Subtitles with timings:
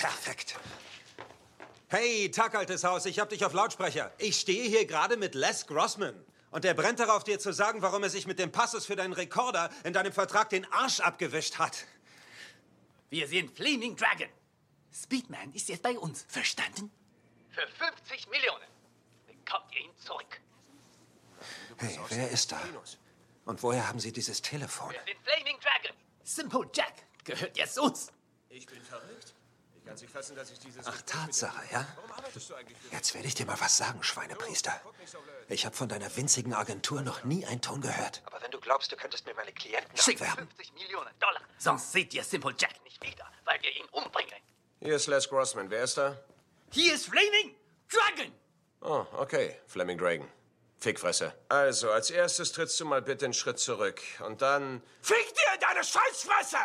[0.00, 0.58] Perfekt.
[1.88, 4.10] Hey, Tag, altes Haus, ich hab dich auf Lautsprecher.
[4.16, 6.24] Ich stehe hier gerade mit Les Grossman.
[6.50, 9.12] Und er brennt darauf, dir zu sagen, warum er sich mit dem Passus für deinen
[9.12, 11.84] Rekorder in deinem Vertrag den Arsch abgewischt hat.
[13.10, 14.30] Wir sind Flaming Dragon.
[14.90, 16.24] Speedman ist jetzt bei uns.
[16.28, 16.90] Verstanden?
[17.50, 18.68] Für 50 Millionen
[19.26, 20.40] bekommt ihr ihn zurück.
[21.76, 22.60] Hey, wer ist da?
[23.44, 24.92] Und woher haben Sie dieses Telefon?
[24.92, 25.96] Wir sind Flaming Dragon.
[26.22, 28.10] Simple Jack gehört jetzt uns.
[28.48, 29.34] Ich bin verrückt.
[29.90, 30.86] Ich kann sich fassen, dass ich dieses...
[30.86, 31.84] Ach, Tatsache, ja?
[32.92, 34.80] Jetzt werde ich dir mal was sagen, Schweinepriester.
[35.48, 38.22] Ich habe von deiner winzigen Agentur noch nie einen Ton gehört.
[38.26, 40.46] Aber wenn du glaubst, du könntest mir meine Klienten abwerben...
[40.46, 41.40] 50 Millionen Dollar.
[41.58, 44.36] Sonst seht ihr Simple Jack nicht wieder, weil wir ihn umbringen.
[44.78, 45.68] Hier ist Les Grossman.
[45.70, 46.16] Wer ist da?
[46.70, 47.56] Hier ist Flaming
[47.88, 48.32] Dragon.
[48.82, 49.58] Oh, okay.
[49.66, 50.30] Fleming Dragon.
[50.78, 51.34] Fickfresse.
[51.48, 54.00] Also, als erstes trittst du mal bitte einen Schritt zurück.
[54.20, 54.84] Und dann...
[55.02, 56.58] Fick dir in deine Scheißfresse!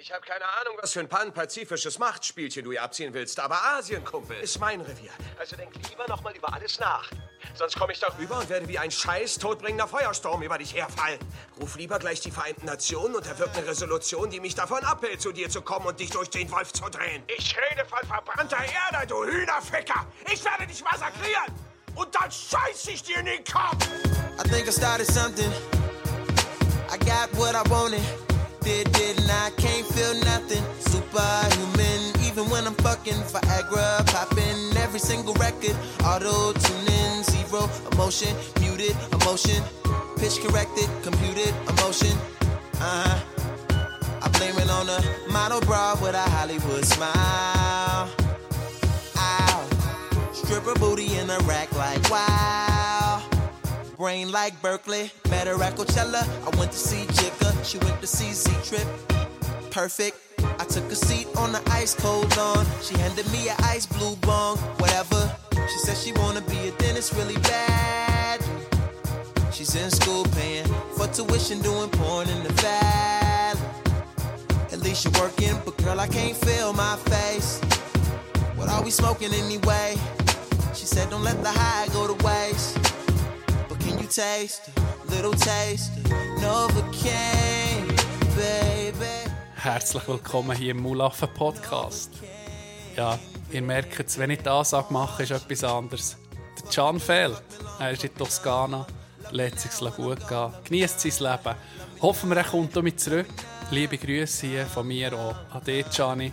[0.00, 4.02] Ich habe keine Ahnung, was für ein pan-pazifisches Machtspielchen du hier abziehen willst, aber Asien,
[4.02, 5.10] Kumpel, ist mein Revier.
[5.38, 7.10] Also denk lieber noch mal über alles nach.
[7.52, 11.18] Sonst komme ich doch rüber und werde wie ein scheiß todbringender Feuersturm über dich herfallen.
[11.60, 15.32] Ruf lieber gleich die Vereinten Nationen und erwirb eine Resolution, die mich davon abhält, zu
[15.32, 17.22] dir zu kommen und dich durch den Wolf zu drehen.
[17.26, 20.06] Ich rede von verbrannter Erde, du Hühnerficker!
[20.32, 21.54] Ich werde dich massakrieren!
[21.94, 23.86] Und dann scheiß ich dir in den Kopf!
[24.42, 25.52] I think I started something.
[26.90, 28.29] I got what I wanted.
[28.70, 30.62] Did, and I can't feel nothing.
[30.78, 35.74] Superhuman, even when I'm fucking Viagra, popping every single record.
[36.04, 39.60] Auto tuning, zero emotion, muted emotion.
[40.18, 42.16] Pitch corrected, computed emotion.
[42.74, 43.18] Uh huh.
[44.22, 45.00] I blame it on a
[45.32, 48.08] model bra with a Hollywood smile.
[49.16, 49.68] Ow.
[50.32, 52.69] Stripper booty in a rack like wow.
[54.00, 55.10] Brain like Berkeley.
[55.28, 56.24] Met her at Coachella.
[56.46, 57.52] I went to see Jigga.
[57.62, 58.88] She went to see Z Trip.
[59.70, 60.16] Perfect.
[60.58, 62.64] I took a seat on the ice cold lawn.
[62.80, 64.56] She handed me a ice blue bong.
[64.80, 65.30] Whatever.
[65.52, 68.40] She said she wanna be a dentist really bad.
[69.52, 70.64] She's in school paying
[70.96, 73.60] for tuition, doing porn in the valley.
[74.72, 77.60] At least you're working, but girl, I can't feel my face.
[78.56, 79.98] What are we smoking anyway?
[80.72, 82.89] She said, don't let the high go to waste.
[84.10, 84.72] Taste
[85.08, 85.92] little taste
[86.40, 87.86] Novocaine,
[88.34, 89.30] baby?
[89.54, 92.10] Herzlich willkommen hier im Mulaffen Podcast.
[92.96, 93.16] Ja,
[93.52, 96.16] ihr merkt, wenn ich die Ansage mache, ist etwas anderes.
[96.60, 97.40] Der Can fehlt.
[97.78, 98.84] Er ist in Toskana,
[99.30, 101.56] lässt es sich gut gehen, genießt sein Leben.
[102.02, 103.28] Hoffen wir, er kommt damit zurück.
[103.70, 106.32] Liebe Grüße hier von mir auch an dich, Gianni.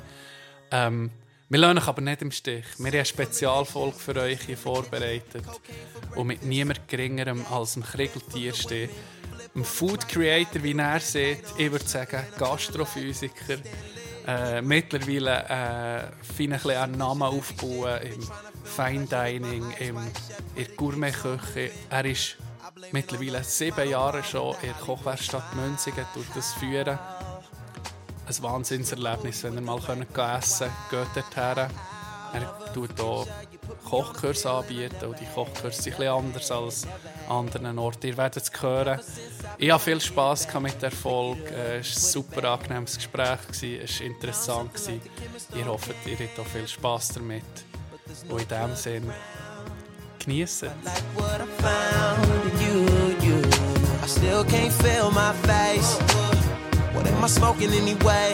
[0.72, 1.12] Ähm,
[1.50, 2.66] wir lassen euch aber nicht im Stich.
[2.78, 5.46] Wir haben eine Spezialfolge für euch hier vorbereitet.
[6.16, 8.90] Und mit niemand geringerem als dem Kriegeltiersteh.
[9.56, 13.60] Ein Food Creator, wie er sieht, ich würde sagen Gastrophysiker.
[14.28, 18.30] Äh, mittlerweile äh, ein bisschen einen Namen aufbauen im
[18.66, 21.72] Fine Dining, im, in der Gourmet-Küche.
[21.90, 22.36] Er ist
[22.92, 27.00] mittlerweile sieben Jahre schon in der Kochwerkstatt Münzigen, tut das führen
[28.28, 31.14] ein Wahnsinnserlebnis, wenn ihr mal essen könnt.
[31.14, 31.70] Geht dorthin.
[32.34, 33.26] Er tut auch
[33.86, 36.88] Kochkurse anbieten und die Kochkurse sind etwas anders als
[37.30, 38.08] an anderen Orten.
[38.08, 39.00] Ihr werdet es hören.
[39.58, 41.46] Ich hatte viel Spass mit der Folge.
[41.46, 43.40] Es war ein super angenehmes Gespräch.
[43.50, 44.72] Es war interessant.
[45.56, 47.44] Ihr hofft, ihr habt auch viel Spass damit.
[48.30, 49.14] Und in diesem Sinne,
[50.20, 50.70] genießen.
[50.84, 51.04] Like
[56.98, 58.34] what am I smoking anyway?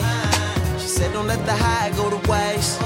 [0.78, 2.80] She said, don't let the high go to waste.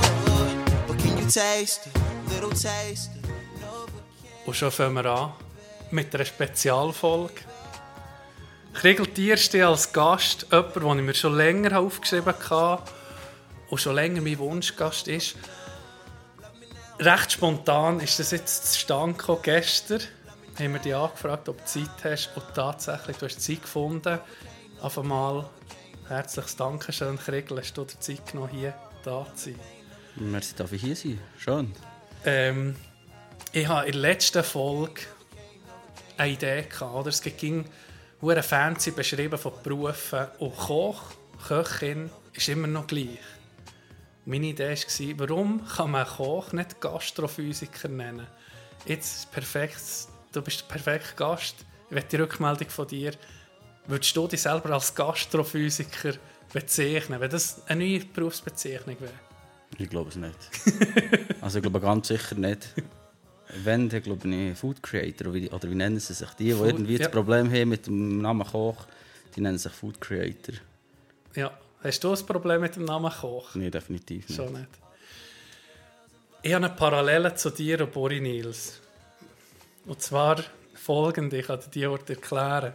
[0.87, 3.11] But can you taste a little taste?
[4.47, 5.33] Und schon fangen wir an
[5.91, 7.43] mit einer Spezialfolge.
[8.73, 12.83] Kriegeltierste als Gast, jemand, den ich mir schon länger aufgeschrieben habe
[13.69, 15.37] und schon länger mein Wunschgast ist.
[16.99, 19.41] Recht spontan ist das jetzt zustande gekommen.
[19.43, 20.01] Gestern
[20.59, 24.19] haben wir dich angefragt, ob du Zeit hast und tatsächlich, du hast Zeit gefunden.
[24.81, 25.45] Auf einmal
[26.09, 28.75] herzliches Dankeschön, Kriegel, hast du dir Zeit genommen, hier
[29.05, 29.61] da zu sein.
[30.17, 31.21] Merci, darf ich hier sein?
[31.39, 31.73] Schön.
[32.25, 32.77] Ähm,
[33.53, 35.03] ich habe in der letzten Folge
[36.17, 36.95] eine Idee gehabt.
[36.95, 37.09] Oder?
[37.09, 37.65] Es ging
[38.21, 41.03] eine fancy beschrieben von Berufen und Koch,
[41.47, 43.19] Köchin ist immer noch gleich.
[44.25, 48.27] Meine Idee war, warum kann man Koch nicht Gastrophysiker nennen?
[48.87, 51.57] Jetzt perfekt, du bist der perfekte Gast.
[51.91, 53.13] Ich will die Rückmeldung von dir.
[53.89, 56.15] Würdest du dich selber als Gastrophysiker
[56.53, 59.13] bezeichnen, wenn das eine neue Berufsbezeichnung wäre?
[59.77, 60.39] Ich glaube es nicht.
[61.41, 62.75] also ich glaube ganz sicher nicht.
[63.65, 66.29] Wenn, dann glaube ich Food Creator, oder wie, nennen sie sich?
[66.39, 66.99] Die, die Food- irgendwie ja.
[67.01, 68.87] das Problem haben mit dem Namen Koch,
[69.35, 70.55] die nennen sich Food Creator.
[71.35, 71.51] Ja,
[71.83, 73.55] Hast du ein Problem mit dem Namen Koch?
[73.55, 74.37] Nee, definitiv nicht.
[74.37, 74.69] Schon nicht.
[76.43, 78.81] Ich habe eine Parallele zu dir und Bori Nils.
[79.87, 80.43] Und zwar
[80.75, 82.73] folgende, ich kann dir die heute erklären.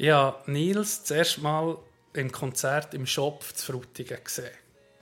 [0.00, 1.76] Habe Nils das erste Mal
[2.14, 4.50] im Konzert im Shop zu Frutigen gesehen.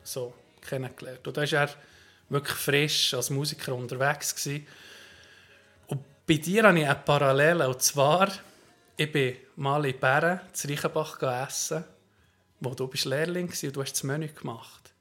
[0.03, 1.27] So, kennengelernt.
[1.27, 1.71] Und da war er
[2.29, 4.35] wirklich frisch als Musiker unterwegs.
[4.35, 4.67] Gewesen.
[5.87, 7.69] Und bei dir habe ich eine Parallele.
[7.69, 8.29] Und zwar,
[8.97, 11.85] ich bin mal in Bären, zu Reichenbach essen,
[12.61, 14.93] wo du bist Lehrling warst und du hast das Menü gemacht.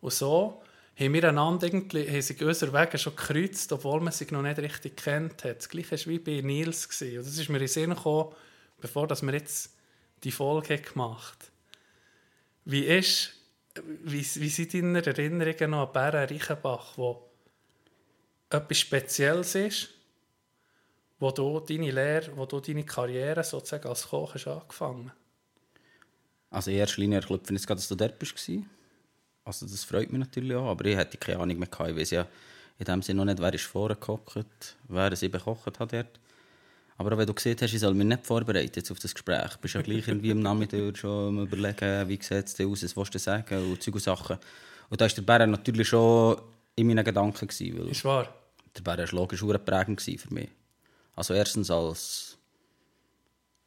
[0.00, 0.62] Und so
[0.94, 4.58] haben wir einander irgendwie, haben sich unsere Wege schon gekreuzt, obwohl man sich noch nicht
[4.58, 5.58] richtig kennt hat.
[5.58, 6.86] Das gleiche war wie bei Nils.
[7.00, 8.34] Und das ist mir in den Sinn gekommen,
[8.82, 9.74] bevor dass wir jetzt
[10.24, 11.50] die Folge gemacht.
[12.64, 13.32] Wie ist,
[14.04, 17.30] wie, wie sind deine Erinnerungen noch an Bären Reichenbach, wo
[18.50, 19.88] etwas Spezielles ist,
[21.18, 25.12] wo du deine Lehre, wo du deine Karriere sozusagen als Koch hast angefangen
[26.50, 28.34] Also in erster Linie erklopfen jetzt gerade, dass du dort bist.
[29.44, 31.68] Also das freut mich natürlich auch, aber ich hätte keine Ahnung mehr.
[31.68, 32.28] Ich weiß ja
[32.78, 36.20] in dem Sinne noch nicht, wer ist vorher gekocht, wer sie bekocht hat dort.
[36.96, 39.54] Aber auch wenn du gesehen hast, ich soll mich nicht vorbereiten jetzt auf das Gespräch.
[39.54, 43.14] Du bist ja gleich irgendwie am Nachmittag schon überlegen, wie sieht es aus, was willst
[43.14, 44.38] du sagen und und Sachen.
[44.90, 46.40] Und da war der Bär natürlich schon
[46.76, 47.48] in meinen Gedanken.
[47.48, 48.28] Gewesen, weil Ist wahr?
[48.76, 50.48] der Bär war logisch prägend für mich.
[51.14, 52.38] Also erstens als,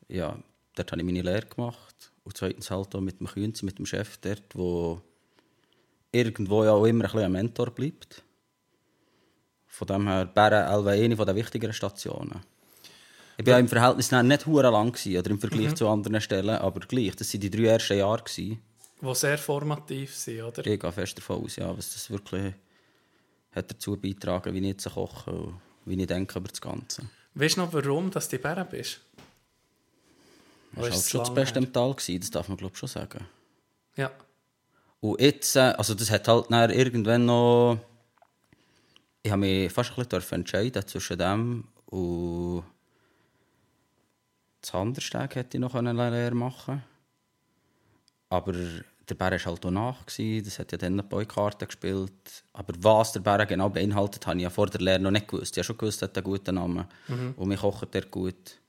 [0.08, 0.38] ja,
[0.76, 3.86] dort habe ich meine Lehre gemacht und zweitens halt auch mit dem Künzi, mit dem
[3.86, 5.02] Chef dort, wo
[6.12, 8.24] irgendwo ja auch immer ein, ein Mentor bleibt.
[9.68, 12.42] Von dem her, Bären Elva eine der wichtigeren Stationen.
[13.38, 16.56] Ich war ja im Verhältnis nicht hure lang gewesen, oder im Vergleich zu anderen Stellen,
[16.56, 18.24] aber gleich, das waren die drei ersten Jahre.
[18.24, 18.62] Gewesen.
[19.02, 20.66] Die sehr formativ sind, oder?
[20.66, 22.54] Ich gehe fest davon aus, ja, was das wirklich
[23.52, 27.04] hat dazu beitragen, wie ich jetzt koche und wie ich denke über das Ganze.
[27.34, 29.02] Weißt du noch, warum dass du Bären bist?
[30.72, 32.90] Das war ist halt schon das Beste im Tal, gewesen, das darf man glaube schon
[32.90, 33.26] sagen.
[33.96, 34.12] Ja.
[35.00, 37.80] Und jetzt, äh, also das hat halt dann irgendwann noch...
[39.24, 42.64] Ich habe mich fast ein bisschen entscheiden zwischen dem und...
[44.66, 46.82] Das Handersteg hätte ich noch eine Lehre machen
[48.30, 52.44] Aber der Bär war halt auch nach, das hat ja dann eine Boykarte gespielt.
[52.52, 55.56] Aber was der Bär genau beinhaltet, habe ich ja vor der Lehre noch nicht gewusst.
[55.56, 56.86] Ich habe schon gewusst, er hat einen guten Namen
[57.36, 58.60] und wir kochen dort gut.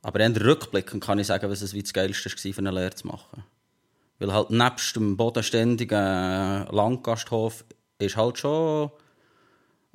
[0.00, 2.70] Aber in der Rückblick kann ich sagen, was es wie das Geilste war, für eine
[2.70, 3.44] Lehre zu machen.
[4.18, 7.62] Weil halt nebst dem bodenständigen Landgasthof
[7.98, 8.90] ist halt schon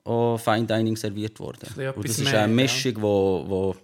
[0.04, 1.68] auch Fine Dining serviert worden.
[1.96, 3.76] Und das ist eine Mischung, wo, wo,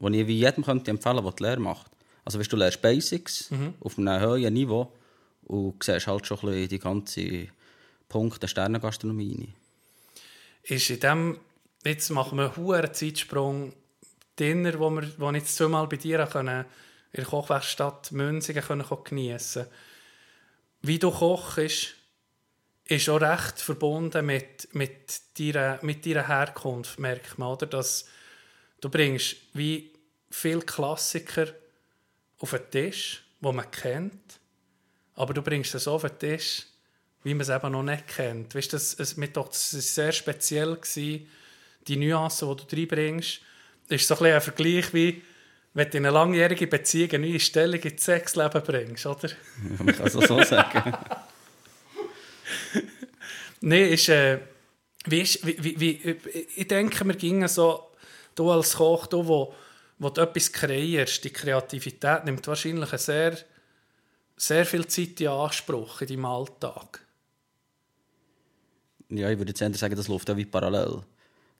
[0.00, 1.90] wo ich wie jedem könnte empfehlen könnte, der die Lehre macht.
[2.24, 3.74] Also weißt, du lernst Basics Mhm.
[3.80, 4.92] auf einem hohen Niveau
[5.44, 7.48] und siehst halt schon ein die ganze
[8.08, 9.54] Punkte der Sternengastronomie rein.
[10.64, 11.38] Ist in dem,
[11.84, 13.72] jetzt machen wir einen hohen Zeitsprung,
[14.38, 16.64] Dinner, wo, wir, wo ich jetzt zweimal bei dir können,
[17.12, 19.66] in der Kochwerkstatt Münzigen können geniessen
[20.82, 21.94] Wie du kochst,
[22.84, 27.66] ist auch recht verbunden mit, mit, deiner, mit deiner Herkunft, merkt man, oder?
[27.66, 28.06] Dass
[28.80, 29.90] du bringst wie
[30.30, 31.48] viele Klassiker
[32.38, 34.40] auf den Tisch, die man kennt,
[35.14, 36.66] aber du bringst es so auf den Tisch,
[37.22, 38.54] wie man es eben noch nicht kennt.
[38.54, 41.28] Weißt, das, es, mir doch, das war sehr speziell, gewesen,
[41.86, 43.40] die Nuancen, die du reinbringst.
[43.88, 45.22] Das ist so ein, ein Vergleich wie,
[45.74, 49.28] wenn du in eine langjährige Beziehung eine neue Stellung ins Sexleben bringst, oder?
[49.28, 49.36] Ja,
[49.82, 50.96] man kann es so sagen.
[53.60, 54.38] Nein, ist, äh,
[55.06, 56.16] wie ist, wie, wie, wie,
[56.56, 57.89] ich denke, wir gingen so,
[58.34, 59.54] du als Koch, du, wo,
[59.98, 63.36] wo du etwas kreierst, die Kreativität nimmt wahrscheinlich sehr,
[64.36, 67.06] sehr viel Zeit in Anspruch in deinem Alltag.
[69.08, 71.02] Ja, ich würde jetzt eher sagen, das läuft ja wie parallel.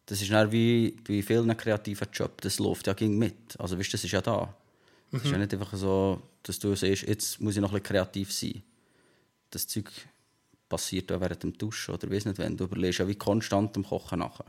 [0.06, 3.58] Das ist wie bei vielen kreativen Jobs, das läuft ja ging mit.
[3.58, 4.54] Also weißt, du, das ist ja da.
[5.12, 7.96] Es ist ja nicht einfach so, dass du siehst, jetzt muss ich noch ein bisschen
[7.96, 8.62] kreativ sein.
[9.50, 9.90] Das Zeug
[10.68, 13.84] passiert auch während dem Duschen oder weiss nicht, wenn du überlegst ja wie konstant am
[13.84, 14.46] Kochen nachher.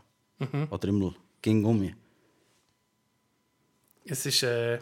[0.69, 1.93] Oder immer ging um mich.
[4.11, 4.77] Es ist, äh,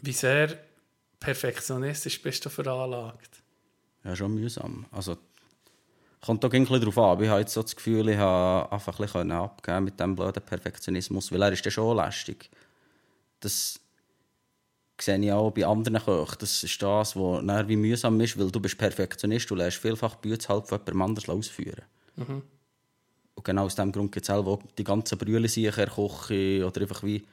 [0.00, 0.58] wie sehr
[1.20, 3.44] perfektionistisch bist du veranlagt.
[4.02, 4.84] Ja, schon mühsam.
[4.90, 5.16] Also,
[6.20, 7.22] kommt auch ein bisschen darauf an.
[7.22, 10.42] Ich habe jetzt so das Gefühl, ich habe einfach ein bisschen abgeben mit diesem blöden
[10.42, 12.50] Perfektionismus, weil er ist dann schon lästig.
[13.38, 13.78] Das
[15.00, 16.38] sehe ich auch bei anderen Köchen.
[16.40, 20.48] Das ist das, was wie mühsam ist, weil du bist Perfektionist, du lässt vielfach Bütze
[20.48, 21.84] halb von jemandem anders ausführen.
[23.34, 27.02] Und genau aus diesem Grund gibt es auch die ganzen Brühe sicher Küche oder einfach
[27.02, 27.24] wie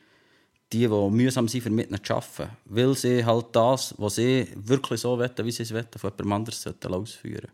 [0.72, 2.50] die, die mühsam sind, für mit zu arbeiten.
[2.66, 6.50] Weil sie halt das, was sie wirklich so wollen, wie sie es wollen, von jemand
[6.50, 7.52] anderes ausführen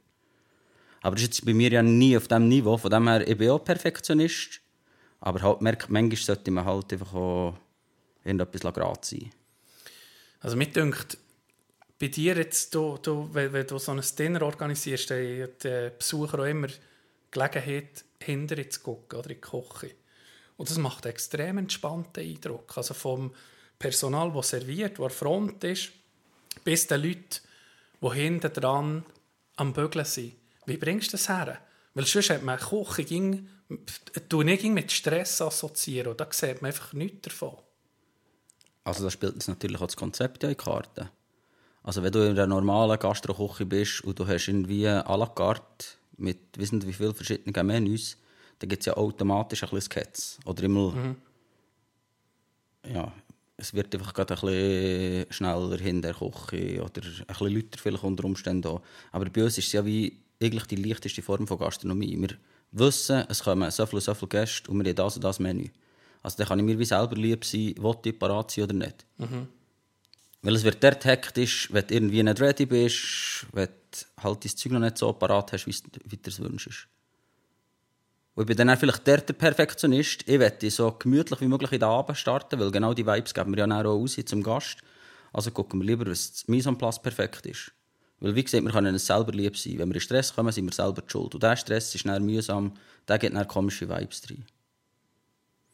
[1.01, 2.77] Aber das ist jetzt bei mir ja nie auf diesem Niveau.
[2.77, 4.61] Von dem her, ich bin auch Perfektionist.
[5.19, 7.57] Aber halt merkt, manchmal sollte man halt einfach auch
[8.23, 9.31] irgendetwas gerade sein.
[10.39, 11.17] Also mir denkt,
[11.99, 16.45] bei dir jetzt, du, du, wenn, du so ein Dinner organisierst, hat der Besucher auch
[16.45, 16.67] immer
[17.31, 19.95] Gelegenheit, hinterher zu gucken oder in die Küche.
[20.57, 22.75] Und das macht einen extrem entspannten Eindruck.
[22.75, 23.33] Also vom
[23.77, 25.91] Personal, das serviert, das Front ist,
[26.63, 27.39] bis den Leuten,
[28.01, 29.05] die hinten dran
[29.55, 30.33] am Bügeln sind.
[30.65, 31.59] Wie bringst du das her?
[31.93, 36.93] Weil sonst hat man Küche ging, nicht mit Stress assoziieren und da sieht man einfach
[36.93, 37.57] nichts davon.
[38.83, 41.09] Also da spielt jetzt natürlich auch das Konzept in die Karte.
[41.83, 45.96] Also wenn du in einer normalen Gastroküche bist und du hast irgendwie à la carte
[46.17, 48.17] mit wissen wie vielen verschiedenen Menüs,
[48.59, 50.39] dann gibt es ja automatisch ein bisschen Skets.
[50.45, 50.91] Oder immer...
[50.91, 51.15] Mhm.
[52.93, 53.11] Ja,
[53.57, 58.03] es wird einfach gerade ein bisschen schneller in der Küche oder ein bisschen lauter vielleicht
[58.03, 58.81] unter Umständen auch.
[59.11, 62.17] Aber bei uns ist es ja wie eigentlich die leichteste Form von Gastronomie.
[62.19, 62.37] Wir
[62.71, 65.69] wissen, es kommen so viele, so viele Gäste und wir haben das und das Menü.
[66.21, 69.05] Also dann kann ich mir wie selber lieb sein, will ich parat sein oder nicht.
[69.17, 69.47] Mhm.
[70.47, 74.55] Weil es wird dort hektisch, wenn du irgendwie nicht ready bist, wenn du halt dein
[74.55, 76.87] Zeug noch nicht so parat hast, wie du es wünschst.
[78.33, 80.23] Und ich bin dann vielleicht der, Perfektionist.
[80.25, 83.57] Ich möchte so gemütlich wie möglich in den Abend starten, weil genau die Vibes geben
[83.57, 84.77] wir ja auch raus zum Gast.
[85.33, 87.73] Also gucken wir lieber, dass das Mise en place perfekt ist.
[88.21, 89.77] Weil, wie gesagt, wir können es selber lieb sein.
[89.79, 91.33] Wenn wir in Stress kommen, sind wir selber schuld.
[91.33, 92.71] Und dieser Stress ist dann mühsam,
[93.05, 94.45] der gibt dann komische Vibes rein.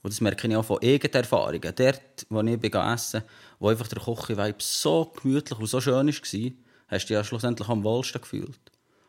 [0.04, 1.74] Und das merke ich auch von eigenen Erfahrungen.
[1.76, 3.24] Dort, wo ich bin essen
[3.60, 6.52] wo einfach der Koche-Vibe so gemütlich und so schön war, hast du
[6.90, 8.60] dich ja schlussendlich am wohlsten gefühlt.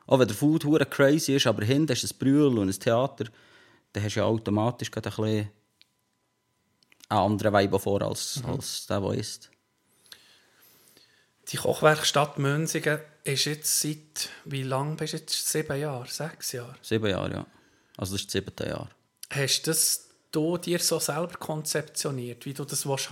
[0.07, 3.25] Auch wenn der Food hure crazy ist, aber hinten ist ein Brühl und ein Theater,
[3.93, 5.51] dann hast du ja automatisch ein bisschen einen
[7.09, 8.51] anderen Vibe vor als, mhm.
[8.51, 9.51] als der, der ist.
[11.49, 15.51] Die Kochwerkstatt Münzigen ist jetzt seit, wie lange bist du jetzt?
[15.51, 16.07] Sieben Jahre?
[16.07, 16.77] Sechs Jahre?
[16.81, 17.47] Sieben Jahre, ja.
[17.97, 18.89] Also das ist das siebte Jahr.
[19.31, 20.04] Hast du das
[20.35, 23.11] du dir so selber konzeptioniert, wie du das haben willst?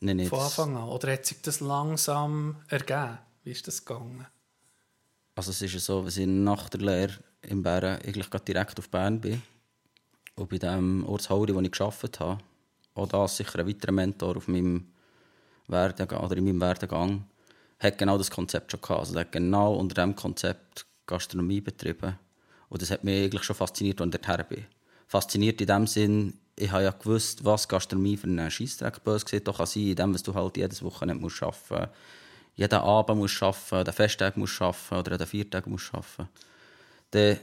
[0.00, 0.28] Nein, nicht.
[0.28, 0.88] Von Anfang an?
[0.88, 3.18] Oder hat sich das langsam ergeben?
[3.44, 4.26] Wie ist das gegangen?
[5.34, 9.20] Also es ist so, dass ich nach der Lehre in Bern eigentlich direkt auf Bern
[9.20, 9.42] bin
[10.34, 12.38] und bei dem Ortshauri, wo ich gearbeitet habe,
[12.94, 14.92] auch da sicher ein weiterer Mentor auf meinem
[15.68, 17.24] Werdegang, oder in meinem Werdegang,
[17.78, 19.00] hat genau das Konzept schon gehabt.
[19.00, 22.18] Also hat genau unter diesem Konzept Gastronomie betrieben.
[22.68, 24.66] Und das hat mich eigentlich schon fasziniert, als ich dorthin bin
[25.12, 29.46] fasziniert in dem Sinn, ich habe ja gewusst, was Gastronomie für einen Scheissdreck böse sieht,
[29.46, 31.90] doch kann sein, in dem, was du halt jedes Wochenende musst arbeiten musst.
[32.54, 35.98] Jeden Abend musst du arbeiten, den Festtag musst du arbeiten oder den Viertag musst du
[35.98, 36.28] arbeiten.
[37.10, 37.38] Dann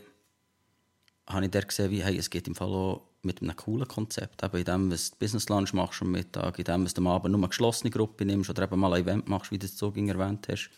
[1.27, 4.43] habe ich dort gesehen, wie, hey, es geht im Fall auch mit einem coolen Konzept.
[4.43, 7.07] Eben in dem, was du Business Lunch machst am Mittag, in dem, was du am
[7.07, 9.77] Abend nur eine geschlossene Gruppe nimmst oder eben mal ein Event machst, wie du es
[9.77, 10.71] so erwähnt hast.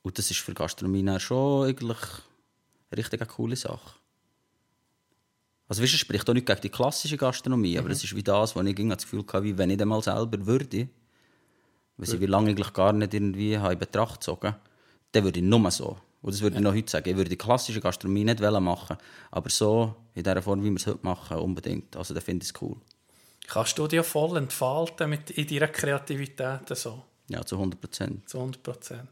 [0.00, 1.98] Und das ist für Gastronomie schon eigentlich
[2.90, 3.97] eine richtig coole Sache.
[5.68, 7.78] Also weißt, es spricht auch nicht gegen die klassische Gastronomie, mhm.
[7.78, 10.02] aber es ist wie das, wo ich das Gefühl hatte, wie wenn ich dann mal
[10.02, 10.88] selber würde,
[11.96, 14.54] was ich wie lange eigentlich gar nicht irgendwie in Betracht gezogen
[15.12, 15.96] dann würde ich nur so.
[16.20, 16.60] Und das würde ja.
[16.60, 17.08] ich noch heute sagen.
[17.08, 18.96] Ich würde die klassische Gastronomie nicht machen
[19.30, 21.96] aber so, in der Form, wie wir es heute machen, unbedingt.
[21.96, 22.76] Also da finde ich es cool.
[23.46, 26.68] Kannst du dich voll entfalten mit in deiner Kreativität?
[26.76, 27.02] So?
[27.28, 28.28] Ja, zu 100 Prozent.
[28.28, 29.08] Zu 100 Prozent.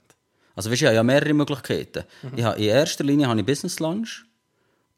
[0.55, 2.05] Also weißt, ich habe ja mehrere Möglichkeiten.
[2.23, 2.33] Mhm.
[2.37, 4.27] Ich habe, in erster Linie habe ich Business Lunch.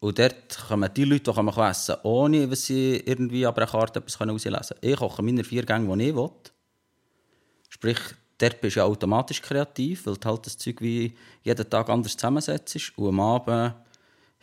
[0.00, 3.98] Und dort kommen die Leute, die kommen essen ohne dass sie irgendwie aber eine Karte
[3.98, 4.92] etwas herauslesen können.
[4.92, 6.30] Ich koche meine vier Gänge, die ich will.
[7.68, 7.98] Sprich,
[8.38, 12.16] dort bist du ja automatisch kreativ, weil du halt das Zeug wie jeden Tag anders
[12.16, 12.92] zusammensetzt.
[12.96, 13.74] Und am Abend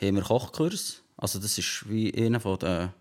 [0.02, 1.02] haben wir Kochkurs.
[1.18, 2.94] Also das ist wie einer der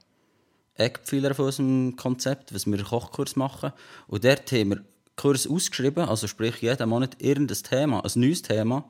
[0.76, 3.72] Eckpfeiler von unserem Konzept, was wir Kochkurs machen.
[4.06, 4.84] Und dort haben wir
[5.16, 8.84] Kurs ausgeschrieben, also sprich jeden Monat irgendein Thema, ein neues Thema.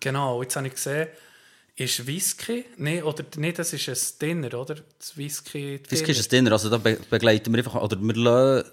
[0.00, 1.08] Genau, jetzt habe ich gesehen,
[1.74, 4.76] ist Whisky, nee, oder nee, das ist ein Dinner, oder?
[4.98, 5.90] Das Whisky, Dinner.
[5.90, 8.70] Whisky ist ein Dinner, also da begleiten wir einfach, oder wir lassen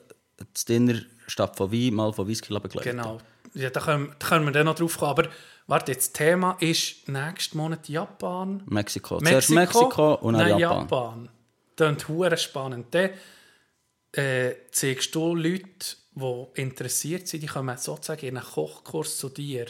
[0.53, 2.97] das Dinner statt von Wein mal von Whisky begleiten.
[2.97, 3.19] Genau,
[3.53, 5.29] ja, da können, da können wir dann noch drauf kommen, aber
[5.67, 8.63] warte, jetzt, das Thema ist nächsten Monat Japan.
[8.65, 11.29] Mexiko, Mexiko zuerst Mexiko und dann, dann Japan.
[11.77, 12.27] Japan.
[12.29, 12.87] Das ist spannend.
[12.91, 13.11] Dann
[14.11, 19.67] äh, zeigst du Leute, die interessiert sind, die kommen sozusagen in einen Kochkurs zu dir.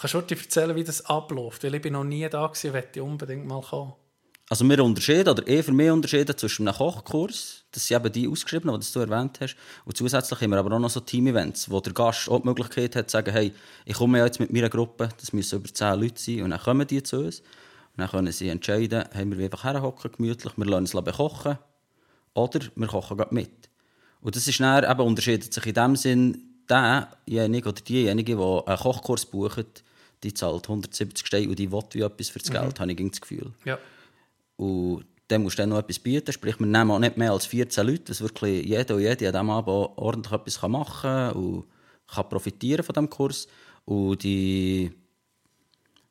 [0.00, 1.62] Kannst du dir erzählen, wie das abläuft?
[1.62, 3.92] Weil ich bin noch nie da gewesen, möchte unbedingt mal kommen.
[4.48, 8.26] Also wir unterscheiden, oder eher für mich unterscheiden zwischen einem Kochkurs, das sind eben die
[8.26, 11.80] ausgeschriebenen, die du erwähnt hast, und zusätzlich haben wir aber auch noch so Team-Events, wo
[11.80, 13.52] der Gast auch die Möglichkeit hat zu sagen, hey,
[13.84, 16.60] ich komme ja jetzt mit meiner Gruppe, das müssen über zehn Leute sein, und dann
[16.60, 20.66] kommen die zu uns, und dann können sie entscheiden, haben wir einfach herhocken, gemütlich, wir
[20.66, 21.58] lassen es bekochen,
[22.34, 23.52] oder wir kochen gerade mit.
[24.20, 28.78] Und das ist dann eben unterscheidet sich in dem Sinn, derjenige oder diejenige, die einen
[28.78, 29.66] Kochkurs buchen,
[30.22, 32.54] die zahlt 170 Steine und die will wie etwas für das mhm.
[32.54, 33.52] Geld, habe ich das Gefühl.
[33.64, 33.78] Ja.
[34.56, 37.46] Und dann musst du dann noch etwas bieten, sprich, wir nehmen auch nicht mehr als
[37.46, 41.64] 14 Leute, dass wirklich jeder und jede an diesem Abend ordentlich etwas machen kann und
[42.06, 43.46] kann profitieren von diesem Kurs
[43.84, 44.92] und die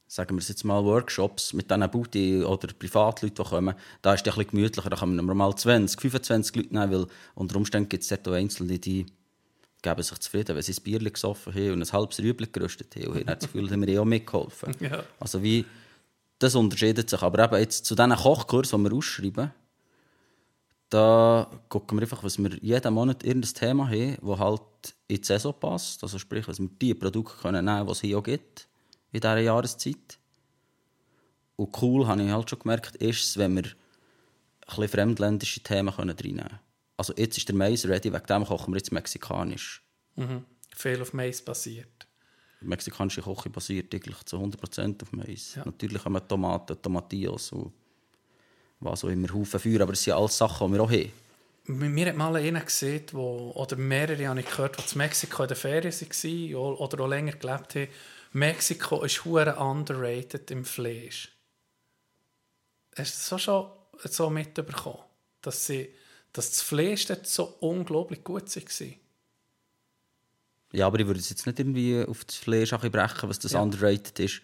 [0.10, 4.26] sagen wir es jetzt mal, Workshops mit diesen Booty- oder Privatleuten, die kommen, da ist
[4.26, 7.90] es ein bisschen gemütlicher, da kann man mal 20, 25 Leute nehmen, weil unter Umständen
[7.90, 9.06] gibt es dort auch Einzelne, die
[9.82, 13.08] geben sich zufrieden, wenn sie ein Bier gesoffen haben und ein halbes Rüebli geröstet haben
[13.08, 14.76] und haben das Gefühl, haben wir eh auch mitgeholfen.
[14.80, 15.04] Ja.
[15.20, 15.66] Also wie,
[16.40, 17.22] das unterscheidet sich.
[17.22, 19.52] Aber eben jetzt zu diesen Kochkursen, die wir ausschreiben,
[20.90, 24.62] da gucken wir einfach, was wir jeden Monat irgendein Thema haben, das halt
[25.08, 26.02] in die Saison passt.
[26.04, 28.68] Also sprich, was wir die Produkte können nehmen können, die es hier auch gibt
[29.12, 30.18] in dieser Jahreszeit.
[31.58, 33.76] Und cool, habe ich halt schon gemerkt, ist es, wenn wir ein
[34.68, 36.60] bisschen fremdländische Themen reinnehmen können.
[37.00, 39.82] Also jetzt ist der Mais ready, wegen dem kochen wir jetzt mexikanisch.
[40.76, 42.08] Viel auf Mais basiert.
[42.60, 45.56] Die mexikanische Küche basiert eigentlich zu 100% auf Mais.
[45.56, 45.64] Ja.
[45.64, 47.72] Natürlich haben wir Tomaten, Tomatillos und
[48.82, 51.12] was auch immer, Haufen Feuer, aber es sind alles Sachen, die wir auch haben.
[51.68, 55.44] Mir mir hat mal einer gesehen, wo, oder mehrere habe ich gehört, die in Mexiko
[55.44, 57.88] in der Ferien waren oder auch länger gelebt haben.
[58.34, 61.32] Mexiko ist hure underrated im Fleisch.
[62.98, 65.00] Hast du das auch schon so mitbekommen?
[65.42, 65.94] Dass, sie,
[66.40, 68.88] dass das Fleisch dort so unglaublich gut war?
[70.72, 73.62] Ja, aber ich würde es jetzt nicht irgendwie auf das Fleisch brechen, was das Ja.
[73.62, 74.42] underrated ist.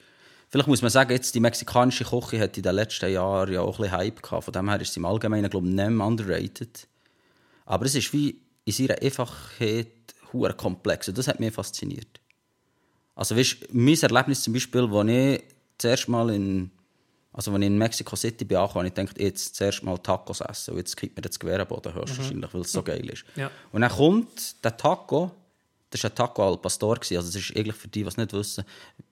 [0.50, 3.80] Vielleicht muss man sagen, jetzt die mexikanische Küche hat in den letzten Jahren ja auch
[3.80, 4.44] ein bisschen Hype gehabt.
[4.44, 6.88] Von dem her ist sie im Allgemeinen, glaube ich, nicht mehr underrated.
[7.66, 9.88] Aber es ist wie in ihrer Einfachheit
[10.34, 11.08] hure komplex.
[11.08, 12.20] Und das hat mich fasziniert.
[13.16, 15.44] Also weißt, mein Erlebnis zum Beispiel, als ich
[15.78, 16.72] zuerst mal in,
[17.36, 20.72] also als ich in Mexico City bin, angekommen, ich dachte, jetzt zuerst mal Tacos essen
[20.72, 23.26] und jetzt kriegt mir das Gewehr am Boden, höchstwahrscheinlich, weil es so geil ist.
[23.36, 23.52] Ja.
[23.74, 25.32] Und dann kommt der Taco,
[25.90, 28.32] das war ein Taco al Pastor, also das ist eigentlich für die, die es nicht
[28.32, 28.64] wissen,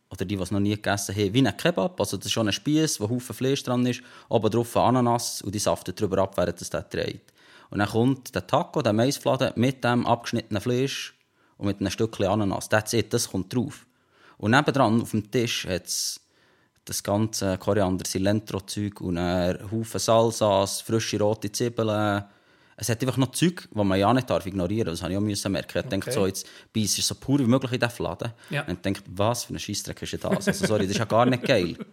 [0.10, 2.48] oder die, die es noch nie gegessen haben, wie ein Kebab, also das ist schon
[2.48, 6.20] ein Spieß, wo Haufen Fleisch dran ist, oben drauf ein Ananas und die saftet drüber
[6.20, 7.34] ab, während es der dreht.
[7.72, 11.14] Und dann kommt der Taco, der Maisfladen, mit dem abgeschnittenen Fleisch
[11.58, 12.70] und mit einem Stückchen Ananas.
[12.70, 13.86] That's it, das kommt drauf.
[14.38, 16.23] Und nebendran auf dem Tisch hat es
[16.86, 22.24] das ganze Koriander, Cilantro-Zeug und einen Haufen Salsas, frische rote Zwiebeln.
[22.76, 24.94] Es hat einfach noch Zeug, das man ja nicht darf ignorieren darf.
[24.96, 25.78] Das habe ich auch müssen merken.
[25.78, 26.12] Ich dachte Okay.
[26.12, 28.34] so, jetzt beißt so pur wie möglich in diesen Fladen.
[28.50, 28.64] Ja.
[28.64, 30.48] Und ich dachte, was für ein Scheissdreck ist das?
[30.48, 31.78] Also sorry, das ist ja gar nicht geil.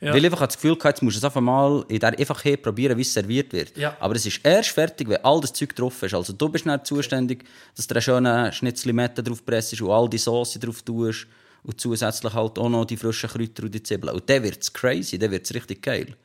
[0.00, 0.12] Ja.
[0.12, 2.60] Weil ich einfach das Gefühl hatte, jetzt musst du es einfach mal in der Einfachheit
[2.60, 3.76] probieren, wie es serviert wird.
[3.76, 3.96] Ja.
[4.00, 6.12] Aber es ist erst fertig, wenn all das Zeug drauf ist.
[6.12, 7.44] Also du bist nicht zuständig,
[7.76, 11.28] dass du einen schönen Schnitzelmette drauf presst und all die Sauce drauf tust
[11.62, 14.14] und zusätzlich halt auch noch die frischen Kräuter und die Zwiebeln.
[14.14, 16.16] Und dann wird es crazy, dann wird es richtig geil.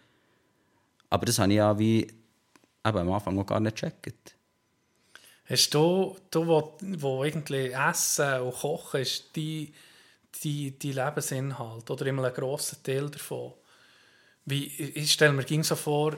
[1.10, 2.02] Aber das habe ich ja wie
[2.86, 4.36] eben am Anfang noch gar nicht gecheckt.
[5.48, 9.74] Hast du, du wo, wo irgendwie Essen und Kochen ist, die,
[10.44, 13.54] die, die Lebensinhalt oder immer ein grosser Teil davon.
[14.46, 16.18] Wie, ich stelle mir ging so vor,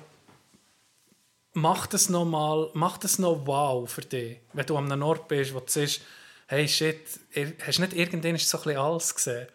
[1.54, 5.28] macht es noch mal, macht es noch wow für dich, wenn du an einem Ort
[5.28, 6.02] bist, wo du siehst,
[6.48, 7.20] hey shit,
[7.66, 9.48] hast du nicht irgendwann so ein bisschen alles gesehen?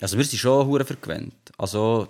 [0.00, 1.34] Also wir sind schon hure vergewöhnt.
[1.56, 2.08] Also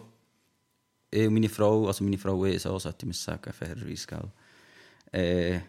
[1.11, 4.31] ich und meine Frau, also meine Frau ist so, sollte ich sagen, fairerweise, gell.
[5.13, 5.61] Äh,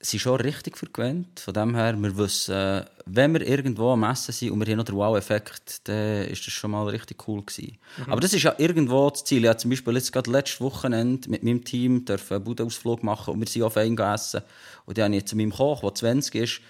[0.00, 1.40] sind schon richtig vergewöhnt.
[1.40, 4.84] Von dem her, wir wissen, wenn wir irgendwo am Essen sind und wir haben noch
[4.84, 7.78] den Wow-Effekt, dann ist das schon mal richtig cool gewesen.
[8.06, 9.42] Aber das ist ja irgendwo das Ziel.
[9.42, 13.40] Ich habe zum Beispiel jetzt gerade letztes Wochenende mit meinem Team einen Budenausflug machen und
[13.40, 14.42] wir sind auf einen essen.
[14.86, 16.60] Und dann habe ich zu meinem Koch, der 20 ist,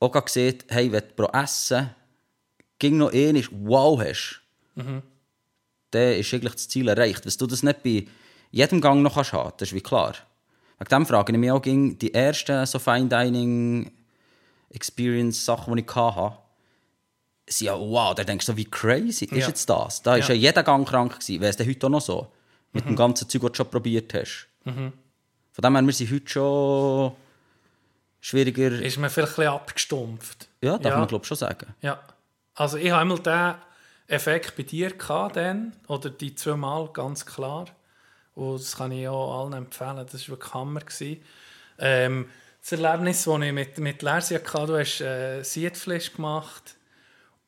[0.00, 1.90] auch gesehen, hey, wenn du pro Essen
[2.78, 4.40] ging noch nicht wow hast,
[4.74, 5.02] dann
[6.12, 7.24] ist eigentlich das Ziel erreicht.
[7.24, 8.06] Dass du das nicht bei
[8.50, 10.14] jedem Gang noch kannst haben, das ist wie klar.
[10.78, 13.90] Wegen dem frage ich mich auch, ging die ersten so Fine Dining
[14.70, 16.36] Experience Sachen, die ich hatte,
[17.48, 19.48] sind ja wow, da denkst du wie crazy ist Ja.
[19.48, 20.02] jetzt das?
[20.02, 20.40] Da ist ja Ja.
[20.48, 21.40] jeder Gang krank gewesen.
[21.40, 22.26] Wäre es denn heute auch noch so?
[22.72, 24.48] Mit dem ganzen Zeug, das du schon probiert hast.
[24.64, 24.92] Von
[25.62, 27.12] dem her, wir sind heute schon
[28.20, 28.72] schwieriger.
[28.82, 30.48] Ist man vielleicht ein bisschen abgestumpft?
[30.62, 30.98] ja, darf Ja.
[30.98, 31.74] man glaube schon sagen.
[31.82, 32.00] Ja,
[32.54, 33.54] also ich habe einmal diesen
[34.08, 37.66] Effekt bei dir gehabt, dann, oder die zwei Mal, ganz klar.
[38.34, 40.80] Und das kann ich auch allen empfehlen, das war wirklich Hammer.
[41.78, 42.28] Ähm,
[42.60, 46.74] das Erlebnis, das ich mit, mit Lersi hatte, du hast äh, Siedfleisch gemacht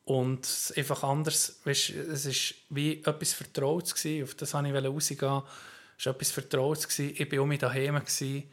[0.05, 4.23] und es ist einfach anders, weißt, es war wie etwas Vertrautes, gewesen.
[4.23, 5.41] auf das wollte ich rausgehen.
[5.97, 6.87] Es war etwas Vertrautes.
[6.87, 7.13] gewesen.
[7.17, 8.43] Ich war um mich daheim, gewesen,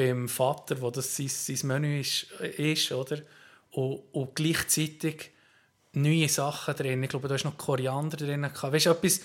[0.00, 3.18] beim Vater, wo das sein, sein Menü ist, ist oder?
[3.70, 5.30] Und, und gleichzeitig
[5.92, 7.02] neue Sachen drin.
[7.02, 8.42] Ich glaube, da ist noch Koriander drin.
[8.42, 9.20] Weißt du, etwas,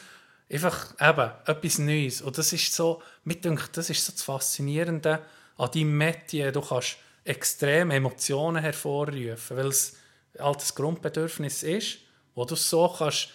[0.49, 2.21] einfach eben, etwas Neues.
[2.21, 5.21] Und das ist so, mir denkt, das ist so das Faszinierende
[5.55, 6.51] an deinem Metier.
[6.51, 9.95] Du kannst extrem Emotionen hervorrufen, weil es
[10.38, 11.99] halt das Grundbedürfnis ist,
[12.33, 13.29] wo du so kannst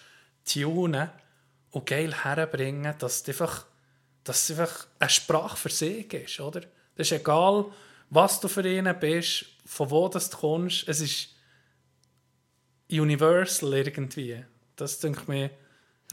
[0.45, 1.09] tunen
[1.71, 3.65] und geil herbringen, dass es einfach,
[4.23, 6.61] dass es einfach eine Sprache für sich ist, oder?
[7.01, 7.65] Das ist egal,
[8.09, 11.29] was du für ihn bist, von wo das du kommst, es ist
[12.91, 14.43] universal irgendwie.
[14.75, 15.43] Das denke ich mir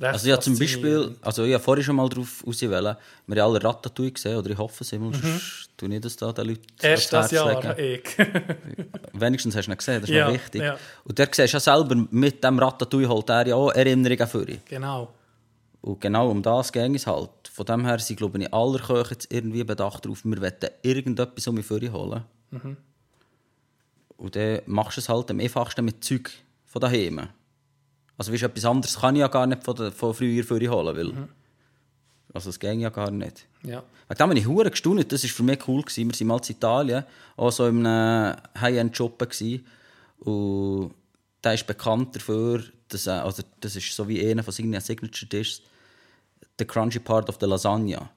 [0.00, 0.58] recht Also ja, zum.
[0.58, 2.96] Beispiel, also ich habe vorhin schon mal darauf ausgewählt,
[3.26, 5.40] wir haben alle Ratatouille gesehen, oder ich hoffe es immer, Mhm.
[5.76, 8.04] tue ich das da den Leuten Erst das Jahr, ich.
[9.12, 10.62] Wenigstens hast du ihn gesehen, das ist Ja, wichtig.
[10.62, 10.78] ja.
[11.04, 14.60] Und der siehst ja selber, mit dem Ratatouille holt er ja auch Erinnerungen für ihn.
[14.68, 15.12] genau.
[15.80, 17.30] Und genau um das ging es halt.
[17.58, 21.48] Von dem her sind, glaube ich, alle Köche jetzt irgendwie bedacht darauf, wir wollen irgendetwas
[21.48, 22.22] um mich für ihn holen.
[22.52, 22.76] Mhm.
[24.16, 26.30] Und dann machst du es halt am einfachsten mit Zeug
[26.66, 27.28] von daheim.
[28.16, 30.96] Also weißt, etwas anderes kann ich ja gar nicht von, der, von früher für holen,
[30.96, 31.06] weil...
[31.06, 31.28] Mhm.
[32.32, 33.48] Also es ging ja gar nicht.
[33.64, 33.82] Ja.
[34.06, 35.10] Wegen dem habe ich hure gestaunt.
[35.10, 35.82] Das war für mich cool.
[35.82, 36.12] Gewesen.
[36.12, 37.04] Wir waren mal in Italien,
[37.36, 39.20] auch so in einem High-End-Shop.
[40.20, 40.94] Und
[41.42, 45.28] der ist bekannt dafür, dass er, also das ist so wie einer von seinen Signature
[45.28, 45.62] Dishes,
[46.58, 48.10] the crunchy part of the lasagna.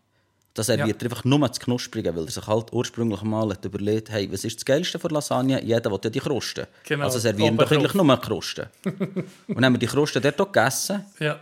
[0.54, 4.10] Das serviert er einfach nur das Knusprige, weil er sich halt ursprünglich mal hat überlegt
[4.10, 5.64] hey, was ist das Geilste für Lasagne?
[5.64, 6.68] Jeder will ja die Kruste.
[6.84, 8.70] Genau, Also servieren wir doch eigentlich nur Kruste.
[8.84, 11.06] und dann haben wir die Kruste dort auch gegessen.
[11.20, 11.40] Ja.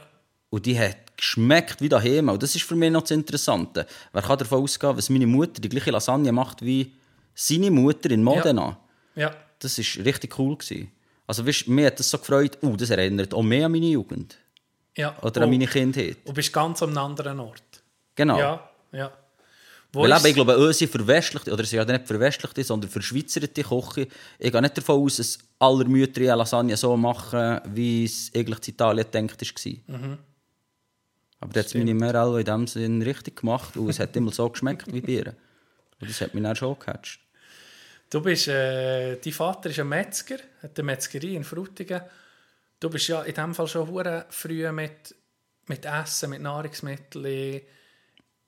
[0.52, 2.30] Und die hat geschmeckt wie daheim.
[2.30, 3.88] Und das ist für mich noch das Interessante.
[4.13, 6.94] Wer kann davon ausgehen, dass meine Mutter die gleiche Lasagne macht wie
[7.34, 8.78] seine Mutter in Modena?
[9.15, 9.36] Ja.
[9.58, 10.56] Das war richtig cool.
[10.56, 10.92] Gewesen.
[11.26, 14.38] Also weißt, mir hat das so gefreut, oh, das erinnert auch mehr an meine Jugend.
[14.97, 15.17] Ja.
[15.21, 16.17] Oder an meine Kindheit.
[16.25, 17.84] Du bist ganz an einem anderen Ort.
[18.15, 18.38] Genau.
[18.38, 19.12] Ja, ja.
[19.91, 24.08] Wo Weil eben, ich glaube, unsere verwestlichte, oder sie ja nicht verwestlichte, sondern verschweizerte Küche,
[24.38, 28.67] ich gehe nicht davon aus, dass alle Mütter eine Lasagne so machen, wie es eigentlich
[28.67, 29.97] in Italien gedacht war.
[29.97, 30.17] Mhm.
[31.39, 34.49] Aber da hat meine auch in dem Sinn richtig gemacht und es hat immer so
[34.49, 35.36] geschmeckt wie Bier.
[35.99, 37.21] Und das hat mich dann schon gecatcht.
[38.10, 42.02] Du bist, äh, dein Vater ist ein Metzger, hat eine Metzgerie in Frutigen.
[42.80, 45.15] Du bist ja in dem Fall schon hure früh mit,
[45.68, 47.62] mit Essen, mit Nahrungsmitteln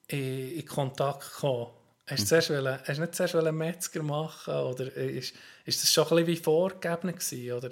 [0.08, 1.67] in, in, Kontakt gekommen.
[2.08, 5.34] Hast du, zuerst wollen, hast du nicht zuerst wollen Metzger machen oder ist,
[5.65, 7.70] ist das schon ein bisschen wie vorgegeben gewesen, oder?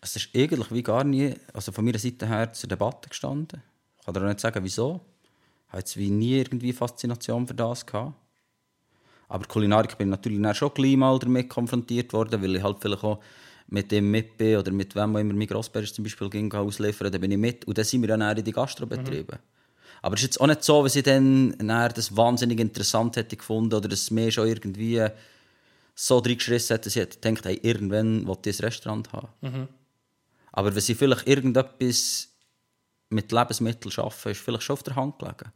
[0.00, 3.62] Es ist eigentlich wie gar nie, also von meiner Seite her, zur Debatte gestanden.
[3.98, 5.00] Ich kann dir auch nicht sagen, wieso.
[5.66, 8.14] Ich habe jetzt wie nie irgendwie Faszination für das gehabt.
[9.28, 13.04] Aber Kulinarik bin ich natürlich schon gleich mal damit konfrontiert worden, weil ich halt vielleicht
[13.04, 13.20] auch
[13.70, 17.10] mit dem mit bin oder mit wem auch immer mein Grossbär zum Beispiel ging ausliefern,
[17.10, 19.38] dann bin ich mit und dann sind wir dann in die Gastrobetriebe.
[20.02, 23.36] Aber es ist jetzt auch nicht so, dass ich dann, dann das wahnsinnig interessant hätte
[23.36, 25.06] gefunden oder dass es mir schon irgendwie
[25.94, 29.28] so reingeschissen hat, dass ich hätte gedacht, hey, irgendwann wollte ich ein Restaurant haben.
[30.52, 32.28] Aber wenn sie vielleicht irgendetwas
[33.10, 35.52] mit Lebensmitteln arbeiten, ist vielleicht schon auf der Hand gelegen.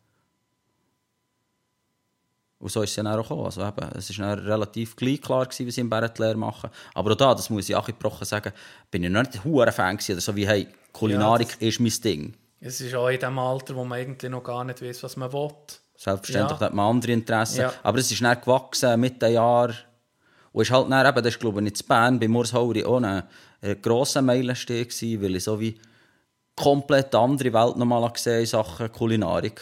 [2.65, 3.45] Und so ist es ja dann auch gekommen.
[3.45, 6.35] Also eben, es war dann relativ gleich klar, gewesen, wie sie im Bären die Lehre
[6.35, 6.71] machen.
[6.95, 8.55] Aber auch da, das muss ich auch gebrochen sagen,
[8.91, 11.93] bin ich noch nicht ein hoher Fan gewesen, oder so wie, hey, Kulinarik ist mein
[12.03, 12.35] Ding.
[12.61, 15.31] Es ist auch in dem Alter, wo man eigentlich noch gar nicht weiß, was man
[15.31, 15.51] will.
[15.95, 16.67] Selbstverständlich Ja.
[16.67, 17.61] hat man andere Interessen.
[17.61, 17.73] Ja.
[17.83, 19.75] Aber es ist dann gewachsen mit den Jahren.
[20.53, 22.97] Und ist halt dann eben, das ist glaube ich in Bern, bei Murs Hauri auch
[23.03, 23.25] ein,
[23.61, 25.79] ein grosser Meilenstein gewesen, weil ich so wie
[26.57, 29.61] komplett andere Welt nochmal gesehen in Sachen Kulinarik.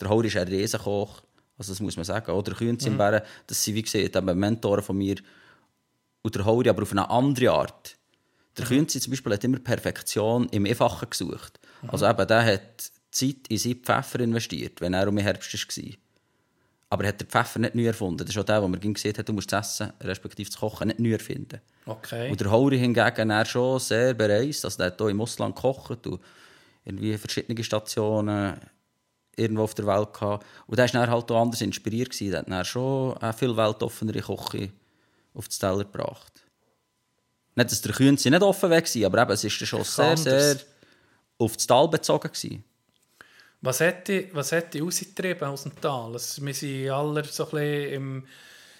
[0.00, 1.22] Der Hauri ist ein Riesenkoch,
[1.56, 2.32] also das muss man sagen.
[2.32, 5.16] Oder der Künz im Bären, das sind wie gesagt eben Mentoren von mir.
[6.22, 7.96] Und der Hauri aber auf eine andere Art.
[8.56, 11.58] Der Künzi zum Beispiel hat immer Perfektion im Einfachen gesucht.
[11.86, 15.94] Also eben, der hat Zeit in seinen Pfeffer investiert, wenn er um den Herbst war.
[16.90, 18.18] Aber er hat den Pfeffer nicht neu erfunden.
[18.18, 20.88] Das ist auch der, wo man gesagt hat, du musst das Essen, respektive das Kochen,
[20.88, 21.60] nicht neu erfinden.
[21.86, 22.30] Okay.
[22.30, 24.64] Und der Hauri hingegen er schon sehr bereist.
[24.64, 26.20] Also der hat hier im Ausland gekocht und
[26.84, 28.60] irgendwie verschiedene Stationen
[29.36, 30.46] irgendwo auf der Welt gehabt.
[30.66, 32.10] Und der war halt auch anders inspiriert.
[32.10, 32.30] Gewesen.
[32.30, 34.70] Der hat dann schon eine viel weltoffenere Küche
[35.34, 36.32] auf den Teller gebracht.
[37.56, 40.56] Nicht, dass der Künzi nicht offen weg war, aber eben, es dann schon sehr, sehr
[41.38, 42.28] auf das Tal bezogen.
[42.32, 42.64] Gewesen.
[43.60, 46.12] Was hat dich, was rausgetrieben aus dem Tal?
[46.12, 48.24] Also, wir sind alle so ein bisschen im,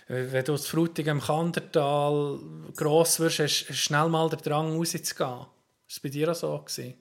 [0.09, 2.39] äh, wenn du aus Frutigen im Kandertal
[2.77, 5.31] gross wirst, hast du schnell mal den Drang rauszugehen.
[5.31, 5.49] War
[5.89, 6.59] es bei dir auch so?
[6.59, 6.95] Gewesen?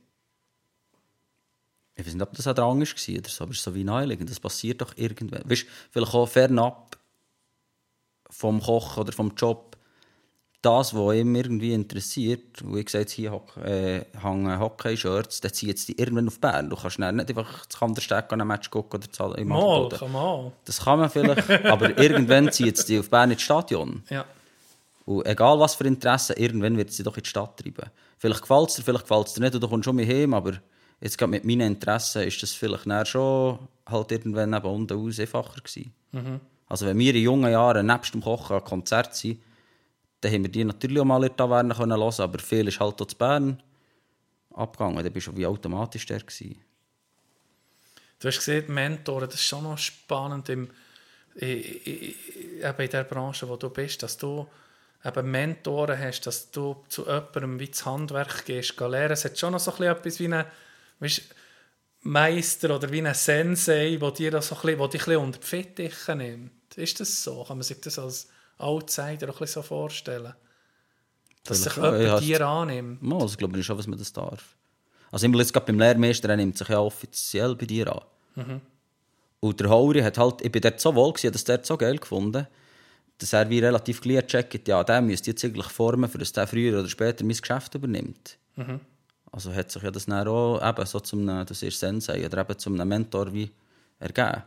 [1.95, 3.84] Ich weiß nicht, ob das ein Drang war oder so, aber es ist so wie
[3.84, 4.29] naheliegend.
[4.29, 5.43] Das passiert doch irgendwann.
[5.45, 6.97] Weißt, vielleicht auch fernab
[8.29, 9.77] vom Kochen oder vom Job.
[10.63, 15.86] Das, was ihm irgendwie interessiert, wo ich gesagt hier äh, hängen Hockey-Shirts, dann zieht es
[15.88, 16.69] dich irgendwann auf Bern.
[16.69, 20.12] Du kannst nicht einfach zu Kandersteg an einem Match gucken oder zahlen im Mal, kann
[20.13, 20.53] mal.
[20.63, 24.03] Das kann man vielleicht, aber irgendwann zieht es dich auf Bern ins Stadion.
[24.10, 24.23] Ja.
[25.06, 27.91] Und egal was für Interessen, irgendwann wird sie doch in die Stadt treiben.
[28.17, 30.34] Vielleicht gefällt es dir, vielleicht gefällt es dir nicht und du kommst schon mal heim,
[30.34, 30.53] aber
[31.04, 35.20] jetzt gerade mit meinen Interessen ist das vielleicht dann schon halt irgendwann eben unten aus
[35.20, 35.94] einfacher gewesen.
[36.68, 39.39] Also wenn wir in jungen Jahren nebst dem Kochen an Konzert sind,
[40.22, 42.80] dann haben wir die natürlich auch mal in der Taverne können hören, aber viel ist
[42.80, 43.62] halt auch zu Bern
[44.54, 45.04] abgegangen.
[45.04, 46.62] Dann bist du wie automatisch der gewesen.
[48.20, 50.48] Du hast gesehen, Mentoren, das ist schon noch spannend.
[50.48, 50.70] Im,
[51.36, 52.13] in, in,
[52.62, 54.48] in der Branche, wo du bist, dass du
[55.04, 59.12] eben Mentoren hast, dass du zu jemandem wie das Handwerk gehst, geh lernen.
[59.12, 60.46] Es hat schon noch so etwas wie ein
[61.04, 61.22] weißt,
[62.02, 65.39] Meister oder wie ein Sensei, der dir so ein bisschen, wo dich ein bisschen unter
[65.39, 66.78] die Fittiche nimmt.
[66.78, 67.44] Ist das so?
[67.44, 70.34] Kann man sich das als Outsider auch ein bisschen so vorstellen?
[71.44, 73.02] Dass sich Vielleicht, ja, jemand ja, dir annimmt.
[73.02, 74.56] Mal, also, glaube ich schon, was man das darf.
[75.12, 77.94] Also immer jetzt gerade beim Lehrmeister, er nimmt sich ja offiziell bei dir
[78.36, 78.62] an.
[79.39, 81.98] Und der Hauri hat halt, ich bin dort so wohl gewesen, dass der so geil
[81.98, 82.48] gefunden,
[83.18, 86.48] dass er wie relativ gleich checkt, ja, der müsste jetzt eigentlich formen, für dass der
[86.48, 88.38] früher oder später mein Geschäft übernimmt.
[89.34, 92.60] Also hat sich ja das dann auch eben so zum, das ist Sensei, oder eben
[92.60, 93.50] zum Mentor wie
[94.00, 94.43] ergeben.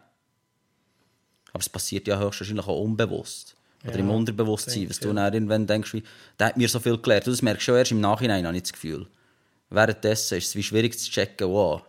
[1.52, 3.56] Aber es passiert ja höchstwahrscheinlich auch unbewusst.
[3.82, 6.04] Oder Ja, im Unterbewusstsein, ich, du dann irgendwann denkst, wie,
[6.38, 7.26] der hat mir so viel gelernt.
[7.26, 9.08] Du, Das merkst du schon erst im Nachhinein, habe ich das Gefühl.
[9.70, 11.82] Währenddessen ist es wie schwierig zu checken, wow,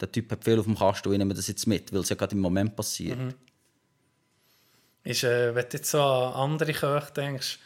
[0.00, 2.14] der Typ hat viel auf dem Kasten, ich nehme das jetzt mit, weil es ja
[2.14, 3.18] gerade im Moment passiert.
[5.02, 7.58] Ist, äh, wenn du jetzt so an andere Köche denkst,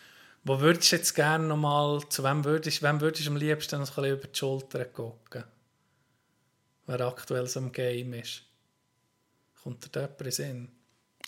[0.44, 3.88] wo würdest du jetzt gerne nochmal, zu wem würdest, wem würdest du am liebsten noch
[3.88, 5.44] ein bisschen über die Schulter gucken?
[6.86, 8.42] Wer aktuell so im Game ist.
[9.62, 10.68] Kommt dir da jemand in Sinn?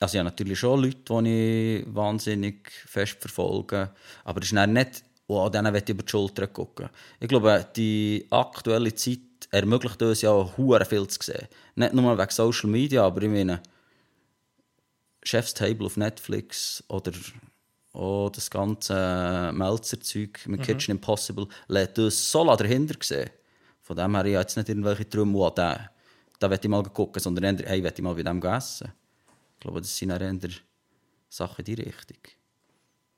[0.00, 3.90] Also ja, natürlich schon Leute, die ich wahnsinnig fest verfolge.
[4.24, 6.88] Aber es ist nicht, oh, denen will ich über die Schulter gucken.
[7.20, 11.46] Ich glaube, die aktuelle Zeit ermöglicht uns ja hure viel zu sehen.
[11.76, 13.62] Nicht nur wegen Social Media, aber ich meine,
[15.22, 17.12] Chef's Table auf Netflix oder
[17.94, 23.30] auch das ganze Melzer-Zeug mit Kitchen Impossible lädt uns so lange dahinter sehen.
[23.80, 25.90] Von dem her, ich jetzt nicht irgendwelche Träume, oh, da,
[26.38, 28.92] da will ich mal gucken, sondern eher, hey, will ich mal bei dem essen.
[29.54, 30.50] Ich glaube, das sind eher
[31.28, 32.18] Sachen in die Richtung.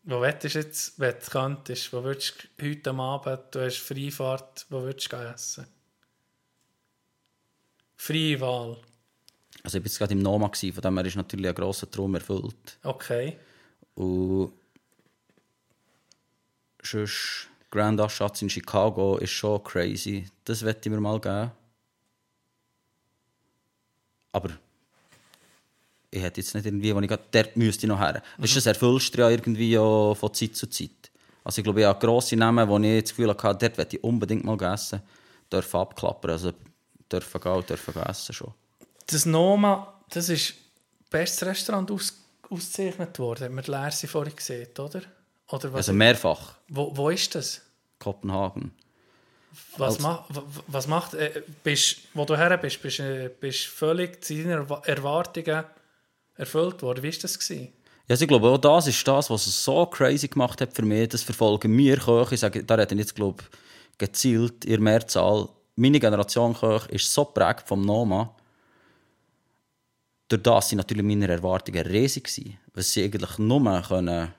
[0.03, 3.79] Wo würdest du jetzt, wenn du könntest, wo würdest du heute am Abend, du hast
[3.79, 5.67] Freifahrt, wo würdest du essen?
[7.97, 8.77] Freie Wahl.
[9.63, 12.15] Also ich war jetzt gerade im Noma, von dem her ist natürlich ein grosser Traum
[12.15, 12.79] erfüllt.
[12.85, 13.39] Okay.
[13.95, 14.53] Und
[16.91, 20.27] sonst Grand Ashatz in Chicago ist schon crazy.
[20.45, 21.51] Das wette ich mir mal geben.
[24.33, 24.51] Aber
[26.11, 28.23] ich hätte jetzt nicht irgendwie, wo ich gerade, dort müsste ich noch her.
[28.39, 28.43] Mhm.
[28.43, 31.11] Das erfüllst du ja irgendwie ja von Zeit zu Zeit.
[31.45, 34.05] Also ich glaube, ich habe grosse Namen, wo ich das Gefühl hatte, dort möchte ich
[34.05, 35.03] unbedingt mal essen.
[35.53, 36.53] Dürfen abklappern, also
[37.11, 38.53] dürfen gehen und dürfen essen schon.
[39.07, 40.55] Das Noma, das ist
[41.09, 42.15] bestes Restaurant aus,
[42.51, 43.45] ausgezeichnet worden.
[43.45, 45.03] Hat man die Lersi vorhin gesehen, oder?
[45.51, 46.55] Oder was, Also mehrfach.
[46.69, 47.61] wo, wo ist das?
[47.99, 48.73] Kopenhagen.
[49.79, 54.23] Was, ma, wa- was macht, äh, bist, wo du her bist, bist du bist völlig
[54.25, 55.65] zu deinen Erwa- Erwartungen
[56.37, 57.03] erfüllt worden.
[57.03, 57.39] Wie war das?
[57.39, 57.73] Gewesen?
[58.09, 60.83] Ja, also ich glaube, auch das ist das, was es so crazy gemacht hat für
[60.83, 61.09] mich.
[61.09, 62.35] Das verfolgen wir Köche.
[62.35, 63.45] Ich sage, da reden jetzt, glaube
[63.99, 65.49] gezielt in Mehrzahl.
[65.77, 68.35] Meine Generation Köche ist so geprägt vom Noma.
[70.29, 72.59] Durch das sind natürlich meine Erwartungen riesig gewesen.
[72.75, 74.33] Was sie eigentlich nur können,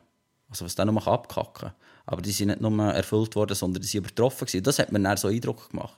[0.49, 1.73] also was dann nur abkacken kann.
[2.05, 4.63] Aber die sind nicht nur erfüllt worden, sondern die sind übertroffen gewesen.
[4.63, 5.97] Das hat mir dann so Eindruck gemacht.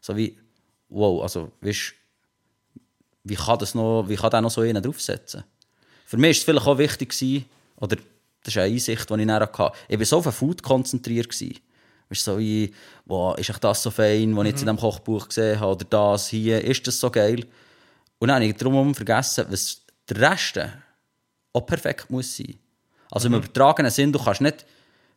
[0.00, 0.36] So wie,
[0.88, 1.94] wow, also, weißt,
[3.24, 5.44] wie kann das noch, wie kann der noch so einen draufsetzen?
[6.06, 7.44] Für mich war es vielleicht auch wichtig, gewesen,
[7.76, 9.72] oder das ist eine Einsicht, die ich dann hatte.
[9.88, 11.28] Ich war so auf ein Food konzentriert.
[11.28, 11.58] Gewesen.
[12.08, 12.74] Weißt, so wie,
[13.04, 15.84] wow, ist echt das so fein, was ich jetzt in diesem Kochbuch gesehen habe, oder
[15.84, 17.46] das hier, ist das so geil?
[18.18, 20.60] Und dann habe ich darum vergessen, was der Rest
[21.52, 22.58] auch perfekt muss sein.
[23.10, 24.64] Also im übertragenen Sinn, du kannst nicht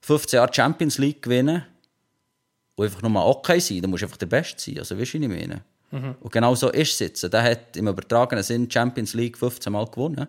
[0.01, 1.63] 15 Jahre Champions League gewinnen
[2.75, 4.79] und einfach nur mal okay sein, dann musst du einfach der Beste sein.
[4.79, 5.63] Also weißt du, was ich meine?
[6.21, 7.32] Und genau so ist es jetzt.
[7.32, 10.27] Der hat im übertragenen Sinn Champions League 15 Mal gewonnen.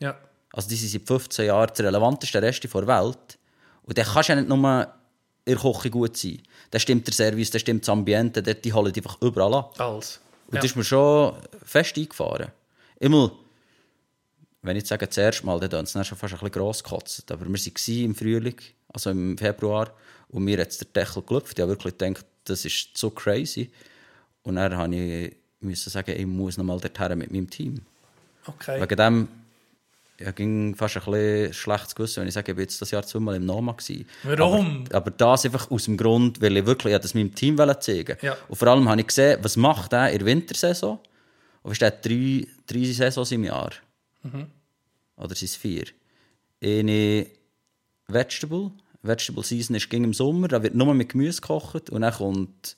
[0.00, 0.16] Ja.
[0.52, 3.38] Also die sind seit 15 Jahren der relevanteste Rest der Welt.
[3.84, 4.88] Und dann kannst du ja nicht nur
[5.44, 6.42] in der Küche gut sein.
[6.72, 9.80] Dann stimmt der Service, dann stimmt das Ambiente, dort, die holen einfach überall ab.
[9.80, 10.20] Alles.
[10.48, 10.60] Und Ja.
[10.60, 12.48] das ist mir schon fest eingefahren.
[12.98, 13.30] Immer,
[14.62, 17.30] wenn ich jetzt sage, zuerst mal, dann ist es schon fast ein bisschen gross gekotzt.
[17.30, 18.56] Aber wir waren im Frühling,
[18.92, 19.92] also im Februar,
[20.28, 21.58] und mir hat der Deckel gelüpft.
[21.58, 23.70] Ich habe wirklich gedacht, das ist so crazy.
[24.42, 27.80] Und dann musste ich müssen sagen, ich muss noch mal dorthin mit meinem Team.
[28.46, 28.80] Okay.
[28.80, 29.28] Wegen dem
[30.18, 33.04] ja, ging fast ein bisschen schlechtes Gewissen, wenn ich sage, ich war jetzt das Jahr
[33.04, 33.72] zweimal im Noma.
[33.72, 34.06] Gewesen.
[34.22, 34.84] Warum?
[34.88, 38.16] Aber, aber das einfach aus dem Grund, weil ich wirklich ich das meinem Team zeigen
[38.20, 38.36] Ja.
[38.48, 40.98] Und vor allem habe ich gesehen, was macht er in der Wintersaison?
[41.62, 43.70] Und ist hat drei, drei Saisons im Jahr.
[44.22, 45.84] Oder sind es vier?
[46.62, 47.26] Eine
[48.08, 48.72] Vegetable.
[49.02, 51.88] Vegetable Season ist ging im Sommer, da wird nur mit Gemüse gekocht.
[51.88, 52.76] Und dann kommt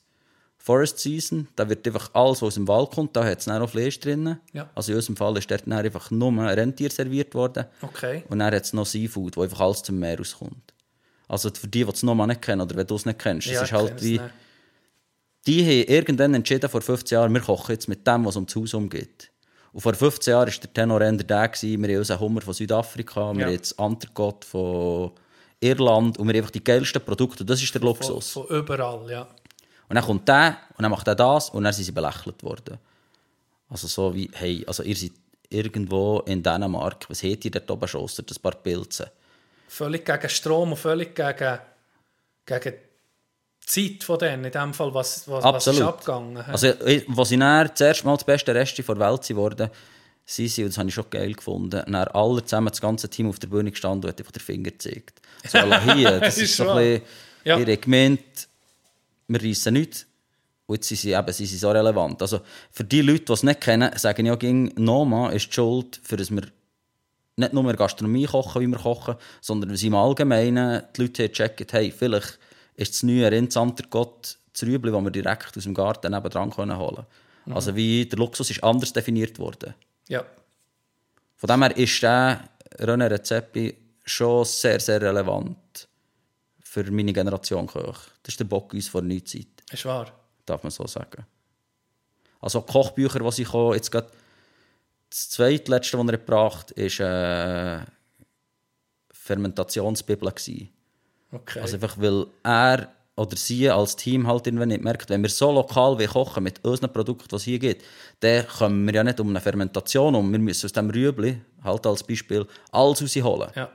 [0.57, 3.69] Forest Season, da wird einfach alles, was aus dem Wald kommt, da hat es auch
[3.69, 4.37] Fleisch drin.
[4.53, 4.69] Ja.
[4.75, 7.65] Also in unserem Fall ist dort dann einfach nur Rentier serviert worden.
[7.81, 8.23] Okay.
[8.29, 10.73] Und dann hat es noch Seafood, wo einfach alles zum Meer rauskommt.
[11.27, 13.53] Also für die, die es nochmal nicht kennen oder wenn du es nicht kennst, das
[13.53, 14.21] Ja, ist ich halt wie...
[15.45, 18.55] Die haben irgendwann entschieden, vor 15 Jahren, wir kochen jetzt mit dem, was um das
[18.55, 19.32] Haus umgeht.
[19.73, 22.53] Und vor 15 Jahren war der Tenor eher der, gewesen, wir haben unseren Hummer von
[22.53, 23.47] Südafrika, wir Ja.
[23.47, 25.11] haben das Antergott von
[25.59, 27.43] Irland und wir haben einfach die geilsten Produkte.
[27.43, 28.31] Das ist der Von, Luxus.
[28.31, 29.21] von überall, ja.
[29.89, 32.77] Und dann kommt der und dann macht er das und dann sind sie belächelt worden.
[33.69, 35.11] Also so wie, hey, also ihr seid
[35.49, 39.11] irgendwo in Dänemark, was habt ihr dort oben schon, das paar Pilze?
[39.67, 41.59] Völlig gegen Strom und völlig gegen,
[42.45, 42.73] gegen
[43.65, 46.37] Zeit von denen, in dem Fall, was, was, was ist abgegangen.
[46.37, 49.69] Also, als sie dann das erste Mal das beste Reste der Welt sind worden,
[50.25, 53.27] sind sie, und das habe ich schon geil gefunden, dann alle zusammen, das ganze Team
[53.29, 55.21] auf der Bühne gestanden und hat einfach den Finger gezeigt.
[55.47, 57.01] So, «Alla hier, das ist so ein bisschen,
[57.43, 57.57] Ja.
[57.57, 58.47] ihr habt gemeint,
[59.27, 60.05] wir reissen nichts.
[60.65, 62.21] Und jetzt sind sie, eben, sie sind so relevant.
[62.21, 62.39] Also,
[62.71, 66.15] für die Leute, die es nicht kennen, sagen ja, ging Noma ist die Schuld, für
[66.15, 66.43] dass wir
[67.35, 71.73] nicht nur in Gastronomie kochen, wie wir kochen, sondern dass im Allgemeinen die Leute gecheckt
[71.73, 72.39] hey, vielleicht
[72.75, 76.77] ist das neue Rindsander Gott das Rüebli, das wir direkt aus dem Garten nebenan können
[76.77, 77.05] holen
[77.43, 77.55] können.
[77.55, 79.73] Also wie der Luxus ist anders definiert worden.
[80.07, 80.23] ja.
[81.35, 85.89] Von dem her ist der René Rezepi schon sehr, sehr relevant
[86.61, 87.97] für meine Generation Köch.
[88.23, 90.09] Das ist der Bock uns vor neue Zeit, Ist wahr.
[90.45, 91.25] darf man so sagen.
[92.39, 94.09] Also die Kochbücher, die ich habe, jetzt gerade
[95.09, 97.85] das zweitletzte, das er gebracht hat, war äh,
[99.11, 100.29] Fermentationsbibel.
[100.31, 100.69] gewesen.
[101.33, 101.59] Okay.
[101.59, 105.51] Also einfach, weil er oder sie als Team halt irgendwann nicht merkt, wenn wir so
[105.51, 107.83] lokal wie kochen mit unseren Produkten, was hier gibt,
[108.21, 110.31] dann kommen wir ja nicht um eine Fermentation um.
[110.31, 113.51] Wir müssen aus dem Rüebli, halt als Beispiel, alles rausholen.
[113.55, 113.71] ja.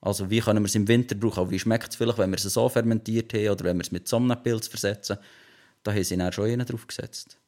[0.00, 1.40] Also wie können wir es im Winter brauchen?
[1.40, 3.90] Auch wie schmeckt es vielleicht, wenn wir es so fermentiert haben oder wenn wir es
[3.90, 5.16] mit Sonnenpilz versetzen?
[5.82, 7.38] Da haben sie dann schon einen drauf gesetzt.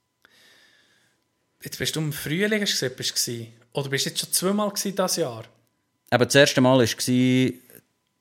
[1.62, 3.52] Jetzt bist du im Frühling, hast du gesagt, bist du gewesen.
[3.74, 5.44] Oder bist du jetzt schon zweimal dieses Jahr?
[6.10, 6.86] Aber das erste Mal war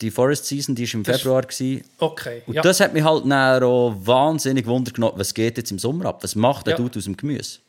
[0.01, 1.41] die Forest Season, die war im Das Februar.
[1.41, 1.83] Gewesen.
[1.97, 2.43] Okay.
[2.45, 2.62] Und ja.
[2.62, 6.23] das hat mich halt auch wahnsinnig Wunder genommen, was geht jetzt im Sommer ab?
[6.23, 6.77] Was macht der Ja.
[6.77, 7.60] Dude aus dem Gemüse?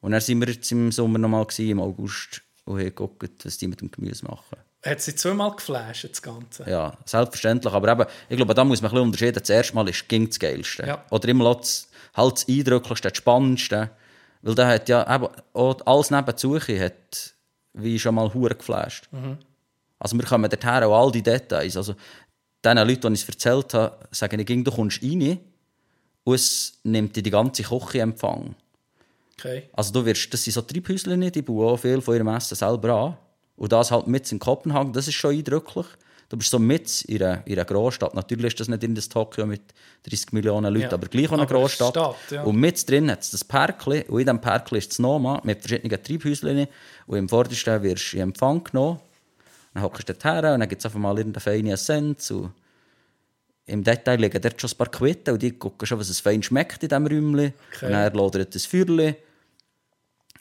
[0.00, 3.66] Und dann sind wir jetzt im Sommer nochmal im August und haben geguckt, was die
[3.66, 4.56] mit dem Gemüse machen.
[4.82, 6.64] Hat sie zweimal geflasht, das Ganze?
[6.68, 7.72] Ja, selbstverständlich.
[7.74, 9.40] Aber eben, ich glaube, da muss man ein bisschen unterscheiden.
[9.40, 10.86] Das erste Mal ist ging das Geilste.
[10.86, 11.04] Ja.
[11.10, 13.90] Oder immer noch das, halt das Eindrücklichste, das Spannendste.
[14.40, 17.34] Weil da hat ja eben auch alles nebenzu hat,
[17.74, 19.10] wie schon mal hure geflasht.
[20.00, 21.76] Also wir kommen dorthin auch all die Details.
[21.76, 21.94] Also
[22.64, 25.38] den Leuten, die ich es erzählt habe, sagen, ich du kommst rein
[26.24, 28.54] und es nimmt dir die ganze Küche in Empfang.
[29.38, 29.68] Okay.
[29.72, 32.94] Also du wirst, das sind so Treibhäuschen, die bauen auch viel von ihrem Essen selber
[32.94, 33.16] an.
[33.56, 35.86] Und das halt mit in Kopenhagen, das ist schon eindrücklich.
[36.30, 38.14] Du bist so mit in einer, in einer Großstadt.
[38.14, 39.62] Natürlich ist das nicht in das Tokio mit
[40.04, 40.92] 30 Millionen Leuten, Ja.
[40.92, 41.90] aber gleich auch eine Großstadt.
[41.90, 42.42] Stadt, ja.
[42.44, 45.60] Und mit drin hat es das Perkli und in diesem Perkli ist das Noma mit
[45.60, 46.68] verschiedenen Treibhäuschen.
[47.06, 49.00] Und im vordersten wirst du in Empfang genommen.
[49.74, 52.30] Dann hockst du dort her und dann gibt es einfach mal irgendeine feine Essenz.
[52.30, 52.52] Und
[53.66, 56.42] Im Detail liegen dort schon ein paar Quitten und die gucken schon, was es fein
[56.42, 57.54] schmeckt in diesem Räumchen.
[57.74, 57.86] Okay.
[57.86, 59.16] Und dann lodert das Feuerchen.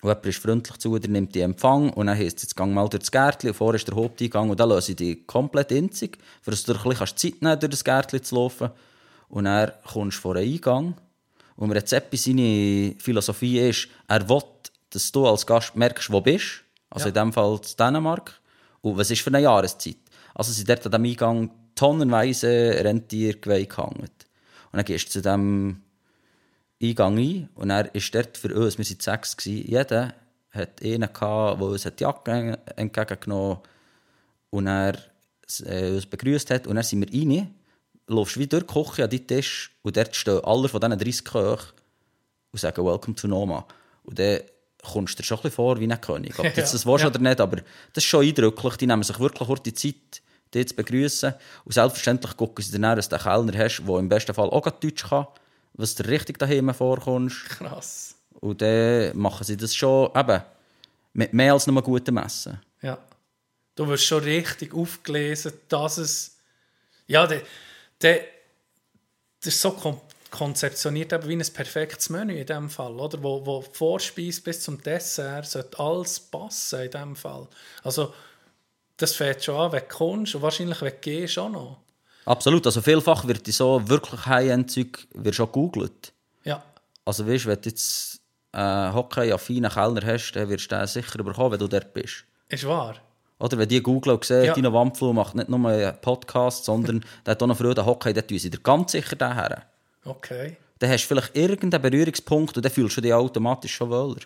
[0.01, 2.73] Und jemand ist freundlich zu, der nimmt die Empfang und dann heisst es, jetzt gang
[2.73, 5.73] mal durch das Gärtchen und vorher ist der Haupteingang und dann löse ich die komplett
[5.73, 8.69] inzig, für dass du dir ein bisschen Zeit nehmen durch das Gärtchen zu laufen.
[9.27, 10.95] Und dann kommst du vor den Eingang
[11.57, 14.41] und mir Rezept seine Philosophie ist, er will,
[14.91, 18.39] dass du als Gast merkst, wo du bist, also in diesem Fall in Dänemark,
[18.81, 19.97] und was ist für eine Jahreszeit.
[20.33, 22.47] Also sind dort an diesem Eingang tonnenweise
[22.83, 24.09] Rentier gehangen.
[24.71, 25.81] Und dann gehst du zu diesem
[26.81, 30.13] Eingang ein und er ist dort für uns, wir waren sechs, gewesen, jeder
[30.51, 33.59] hat einen der uns die Jacke entgegengenommen
[34.49, 34.97] und er
[35.65, 36.67] äh, uns begrüßt hat.
[36.67, 37.53] Und dann sind wir rein,
[38.07, 41.25] laufst wie durch die Küche an deinen Tisch und dort stehen alle von diesen 30
[41.25, 41.73] Köchen
[42.51, 43.67] und sagen «Welcome to Noma».
[44.03, 44.39] Und dann
[44.83, 46.37] kommst du dir schon ein bisschen vor wie ein König.
[46.39, 47.09] Ob du jetzt das willst Ja.
[47.09, 48.75] oder nicht, aber das ist schon eindrücklich.
[48.77, 50.21] Die nehmen sich wirklich kurz die Zeit,
[50.53, 51.33] dich zu begrüßen.
[51.65, 54.69] Und selbstverständlich gucken sie dann, dass du einen Kellner hast, der im besten Fall auch
[54.69, 55.27] Deutsch kann,
[55.73, 57.45] was dir richtig daheim vorkommst.
[57.45, 58.15] Krass.
[58.39, 60.41] Und dann machen sie das schon eben
[61.13, 62.59] mit mehr als nur gutem Essen.
[62.81, 62.97] Ja.
[63.75, 66.35] Du wirst schon richtig aufgelesen, dass es.
[67.07, 67.41] Ja, der,
[68.01, 68.21] der,
[69.41, 69.99] das ist so kon
[70.31, 73.21] konzeptioniert eben wie ein perfektes Menü in dem Fall, oder?
[73.23, 77.47] Wo, wo Vorspeise bis zum Dessert sollte alles passen in dem Fall.
[77.83, 78.13] Also,
[78.97, 81.77] das fängt schon an, wenn du kommst und wahrscheinlich, wenn du gehst, auch noch.
[82.25, 82.65] Absolut.
[82.65, 86.13] Also vielfach wird die so wirklich High-End-Zeug schon gegoogelt.
[86.43, 86.61] Ja,
[87.05, 88.19] Also weißt, wenn du jetzt
[88.51, 92.25] äh, Hockey-affinen Kellner hast, dann wirst du den sicher bekommen, wenn du dort bist.
[92.49, 92.95] ist wahr.
[93.39, 94.53] Oder wenn die googlen und sehen, Ja.
[94.53, 98.13] Dino Wampflu macht nicht nur einen Podcast, sondern der hat auch noch Freude an Hockey,
[98.13, 99.63] dann tun sie dir ganz sicher den her.
[100.05, 104.21] Okay, Dann hast du vielleicht irgendeinen Berührungspunkt und dann fühlst du dich automatisch schon wohler.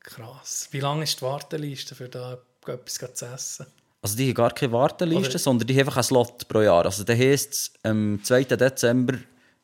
[0.00, 0.68] krass.
[0.72, 3.66] Wie lange ist die Warteliste, für da etwas zu essen?
[4.02, 6.84] Also die haben gar keine Warteliste, Oder- sondern die haben einfach einen Slot pro Jahr.
[6.84, 8.44] Also das heisst, am 2.
[8.56, 9.18] Dezember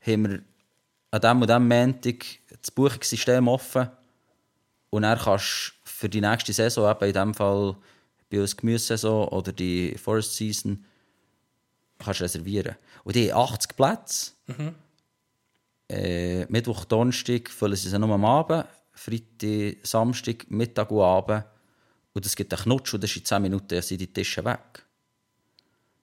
[0.04, 0.40] haben wir
[1.12, 2.24] an diesem und diesem Montag
[2.60, 3.88] das Buchungssystem offen
[4.90, 7.76] und dann kannst du für die nächste Saison, eben in dem Fall
[8.30, 10.84] bei uns Gemüsesaison oder die Forest Season,
[11.98, 12.76] kannst du reservieren.
[13.04, 14.32] Und die haben 80 Plätze.
[15.92, 21.44] Äh, Mittwoch, Donnerstag füllen sie sie nur am Abend, Freitag, Samstag, Mittag und Abend.
[22.14, 24.84] Und es gibt einen Knutsch und das ist in 10 Minuten sind die Tische weg.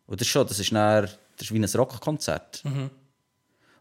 [0.05, 2.63] Und das ist schon, das ist, dann, das ist wie ein Rockkonzert.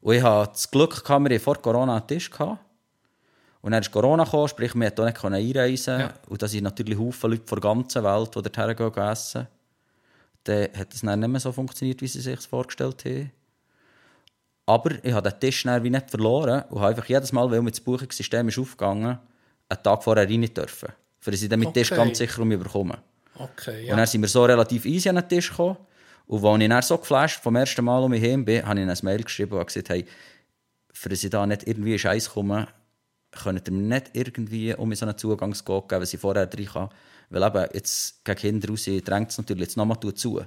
[0.00, 2.30] Und ich hatte das Glück, gehabt, wir hatten vor Corona einen Tisch.
[2.30, 2.58] Gehabt.
[3.60, 6.00] Und dann ist Corona gekommen, sprich, wir konnten auch nicht einreisen.
[6.00, 6.14] Ja.
[6.28, 9.46] Und da sind natürlich Haufen Leute von der ganzen Welt, die dorthin gehen essen.
[10.44, 13.30] Dann hat es dann nicht mehr so funktioniert, wie sie sich vorgestellt haben.
[14.68, 17.70] Aber ich habe den Tisch wie nicht verloren und habe einfach jedes Mal, weil mir
[17.70, 19.18] das Buchungssystem ist aufgegangen,
[19.66, 20.90] einen Tag vorher rein dürfen.
[21.18, 21.96] Für dass ich dann mit Tisch Okay.
[22.04, 22.98] ganz sicher um mich bekomme.
[23.34, 23.96] Okay, Und ja.
[23.96, 25.78] dann sind wir so relativ easy an den Tisch gekommen.
[26.26, 28.82] Und als ich dann so geflasht vom ersten Mal um mich heim bin, habe ich
[28.82, 30.04] ihnen ein Mail geschrieben und gesagt, hey,
[30.92, 32.68] für dass ich da nicht irgendwie in Scheiß komme,
[33.30, 36.90] könnt ihr mir nicht irgendwie um so einen Zugangscode geben, was ich vorher drin kann.
[37.30, 40.42] Weil eben, jetzt gegen Kinder raus drängt es natürlich jetzt nochmal zu.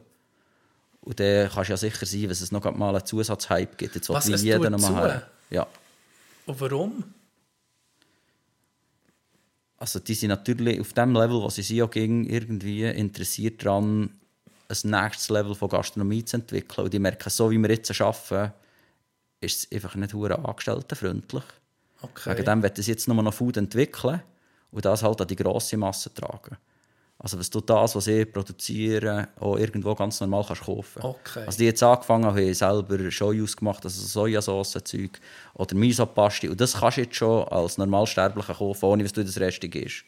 [1.01, 3.95] Und dann kannst du ja sicher sein, dass es noch mal einen Zusatzhype gibt.
[3.95, 5.31] Jetzt will Was, wie es jeder noch mal her.
[5.49, 5.67] Ja.
[6.45, 7.03] Und warum?
[9.77, 14.11] Also die sind natürlich auf dem Level, wo sie sind, auch gegen irgendwie interessiert daran,
[14.69, 16.85] ein nächstes Level von Gastronomie zu entwickeln.
[16.85, 18.53] Und die merken, so wie wir jetzt arbeiten,
[19.41, 21.43] ist es einfach nicht hure angestelltenfreundlich.
[22.03, 22.31] Okay.
[22.31, 24.21] Wegen dem wollen sie jetzt nur noch Food entwickeln
[24.71, 26.57] und das halt an die grosse Masse tragen.
[27.23, 31.03] Also was du das, was sie produzieren, auch irgendwo ganz normal kannst kaufen.
[31.03, 31.43] Okay.
[31.45, 35.19] Also die jetzt angefangen haben, selber Showjus gemacht, also Sojasauce-Zeug
[35.53, 39.39] oder Miso-Pasti und das kannst du jetzt schon als Normalsterblicher kaufen, ohne dass du das
[39.39, 40.03] Rest gehst.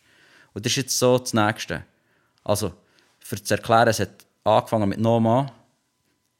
[0.55, 1.83] Und das ist jetzt so das Nächste.
[2.43, 2.73] Also,
[3.19, 5.51] für zu erklären, es hat angefangen mit Noma.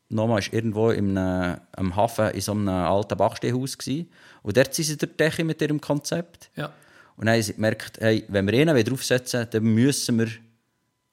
[0.10, 3.78] Noma war irgendwo im am Hafen in so einem alten Bachsteinhaus.
[3.78, 4.10] gewesen.
[4.42, 6.50] Und dort sind sie die Decke mit ihrem Konzept.
[6.56, 6.74] Ja.
[7.16, 10.28] Und dann haben sie gemerkt, hey, wenn wir ihn wieder aufsetzen, dann müssen wir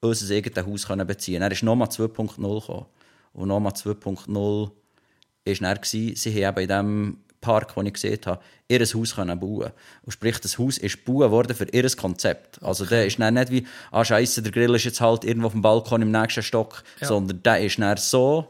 [0.01, 1.41] unser eigenes Haus können beziehen.
[1.41, 2.85] Er ist Noma 2.0 gekommen.
[3.33, 8.41] Und Noma 2.0 war gewesen, sie haben eben in dem Park, den ich gesehen habe,
[8.67, 9.71] ihr Haus können bauen
[10.03, 12.61] Und sprich, das Haus ist gebaut worden für ihr Konzept.
[12.61, 15.53] Also der ist dann nicht wie, ah scheiße, der Grill ist jetzt halt irgendwo auf
[15.53, 17.07] dem Balkon im nächsten Stock, Ja.
[17.07, 18.47] sondern der ist dann so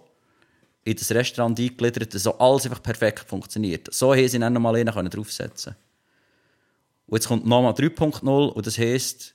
[0.84, 3.94] in das Restaurant eingegliedert, dass so alles einfach perfekt funktioniert.
[3.94, 5.76] So haben sie dann nochmal einen können draufsetzen
[7.08, 9.34] Und jetzt kommt Noma 3.0 und das heisst,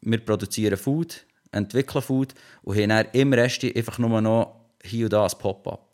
[0.00, 5.12] wir produzieren Food, entwickeln Food und haben dann im Rest einfach nur noch hier und
[5.12, 5.88] da ein Pop-up.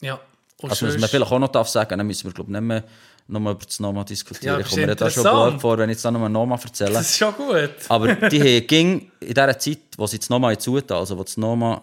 [0.00, 0.20] Ja.
[0.60, 2.84] Und Also, was man vielleicht auch noch darf sagen, dann müssen wir glaub, nicht mehr
[3.28, 4.54] nochmal über das Noma diskutieren.
[4.54, 6.92] Ja, ich komme mir da schon blöd vor, wenn ich jetzt da nochmal Noma erzähle.
[6.92, 7.70] Das ist schon gut.
[7.88, 11.36] Aber die haben ging in dieser Zeit, wo sie das Noma zutan, also wo das
[11.36, 11.82] Noma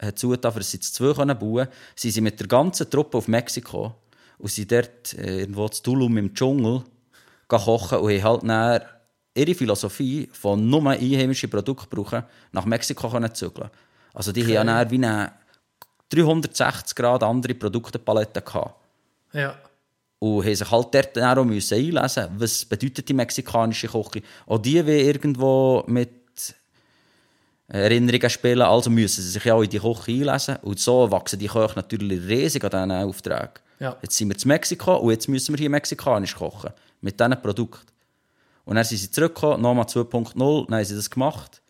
[0.00, 3.94] hat zutan, für sie zwei können bauen, sind sie mit der ganzen Truppe auf Mexiko
[4.38, 6.82] und sind dort äh, irgendwo zu Tulum im Dschungel
[7.48, 8.82] kochen und haben halt dann
[9.38, 12.22] ihre Philosophie von nur einheimischen Produkten brauchen,
[12.52, 13.70] nach Mexiko können zügeln.
[14.14, 15.32] Also die haben dann wie eine
[16.10, 18.74] 360 Grad andere Produktepalette gehabt
[19.32, 19.54] Ja.
[20.18, 24.22] und haben sich halt dort dann auch müssen einlesen was bedeutet die mexikanische Küche.
[24.46, 26.10] Auch die will irgendwo mit
[27.68, 30.56] Erinnerungen spielen, also müssen sie sich ja auch in die Küche einlesen.
[30.62, 33.50] Und so wachsen die Köche natürlich riesig an diesen Aufträgen.
[33.78, 33.96] Ja.
[34.02, 36.70] Jetzt sind wir in Mexiko und jetzt müssen wir hier mexikanisch kochen.
[37.00, 37.86] Mit diesen Produkten.
[38.68, 41.62] Und dann sind sie zurückgekommen, nochmal 2.0, dann haben sie das gemacht.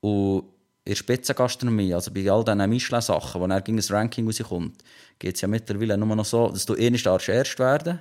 [0.00, 0.44] Und
[0.84, 4.82] in der Spitzengastronomie, also bei all diesen Michelin-Sachen, wo dann gegen ein Ranking rauskommt,
[5.18, 7.98] geht es ja mittlerweile nur noch so, dass du eh nicht darfst erst werden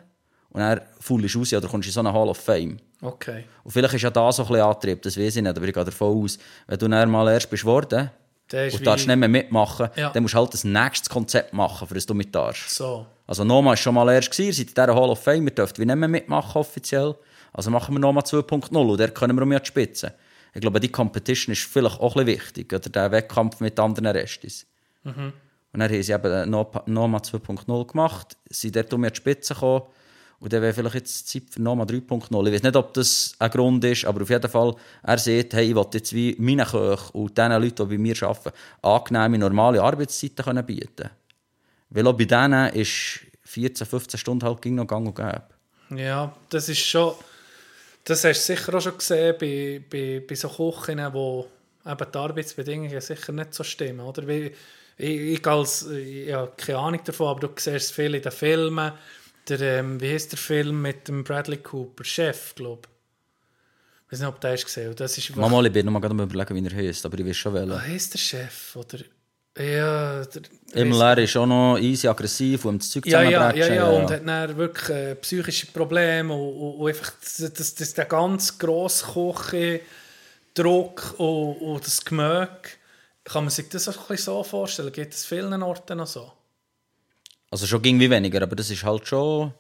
[0.50, 2.78] und dann fullst raus oder kommst in so eine Hall of Fame.
[3.02, 3.44] Okay.
[3.64, 5.74] Und vielleicht ist ja da so ein bisschen Antrieb, das weiß ich nicht, aber ich
[5.74, 6.38] gehe davon aus,
[6.68, 8.12] wenn du dann mal erst bist worden
[8.52, 10.12] Der ist und darfst wie- nicht mehr mitmachen, Ja.
[10.12, 12.70] dann musst du halt das nächste Konzept machen, für das du mit darfst.
[12.70, 13.06] So.
[13.28, 15.78] Also Noma war schon mal erst, ihr seid in dieser Hall of Fame, wir dürfen
[15.80, 17.16] wie nicht mehr mitmachen offiziell.
[17.56, 20.14] Also machen wir Noma 2.0 und dort können wir um ja die Spitze.
[20.54, 24.08] Ich glaube, die Competition ist vielleicht auch ein bisschen wichtig, oder der Wettkampf mit anderen
[24.08, 24.66] Restis.
[25.72, 29.54] Und dann haben sie eben No- Noma 2.0 gemacht, sind dort um ja die Spitze
[29.54, 29.84] gekommen
[30.40, 32.48] und dann wäre vielleicht jetzt Zeit für Noma 3.0.
[32.48, 35.70] Ich weiß nicht, ob das ein Grund ist, aber auf jeden Fall, er sieht, hey,
[35.70, 38.52] ich will jetzt wie meinen Köchen und den Leuten, die bei mir arbeiten,
[38.82, 41.10] angenehme, normale Arbeitszeiten können bieten
[41.90, 45.44] weil auch bei denen ist 14, 15 Stunden halt ging noch gang und gäbe.
[45.96, 47.14] Ja, das ist schon.
[48.06, 51.48] Das hast du sicher auch schon gesehen bei, bei, bei so Küchen, wo
[51.86, 54.02] eben die Arbeitsbedingungen sicher nicht so stimmen.
[54.02, 54.28] Oder?
[54.28, 54.52] Wie,
[54.98, 58.32] ich, ich, als, ich habe keine Ahnung davon, aber du siehst es viel in den
[58.32, 58.92] Filmen.
[59.50, 62.04] Der, ähm, wie heißt der Film mit dem Bradley Cooper?
[62.04, 62.90] Chef, glaube ich.
[64.06, 65.00] Ich weiß nicht, ob du hast gesehen hast.
[65.00, 67.38] Das ist Mama, ich bin noch mal gerade überlegen, wie er heißt, aber ich weiß
[67.38, 67.82] schon Wie welchen.
[67.82, 68.76] heißt der Chef?
[68.76, 69.00] Oder,
[69.58, 70.42] ja, der,
[70.74, 74.12] Emil er ist auch noch easy aggressiv und das Zeug Ja, ja, ja, ja, und
[74.12, 78.58] hat dann wirklich äh, psychische Probleme und, und, und einfach das, das, das, der ganz
[78.58, 79.82] grosse Küche
[80.54, 82.78] Druck und, und das Gemög.
[83.24, 84.92] Kann man sich das auch ein so vorstellen?
[84.92, 86.32] Geht es vielen Orten noch so?
[87.50, 89.54] Also schon ging wie weniger, aber das ist halt schon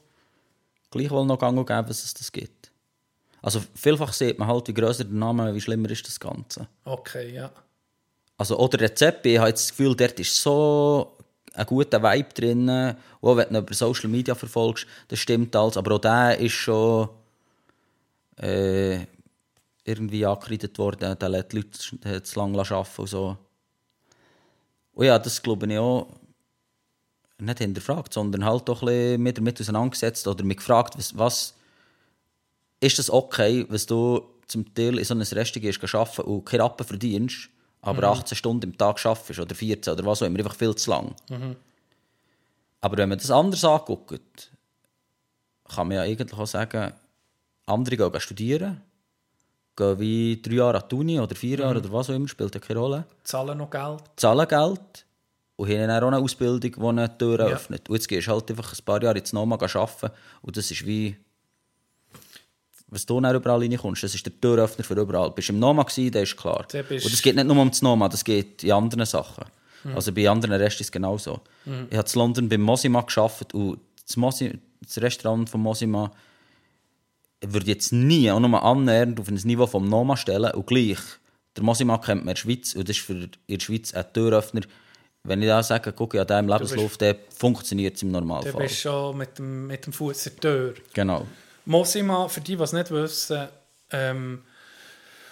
[0.92, 2.72] gleichwohl noch gang und gäbe, dass es das gibt.
[3.42, 6.68] Also vielfach sieht man halt, wie grösser der Name, wie schlimmer ist das Ganze.
[6.84, 7.52] Okay, ja.
[8.38, 11.16] Also, oder Rezepte, ich habe jetzt das Gefühl, dort ist so
[11.54, 12.96] ein guter Vibe drin.
[13.22, 15.78] Auch wenn du über Social Media verfolgst, das stimmt alles.
[15.78, 17.10] Aber auch der ist schon
[18.38, 19.06] äh,
[19.86, 21.18] irgendwie angekreidet worden.
[21.18, 23.38] Der lässt die Leute zu lange arbeiten und so.
[24.94, 26.08] Und ja, das glaube ich auch
[27.38, 31.54] nicht hinterfragt, sondern halt doch ein bisschen mit damit auseinandergesetzt oder mich gefragt, was, was
[32.80, 36.64] ist das okay, was du zum Teil in so einem Restaurant gehst, arbeiten und keine
[36.64, 37.50] Rappen verdienst,
[37.86, 40.90] aber 18 Stunden im Tag arbeitest oder 14 oder was auch immer, einfach viel zu
[40.90, 41.16] lang.
[42.82, 44.52] Aber wenn man das anders anguckt,
[45.68, 46.94] kann man ja eigentlich auch sagen,
[47.66, 48.82] andere gehen studieren,
[49.76, 52.54] gehen wie drei Jahre an die Uni oder vier Jahre oder was auch immer, spielt
[52.54, 54.02] ja keine Rolle Zahlen noch Geld?
[54.16, 55.06] zahlen Geld
[55.56, 57.90] und haben dann auch eine Ausbildung, die eine Tür öffnet.
[57.90, 60.12] Und jetzt gehst du halt einfach ein paar Jahre ins Noma arbeiten
[60.42, 61.18] und das ist wie...
[62.96, 65.30] Was du dann überall reinkommst, das ist der Türöffner für überall.
[65.32, 66.66] Bist du im Noma gewesen, das ist klar.
[66.72, 69.44] Da Und das geht nicht nur um das Noma, das geht in anderen Sachen.
[69.94, 71.42] Also bei anderen Rest ist es genauso.
[71.90, 76.10] Ich habe in London beim Mosima gearbeitet und das, Mosi, das Restaurant von Mosima
[77.46, 80.98] würde jetzt nie auch nur annähernd auf ein Niveau vom Noma stellen und gleich,
[81.58, 84.06] der Mosima kennt man in der Schweiz und das ist für in der Schweiz ein
[84.14, 84.62] Türöffner.
[85.26, 88.62] Wenn ich da sage, guck, ja, der im Lebenslauf, der funktioniert im Du Normalfall.
[88.64, 90.74] bist schon mit dem, mit dem Fuß der Tür.
[90.94, 91.26] Genau.
[91.66, 93.48] Mosima, für die, die es nicht wissen,
[93.92, 94.44] ähm,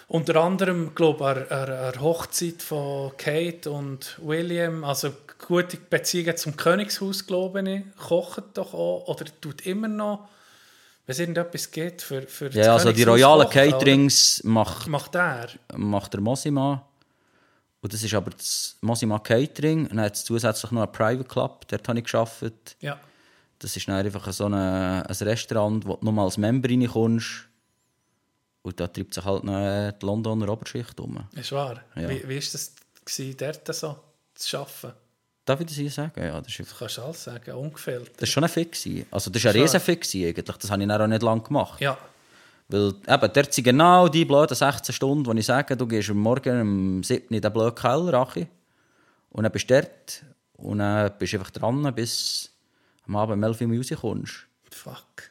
[0.08, 5.12] unter anderem, glaube ich, an, an, Hochzeit von Kate und William, also
[5.46, 10.28] gute Beziehungen zum Königshaus, glaube ich, kocht doch auch, oder tut immer noch,
[11.06, 13.50] wenn es irgendetwas geht, für, für Ja, also die royalen oder?
[13.50, 15.48] Caterings macht, Macht er?
[15.76, 16.86] macht der Mosima.
[17.82, 19.82] Und das ist aber das Mosima Catering.
[19.82, 22.76] Und dann hat es zusätzlich noch einen Private Club, dort habe ich gearbeitet.
[22.80, 22.98] Ja.
[23.64, 27.48] Das ist dann einfach so eine, ein Restaurant, wo du nur als Member reinkommst.
[28.60, 31.26] Und da treibt sich halt noch äh, die Londoner Oberschicht um.
[31.32, 31.80] Ist wahr.
[31.96, 32.10] Ja.
[32.10, 33.96] Wie, wie ist das gewesen, dort so
[34.34, 34.92] zu arbeiten?
[35.46, 36.22] Darf ich das hier sagen?
[36.22, 38.12] Ja, das ist, kannst du alles sagen, ungefiltert.
[38.16, 39.06] das ist schon ein gewesen.
[39.10, 40.56] Also das ist ein riesen gewesen eigentlich.
[40.58, 41.80] Das habe ich dann auch nicht lange gemacht.
[41.80, 41.96] Ja,
[42.68, 46.18] Weil eben, dort sind genau die blöden 16 Stunden, wo ich sage, du gehst am
[46.18, 48.46] Morgen um 7 in den blöden Keller, Achi,
[49.30, 50.22] und dann bist du dort
[50.58, 52.53] und dann bist du einfach dran, bis
[53.06, 54.46] am Abend um 11 Uhr rauskommst.
[54.70, 55.30] fuck.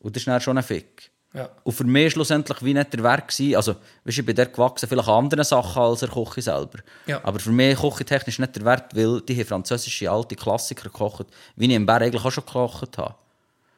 [0.00, 1.10] Und das ist dann schon ein Fick.
[1.36, 1.50] Ja.
[1.64, 3.56] Und für mich schlussendlich wie nicht der Werk gewesen.
[3.56, 6.78] Also, weißt, ich bin dort gewachsen, vielleicht an anderen Sachen als der Küche selber.
[7.06, 7.20] Ja.
[7.22, 11.26] Aber für mich küchentechnisch nicht der Wert, weil die haben französische alte Klassiker gekocht,
[11.56, 13.14] wie ich im Bär eigentlich auch schon gekocht habe.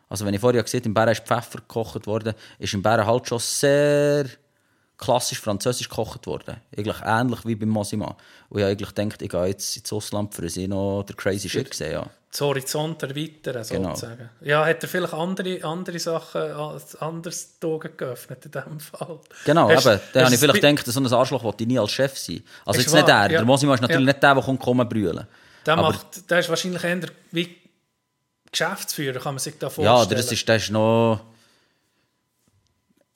[0.09, 3.05] Also wenn ich vorher gesehen habe, im Bär ist Pfeffer gekocht worden, ist im Bär
[3.05, 4.27] halt schon sehr
[4.99, 6.57] klassisch französisch gekocht worden.
[6.76, 8.16] Eigentlich ähnlich wie beim Mosima.
[8.49, 11.49] Und ich habe eigentlich gedacht, ich gehe jetzt ins Ausland, für sie noch der crazy
[11.49, 11.92] shit sehen.
[11.92, 12.11] Ja.
[12.30, 13.94] das Horizont erweitern, Genau.
[13.94, 14.28] sozusagen.
[14.42, 16.42] Ja, hat er vielleicht andere, andere Sachen
[17.01, 19.20] anders die Augen geöffnet in diesem Fall?
[19.46, 20.01] Genau, Hast- eben.
[20.12, 22.42] Da hast habe ich vielleicht gedacht, so ein Arschloch wollte ich nie als Chef sein.
[22.66, 23.14] Also jetzt nicht er.
[23.22, 23.28] ja.
[23.28, 24.12] Der Mosima ist natürlich Ja.
[24.12, 25.26] nicht der, der kommt kommen brüllen.
[25.64, 27.57] Der, Aber- macht, der ist wahrscheinlich eher wie
[28.51, 30.07] Geschäftsführer, kann man sich da Ja, vorstellen.
[30.07, 31.20] oder das ist, das ist noch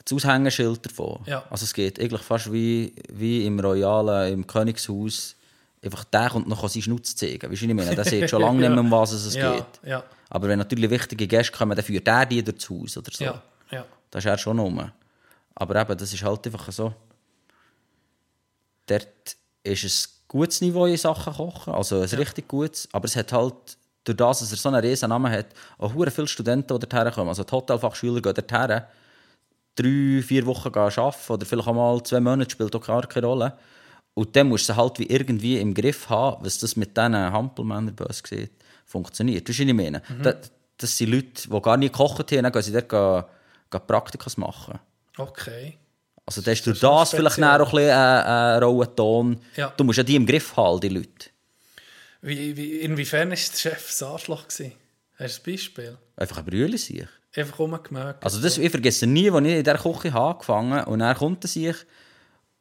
[0.04, 1.20] das Aushängeschild davon.
[1.26, 1.44] Ja.
[1.50, 5.36] Also es geht eigentlich fast wie, wie im Royalen, im Königshaus.
[5.84, 7.50] Einfach der kommt noch seinen Schnutz zeigen.
[7.50, 7.94] Weißt du, ich meine?
[7.94, 8.68] Der sieht schon lange Ja.
[8.68, 9.64] nicht mehr, um was es ja, geht.
[9.84, 13.24] Ja, Aber wenn natürlich wichtige Gäste kommen, dann führt der die durchs Haus oder so.
[13.24, 13.84] ja, ja.
[14.10, 14.90] Das ist er schon rum.
[15.54, 16.92] Aber eben, das ist halt einfach so.
[18.86, 22.88] Dort ist ein gutes Niveau in Sachen Kochen, also ein richtig gutes.
[22.92, 23.54] Aber es hat halt,
[24.04, 25.46] durch das, dass er so einen riesen Namen hat,
[25.78, 27.28] auch viele Studenten, die dorthin kommen.
[27.28, 28.82] Also die Hotelfachschüler gehen dorthin,
[29.74, 33.58] drei, vier Wochen arbeiten oder vielleicht auch mal zwei Monate, spielt auch gar keine Rolle.
[34.14, 37.94] Und dann musst du halt wie irgendwie im Griff haben, was das mit diesen Hampelmännern
[37.94, 38.52] bös sieht,
[38.84, 39.48] funktioniert.
[39.48, 40.02] Das ist was ich meine.
[40.22, 43.24] Das, das sind Leute, die gar nie gekocht haben, dann gehen sie dort gehen,
[43.70, 44.78] gehen Praktikas machen.
[45.16, 45.78] Okay.
[46.26, 49.40] Also das ist durch schon das vielleicht auch ein bisschen ein, ein rauer Ton.
[49.56, 49.72] Ja.
[49.76, 51.30] Du musst ja die im Griff haben, die Leute.
[52.20, 54.46] Wie, wie, inwiefern war der Chef das Arschloch?
[54.46, 54.72] Gewesen?
[55.18, 55.98] Hast du ein Beispiel?
[56.16, 57.06] Einfach ein Brühle sich.
[57.34, 58.24] Einfach rumgemerkt.
[58.24, 61.44] Also das, ich vergesse nie, als ich in dieser Küche angefangen habe und dann kommt
[61.44, 61.76] er sich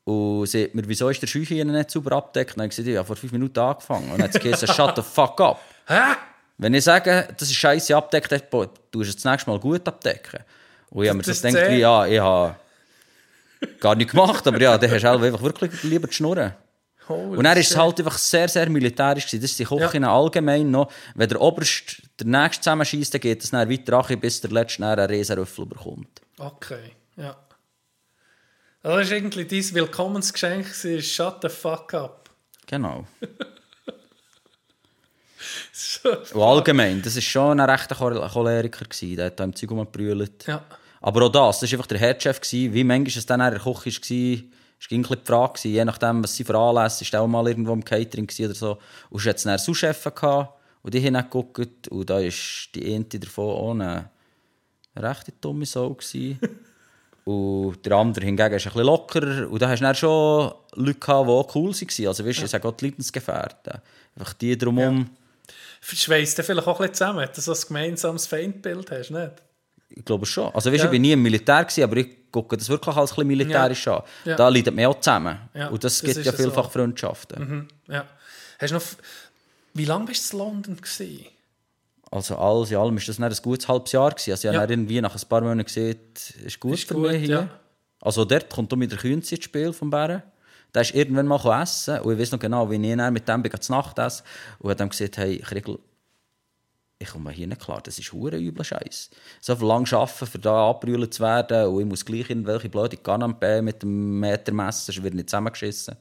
[0.05, 2.51] und sagt mir, wieso ist der Scheuche hier nicht sauber abgedeckt?
[2.51, 4.05] Und dann habe ich gesagt, ich habe vor fünf Minuten angefangen.
[4.11, 5.59] Und dann hat es gesagt, shut the fuck up.
[5.87, 6.15] Hä?
[6.57, 9.87] Wenn ich sage, das ist scheiße abdeckt, dann boah, du es das nächste Mal gut
[9.87, 10.41] abdecken.
[10.89, 12.55] Und ich habe mir Das gedacht, wie, ja, ich habe
[13.79, 16.53] gar nicht gemacht, aber ja, dann hast du einfach wirklich lieber die Schnurren.
[17.09, 19.25] Holy Und dann ist halt einfach sehr, sehr militärisch.
[19.25, 19.41] gewesen.
[19.41, 20.91] Das ist die Küche allgemein noch.
[21.15, 24.85] Wenn der Oberst der nächste zusammenschießt, dann geht es dann weiter an, bis der letzte
[24.85, 26.21] einen Riesenrüffel bekommt.
[26.37, 27.35] Okay, ja.
[28.83, 30.65] Das war irgendwie dein Willkommensgeschenk,
[31.03, 32.29] shut the fuck up.
[32.67, 33.05] Genau.
[35.73, 36.09] So.
[36.33, 38.85] Und allgemein, das war schon ein rechter Chol- Choleriker.
[38.85, 39.15] Gewesen.
[39.15, 40.45] Der hat da im Zeug rumgebrüllt.
[40.47, 40.63] Ja.
[41.01, 42.39] Aber auch das, das war einfach der Headchef.
[42.41, 42.73] Gewesen.
[42.73, 44.43] Wie manchmal es dann in der Küche war,
[44.81, 45.59] war ging die Frage.
[45.67, 48.77] Je nachdem, was sie für Anlässe ist, auch mal irgendwo im Catering oder so.
[49.09, 51.87] Und du hattest dann Sous-Chef gehabt, und die haben geguckt.
[51.87, 52.21] Und da war
[52.75, 54.09] die eine davon auch eine
[54.95, 55.93] recht dumme Sau.
[55.93, 56.39] Gewesen.
[57.25, 59.49] und der andere hingegen ist ein bisschen lockerer.
[59.49, 62.07] Und da hast du dann schon Leute gehabt, die auch cool waren.
[62.07, 63.81] Also weißt du, ich sage auch die Leidensgefährten.
[64.15, 65.09] Einfach die drumherum.
[65.81, 69.31] Schweißt dir vielleicht auch ein bisschen zusammen, dass du so ein gemeinsames Feindbild hast, nicht?
[69.89, 70.53] Ich glaube schon.
[70.53, 70.85] Also, weißt, Ja.
[70.85, 73.87] Ich war nie im Militär, gewesen, aber ich gucke das wirklich als ein bisschen militärisch
[73.87, 74.03] an.
[74.25, 74.35] Ja.
[74.35, 75.37] Da leidet man auch zusammen.
[75.53, 76.43] Ja, Und das, das gibt ja ja so.
[76.43, 77.67] vielfach Freundschaften.
[77.87, 78.05] Ja.
[78.59, 78.83] Hast du noch...
[79.73, 80.75] Wie lange bist du in London?
[80.77, 81.25] Gewesen?
[82.11, 84.11] Also alles in allem war das ein gutes halbes Jahr.
[84.11, 84.31] Gewesen.
[84.31, 84.61] Also ich Ja.
[84.61, 85.97] habe irgendwie nach ein paar Monaten gesehen,
[86.45, 87.29] ist gut Ist für gut, mich hier.
[87.29, 87.49] ja.
[88.01, 90.23] Also dort kommt mit der Künze ins Spiel vom Bären.
[90.73, 93.71] Der ist irgendwann mal essen und ich weiß noch genau, wie ich mit dem zu
[93.71, 94.23] Nacht essen
[94.59, 95.79] und hat dann gesagt, hey, Kriegel,
[97.01, 99.09] ich komme hier nicht klar, das ist hure übler Scheiß.
[99.39, 102.97] So viel lang arbeiten, für da abbrüllen zu werden und ich muss gleich irgendwelche blöde
[102.97, 105.95] Canapé mit dem Metermesser, sonst wird nicht zusammengeschissen.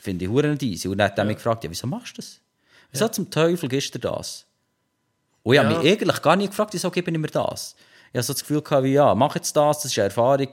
[0.00, 0.88] Finde ich hure nicht easy.
[0.88, 2.40] Und dann hat er mich gefragt, ja, wieso machst du das?
[2.90, 4.46] Wieso zum Teufel gibst du das?
[5.42, 5.78] Und ich habe Ja.
[5.78, 7.76] mich eigentlich gar nicht gefragt, wieso gebe ich mir das?
[8.12, 10.52] Ich hatte so das Gefühl, gehabt, wie, ja, mach jetzt das, das ist eine Erfahrung.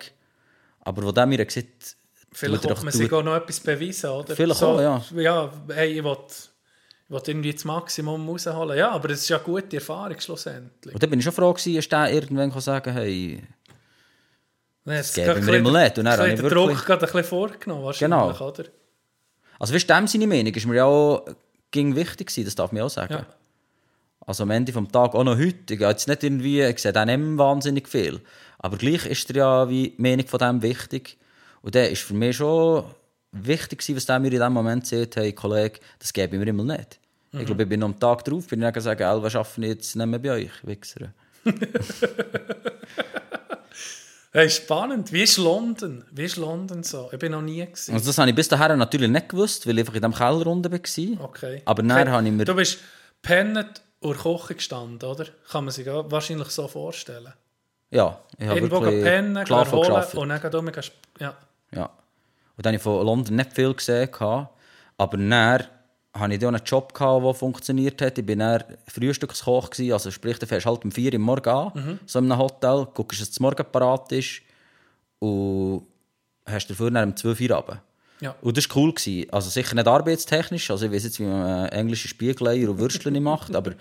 [0.81, 1.95] Aber wo der mir gesagt
[2.35, 4.35] Vielleicht will man sich auch noch etwas beweisen, oder?
[4.35, 5.01] Vielleicht so, auch, ja.
[5.15, 6.17] Ja, hey, ich will,
[7.05, 8.77] ich will irgendwie das Maximum rausholen.
[8.77, 10.93] Ja, aber es ist ja eine gute Erfahrung schlussendlich.
[10.93, 13.43] Und dann bin ich schon froh gewesen, ist der irgendwann sagen, hey,
[14.85, 15.97] Das geben wir ihm nicht.
[15.97, 18.47] Und dann habe ich den wirklich- Druck gerade ein bisschen vorgenommen, wahrscheinlich, Genau.
[18.49, 18.65] oder?
[19.59, 21.25] also weißt du, dem seine Meinung ist mir ja auch
[21.71, 23.13] ging wichtig gewesen, das darf man auch sagen.
[23.13, 23.25] Ja.
[24.25, 27.07] Also am Ende vom Tag, auch noch heute, ich jetzt nicht irgendwie, ich sehe dann
[27.07, 28.21] nicht wahnsinnig viel,
[28.59, 31.17] aber gleich ist dir ja wie die Meinung von dem wichtig.
[31.61, 32.85] Und der ist für mich schon
[33.33, 36.47] wichtig gewesen, was der mir in dem Moment sagt, hey Kollege, das gebe ich mir
[36.47, 36.99] immer nicht.
[37.31, 37.39] Mhm.
[37.41, 40.05] Ich glaube, ich bin am Tag drauf, bin ich dann gesagt, Elva, ich jetzt nicht
[40.05, 41.13] mehr bei euch, Wichser.
[44.35, 45.13] Hey, spannend.
[45.13, 46.03] Wie ist London?
[46.09, 47.07] Wie ist London so?
[47.11, 47.93] Ich bin noch nie gewesen.
[47.93, 50.47] Also das habe ich bis dahin natürlich nicht gewusst, weil ich einfach in diesem Keller
[50.47, 51.25] unten war.
[51.25, 51.61] Okay.
[51.65, 52.43] Aber dann habe ich mir...
[52.43, 52.79] Du bist
[53.21, 55.25] pennet und Küche gestanden, oder?
[55.51, 57.31] Kann man sich wahrscheinlich so vorstellen.
[57.91, 61.37] Ja, ich habe Irgendwo wirklich pennen, und holen und dann um, gehst- ja.
[61.71, 61.91] Ja.
[62.55, 64.09] Und dann habe ich von London nicht viel gesehen.
[64.97, 68.17] Aber dann hatte ich dann einen Job, gehabt, der funktioniert hat.
[68.19, 69.69] Ich war Frühstückskoch.
[69.71, 69.93] gewesen.
[69.93, 71.99] Also sprich, du fährst halt um 4 Uhr am Morgen an, Mhm.
[72.05, 74.41] so in einem Hotel, guckst, dass das Morgen parat ist
[75.19, 75.87] und
[76.45, 77.81] hast dafür dann um 12 Uhr runter.
[78.23, 78.35] Ja.
[78.41, 78.93] Und das war cool.
[78.93, 79.27] Gewesen.
[79.31, 80.71] Also sicher nicht arbeitstechnisch.
[80.71, 83.73] Also ich weiß jetzt, wie man äh, englische Spiegeleier und Würstchen nicht, aber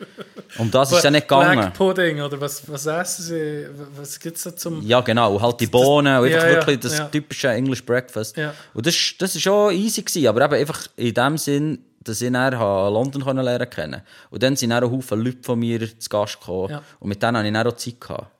[0.59, 1.61] um das ist es ja nicht gegangen.
[1.61, 3.67] Black Pudding, oder was, was essen sie?
[3.97, 4.83] Was gibt es da zum...
[4.83, 5.37] Ja, genau.
[5.37, 7.05] Und halt die Bohnen und einfach ja, wirklich das ja.
[7.07, 8.37] typische English Breakfast.
[8.75, 12.33] Und das, das ist schon easy gewesen, aber eben einfach in dem Sinn, dass ich
[12.33, 14.03] dann London lernen kennen.
[14.31, 16.81] Und dann sind dann auch Haufen Leute von mir zu Gast gekommen.
[16.99, 18.01] Und mit denen hatte ich dann auch Zeit.
[18.01, 18.32] Gehabt.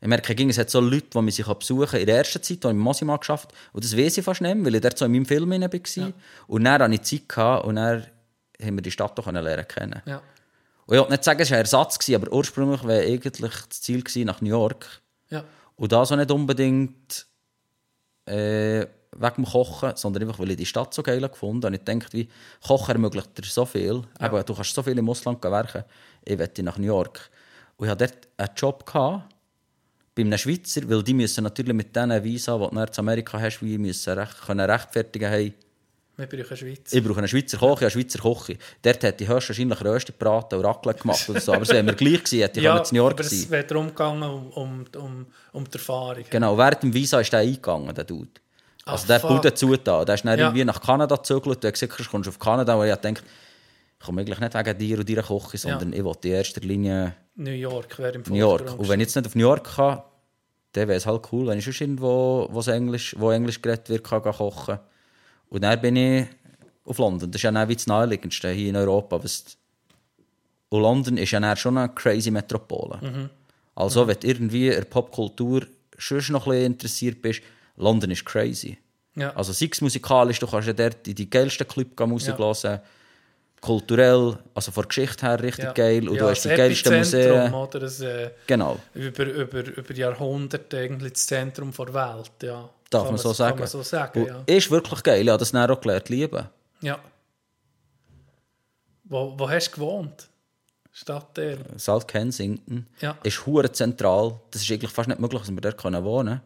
[0.00, 2.00] Ich merke, ging, es hat so Leute, die mich sich besuchen können.
[2.02, 3.58] In der ersten Zeit, als ich im Mosima geschafft habe.
[3.72, 6.12] Und das weiß ich fast nicht mehr, weil ich dort so in meinem Film war.
[6.46, 8.06] Und dann hatte ich Zeit gehabt, und dann
[8.62, 10.02] haben wir die Stadt können lernen kennen.
[10.04, 10.22] Ja.
[10.86, 13.80] Und ich wollte nicht sagen, es war ein Ersatz, gewesen, aber ursprünglich wäre eigentlich das
[13.80, 14.86] Ziel gewesen, nach New York.
[15.30, 15.44] Ja.
[15.76, 17.26] Und das auch nicht unbedingt
[18.26, 18.86] äh,
[19.18, 21.68] wegen dem Kochen, sondern einfach, weil ich die Stadt so geil gefunden habe.
[21.68, 22.28] Und ich dachte, wie
[22.64, 24.02] Kochen ermöglicht dir so viel.
[24.20, 25.84] Eben, du kannst so viel im Ausland werken.
[26.24, 27.30] Ich wollte nach New York.
[27.76, 29.35] Und ich hatte dort einen Job gehabt,
[30.16, 33.60] bei einem Schweizer, weil die müssen natürlich mit diesen Visa, die du nach Amerika hast,
[33.62, 35.52] wie müssen recht, können rechtfertigen, hey,
[36.16, 36.90] Wir brauchen Schweiz.
[36.92, 38.56] ich brauche einen Schweizer Koch, ja, Schweizer Koche.
[38.80, 41.52] Dort hätte ich höchstwahrscheinlich Rösti gebraten und Raclette gemacht oder so.
[41.52, 43.50] Aber es wäre mir gleich gewesen, hätte ich ja, in New York aber es sein.
[43.50, 46.24] wäre darum gegangen, um, um, um, um die Erfahrung.
[46.30, 48.30] Genau, während dem Visa ist der eingegangen, der Dude.
[48.86, 49.30] Also Ah, der fuck.
[49.30, 50.06] Bude zugetan.
[50.06, 50.46] Der ist dann Ja.
[50.46, 51.62] irgendwie nach Kanada gezögert.
[51.62, 52.74] Du hast gesagt, du kommst auf Kanada.
[52.74, 53.14] Und ich dachte,
[54.06, 57.50] komme eigentlich nicht wegen dir und deiner Küche, sondern ich wollte in erster Linie New
[57.50, 58.78] York wäre im New York.
[58.78, 60.02] Und wenn ich jetzt nicht auf New York kann,
[60.72, 63.88] dann wäre es halt cool, wenn ich sonst irgendwo, wo es Englisch, wo Englisch geredet
[63.88, 64.78] wird, kann gehen kochen.
[65.50, 66.26] Und dann bin ich
[66.84, 67.30] auf London.
[67.30, 69.16] Das ist ja dann wie das naheliegendste hier in Europa.
[69.16, 72.98] Und London ist ja dann schon eine crazy Metropole.
[73.02, 73.30] Mhm.
[73.74, 75.66] Also, wenn du irgendwie in der Popkultur
[75.98, 77.42] schon noch ein bisschen interessiert bist,
[77.76, 78.78] London ist crazy.
[79.14, 79.34] Ja.
[79.34, 82.54] Also sei es musikalisch, du kannst ja dort in die geilsten Clubs gehen, Musik Ja.
[82.54, 82.80] hören.
[83.66, 85.72] Kulturell, also von der Geschichte her richtig ja.
[85.72, 86.08] geil.
[86.08, 87.52] Und ja, du hast die das geilsten Museen.
[87.54, 87.80] Oder?
[87.80, 88.78] Das, äh, Genau.
[88.94, 92.30] über, über, über Jahrhunderte eigentlich das Zentrum der Welt.
[92.42, 92.68] Ja.
[92.90, 93.58] Darf Kann man so sagen.
[93.58, 94.42] Man so sagen, ja.
[94.46, 95.22] Ist wirklich geil.
[95.22, 96.48] Ich habe das dann auch gelernt lieben.
[96.80, 96.98] ja.
[99.08, 100.28] Wo, wo hast du gewohnt?
[100.92, 101.58] Stadtteil?
[101.76, 103.16] South Kensington Ja.
[103.22, 104.40] ist hure zentral.
[104.50, 106.40] Das ist eigentlich fast nicht möglich, dass wir dort wohnen können.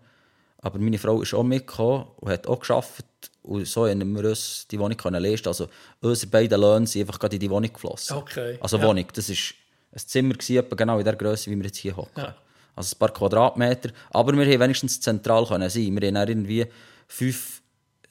[0.62, 3.04] Aber meine Frau ist auch mitgekommen und hat auch geschafft.
[3.42, 5.48] Und so haben wir uns die Wohnung können leisten.
[5.48, 5.68] Also
[6.00, 8.16] unsere beiden Löhne sind einfach gerade in die Wohnung geflossen.
[8.16, 8.84] Okay, Also ja.
[8.86, 9.54] Wohnung, das ist
[9.92, 12.10] ein Zimmer gewesen, genau in der Größe, wie wir jetzt hier hocken.
[12.22, 12.34] Ja.
[12.76, 13.90] Also ein paar Quadratmeter.
[14.10, 15.98] Aber wir haben wenigstens zentral können sein.
[16.00, 16.66] Wir hatten irgendwie
[17.08, 17.62] fünf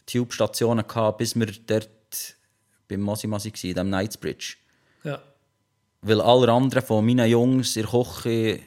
[0.07, 1.89] Tube-Stationen gehabt, bis wir dort
[2.87, 4.55] beim Mosimasi waren, in dem Knightsbridge.
[5.03, 5.21] Ja.
[6.01, 8.59] Weil alle anderen von meinen Jungs in der Küche,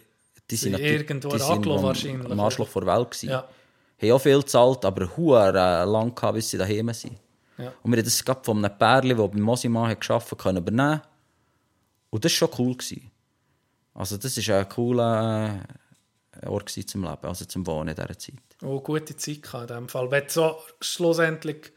[0.51, 3.31] die sind, Sind irgendwo die in sind am- wahrscheinlich, am Arschloch vor der Welt gewesen.
[3.31, 3.49] Ja.
[4.03, 7.19] Haben auch viel gezahlt, aber huere äh, lang gehabt, bis sie daheim sind.
[7.59, 7.73] Ja.
[7.83, 11.03] Und wir haben das gerade von einem Pärchen, das beim Mosima hat gearbeitet können übernehmen.
[12.11, 12.77] Und das war schon cool.
[12.77, 13.11] Gewesen.
[13.95, 15.61] Also das war ein cooler
[16.41, 18.35] äh, Ort zum Leben, also zum Wohnen in dieser Zeit.
[18.63, 20.11] Oh, gute Zeit in dem Fall.
[20.11, 21.73] Wenn so schlussendlich.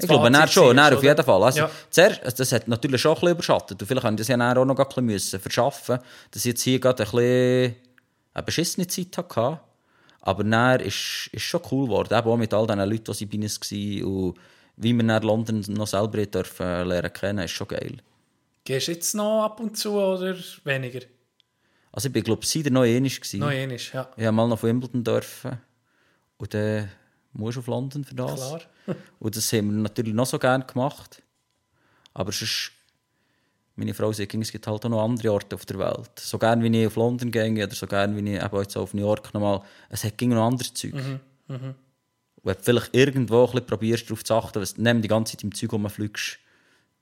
[0.00, 1.42] Ich glaube, dann schon, dann auf jeden Fall.
[1.42, 1.70] Also, Ja.
[1.88, 3.80] zuerst, also das hat natürlich schon ein bisschen überschattet.
[3.80, 5.98] Und vielleicht haben das ja auch noch ein bisschen müssen verschaffen
[6.30, 7.76] dass ich jetzt hier gerade ein bisschen
[8.34, 9.60] eine beschissene Zeit hatte.
[10.26, 13.42] Aber dann ist es schon cool geworden, eben auch mit all diesen Leuten, die bei
[13.42, 14.04] uns waren.
[14.04, 14.34] Und
[14.76, 17.98] wie wir dann London noch selber dürfen lernen kennen, ist schon geil.
[18.64, 21.00] Gehst du jetzt noch ab und zu oder weniger?
[21.92, 23.40] Also ich bin, glaube ich, seit noch gewesen.
[23.40, 24.10] Noch einmal, ja.
[24.16, 25.60] Ich habe mal nach Wimbledon dürfen.
[26.38, 26.90] Und dann
[27.34, 28.34] musst du auf London für das.
[28.34, 28.60] Klar.
[29.18, 31.22] Und das haben wir natürlich noch so gerne gemacht.
[32.14, 32.72] Aber sonst,
[33.76, 36.10] meine Frau sagt, es gibt halt auch noch andere Orte auf der Welt.
[36.18, 38.94] So gerne wie ich auf London gehe oder so gerne wie ich eben jetzt auf
[38.94, 39.62] New York nochmal.
[39.88, 40.94] Es hat ging noch andere Zeug.
[40.94, 41.74] Mhm, Und
[42.42, 45.44] wenn du vielleicht irgendwo ein bisschen probierst, darauf zu achten, was du die ganze Zeit
[45.44, 46.38] im Zeug rumfliegst,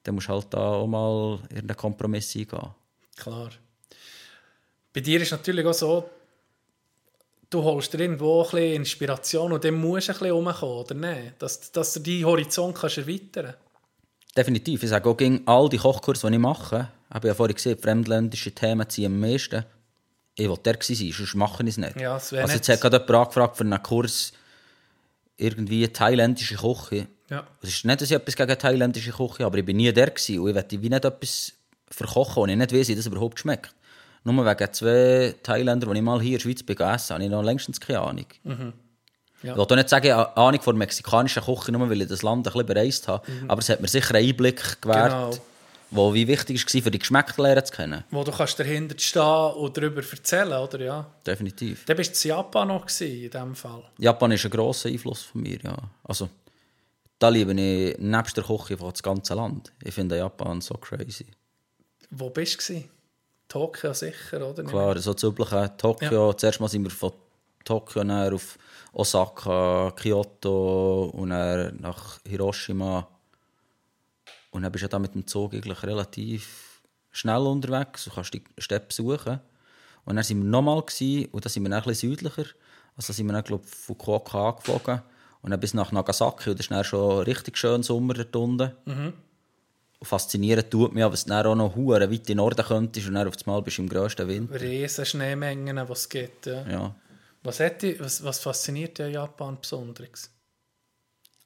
[0.04, 2.70] dann musst du halt da auch mal irgendeinen Kompromiss eingehen.
[3.16, 3.50] Klar.
[4.92, 6.10] Bei dir ist natürlich auch so,
[7.50, 10.94] du holst dir irgendwo ein bisschen Inspiration und dann musst du ein bisschen rumkommen, oder
[10.94, 11.34] nicht?
[11.38, 13.54] Dass, dass du deinen Horizont kannst erweitern
[14.36, 14.82] Definitiv.
[14.82, 17.78] Ich sage auch, gegen all die Kochkurse, die ich mache, habe ich ja vorhin gesehen,
[17.78, 19.64] fremdländische Themen ziehen am meisten.
[20.34, 22.00] Ich will der sein, sonst mache ich es nicht.
[22.00, 24.32] Ja, also jetzt nicht- hat gerade jemand angefragt für einen Kurs
[25.36, 27.06] irgendwie thailändische Küche.
[27.28, 27.46] Ja.
[27.62, 30.38] Es ist nicht, dass ich etwas gegen thailändische Küche aber ich bin nie der gewesen
[30.40, 31.52] und ich möchte wie nicht etwas
[31.90, 33.74] verkochen, und ich nicht weiß, wie das überhaupt schmeckt.
[34.24, 37.30] Nur wegen zwei Thailänder, die ich mal hier in der Schweiz gegessen habe, habe ich
[37.30, 38.26] noch längstens keine Ahnung.
[38.44, 38.72] Mhm.
[39.42, 39.52] Ja.
[39.52, 42.46] Ich will auch nicht sagen, Ahnung von der mexikanischen Küche, nur weil ich das Land
[42.46, 43.26] ein bisschen bereist habe.
[43.48, 45.30] Aber es hat mir sicher einen Einblick gewährt, Mhm.
[45.32, 45.44] Genau.
[45.90, 48.04] wo wie wichtig war, für die Geschmäcker zu kennen.
[48.10, 50.80] Wo du kannst dahinter stehen und darüber erzählen, oder?
[50.80, 51.06] Ja.
[51.26, 51.84] Definitiv.
[51.86, 53.82] Dann bist du in Japan noch gewesen, in diesem Fall.
[53.98, 55.76] Japan ist ein grosser Einfluss von mir, ja.
[56.04, 56.28] Also,
[57.18, 59.70] da liebe ich nebst der Küche das ganze Land.
[59.84, 61.26] Ich finde Japan so crazy.
[62.10, 62.82] Wo bist du?
[63.48, 64.62] Tokio sicher, oder?
[64.64, 66.32] Klar, so das übliche Tokio.
[66.32, 67.12] Zuerst mal sind wir von
[67.64, 68.58] Tokio dann auf
[68.92, 73.08] Osaka, Kyoto und dann nach Hiroshima.
[74.50, 78.04] Und dann bist du da mit dem Zug eigentlich relativ schnell unterwegs.
[78.04, 79.40] Du kannst die Städte besuchen.
[80.04, 82.44] Und dann sind wir nochmal und da sind wir dann ein bisschen südlicher.
[82.96, 85.00] Also da sind wir dann, glaube ich, Fukuoka angeflogen.
[85.40, 86.50] Und dann bis nach Nagasaki.
[86.50, 88.72] Und das ist dann schon richtig schön Sommer dort unten.
[88.84, 89.14] Und
[90.02, 93.28] faszinierend tut mich, was dann auch noch hure weit in den Norden könntest und dann
[93.28, 94.50] auf einmal bist du im grössten Wind.
[94.52, 96.46] Riesen Schneemengen, die es gibt.
[96.46, 96.68] Ja.
[96.68, 96.94] Ja.
[97.42, 100.30] Was, hat die, was, was fasziniert an Japan besonders?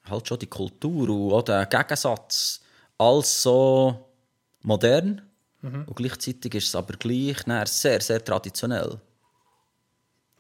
[0.05, 2.61] Halt schon die Kultur und auch der Gegensatz.
[2.99, 4.09] Alles so
[4.63, 5.23] modern
[5.63, 9.01] und gleichzeitig ist es aber gleich sehr, sehr traditionell.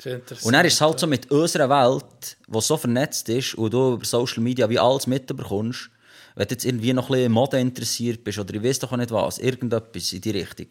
[0.04, 3.94] Und dann ist es halt so mit unserer Welt, die so vernetzt ist und du
[3.94, 5.90] über Social Media wie alles mitbekommst,
[6.34, 8.96] wenn du jetzt irgendwie noch ein bisschen Mode interessiert bist oder ich weiß doch auch
[8.98, 10.66] nicht was, irgendetwas in die Richtung.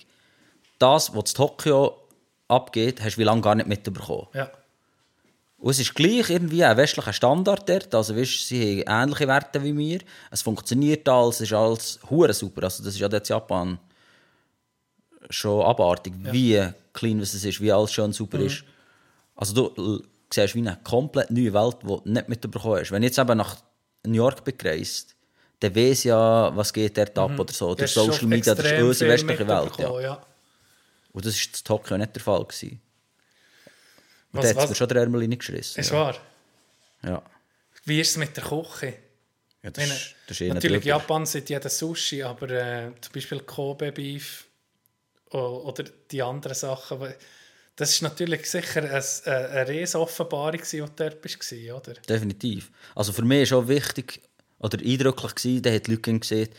[0.78, 2.08] Das, was in Tokio
[2.48, 4.28] abgeht, hast du wie lange gar nicht mitbekommen.
[4.34, 4.52] Ja.
[5.58, 7.96] Und es ist gleich irgendwie ein westlicher Standard dort.
[7.96, 10.00] Also, weißt, sie haben ähnliche Werte wie wir.
[10.32, 12.64] Es funktioniert alles, es ist alles hure super.
[12.64, 13.80] Also, das ist ja in Japan
[15.30, 16.62] schon abartig, wie
[16.94, 18.64] clean es ist, wie alles schön super ist.
[19.36, 22.92] Also, du siehst wie eine komplett neue Welt, die du nicht mitbekommen hast.
[22.92, 23.58] Wenn ich jetzt eben nach
[24.06, 25.16] New York bin gereist,
[25.60, 27.70] dann ich ja, was geht dort ab oder so.
[27.70, 29.72] Du Durch Social Media, das ist unsere westliche Welt.
[29.80, 30.00] Ja.
[30.00, 30.22] ja.
[31.14, 32.44] Und das war in Tokio nicht der Fall.
[32.44, 32.82] Gewesen.
[34.36, 35.80] Und Was- da hat es mir schon der Ärmel reingeschissen.
[35.80, 35.96] Ist ja.
[35.98, 36.18] wahr.
[37.04, 37.22] Ja.
[37.86, 38.94] Wie ist es mit der Küche?
[39.64, 40.98] Ja, das, meine, ist, das ist Natürlich, drüber.
[40.98, 44.46] Japan sind jeder Sushi, aber äh, zum Beispiel Kobe Beef
[45.32, 47.00] oder die anderen Sachen.
[47.76, 51.94] Das ist natürlich sicher eine, eine, eine riesen Offenbarung, gewesen, die du dort bist, oder?
[52.08, 52.72] Definitiv.
[52.96, 54.22] Also für mich war auch wichtig
[54.60, 56.50] oder eindrücklich, gewesen, da hat Leute gesehen,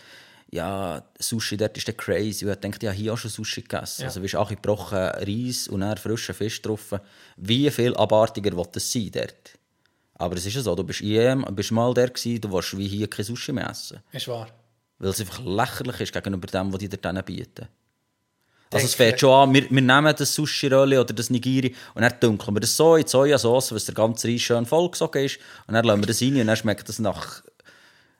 [0.50, 2.44] ja, Sushi dort ist der crazy.
[2.44, 4.02] Und ich dachte, ja, hier auch schon Sushi gegessen.
[4.02, 4.08] Ja.
[4.08, 6.94] Also, du hast gebrochen Reis und dann frischen Fisch drauf.
[7.36, 9.58] Wie viel abartiger will das sein dort?
[10.14, 12.88] Aber es ist ja so, du bist IM, bist mal der gewesen, du willst wie
[12.88, 14.00] hier kein Sushi mehr essen.
[14.12, 14.48] Ist wahr.
[14.98, 17.68] Weil es einfach lächerlich ist gegenüber dem, was die dir dann bieten.
[18.72, 22.14] Also es fängt schon an, wir, wir nehmen das Sushi-Rolli oder das Nigiri und dann
[22.18, 25.38] dunkeln wir das so in die Sojasauce, was der ganze Reis schön vollgesogen ist.
[25.66, 27.42] Und dann lassen wir das rein und dann schmeckt das nach...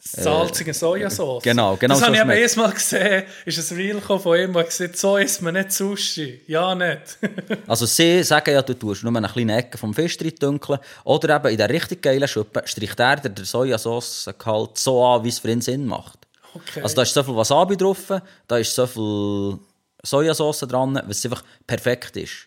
[0.07, 1.43] Salzige Sojasauce.
[1.43, 4.65] genau, genau Das so habe ich erst mal gesehen, ist ein Reel von ihm, der
[4.65, 6.41] gesagt so isst man nicht Sushi.
[6.47, 7.19] Ja, nicht.
[7.67, 10.79] Also sie sagen ja, du tust nur eine kleine Ecke vom Fisch drin dunkeln.
[11.05, 15.39] Oder eben in der richtig geilen Schuppe streicht er den Sojasauce-Gehalt so an, wie es
[15.39, 16.19] für ihn Sinn macht.
[16.55, 16.81] Okay.
[16.83, 18.13] Also da ist so viel Wasabi drauf,
[18.47, 19.59] da ist so viel
[20.03, 22.47] Sojasauce dran, was einfach perfekt ist.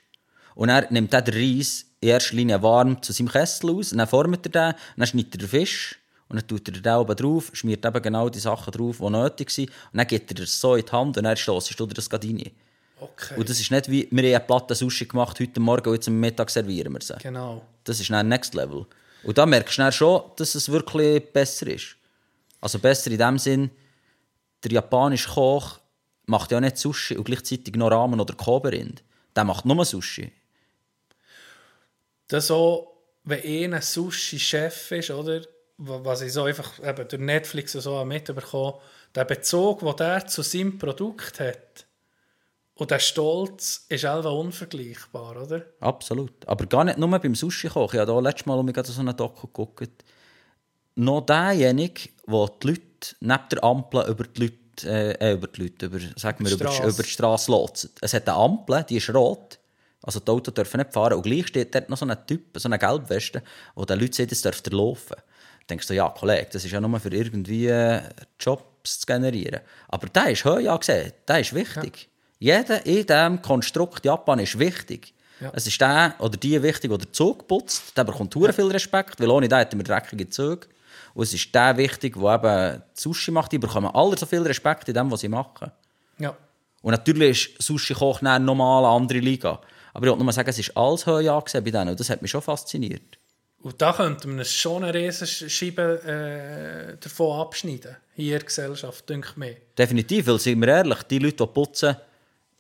[0.56, 4.08] Und er nimmt dann den Reis in erster Linie warm zu seinem Kessel aus, dann
[4.08, 6.00] formt er den, dann schneidet er den Fisch
[6.30, 9.50] und dann tut er den oben drauf, schmiert eben genau die Sachen drauf, die nötig
[9.50, 11.96] sind, und dann gibt er das so in die Hand und dann stossest du dir
[11.96, 12.52] das gerade rein.
[13.00, 13.36] okay.
[13.36, 16.08] Und das ist nicht wie, wir haben eine Platte Sushi gemacht heute Morgen und jetzt
[16.08, 17.16] am Mittag servieren wir sie.
[17.22, 17.66] Genau.
[17.84, 18.86] Das ist dann Next Level.
[19.24, 21.96] Und da merkst du dann schon, dass es wirklich besser ist.
[22.62, 23.72] Also besser in dem Sinn,
[24.64, 25.80] der japanische Koch
[26.26, 29.04] macht ja nicht Sushi und gleichzeitig noch Ramen oder Kobe-Rind.
[29.36, 30.32] Der macht nur Sushi.
[32.28, 35.42] Das so, wenn einer ein Sushi-Chef ist, oder?
[35.80, 38.74] Wa- Was ich so einfach eben durch Netflix und so mitbekommen
[39.16, 41.86] der Bezug, den der zu seinem Produkt hat,
[42.76, 45.66] und der Stolz ist einfach unvergleichbar, oder?
[45.82, 46.48] Absolut.
[46.48, 47.94] Aber gar nicht nur beim Sushi-Koch.
[47.94, 50.06] Ich habe da letztes Mal um gerade so einen Doku geguckt.
[50.96, 55.64] Noch derjenige, der die Leute neben der Ampel über die Leute, äh, äh, über die
[55.64, 57.90] Leute, über, sagen wir, über, über die Straße lotst.
[58.00, 59.60] Es hat eine Ampel, die ist rot.
[60.02, 61.16] Also die Autos dürfen nicht fahren.
[61.16, 63.44] Und gleich steht dort noch so ein Typ, so eine Gelbweste,
[63.76, 65.18] wo den Leute sagt, es dürft ihr laufen.
[65.70, 68.02] Denkst du, ja, Kollege, das ist ja nur für irgendwie äh,
[68.40, 69.62] Jobs zu generieren.
[69.88, 72.10] Aber der ist höher gesehen, der ist wichtig.
[72.40, 75.14] Jeder in diesem Konstrukt Japan ist wichtig.
[75.40, 75.52] Ja.
[75.54, 77.96] Es ist der oder die wichtig, der Zug putzt.
[77.98, 78.52] Der bekommt ja.
[78.52, 80.68] viel Respekt, weil ohne den hätten wir dreckige Züge.
[81.14, 83.52] Und es ist der wichtig, der eben Sushi macht.
[83.52, 85.72] Die bekommen alle so viel Respekt in dem, was sie machen.
[86.18, 86.36] Ja.
[86.82, 89.60] Und natürlich ist Sushi-Koch eine andere Liga.
[89.94, 91.90] Aber ich wollte nur sagen, es ist alles höher angesehen bei denen.
[91.90, 93.19] Und das hat mich schon fasziniert.
[93.62, 97.98] Und da könnte man schon eine Riesenscheibe äh, davon abschneiden.
[98.14, 99.58] Hier in der Gesellschaft, denke ich mir.
[99.78, 101.96] Definitiv, weil, sind wir ehrlich, die Leute, die putzen,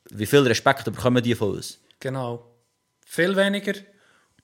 [0.09, 1.79] wie viel Respekt bekommen die von uns?
[1.99, 2.45] Genau.
[3.05, 3.73] Viel weniger.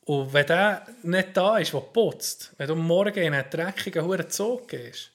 [0.06, 4.30] Und wenn der nicht da ist, der putzt, wenn du Morgen in einen dreckigen Huren
[4.30, 5.12] Zug gehst,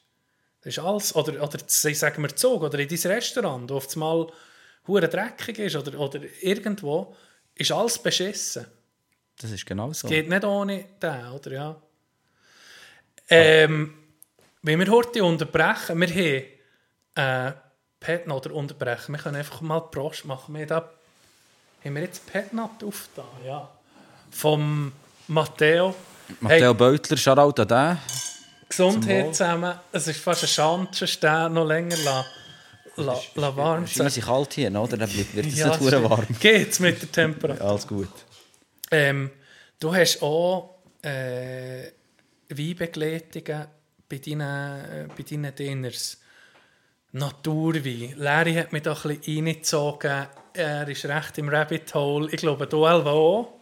[0.62, 4.26] das ist alles, oder, oder sagen wir Zug, oder in dein Restaurant, wo auf einmal
[4.86, 7.14] Huren dreckig ist, oder, oder irgendwo,
[7.55, 8.66] ist alles beschissen.
[9.41, 10.07] Das ist genau so.
[10.07, 11.51] Geht nicht ohne den, oder?
[11.51, 11.76] Ja.
[13.30, 13.95] Ähm,
[14.62, 17.53] wenn wir heute unterbrechen, wir haben äh,
[17.99, 20.55] Petnat oder unterbrechen, wir können einfach mal Prost machen.
[20.55, 20.91] Wir haben, da,
[21.84, 23.24] haben wir jetzt Petnat aufgetan?
[23.47, 23.68] Ja.
[24.30, 24.93] Vom
[25.28, 25.95] Matteo.
[26.41, 27.99] Matteo Beutler, Shoutout an den.
[28.68, 29.74] Gesundheit zusammen.
[29.91, 32.26] Es ist fast eine Schande, den noch länger la,
[32.97, 34.97] la, la warm Es ist kalt hier, oder?
[34.97, 36.26] Dann wird es Ja, nicht warm.
[36.38, 37.66] Geht's mit der Temperatur?
[37.66, 38.09] Alles gut.
[38.91, 39.30] Ähm,
[39.78, 41.91] du hast auch äh,
[42.49, 43.66] Weinbegleitungen
[44.09, 46.18] bei deinen, äh, bei deinen Dinners.
[47.12, 48.14] Naturwein.
[48.18, 50.26] Larry hat mich da ein bisschen reingezogen.
[50.53, 52.28] Er ist recht im Rabbit Hole.
[52.30, 53.61] Ich glaube, du auch.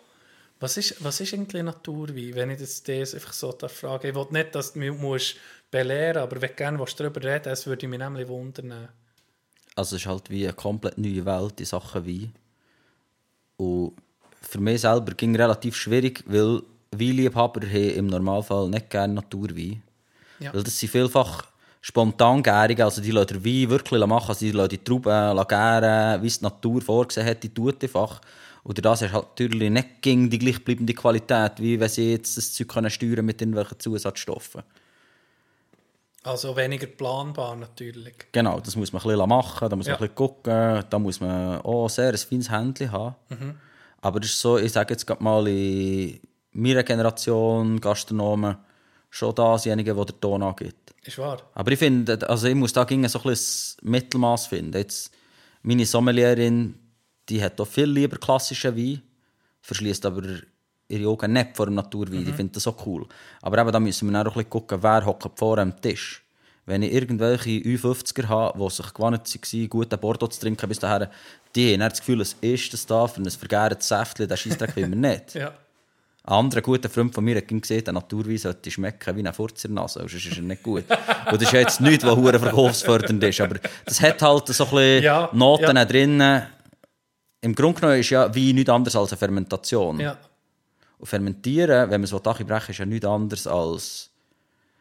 [0.60, 4.26] Was ist, was ist eigentlich Naturwein, wenn ich das, einfach so darf fragen Ich will
[4.30, 5.36] nicht, dass du mich musst
[5.70, 8.88] belehren aber wenn du gerne was darüber reden das würde mich nämlich wundern.
[9.76, 12.34] Also es ist halt wie eine komplett neue Welt in Sachen Wein.
[13.56, 13.94] Und
[14.40, 19.82] für mich selber ging relativ schwierig, weil Weinliebhaber haben im Normalfall nicht gerne Naturwein.
[20.40, 20.54] Ja.
[20.54, 21.44] Weil das sind vielfach
[21.80, 26.22] spontan gärige, also die lassen den Wein wirklich machen, also die lassen die Trauben gären,
[26.22, 28.20] wie es die Natur vorgesehen hat, die tut einfach.
[28.64, 32.52] Durch das du halt natürlich nicht gegen die gleichbleibende Qualität, wie wenn sie jetzt das
[32.52, 34.62] Zeug können steuern mit irgendwelchen Zusatzstoffen.
[36.22, 38.14] Also weniger planbar natürlich.
[38.32, 39.94] Genau, das muss man ein bisschen machen, da muss man Ja.
[39.94, 43.14] ein bisschen gucken, da muss man auch sehr ein feines Händchen haben.
[44.00, 46.20] Aber das ist so, ich sage jetzt gerade mal, in
[46.52, 48.56] meiner Generation Gastronomen
[49.10, 50.94] schon dasjenige, der den Ton angibt.
[51.04, 51.38] Ist wahr.
[51.54, 54.76] Aber ich finde, also ich muss da so ein bisschen Mittelmaß finden.
[54.76, 55.12] Jetzt,
[55.62, 56.74] meine Sommelierin,
[57.28, 59.02] die hat auch viel lieber klassischen Wein,
[59.62, 60.22] verschließt aber
[60.88, 62.24] ihre Augen nicht vor dem Naturwein.
[62.24, 63.06] Die findet das so cool.
[63.42, 66.24] Aber eben, da müssen wir auch ein bisschen gucken, wer hockt vor am Tisch.
[66.68, 71.08] Wenn ich irgendwelche Ü50er habe, die sich gewohnt waren, guten Bordeaux zu trinken bis dahin,
[71.54, 74.88] die haben das Gefühl, es ist das da für ein vergärendes Säftchen, das Scheissdreck will
[74.88, 75.34] man nicht.
[75.34, 75.52] Ja.
[76.24, 80.00] Ein anderer guter Freund von mir hat gesagt, der Naturwein sollte schmecken wie eine Furzernase,
[80.00, 80.84] sonst ist er nicht gut.
[80.90, 84.64] Und das ist ja jetzt nichts, was hure verkaufsfördernd ist, aber das hat halt so
[84.64, 85.84] ein bisschen Ja, Noten ja.
[85.86, 86.42] drin.
[87.40, 90.00] Im Grunde genommen ist ja Wein nichts anderes als eine Fermentation.
[90.00, 90.18] ja.
[90.98, 94.07] Und fermentieren, wenn man es brechen will, ist ja nichts anderes als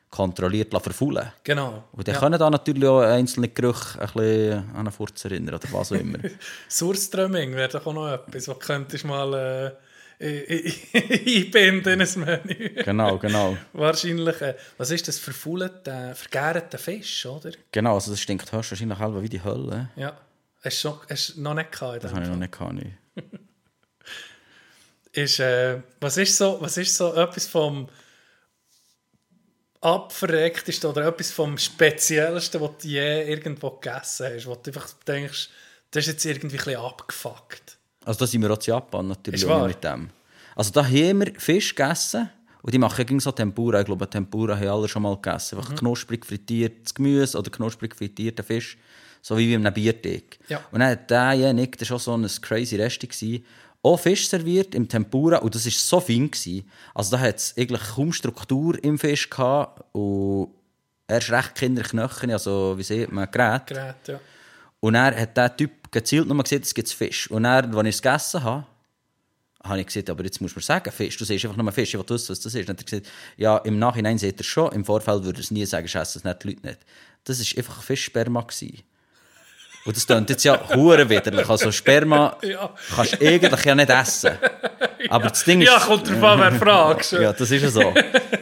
[0.10, 1.84] kontrolliert verfaulen Genau.
[1.92, 2.20] Und dann ja.
[2.22, 5.98] können da natürlich auch einzelne Gerüche ein bisschen an einen Furz erinnern oder was auch
[5.98, 6.20] immer.
[6.70, 9.72] Surströmming wäre doch auch noch etwas, was könntest du mal äh,
[10.20, 12.84] einbinden in ein Menü.
[12.84, 13.58] genau, genau.
[13.74, 17.52] Wahrscheinlich, äh, was ist das, verfaulter, vergärter Fisch, oder?
[17.72, 19.90] Genau, also das stinkt höchstwahrscheinlich halb wie die Hölle.
[19.96, 20.18] Ja.
[20.64, 22.04] Hast du, schon, hast noch nicht gehabt?
[22.04, 22.82] Das habe ich noch nicht gehabt.
[25.12, 27.88] ist, äh, was, ist so, was ist so etwas vom
[29.82, 35.50] abverrecktesten oder etwas vom speziellsten, was du je irgendwo gegessen hast, wo du einfach denkst,
[35.92, 37.78] das ist jetzt irgendwie ein bisschen abgefuckt.
[38.06, 40.10] Also da sind wir auch zu Japan natürlich mit dem.
[40.56, 42.30] Also da haben wir Fisch gegessen
[42.62, 43.80] und die machen gegen so Tempura.
[43.82, 45.56] Ich glaube, Tempura haben alle schon mal gegessen.
[45.56, 45.62] Mhm.
[45.62, 48.78] Einfach knusprig frittiertes Gemüse oder knusprig frittierter Fisch.
[49.22, 50.40] So wie in einem Bierteig.
[50.48, 50.64] Ja.
[50.72, 53.46] Und dann hat derjenige, das war schon so ein crazy gewesen,
[53.84, 56.30] auch Fisch serviert im Tempura und das war so fein.
[56.32, 56.70] Gewesen.
[56.94, 60.50] Also da hat es eigentlich kaum Struktur im Fisch gehabt und
[61.08, 63.68] er ist recht Kinderknöchel, also wie sieht man, Gerät.
[63.68, 64.20] Gerät, ja.
[64.80, 67.32] Und er hat der Typ gezielt nur gesehen, es gibt Fisch.
[67.32, 68.66] Und er, als ich es gegessen habe,
[69.64, 71.18] habe ich gesagt, aber jetzt muss man sagen, Fisch.
[71.18, 72.70] Du siehst einfach nur Fisch, ich will wissen, was das ist.
[72.70, 73.08] Hat er gesagt,
[73.38, 75.96] ja, im Nachhinein seht ihr es schon, im Vorfeld würde er es nie sagen, ich
[75.96, 76.80] esse es nicht, die Leute nicht.
[77.24, 78.42] Das war einfach Fischsperma.
[78.42, 78.84] gewesen.
[79.88, 81.48] Und das klingt jetzt ja hure widerlich.
[81.48, 82.70] Also Sperma Ja.
[82.94, 84.32] kannst du eigentlich ja nicht essen.
[85.10, 85.70] Aber das Ding ist...
[85.70, 87.12] Ja, kommt drauf an, wer fragt.
[87.22, 87.94] Ja, das ist ja so.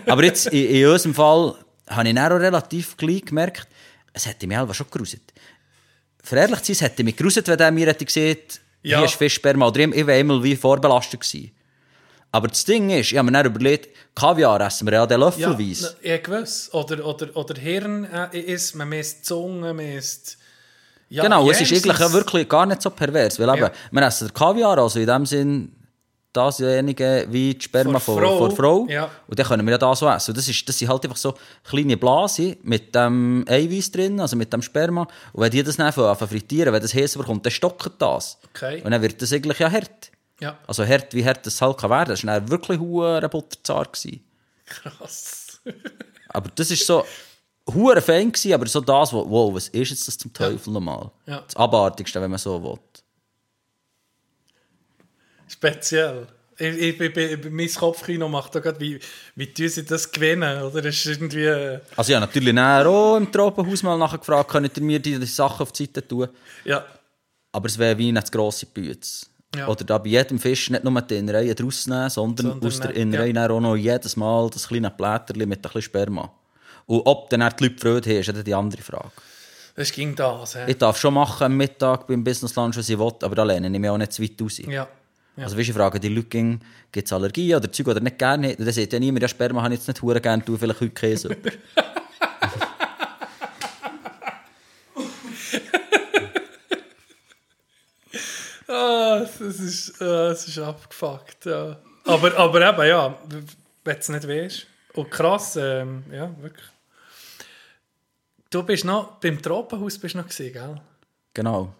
[0.07, 1.53] Aber jetzt, in, in unserem Fall,
[1.87, 3.67] habe ich dann auch relativ gleich gemerkt,
[4.11, 5.21] es hätte mich schon geruset.
[6.23, 8.97] Für ehrlich zu sein, es hätte mich geruset, wenn der mir hätte gesagt, Ja.
[8.97, 9.67] hier ist Fischsperma.
[9.67, 11.51] Oder ich wäre immer wie vorbelastet gewesen.
[12.31, 15.25] Aber das Ding ist, ich habe mir dann überlegt, Kaviar essen wir ja den Ja,
[15.27, 15.95] löffelweise.
[16.01, 16.73] ja, gewiss.
[16.73, 20.39] Oder, oder, oder Hirn äh, ist, man misst die Zunge, man misst...
[21.15, 23.39] Ja, genau, es ist eigentlich ja wirklich gar nicht so pervers.
[23.39, 23.71] Weil eben, Ja.
[23.91, 25.71] wir essen Kaviar, also in dem Sinn
[26.33, 28.37] dasjenige wie die Sperma Vor von Frau.
[28.37, 28.85] von der Frau.
[28.89, 29.11] Ja.
[29.27, 30.31] Und dann können wir ja das so essen.
[30.31, 34.35] Und das, ist, das sind halt einfach so kleine Blasen mit dem Eiweiß drin, also
[34.35, 35.07] mit dem Sperma.
[35.31, 38.37] Und wenn die das dann anfangen frittieren, wenn das heiß bekommt, dann stockt das.
[38.53, 38.81] Okay.
[38.83, 40.11] Und dann wird das eigentlich ja hart.
[40.41, 42.09] Ja, Also hart, wie hart das halt kann werden.
[42.09, 43.93] Das war dann wirklich butterzart.
[43.93, 44.21] gewesen.
[44.65, 45.61] krass.
[46.29, 47.05] Aber das ist so
[47.73, 51.09] hure fein gewesen, aber so das, wo, wow, was ist jetzt das zum Teufel nochmal?
[51.25, 51.41] Ja.
[51.41, 52.79] Das Abartigste, wenn man so will.
[55.47, 56.27] Speziell.
[56.57, 58.97] Ich, ich, ich, mein Kopfkino macht da gerade, wie,
[59.35, 60.61] wie tun sie das gewinnen?
[60.63, 61.43] Oder das ist irgendwie...
[61.43, 65.19] äh, Also habe natürlich nachher auch im Tropenhaus mal nachher gefragt, könnt ihr mir die
[65.19, 66.29] die Sachen auf die Seite tun?
[66.63, 66.85] Ja,
[67.51, 69.25] Aber es wäre wie eine grosse Bütze.
[69.53, 69.67] Ja.
[69.67, 72.91] Oder da bei jedem Fisch nicht nur die Innereien draus nehmen, sondern, Sondern aus der
[72.91, 76.31] nicht, Innerei dann auch noch jedes Mal das kleine Blätterchen mit ein bisschen Sperma.
[76.87, 79.11] Und ob dann die Leute Freude haben, ist dann die andere Frage.
[79.75, 80.55] das ging das.
[80.55, 80.65] hä?
[80.67, 83.67] Ich darf schon machen am Mittag beim Business Lunch, was ich will, aber da lehne
[83.67, 84.57] ich mich auch nicht zu weit raus.
[84.59, 84.87] Ja.
[85.37, 85.43] Ja.
[85.43, 86.59] Also weißt, du, frage die Leute,
[86.91, 88.55] gibt es Allergien oder Zeug, oder nicht gerne?
[88.55, 90.91] Dann sagt ja niemand, ja Sperma habe ich jetzt nicht hure gerne, du vielleicht heute
[90.91, 91.27] Käse.
[91.29, 91.51] über.
[98.67, 101.45] Ah, das ist, ah, das ist abgefuckt.
[101.45, 101.77] Ja.
[102.05, 103.45] Aber, aber eben, ja, wenn
[103.95, 104.67] du es nicht weißt.
[104.93, 106.65] Und krass, ähm, ja, wirklich.
[108.49, 110.81] Du bist noch, beim Tropenhaus bist noch gewesen, gell?
[111.33, 111.73] Genau.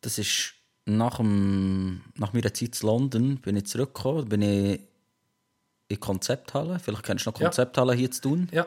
[0.00, 0.54] Das ist
[0.86, 4.80] nach, dem, nach meiner Zeit in London bin ich zurückgekommen, bin ich
[5.88, 6.78] in Konzepthalle.
[6.80, 7.46] Vielleicht kennst du noch Ja.
[7.46, 8.48] Konzepthalle hier zu tun.
[8.50, 8.66] Ja.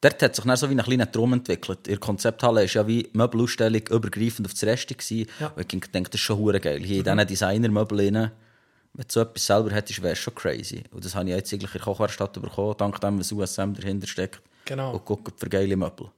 [0.00, 1.86] Dort hat sich dann so wie ein kleiner Traum entwickelt.
[1.86, 4.88] In der Konzepthalle war ja wie Möbelausstellung übergreifend auf das Rest.
[4.88, 5.28] gewesen.
[5.38, 5.48] Ja.
[5.50, 5.54] Mhm.
[5.56, 6.80] Und ich dachte, das ist schon hure geil.
[6.80, 10.82] Hier in diesen Designermöbeln, wenn du so etwas selber hättest, wäre es schon crazy.
[10.90, 14.06] Und das habe ich jetzt eigentlich in der Kochwerkstatt bekommen, dank dem, was USM dahinter
[14.06, 14.40] steckt.
[14.64, 14.92] Genau.
[14.92, 16.10] Und guckt für geile Möbel.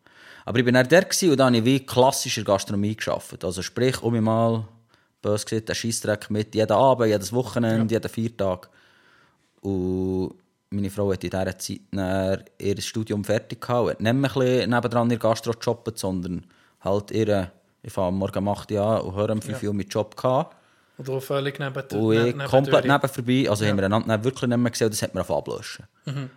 [0.45, 3.45] Aber ich bin dann der und dann habe ich wie klassischer Gastronomie geschafft.
[3.45, 4.65] Also sprich, um mich mal,
[5.23, 8.69] bös gesagt, den Scheissdreck mit, jeden Abend, jedes Wochenende, jeden Viertag.
[9.63, 10.35] Und
[10.69, 13.91] meine Frau hat in dieser Zeit ihr Studium fertig gehabt.
[13.91, 16.45] Hat nicht mehr ein bisschen nebendran ihr Gastro gejobbt, sondern
[16.81, 17.51] halt ihre,
[17.83, 20.15] ich fange am Morgen um 8 Uhr an und höre um 5 Uhr mit Job
[20.15, 20.57] gehabt.
[20.99, 23.47] Und du völlig neben Und ich komplett neben vorbei.
[23.49, 24.91] Also haben wir einander wirklich nicht mehr gesehen.
[24.91, 25.87] Das hat mir auf ablöschen.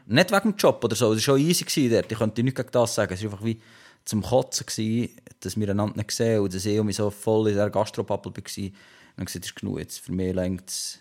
[0.06, 1.12] Nicht wegen dem Job oder so.
[1.14, 2.12] Es war schon easy dort.
[2.12, 3.14] Ich könnte nichts gegen das sagen.
[3.14, 3.62] Es war einfach wie
[4.06, 5.10] zum Kotzen,
[5.42, 8.38] dass wir einander nicht sehen und dass ich mich so voll in dieser Gastropapel war.
[8.38, 8.74] Und
[9.18, 10.00] dann gesagt, das ist genug jetzt.
[10.00, 11.00] Für mich längt es.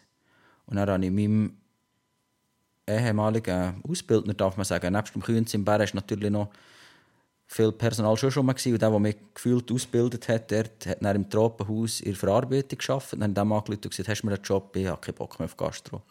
[0.67, 1.57] Und dann habe ich meinem
[2.89, 6.51] ehemaligen Ausbildner, darf man sagen, nebst dem Kühns im Bär ist natürlich noch
[7.47, 8.73] viel Personal schon schon mal gewesen.
[8.73, 12.79] Und der, der mich gefühlt ausgebildet hat, der hat dann im Tropenhaus in der Verarbeitung
[12.79, 13.13] gearbeitet.
[13.21, 14.75] Dann hat er angerufen gesagt, hast du mir einen Job?
[14.75, 16.03] Ich habe keinen Bock mehr auf Gastro.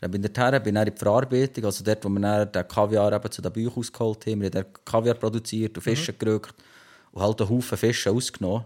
[0.00, 2.68] Dann bin ich dorthin, bin dann in die Verarbeitung, also dort, wo wir dann den
[2.68, 4.40] Kaviar eben zu den Büchern ausgeholt haben.
[4.40, 6.54] Wir haben dort Kaviar produziert und Fische gerückt
[7.12, 8.64] und halt einen Haufen Fische ausgenommen.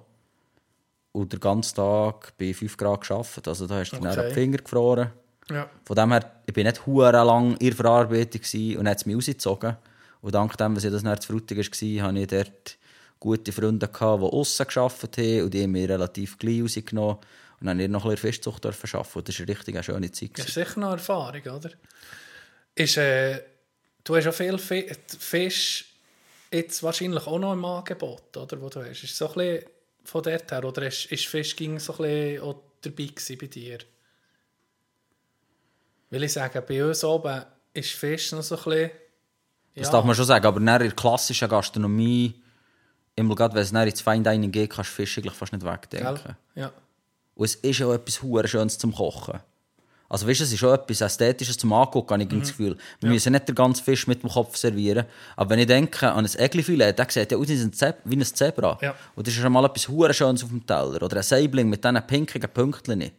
[1.12, 3.47] Und den ganzen Tag bei 5 Grad gearbeitet.
[3.49, 4.28] Also da hast du dann Okay.
[4.28, 5.11] die Finger gefroren.
[5.51, 5.68] Ja.
[5.85, 8.41] Von dem her, ich bin nicht hure lang in der Verarbeitung
[8.78, 9.76] und hat es mich rausgezogen.
[10.22, 12.78] Und dank dem, was ich das nicht zu Frutig war, hatte ich dort
[13.20, 17.18] gute Freunde, gehabt, die aussen gearbeitet haben und die haben mich relativ gleich rausgenommen.
[17.63, 19.09] Und dann noch ein bisschen Fischzucht arbeiten.
[19.15, 20.31] Und das war eine richtig schöne Zeit.
[20.39, 21.71] Das ist sicher noch Erfahrung, oder?
[22.75, 23.43] Ist, äh,
[24.05, 25.85] du hast ja viel Fi- Fisch
[26.51, 28.61] jetzt wahrscheinlich auch noch im Angebot, oder?
[28.61, 29.03] Wo du hast.
[29.05, 29.65] Ist es so ein bisschen
[30.05, 30.65] von dort her?
[30.65, 33.09] Oder ist, ist Fisch ging so ein bisschen auch dabei
[33.41, 33.79] bei dir?
[36.11, 38.91] Will ich sagen, bei uns oben ist Fisch noch so ein bisschen...
[39.75, 40.45] Das darf man schon sagen.
[40.45, 42.35] Aber in der klassischen Gastronomie,
[43.17, 46.21] immer gerade wenn es ins Fine Dining geht, kannst du Fisch eigentlich fast nicht wegdenken.
[46.23, 46.37] Gell?
[46.55, 46.73] Ja.
[47.35, 49.41] Und es ist auch etwas hure Schönes zum Kochen.
[50.09, 52.41] Also weißt, es ist auch etwas Ästhetisches zum Angucken, habe ich Mhm.
[52.41, 52.76] das Gefühl.
[53.01, 55.07] Wir müssen nicht den ganzen Fisch mit dem Kopf servieren.
[55.37, 58.78] Aber wenn ich denke an ein Egli-Filet, der sieht ja aus wie ein, Zebra.
[58.83, 58.95] Ja.
[59.16, 61.03] Und das ist schon mal etwas hure Schönes auf dem Teller.
[61.03, 63.11] Oder ein Saibling mit diesen pinkigen Pünktchen.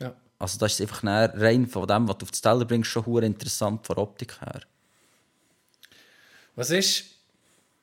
[0.00, 0.12] ja.
[0.38, 3.24] Also das ist einfach rein von dem, was du auf den Teller bringst, schon hure
[3.24, 4.60] interessant von der Optik her.
[6.56, 7.04] Was ist,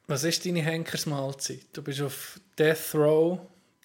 [0.08, 1.66] was ist deine Henkersmahlzeit?
[1.74, 3.40] Du bist auf Death Row,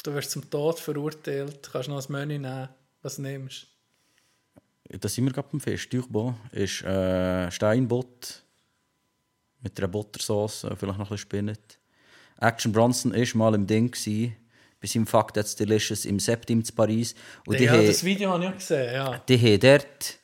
[0.06, 2.68] du wirst zum Tod verurteilt, kannst noch ein Menü nehmen.
[3.02, 3.66] Was nimmst
[4.88, 5.88] Da sind wir gerade beim Fisch.
[5.88, 8.42] Durchbo ist äh, Steinbutt
[9.60, 11.78] mit einer Buttersauce, äh, vielleicht noch ein bisschen Spinat.
[12.40, 13.90] Action Bronson war mal im Ding.
[13.90, 14.36] Gewesen,
[14.80, 17.14] bei seinem Fuck That's Delicious im Septim zu Paris.
[17.46, 19.18] Und die, ja, haben, das Video habe ich auch gesehen, ja.
[19.28, 20.18] die haben dort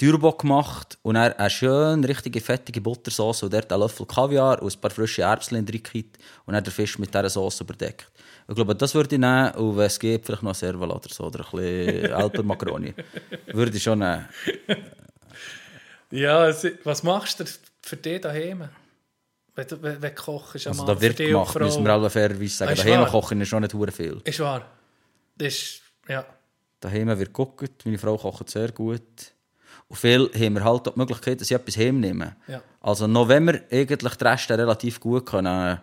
[0.00, 4.74] Turbo gemacht und dann eine schön richtige fettige Buttersauce und dort einen Löffel Kaviar und
[4.74, 8.10] ein paar frische Erbsen reingekippt und dann den Fisch mit dieser Sauce überdeckt.
[8.48, 11.08] Ich glaube, das würde ich nehmen und wenn es geht, vielleicht noch ein Serval oder
[11.10, 12.94] so oder ein bisschen Alpenmacaroni.
[13.52, 14.26] würde ich schon nehmen.
[16.10, 16.50] Ja,
[16.84, 17.44] was machst du
[17.82, 18.70] für dich daheim?
[19.54, 22.70] Wenn du, wenn, du kochst, Also da wird gemacht, müssen wir alle fairerweise sagen.
[22.70, 23.10] Ah, ist Daheim wahr?
[23.10, 24.22] kochen ist schon nicht viel.
[24.24, 24.64] Ist wahr.
[25.36, 26.24] Ist, ja.
[26.80, 29.34] Daheim wird geguckt, meine Frau kocht sehr gut.
[29.90, 32.36] Und viel haben wir halt auch die Möglichkeit, dass sie etwas heimnehmen.
[32.46, 32.62] Ja.
[32.80, 35.80] Also noch wenn wir eigentlich die Reste relativ gut können,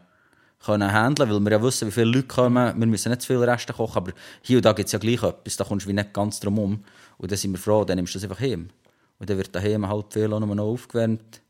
[0.63, 2.79] können handeln, weil wir ja wissen, wie viele Leute kommen.
[2.79, 5.21] Wir müssen nicht zu viele Reste kochen, aber hier und da gibt es ja gleich
[5.21, 6.83] etwas, da kommst du wie nicht ganz drum um.
[7.17, 8.69] Und dann sind wir froh, dann nimmst du das einfach heim.
[9.19, 11.41] Und dann wird daheim halt viel auch noch aufgewärmt.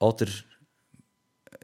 [0.00, 0.26] Oder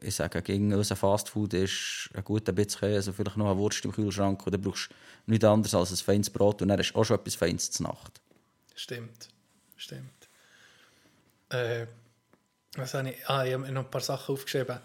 [0.01, 3.91] ich sage, gegen unser Fastfood ist ein guter bisschen Käse, vielleicht noch eine Wurst im
[3.91, 7.03] Kühlschrank und dann brauchst du nichts anderes als ein feines Brot und dann du auch
[7.03, 8.21] schon etwas Feines zur Nacht.
[8.73, 9.27] Stimmt.
[9.81, 10.29] Stimmt.
[11.49, 11.87] Äh,
[12.75, 13.27] was habe ich?
[13.27, 14.77] Ah, ich habe mir noch ein paar Sachen aufgeschrieben.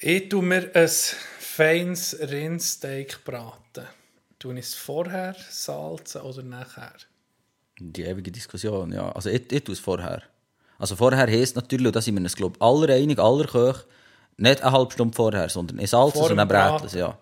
[0.00, 3.86] Ich tue mir ein feines Rindsteak braten.
[4.40, 6.92] Tue ich es vorher salzen oder nachher?
[7.78, 9.12] Die ewige Diskussion, ja.
[9.12, 10.22] Also ich, ich tue es vorher.
[10.80, 13.84] Also vorher heisst natürlich, und da sind wir uns, glaube ich, alle einig, aller Köche,
[14.38, 17.16] nicht eine halbe Stunde vorher, sondern ich salze es und dann brätle es, ja.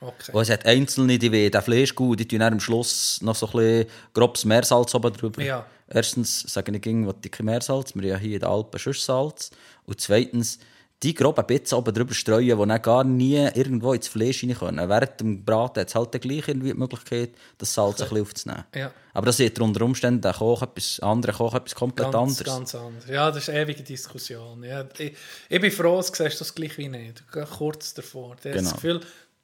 [0.00, 0.32] Okay.
[0.32, 3.46] Und es hat einzelne, die wollen den Fleisch gut, die tun am Schluss noch so
[3.46, 5.42] ein bisschen grobes Meersalz oben drüber.
[5.42, 5.66] Ja.
[5.88, 9.50] Erstens sage ich, ging, was dicke Meersalz, wir haben hier in den Alpen schon Salz.
[9.84, 10.58] Und zweitens,
[11.02, 14.88] die groben Bits oben drüber streuen, die dann gar nie irgendwo ins Fleisch rein können.
[14.88, 18.64] Während dem Braten hat es halt gleich irgendwie die Möglichkeit, das Salz ein bisschen aufzunehmen.
[18.74, 18.92] Ja.
[19.14, 22.44] Aber das sieht unter Umständen der Koch etwas, andere Koch etwas komplett Ganz, anderes.
[22.44, 23.04] ganz anders.
[23.08, 24.62] Ja, das ist eine ewige Diskussion.
[24.62, 25.14] Ja, ich,
[25.48, 27.24] ich bin froh, dass du das gleich wie nicht.
[27.58, 28.30] Kurz davor.
[28.32, 28.62] Habe Genau.
[28.62, 29.00] das Gefühl,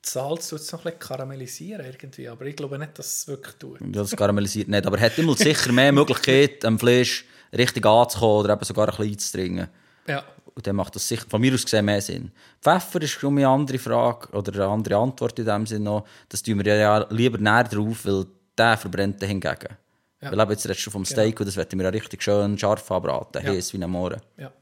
[0.08, 3.54] Salz tut es noch ein bisschen karamellisieren irgendwie, aber ich glaube nicht, dass es wirklich
[3.56, 3.80] tut.
[3.80, 4.86] Ja, das karamellisiert nicht.
[4.86, 7.24] Aber er hat immer sicher mehr Möglichkeit, am Fleisch
[7.56, 9.68] richtig anzukommen oder eben sogar ein bisschen einzudringen.
[10.06, 12.30] Ja, Und dann macht das sicher, von mir aus gesehen mehr Sinn.
[12.62, 16.06] Pfeffer ist schon eine andere Frage oder eine andere Antwort in dem Sinne noch.
[16.28, 18.26] Das tun wir ja lieber näher drauf, weil
[18.56, 19.76] der verbrennt dann hingegen.
[20.22, 20.30] Ja.
[20.32, 22.90] Weil eben jetzt redest du vom Steak und das wollen wir ja richtig schön scharf
[22.90, 23.50] anbraten, Ja.
[23.52, 24.20] heiß wie ein Mohren.
[24.36, 24.52] ja.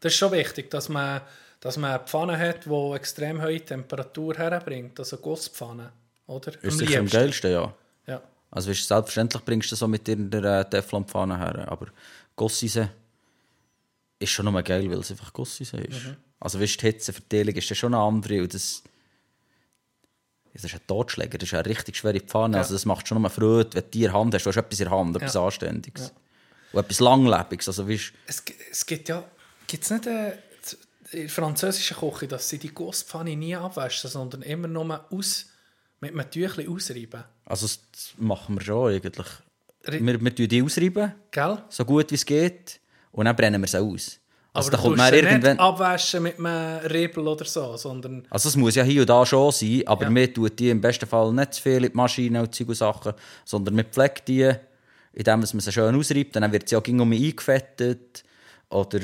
[0.00, 1.20] Das ist schon wichtig, dass man,
[1.62, 4.98] dass man eine Pfanne hat, die extrem hohe Temperatur herbringt.
[4.98, 5.92] Also Gusspfanne,
[6.26, 6.52] oder?
[6.62, 7.72] Ist sicher am geilsten, ja.
[8.08, 8.20] Ja.
[8.50, 11.86] Also weißt, selbstverständlich bringst du das so mit irgendeiner äh, Teflonpfanne her, aber
[12.34, 12.90] Gossise
[14.18, 16.04] ist schon nur geil, weil es einfach Gossise ist.
[16.04, 16.16] Mhm.
[16.40, 18.82] Also weißt, die Hitzeverteilung ist ja schon eine andere und das,
[20.52, 23.30] das ist ein Totschläger, das ist eine richtig schwere Pfanne, also das macht schon nur
[23.30, 25.34] Freude, wenn du die in der Hand hast, du hast etwas in der Hand, etwas
[25.34, 25.44] Ja.
[25.44, 26.12] Anständiges.
[26.72, 29.22] Und etwas Langlebiges, also weißt, Es, es gibt ja,
[29.66, 30.38] gibt es nicht äh, z-
[31.12, 35.46] in französischen Küche, dass sie die Gusspfanne nie abwaschen, sondern immer nur aus,
[36.00, 37.24] mit einem Tüchlein ausreiben.
[37.44, 39.26] also das machen wir schon eigentlich.
[39.84, 41.58] Wir, wir tun die ausreiben, Gell?
[41.68, 42.80] so gut wie es geht,
[43.12, 44.18] und dann brennen wir sie aus.
[44.54, 45.52] Also Aber da kommt man irgendwann...
[45.52, 49.24] nicht abwaschen mit einem Riebel oder so, sondern Also es muss ja hier und da
[49.24, 50.14] schon sein, aber Ja.
[50.14, 53.14] wir tun die im besten Fall nicht zu viel in die Maschine und und Sachen,
[53.44, 54.52] sondern wir pflegen die,
[55.14, 58.24] indem man sie schön ausreibt, dann wird sie auch um eingefettet
[58.68, 59.00] oder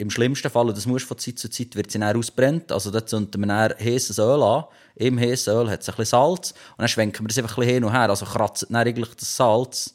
[0.00, 2.72] im schlimmsten Fall, und das muss von Zeit zu Zeit, wird sie dann ausbrennt.
[2.72, 4.64] Also da zünden wir dann heißes Öl an.
[4.96, 6.50] Im heißen Öl hat es ein bisschen Salz.
[6.52, 8.08] Und dann schwenken wir es einfach ein bisschen hin und her.
[8.10, 9.94] Also kratzt dann eigentlich das Salz.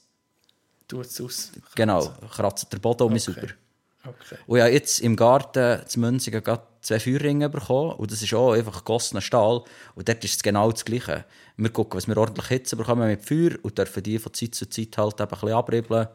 [0.88, 1.52] Tut es aus.
[1.76, 3.20] Genau, kratzt der Boden um Okay.
[3.20, 3.48] sauber.
[4.08, 4.36] Okay.
[4.46, 7.94] Und ja, jetzt im Garten zu Münzigen gerade zwei Feuerringe bekommen.
[7.94, 9.64] Und das ist auch einfach gegossener Stahl.
[9.96, 11.26] Und dort ist es genau das Gleiche.
[11.58, 14.70] Wir gucken, was wir ordentlich Hitze bekommen mit Feuer und dürfen die von Zeit zu
[14.70, 16.08] Zeit halt eben ein bisschen abribbeln.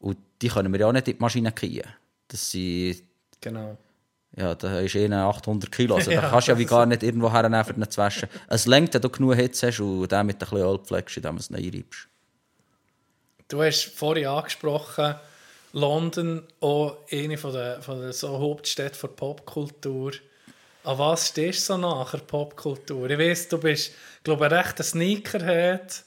[0.00, 1.86] Und die können wir ja auch nicht in die Maschine kriegen.
[2.26, 3.02] Das sind,
[3.40, 3.76] Genau.
[4.36, 5.96] ja, da ist eh 800 Kilo.
[5.96, 8.28] Also da Ja, kannst du ja wie gar nicht irgendwo hernehmen, für ihn zu waschen.
[8.48, 11.36] Es lenkt, wenn du genug Hitze hast und den mit ein bisschen Öl pflegst, indem
[11.36, 12.08] du es nicht einreibst.
[13.48, 15.16] Du hast vorhin angesprochen,
[15.72, 20.12] London, auch eine von der, von der so Hauptstädte der Popkultur.
[20.84, 23.10] An was stehst du so nach der Popkultur?
[23.10, 23.92] Ich weiss, du bist,
[24.24, 26.04] glaube ich, ein rechter Sneakerhead.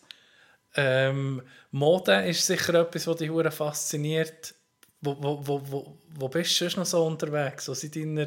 [0.75, 1.41] Ähm,
[1.71, 4.55] Mode ist sicher etwas, was dich fasziniert.
[5.01, 7.67] Wo, wo, wo, wo, wo bist du sonst noch so unterwegs?
[7.67, 8.25] Wo sind deine,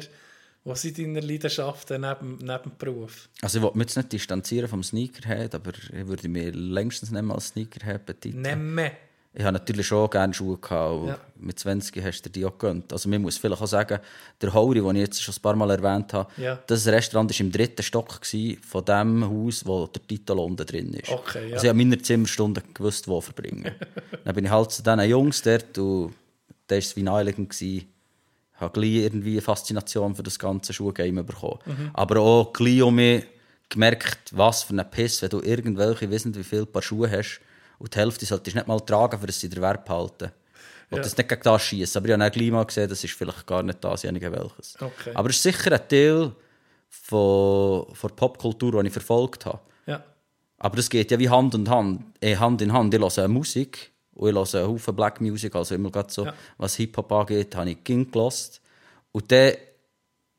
[0.63, 3.29] wo sind deine Leidenschaften neben, neben dem Beruf?
[3.41, 7.21] Also ich will mich jetzt nicht distanzieren vom Sneakerhead, aber ich würde mich längstens nicht
[7.23, 8.41] mal als Sneakerhead betiteln.
[8.41, 8.91] Nemme.
[9.33, 11.07] Ich habe natürlich schon gerne Schuhe gehabt.
[11.09, 11.19] Ja.
[11.35, 12.91] Mit 20 hast du die auch gegönnt.
[12.91, 13.99] Also man muss vielleicht auch sagen,
[14.41, 16.57] der Hori, den ich jetzt schon ein paar Mal erwähnt habe, Ja.
[16.65, 21.11] das Restaurant war im dritten Stock von dem Haus, wo der Titel unten drin ist.
[21.11, 21.53] Okay, ja.
[21.53, 23.75] Also ich habe meine Zimmerstunden gewusst, wo verbringen.
[24.25, 26.15] dann bin ich halt zu diesen Jungs dort und
[26.67, 27.49] da war es wie naheliegend.
[27.49, 27.87] gewesen.
[28.55, 31.59] Ich habe gleich irgendwie eine Faszination für das ganze Schuhgame bekommen.
[31.65, 31.91] Mhm.
[31.93, 33.23] Aber auch gleich um mich
[33.69, 37.39] gemerkt, was für ein Piss, wenn du irgendwelche, nicht wie viele Paar Schuhe hast
[37.79, 40.31] und die Hälfte solltest du nicht mal tragen, für dass sie den Wert behalten.
[40.89, 41.03] Ich Ja.
[41.03, 43.45] das nicht gegen das schießen, aber ich habe dann gleich mal gesehen, das ist vielleicht
[43.45, 44.75] gar nicht dasjenige welches.
[44.81, 45.11] Okay.
[45.13, 46.31] Aber es ist sicher ein Teil
[46.89, 49.59] von, von der Popkultur, die ich verfolgt habe.
[49.85, 50.03] Ja.
[50.57, 52.93] Aber das geht ja wie Hand in Hand, äh, Hand in Hand.
[52.93, 56.33] Ich höre Musik und ich höre einen Haufen Black Music, also immer gerade so, Ja.
[56.57, 58.61] was Hip-Hop angeht, habe ich Ging gelost.
[59.11, 59.53] Und dann,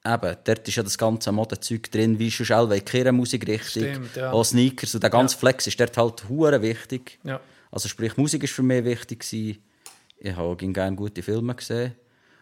[0.05, 4.33] eben, dort ist ja das ganze Modezeug drin, wie schon auch keine Musikrichtung, Stimmt, ja.
[4.33, 5.39] auch Sneakers und der ganze Ja.
[5.41, 7.19] Flex ist dort halt hure wichtig.
[7.25, 7.41] Ja.
[7.71, 9.63] Also sprich, Musik ist für mich wichtig gewesen.
[10.19, 11.95] Ich habe auch gerne gute Filme gesehen.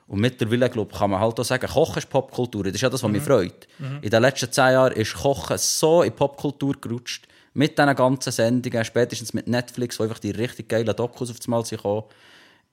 [0.06, 2.62] Und mittlerweile, glaube ich, kann man halt auch sagen, Kochen ist Popkultur.
[2.64, 3.66] Das ist ja das, was mich freut.
[4.02, 7.26] In den letzten zehn Jahren ist Kochen so in Popkultur gerutscht.
[7.56, 11.64] Mit diesen ganzen Sendungen, spätestens mit Netflix, wo einfach die richtig geilen Dokus auf einmal
[11.64, 12.04] sind gekommen,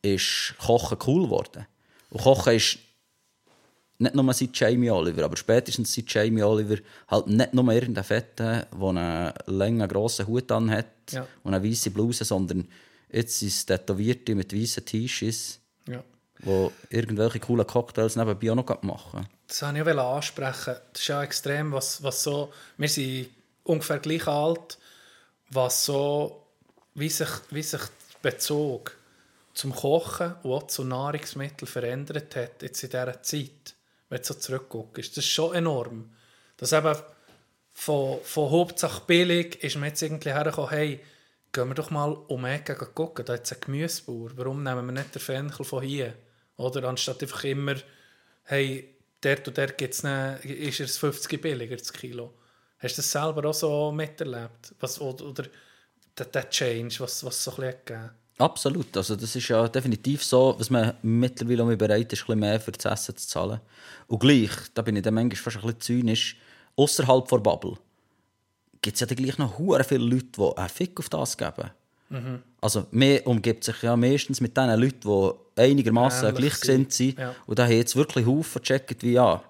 [0.01, 1.65] ist Kochen cool geworden.
[2.10, 2.80] Und Kochen ist
[3.97, 8.65] nicht nur seit Jamie Oliver, aber spätestens seit Jamie Oliver halt nicht nur irgendein Fetten,
[8.73, 11.26] der einen langen, grossen Hut an hat Ja.
[11.43, 12.68] und eine weiße Bluse, sondern
[13.10, 16.03] jetzt sind es Tätowierte mit weißen T-Shirts, ja.
[16.39, 19.30] die irgendwelche coolen Cocktails nebenbei auch noch machen.
[19.47, 20.76] Das wollte ich auch ansprechen.
[20.91, 22.51] Das ist ja extrem, was, was so...
[22.76, 23.30] Wir sind
[23.64, 24.77] ungefähr gleich alt,
[25.49, 26.40] was so...
[26.95, 27.81] Wie sich, wie sich
[28.23, 28.95] der Bezug
[29.53, 33.76] zum Kochen und auch zu Nahrungsmitteln verändert hat jetzt in dieser Zeit,
[34.10, 35.18] wenn du so zurückguckst.
[35.18, 36.11] Das ist schon enorm.
[36.57, 36.95] Das eben
[37.73, 40.99] von, von Hauptsache billig ist man jetzt irgendwie hergekommen, hey,
[41.52, 45.15] gehen wir doch mal um Ecke gucken, da es einen Gemüsebauer, warum nehmen wir nicht
[45.15, 46.14] den Fenchel von hier?
[46.57, 47.76] Oder anstatt einfach immer,
[48.44, 52.34] hey, dort und dort gibt's ne, ist es 50 billiger das Kilo.
[52.84, 54.76] Hast du das selber auch so miterlebt?
[54.80, 55.45] Was, oder oder
[56.18, 58.11] der, der Change, was, was so ein bisschen gegeben hat?
[58.39, 58.97] Absolut.
[58.97, 62.60] Also das ist ja definitiv so, dass man mittlerweile auch bereit ist, ein bisschen mehr
[62.60, 63.61] für das Essen zu zahlen.
[64.07, 66.38] Und gleich, da bin ich dann manchmal fast ein bisschen zynisch,
[66.76, 67.77] außerhalb der Bubble
[68.84, 71.72] gibt es ja dann gleich noch hure viele Leute, die einen Fick auf das geben.
[72.61, 77.19] Also man umgibt sich ja meistens mit den Leuten, die einigermaßen gleichgesinnt sind, sind.
[77.19, 77.35] ja.
[77.47, 79.41] Und da haben jetzt wirklich Haufen gecheckt, wie ja,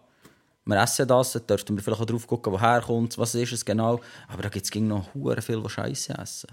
[0.65, 3.65] wir essen das, dann dürften wir vielleicht auch drauf gucken, woher kommt was ist es
[3.65, 3.99] genau.
[4.27, 6.49] Aber da gibt es noch hure viel, die Scheiße essen.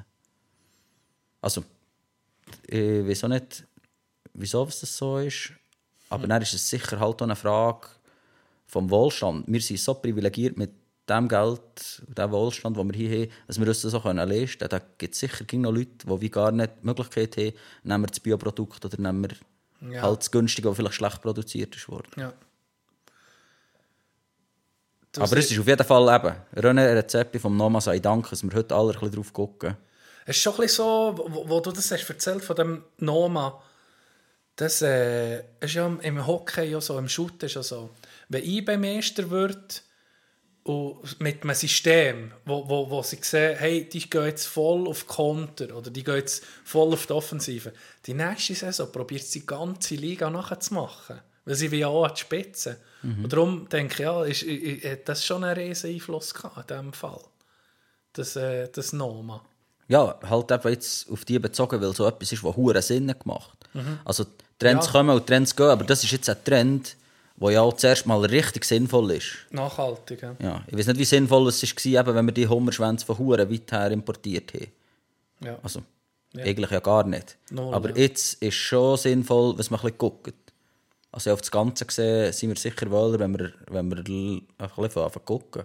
[1.41, 1.65] Also,
[2.67, 3.65] ich weiß auch nicht,
[4.35, 5.53] wieso es das so ist.
[6.09, 7.87] Aber dann ist es sicher halt auch eine Frage
[8.67, 9.45] vom Wohlstand.
[9.47, 10.73] Wir sind so privilegiert mit
[11.09, 14.69] dem Geld, dem Wohlstand, den wir hier haben, dass wir uns das auch leisten können.
[14.71, 17.53] Da gibt es sicher noch Leute, die wie gar nicht die Möglichkeit haben,
[17.85, 20.03] nehmen wir das Bioprodukt oder nehmen wir Ja.
[20.03, 22.11] halt das Günstige, das vielleicht schlecht produziert ist worden.
[22.17, 22.33] Ja.
[25.13, 28.43] Du Aber es ist auf jeden Fall eben, René Rezepte vom Noma sei Dank, dass
[28.45, 29.77] wir heute alle ein bisschen drauf gucken.
[30.25, 33.61] Es ist schon ein bisschen so, wo, wo du das hast erzählt von dem Noma,
[34.55, 37.91] das äh, ist ja im Hockey ja so, im Shoot ist ja so.
[38.29, 39.83] Wenn IB Meister wird
[40.63, 45.07] und mit einem System, wo, wo, wo sie sehen, hey, die gehen jetzt voll auf
[45.07, 47.73] Konter oder die gehen jetzt voll auf die Offensive,
[48.07, 51.21] die nächste Saison probiert sie die ganze Liga nachzumachen.
[51.45, 52.77] Weil sie will ja auch an die Spitze.
[53.03, 56.93] Und darum denke ich, ja, ist, ist, das schon einen riesen Einfluss gehabt in diesem
[56.93, 57.21] Fall.
[58.13, 59.43] Das, äh, das Noma.
[59.89, 63.59] Ja, halt eben jetzt auf die bezogen, weil so etwas ist, was hure Sinn gemacht.
[64.05, 64.93] Also die Trends Ja.
[64.93, 66.97] kommen und Trends gehen, aber das ist jetzt ein Trend,
[67.37, 69.33] wo ja auch zuerst mal richtig sinnvoll ist.
[69.51, 70.37] Nachhaltig, ja.
[70.39, 73.51] Ja, ich weiß nicht, wie sinnvoll es war, eben, wenn wir die Hummerschwänze von Huren
[73.51, 74.67] weit her importiert haben.
[75.43, 75.59] ja.
[75.63, 75.83] Also,
[76.37, 77.37] eigentlich ja gar nicht.
[77.51, 77.97] Null, Aber ja.
[77.97, 80.33] jetzt ist schon sinnvoll, wenn man ein bisschen guckt.
[81.13, 84.47] Also auf das Ganze gesehen sind wir sicher Wöhler, wenn wir, wenn wir ein bisschen
[84.59, 85.65] anfangen gucken.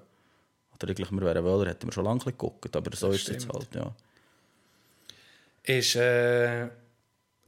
[0.73, 3.47] Oder eigentlich, wir wären Wöhler, hätten wir schon lange geguckt, aber so ist es jetzt
[3.53, 3.93] halt, ja.
[5.63, 6.67] Ist, äh,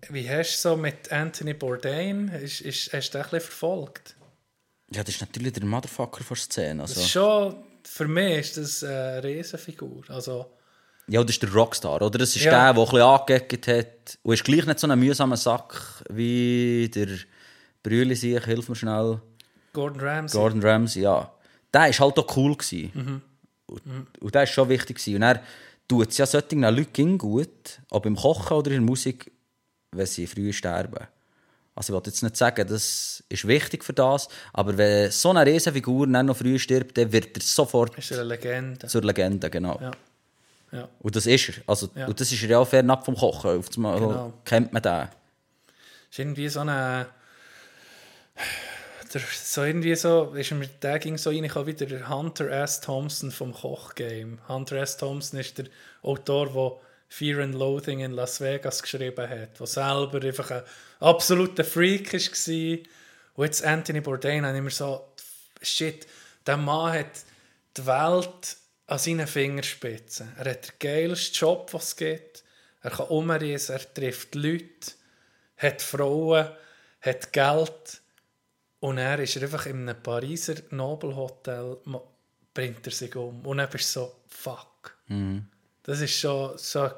[0.09, 4.15] wie hast du so mit Anthony Bourdain, ist, ist, hast du den ein bisschen verfolgt?
[4.91, 6.81] Ja, das ist natürlich der Motherfucker von der Szene.
[6.83, 7.07] Das Also.
[7.07, 10.03] schon, für mich ist das eine Riesenfigur.
[10.07, 10.45] Also,
[11.09, 12.17] Ja, das ist der Rockstar, oder?
[12.19, 12.51] Das ist Ja.
[12.51, 14.17] der, der ein bisschen angeeckt hat.
[14.23, 17.07] Und ist gleich nicht so ein mühsamer Sack wie der
[17.87, 19.21] Brüli sich, hilf mir schnell.
[19.73, 20.37] Gordon Ramsay.
[20.37, 21.31] Gordon Ramsay, ja.
[21.73, 22.55] Der war halt auch cool.
[22.57, 22.91] Gewesen.
[22.93, 23.21] Mhm.
[23.67, 23.81] Und,
[24.21, 24.97] und der war schon wichtig.
[24.97, 25.15] Gewesen.
[25.15, 25.41] Und er
[25.87, 29.31] tut es ja solchen Leuten gut, ob im Kochen oder in der Musik,
[29.91, 31.07] wenn sie früh sterben.
[31.75, 35.45] Also ich will jetzt nicht sagen, das ist wichtig für das, aber wenn so eine
[35.45, 38.87] Riesenfigur dann noch früh stirbt, dann wird er sofort ist eine Legende.
[38.87, 39.79] zur Legende, genau.
[39.79, 39.91] Ja.
[40.71, 40.89] Ja.
[40.99, 41.55] Und das ist er.
[41.67, 42.07] Also, Ja.
[42.07, 43.59] Und das ist er ja auch fernab vom Kochen.
[43.59, 44.33] Auf Genau.
[44.43, 45.07] kennt man den.
[46.09, 47.05] ist irgendwie so eine.
[49.31, 52.81] So irgendwie so, ist mir, der ging so rein, ich habe wieder der Hunter S.
[52.81, 54.37] Thompson vom Kochgame.
[54.47, 54.97] Hunter S.
[54.97, 55.65] Thompson ist der
[56.03, 60.63] Autor, der Fear and Loathing in Las Vegas geschrieben hat, der selber einfach ein
[60.99, 62.77] absoluter Freak war.
[63.35, 65.13] Und jetzt Anthony Bourdain hat immer so,
[65.61, 66.05] shit,
[66.45, 67.23] der Mann hat
[67.77, 68.57] die Welt
[68.87, 70.33] an seinen Fingerspitzen.
[70.37, 72.43] Er hat den geilsten Job, was es gibt.
[72.81, 74.91] Er kann umreisen, er trifft Leute,
[75.57, 76.49] hat Frauen,
[77.01, 78.01] hat Geld.
[78.79, 81.77] Und er ist er einfach in einem Pariser Nobelhotel,
[82.53, 83.45] bringt er sich um.
[83.45, 84.97] Und dann bist du so, fuck.
[85.83, 86.91] Das ist schon so eine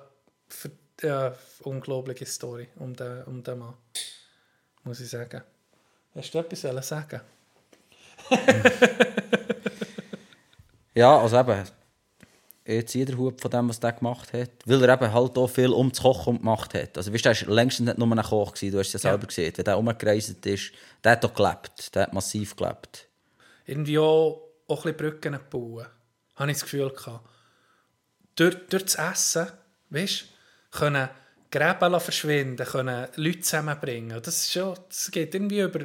[1.02, 3.76] ja, unglaubliche Story um den, um den Mann.
[4.84, 5.42] Muss ich sagen.
[6.16, 7.22] Hast du etwas sagen?
[11.00, 11.64] Ja, also eben,
[12.70, 14.52] ich ziehe den Hut von dem, was der gemacht hat.
[14.66, 16.98] Weil er eben halt auch viel um das Kochen gemacht hat.
[16.98, 19.12] Also weißt du, er war längst nicht nur ein Koch, gewesen, du hast es ja
[19.12, 19.54] selber gesehen.
[19.56, 20.72] Wenn der umgereist ist,
[21.04, 21.96] der hat auch gelebt.
[21.96, 23.08] Der hat massiv gelebt.
[23.66, 25.86] irgendwie auch, auch ein bisschen Brücken bauen.
[26.36, 27.28] Habe ich das Gefühl gehabt.
[28.36, 29.48] Durch, durch das Essen,
[29.90, 31.10] weißt du, können
[31.52, 34.22] Gräben verschwinden, können Leute zusammenbringen.
[34.22, 35.80] Das, ist schon, das geht irgendwie über,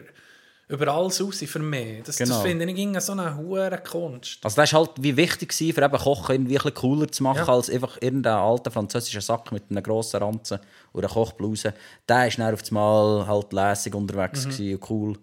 [0.68, 2.02] über alles raus für mich.
[2.04, 2.34] Das, Genau.
[2.34, 4.38] das finde ich irgendwie so eine hohe Kunst.
[4.42, 7.44] Also das war halt wie wichtig, gewesen, für eben Kochen irgendwie ein cooler zu machen,
[7.46, 7.52] Ja.
[7.52, 10.58] als einfach irgendein alter französischer Sack mit einem grossen Ranzen
[10.92, 11.74] oder einer Kochbluse.
[12.08, 15.18] Der war dann auf einmal halt lässig unterwegs gewesen und cool.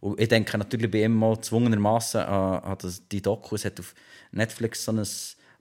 [0.00, 3.56] Und ich denke natürlich bei ihm mal gezwungenermassen an, an das, die Doku.
[3.56, 3.94] Es hat auf
[4.30, 5.04] Netflix so ein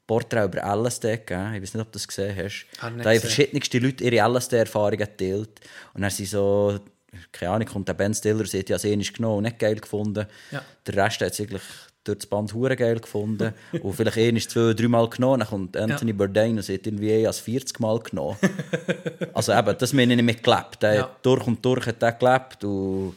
[0.05, 1.55] Porträt über LSD gegeben.
[1.55, 2.67] Ich weiß nicht, ob du das gesehen hast.
[2.79, 5.59] Da haben verschiedenste Leute ihre LSD-Erfahrungen geteilt.
[5.93, 6.79] Und dann sind so,
[7.31, 9.75] keine Ahnung, kommt der Ben Stiller, sie hat ja sehr nicht genommen und nicht geil
[9.75, 10.27] gefunden.
[10.51, 10.63] Ja.
[10.85, 11.61] Der Rest hat es eigentlich
[12.03, 13.53] durch das Band hure geil gefunden.
[13.81, 15.39] und vielleicht eh ist zwei, dreimal genommen.
[15.39, 18.37] Dann kommt Anthony Bourdain und sie hat irgendwie eh als 40 Mal genommen.
[19.33, 20.81] also eben, das meine ich mit gelebt.
[20.81, 21.15] Der Ja.
[21.21, 23.15] durch und durch hat der gelebt und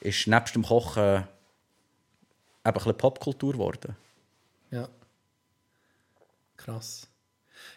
[0.00, 1.24] ist nebst dem Kochen eben
[2.64, 3.96] ein bisschen Popkultur geworden.
[4.70, 4.88] Ja.
[6.56, 7.06] Krass.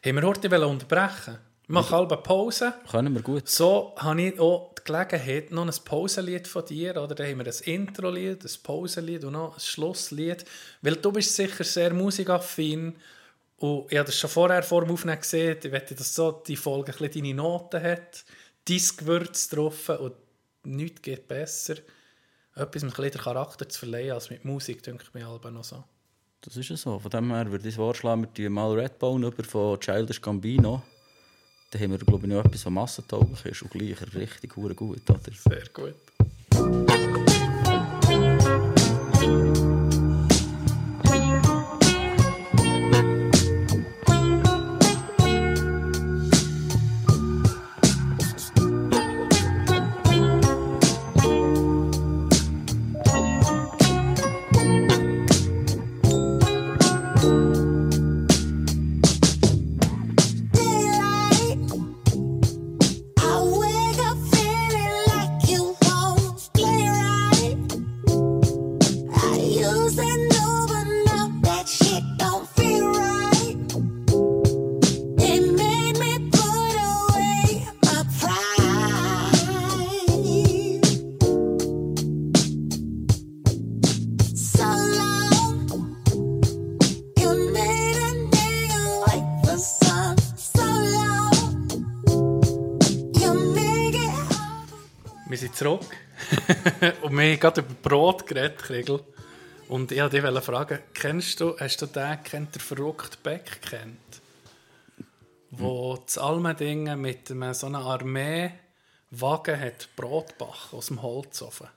[0.05, 1.37] Haben wir heute unterbrechen?
[1.63, 2.73] Ich mache halbe Pause.
[2.89, 3.47] Können wir gut.
[3.47, 7.13] So habe ich auch Gelegenheit, noch ein Pausenlied von dir, oder?
[7.13, 10.45] Da haben wir ein Intro-Lied, ein Pausenlied und noch ein Schlusslied.
[10.81, 12.95] Weil du bist sicher sehr musikaffin
[13.57, 15.57] und ich habe das schon vorher vor dem Aufnehmen gesehen.
[15.61, 18.23] Ich wette, dass so die Folge ein deine Noten hat,
[18.65, 20.13] dein Gewürz drauf und
[20.63, 21.75] nichts geht besser,
[22.55, 25.63] etwas mit ein den Charakter zu verleihen als mit Musik, denke ich mir aber noch
[25.63, 25.83] so.
[26.41, 26.97] Das ist ja so.
[26.97, 30.81] Von dem her würde ich vorschlagen, wir mal Redbone über von Childish Gambino.
[31.71, 34.81] Da haben wir, glaube ich, noch etwas, was massentauglich ist und gleich richtig gut.
[34.81, 35.19] Oder?
[35.21, 35.93] Sehr gut.
[97.31, 99.01] Haben gerade über Brot geredet, Kriegel.
[99.67, 104.21] Und ich wollte dich fragen, kennst du, hast du den kennt, der verrückte Beck kennt?
[105.51, 106.07] Wo Hm.
[106.07, 111.67] zu Almendingen mit einem, so einer Armeewagen hat Brot backen aus dem Holzofen.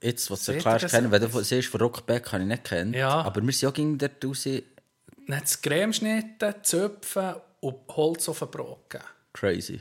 [0.00, 2.94] Jetzt, was du erklärst, kennen, wenn du siehst, von Rockback habe ich nicht kennt.
[2.94, 3.22] Ja.
[3.22, 4.44] Aber wir sind auch gegen dort raus.
[4.44, 9.10] Dann hat es Creme geschnitten, Zöpfen und Holzofenbrot gegeben.
[9.32, 9.80] Crazy.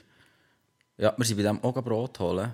[0.97, 2.51] Ja, wir sind bei dem auch Brot holen.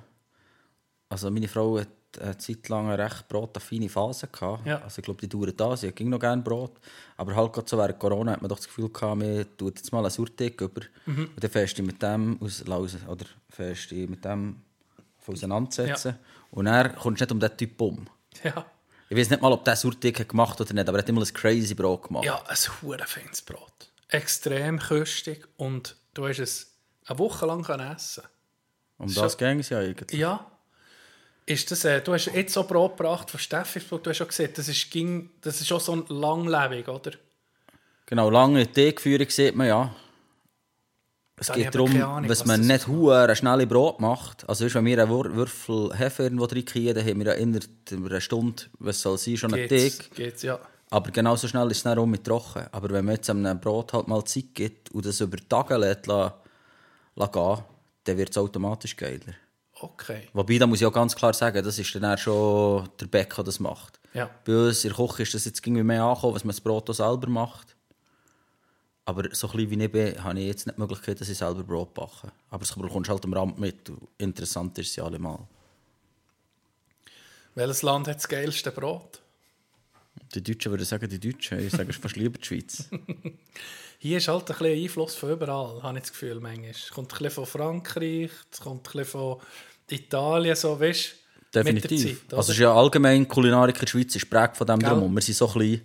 [1.13, 1.87] Also meine Frau hat
[2.19, 4.65] eine Zeit lang eine recht brotaffine Phase gehabt.
[4.67, 4.81] Ja.
[4.81, 5.75] Also ich glaube, die dauert da.
[5.77, 6.73] Sie ging noch gerne Brot.
[7.17, 9.91] Aber halt gerade so während Corona hat man doch das Gefühl gehabt, man tut jetzt
[9.91, 10.81] mal einen Surteig über.
[11.05, 11.25] Mhm.
[11.35, 14.61] Und dann fährst du mit dem aus, aus oder fährst du mit dem
[15.25, 16.17] auseinandersetzen.
[16.51, 18.07] Und dann kommst du nicht um diesen Typ um.
[18.43, 18.65] Ja.
[19.09, 21.21] Ich weiß nicht mal, ob der Surteig hat gemacht oder nicht, aber er hat immer
[21.21, 22.25] ein crazy Brot gemacht.
[22.25, 23.91] Ja, ein hure feines Brot.
[24.09, 26.73] Extrem köstig und du hast es
[27.05, 27.63] eine Woche lang
[27.95, 28.23] essen.
[28.97, 30.19] um schon- das ging es ja eigentlich.
[30.19, 30.45] Ja.
[31.45, 34.51] Ist das, äh, du hast jetzt so Brot gebracht von Steffisburg, du hast schon gesehen,
[34.55, 37.11] das ist, ging, das ist schon so ein langlebig, oder?
[38.05, 39.95] Genau, lange Teigführung sieht man ja.
[41.35, 43.99] Es Da habe ich geht darum, Ahnung, dass was man das nicht hure schnelle Brot
[43.99, 44.47] macht.
[44.47, 48.21] Also wenn wir einen Wür- Würfel Hefe irgendwo reinkriegen, dann haben wir ja innerhalb einer
[48.21, 50.11] Stunde, was soll sein, schon einen Teig.
[50.15, 50.59] geht's, ja.
[50.91, 52.67] Aber genauso schnell ist es dann auch mit trocken.
[52.71, 56.05] Aber wenn man jetzt einem Brot halt mal Zeit gibt und das über Tage lässt,
[56.05, 56.39] la,
[57.15, 57.63] la gehen,
[58.03, 59.33] dann wird es automatisch geiler.
[59.83, 60.29] Okay.
[60.31, 63.45] Wobei, da muss ich auch ganz klar sagen, das ist dann schon der Bäcker, der
[63.45, 63.99] das macht.
[64.13, 64.29] Ja.
[64.45, 66.89] Bei uns in der Küche ist das jetzt irgendwie mehr angekommen, was man das Brot
[66.89, 67.75] auch selber macht.
[69.03, 71.63] Aber so klein wie ich bin, habe ich jetzt nicht die Möglichkeit, dass ich selber
[71.63, 72.31] Brot backe.
[72.49, 73.91] Aber das bekommst du halt am Rand mit.
[74.17, 75.39] Interessant ist es ja allemal.
[77.55, 79.21] Welches Land hat das geilste Brot?
[80.33, 81.59] Die Deutschen würden sagen, die Deutschen.
[81.59, 82.87] Ich sage es fast lieber die Schweiz.
[84.03, 86.71] Hier ist halt ein bisschen Einfluss von überall, habe ich das Gefühl manchmal.
[86.71, 89.39] Es kommt ein bisschen von Frankreich, es kommt ein bisschen von
[89.89, 91.11] Italien, so, weißt
[91.51, 91.59] du?
[91.59, 91.91] Definitiv.
[91.91, 94.65] Mit der Zeit, also es ist ja allgemein, Kulinarik in der Schweiz ist prägt von
[94.65, 94.89] dem Gell?
[94.89, 95.13] drum.
[95.13, 95.81] Wir sind so klein.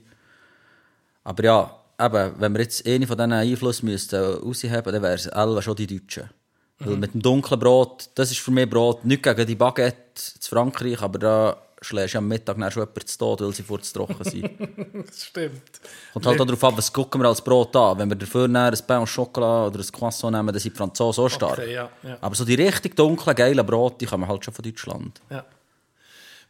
[1.24, 5.28] Aber ja, eben, wenn wir jetzt einen von diesen Einflüssen müssten rausheben, dann wäre es
[5.28, 6.30] alle schon die Deutschen.
[6.78, 7.00] Weil Mhm.
[7.00, 11.02] mit dem dunklen Brot, das ist für mich Brot, nicht gegen die Baguette zu Frankreich,
[11.02, 14.24] aber da schlägst am Mittag dann schon jemanden zu Tod, weil sie vor zu trocken
[14.24, 14.50] sind.
[15.06, 15.80] Das stimmt.
[16.12, 17.98] Kommt halt auch darauf an, was gucken wir als Brot an.
[17.98, 21.22] Wenn wir dafür ein Pain au Chocolat oder ein Croissant nehmen, dann sind die Franzosen
[21.24, 21.58] so stark.
[21.58, 22.18] Okay, ja, ja.
[22.20, 25.20] Aber so die richtig dunklen, geilen Brot, die kommen halt schon von Deutschland.
[25.30, 25.44] Ja.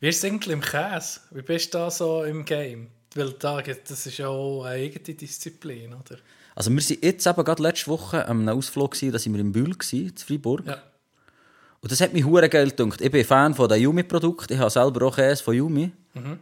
[0.01, 1.21] Wie ist es eigentlich im Käse?
[1.31, 2.89] Wie bist du da so im Game?
[3.15, 6.19] Weil da, das ist ja auch eine eigene Disziplin, oder?
[6.55, 9.77] Also wir waren jetzt eben gerade letzte Woche einem Ausflug, da sind wir in Bühl,
[9.93, 10.67] in Freiburg.
[10.67, 10.83] Ja.
[11.81, 13.01] Und das hat mich hure geil gedacht.
[13.01, 14.55] Ich bin Fan von den Yumi-Produkten.
[14.55, 15.93] Ich habe selber auch Käse von Yumi.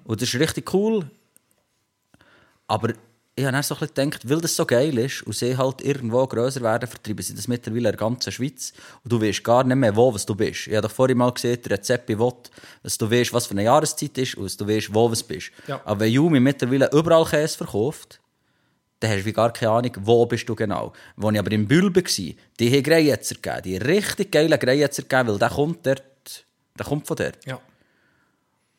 [0.05, 1.05] Und das ist richtig cool.
[2.67, 2.93] Aber
[3.39, 5.83] ich habe dann so ein bisschen gedacht, weil das so geil ist und sie halt
[5.83, 8.73] irgendwo grösser werden, vertreiben sie das mittlerweile in der ganzen Schweiz.
[9.05, 10.67] Und du weißt gar nicht mehr, wo was du bist.
[10.67, 12.33] Ich habe doch vorhin mal gesehen, der Rezept will,
[12.83, 15.51] dass du weißt, was für eine Jahreszeit ist und dass du weißt, wo was bist.
[15.67, 15.83] Ja.
[15.85, 18.21] Aber wenn Yumi mittlerweile überall Käse verkauft,
[19.01, 20.93] dann hast du gar keine Ahnung, wo bist du genau.
[21.16, 22.36] Als ich aber im Bühl war, die
[22.73, 23.62] haben Greyetzer gegeben.
[23.64, 26.47] Die richtig geilen Greyetzer gegeben, weil der kommt dort,
[26.78, 27.44] der kommt von dort.
[27.44, 27.60] Ja.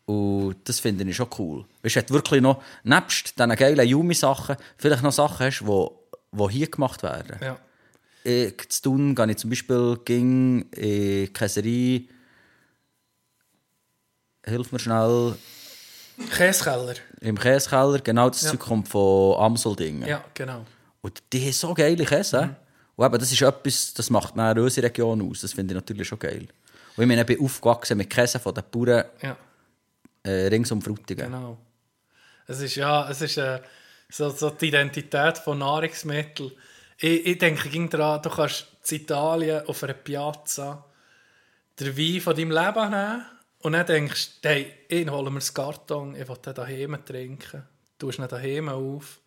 [0.06, 1.66] Und das finde ich schon cool.
[1.84, 5.88] Weißt du, hat wirklich noch, nebst diesen geilen Yumi-Sachen, vielleicht noch Sachen hast, die,
[6.32, 7.38] die hier gemacht werden.
[7.42, 7.60] ja.
[8.24, 12.04] Ich, zu tun gehe ich zum Beispiel ging in die Käserei,
[14.44, 15.36] hilf mir schnell,
[16.36, 16.96] Käsekeller.
[17.22, 18.52] Im Käsekeller, genau das Ja.
[18.52, 20.08] Zeug kommt von Amseldingen.
[20.08, 20.66] Ja, genau.
[21.02, 22.56] Und die haben so geile Käse.
[22.96, 25.42] Und eben, das ist etwas, das macht dann unsere Region aus.
[25.42, 26.48] Das finde ich natürlich schon geil.
[26.96, 29.38] Und ich meine, ich bin aufgewachsen mit Käse von den Bauern Ja,
[30.24, 31.26] äh, rings um Frutigen.
[31.32, 31.58] genau.
[32.48, 33.60] Es ist ja, es ist äh,
[34.10, 36.52] so, so die Identität von Nahrungsmitteln.
[36.98, 40.84] Ich, ich denke ging daran, du kannst in Italien auf einer Piazza
[41.80, 43.26] den Wein von deinem Leben nehmen
[43.60, 47.64] und dann denkst du, hey, ich hole mir das Karton, ich will den daheim trinken.
[47.98, 49.20] Du hast ihn daheim auf.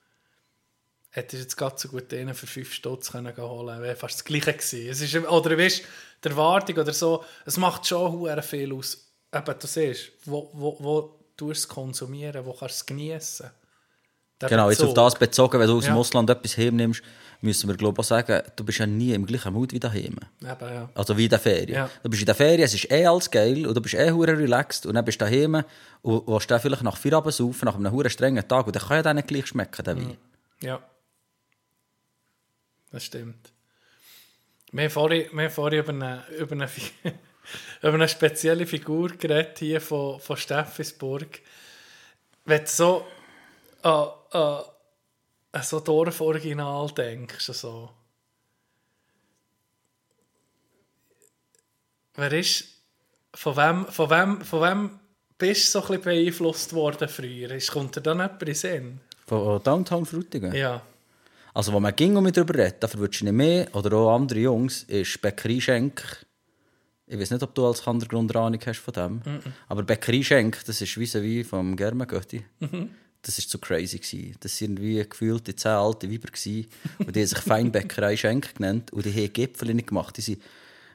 [1.11, 4.52] Hättest jetzt gerade so gut den für 5 Stutz können holen wäre fast das Gleiche
[4.52, 4.89] gewesen.
[4.89, 5.82] Es ist, oder weißt,
[6.23, 9.11] die Erwartung oder so, es macht schon viel aus.
[9.35, 13.51] Eben, du siehst, wo, wo, wo du es konsumieren, wo kannst du es genießen.
[14.48, 16.00] Genau, jetzt auf das bezogen, wenn du aus dem Ja.
[16.00, 17.02] Ausland etwas heimnimmst,
[17.42, 20.16] müssen wir glaube ich auch sagen, du bist ja nie im gleichen Mut wie daheim.
[20.40, 20.88] Eben, ja.
[20.94, 21.74] Also wie in der Ferien.
[21.74, 21.90] Ja.
[22.02, 24.36] Du bist in der Ferien, es ist eh alles geil und du bist eh hure
[24.36, 25.62] relaxed und dann bist du daheim
[26.02, 28.82] und willst dann vielleicht nach vier Abend saufen, nach einem hure strengen Tag und dann
[28.82, 30.16] kann ja dann nicht gleich schmecken, der Wein.
[30.60, 30.80] Ja.
[32.90, 33.52] Das stimmt.
[34.72, 36.68] Wir haben vorhin, wir haben vorhin über, eine, über, eine,
[37.82, 41.40] über eine spezielle Figur geredet hier von, von Steffisburg.
[42.44, 43.04] Wenn du so
[43.82, 44.62] an, an,
[45.52, 47.90] an so Dorf-Original denkst, so.
[52.15, 52.65] Wer ist,
[53.35, 54.90] Von wem, von wem, von wem
[55.39, 57.52] bist du so ein bisschen beeinflusst worden früher?
[57.52, 59.01] Ist, kommt dir dann jemand in den Sinn?
[59.27, 60.52] Von Downtown Frutigen?
[60.52, 60.82] Ja.
[61.55, 64.15] Also, wo man ging und mit darüber redet, dafür würdest du nicht mehr, oder auch
[64.15, 66.27] andere Jungs, ist Bäckerei Schenk.
[67.07, 69.23] Ich weiß nicht, ob du als Hintergrund Ahnung hast von dem.
[69.69, 72.44] Aber Bäckerei Schenk, das ist wie wie vom Germengötti.
[73.22, 73.98] Das war zu crazy.
[73.98, 74.36] Gewesen.
[74.40, 76.28] Das waren irgendwie gefühlte zehn alte Weiber.
[76.28, 76.66] Gewesen.
[76.98, 78.92] Und die haben sich Feinbäckerei Schenk genannt.
[78.92, 80.16] Und die haben Gipfel nicht gemacht.
[80.16, 80.42] Die waren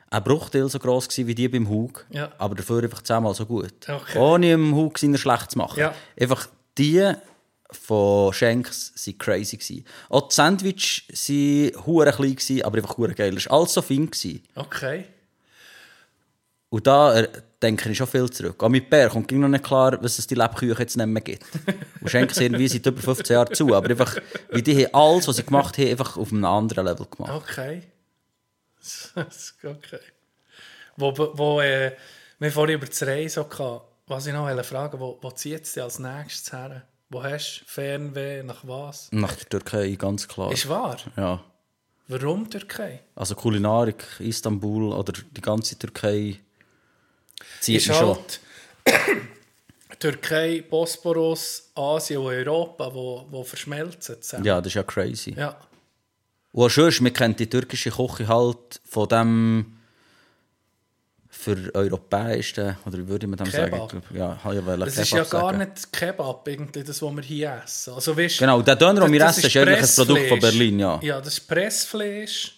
[0.10, 2.06] ein Bruchteil so gross gewesen wie die beim Hug.
[2.10, 2.32] Ja.
[2.38, 3.74] Aber dafür einfach zehnmal so gut.
[3.88, 4.18] Okay.
[4.18, 5.80] Ohne im Hug seiner schlecht zu machen.
[5.80, 5.94] Ja.
[6.20, 6.48] Einfach
[6.78, 7.14] die
[7.72, 9.58] von Schenks waren crazy.
[9.58, 9.86] Gewesen.
[10.10, 13.36] Auch die Sandwich waren hure klein, gewesen, aber einfach hure geil.
[13.38, 14.10] Es war alles so fein.
[14.10, 14.42] Gewesen.
[14.56, 15.06] Okay.
[16.70, 17.28] Und da äh,
[17.62, 18.62] denke ich schon viel zurück.
[18.62, 21.44] Auch mit Bär kommt noch nicht klar, was es die Lebküche jetzt nicht mehr gibt.
[22.02, 23.74] Und Schenks irgendwie seit über 15 Jahren zu.
[23.74, 24.18] Aber einfach,
[24.52, 27.34] wie die haben alles, was sie gemacht haben, einfach auf einem anderen Level gemacht.
[27.34, 27.84] Okay.
[29.64, 30.00] okay.
[30.98, 31.92] Wo, wo äh,
[32.40, 35.84] wir vorhin über das Reisen gehabt, was ich noch fragen, wo, wo zieht es dich
[35.84, 36.84] als nächstes her?
[37.10, 39.10] Wo hast du Fernweh, nach was?
[39.12, 40.52] Nach der Türkei, ganz klar.
[40.52, 40.98] Ist wahr?
[41.16, 41.44] Ja.
[42.08, 43.02] Warum Türkei?
[43.16, 46.40] Also Kulinarik, Istanbul oder die ganze Türkei
[47.60, 48.16] zieht Ist mich schon.
[48.18, 48.40] halt
[50.00, 54.46] Türkei, Bosporus, Asien und Europa, wo, wo verschmelzen zusammen.
[54.46, 55.34] Ja, das ist ja crazy.
[55.38, 55.58] Ja.
[56.52, 59.72] Und auch schön, man kennt die türkische Küche halt von dem
[61.30, 63.92] für europäischen, oder würde man dem Kebab.
[63.92, 64.04] sagen?
[64.14, 67.94] Ja, ja, Das ist ja gar nicht Kebab, irgendwie, das, was wir hier essen.
[67.94, 70.40] Also, weißt, Genau, der Döner, den wir das essen, ist eigentlich ein Produkt von.
[70.40, 71.00] Berlin, ja.
[71.04, 72.55] Ja, das ist Pressfleisch.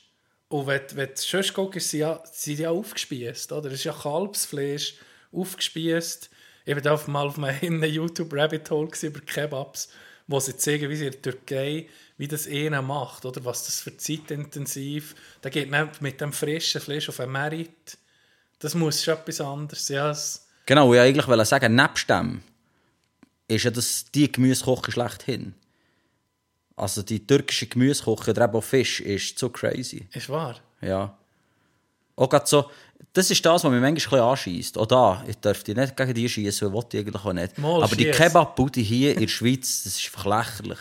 [0.49, 3.69] Und wenn, wenn du sonst guckst, sind ja, sind ja aufgespießt, oder?
[3.69, 4.95] Das ist ja Kalbsfleisch,
[5.32, 6.30] aufgespießt.
[6.65, 9.90] Ich war auf mal auf meinem YouTube-Rabbit-Hole über Kebabs,
[10.28, 11.88] wo sie zeigen, wie sie in der Türkei,
[12.18, 13.44] wie das einer macht, oder?
[13.45, 15.15] Was das für zeitintensiv...
[15.41, 17.98] Da geht man mit dem frischen Fleisch auf einen Merit.
[18.60, 19.88] Das muss schon etwas anderes.
[19.90, 22.41] Ja, es, Genau, ich eigentlich wollte sagen, nebst dem
[23.48, 25.56] ist ja das die Gemüseküche schlechthin.
[26.78, 30.08] Also die türkische Gemüseküche oder eben auch Fisch ist so crazy.
[30.14, 30.56] ist wahr.
[30.80, 31.18] Ja.
[32.16, 32.70] Auch grad so,
[33.14, 34.78] das ist das, was mich manchmal anschießt.
[34.78, 37.58] Auch da, ich dürfte nicht gegen die schießen, wollte ich eigentlich auch nicht.
[37.58, 38.18] Mal, Aber die schiess.
[38.18, 40.78] Kebab-Bude hier in der Schweiz, das ist einfach lächerlich.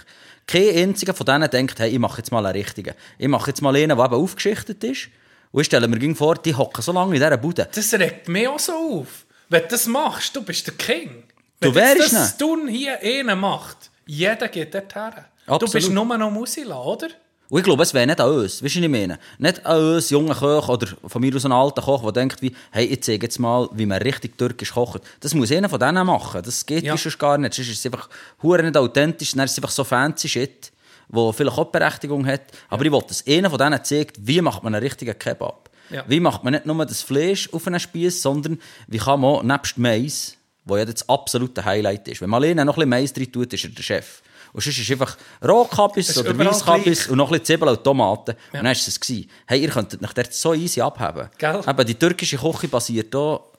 [0.47, 2.94] Kein einziger von denen denkt, hey, ich mache jetzt mal einen richtigen.
[3.18, 5.09] Ich mache jetzt mal einen, der eben aufgeschichtet ist.
[5.51, 7.68] Und ich stelle mir vor, die hocken so lange in dieser Bude.
[7.74, 9.24] Das regt mich auch so auf.
[9.48, 11.24] Wenn du das machst, du bist der King.
[11.60, 12.39] Du wärst das ne?
[12.39, 15.24] Tun hier einer macht, jeder geht dort her.
[15.47, 15.73] Du Absolut.
[15.73, 17.09] bist nur noch Musila, oder?
[17.48, 18.62] Und ich glaube, es wäre nicht an uns.
[18.62, 19.18] Weißt du, was ich meine?
[19.39, 22.52] Nicht an uns, jungen Köche oder von mir aus ein alter Koch, der denkt, wie,
[22.73, 25.02] hey, ich zeige jetzt mal, wie man richtig türkisch kocht.
[25.20, 26.43] Das muss einer von denen machen.
[26.44, 26.94] Das geht Ja.
[26.94, 26.97] ja.
[26.97, 27.55] sonst gar nicht.
[27.55, 28.09] Sonst ist es einfach
[28.43, 29.32] hure nicht authentisch.
[29.32, 30.73] Dann ist es einfach so fancy Shit,
[31.09, 32.43] wo vielleicht auch Berechtigung hat.
[32.68, 35.70] Aber ich wollte, dass einer von denen zeigt, wie macht man einen richtigen Kebab.
[35.90, 36.02] Ja.
[36.09, 38.59] Wie macht man nicht nur das Fleisch auf einen Spieß, sondern
[38.89, 42.74] wie kann man nebst Mais, wo ja das absolute Highlight ist, wenn man alleine noch
[42.74, 44.20] ein bisschen Mais drin tut, ist er der Chef.
[44.56, 48.30] Und sonst ist einfach Das Rohkabis oder Weisskabis und noch ein bisschen Zwiebeln und Tomaten.
[48.30, 49.28] Und dann war es gewesen.
[49.46, 51.28] Hey, ihr könntet euch dort so easy abheben.
[51.36, 51.60] Gell?
[51.68, 53.52] Eben, die türkische Küche basiert auch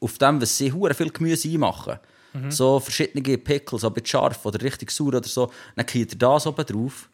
[0.00, 1.98] auf dem, was sie hure viel Gemüse einmachen.
[2.34, 2.50] Mhm.
[2.50, 5.50] So verschiedene Pickles, ob jetzt scharf oder richtig sauer oder so.
[5.76, 7.08] Dann kriegt ihr das oben drauf.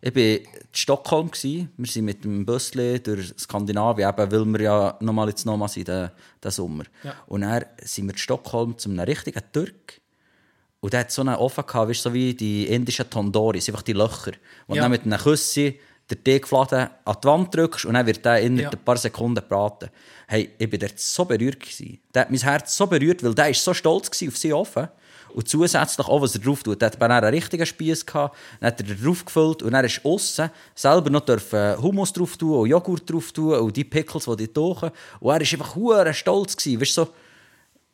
[0.00, 1.30] Ich war in Stockholm.
[1.42, 5.88] Wir sind mit dem Büssli durch Skandinavien, eben, weil wir ja nochmal jetzt nochmal sind,
[5.88, 6.10] den
[6.46, 6.84] Sommer.
[7.02, 7.16] Ja.
[7.26, 9.99] Und dann sind wir in Stockholm zu einem richtigen Türk.
[10.80, 13.92] Und der hat so einen Ofen gehabt, weißt, so wie die indischen Tondoris, einfach die
[13.92, 14.32] Löcher.
[14.66, 14.82] Und Ja.
[14.82, 15.78] dann mit einem Küssi
[16.10, 18.78] den Teigfladen an die Wand drückst und dann wird der innerhalb Ja.
[18.80, 19.90] ein paar Sekunden gebraten.
[20.26, 21.60] Hey, ich war dort so berührt.
[21.60, 22.00] Gewesen.
[22.14, 24.88] Der hat mein Herz so berührt, weil der war so stolz gewesen auf seinen Ofen.
[25.32, 26.80] Und zusätzlich auch, was er drauf tut.
[26.82, 30.04] Der hat dann einen richtigen Spieß gehabt, dann hat er drauf gefüllt und dann ist
[30.04, 34.36] aussen selber noch dürfen Hummus drauf tun und Joghurt drauf tun und die Pickles, die
[34.36, 34.90] die tauchen.
[35.20, 36.80] Und er war einfach hure stolz gewesen.
[36.80, 37.08] Weißt, so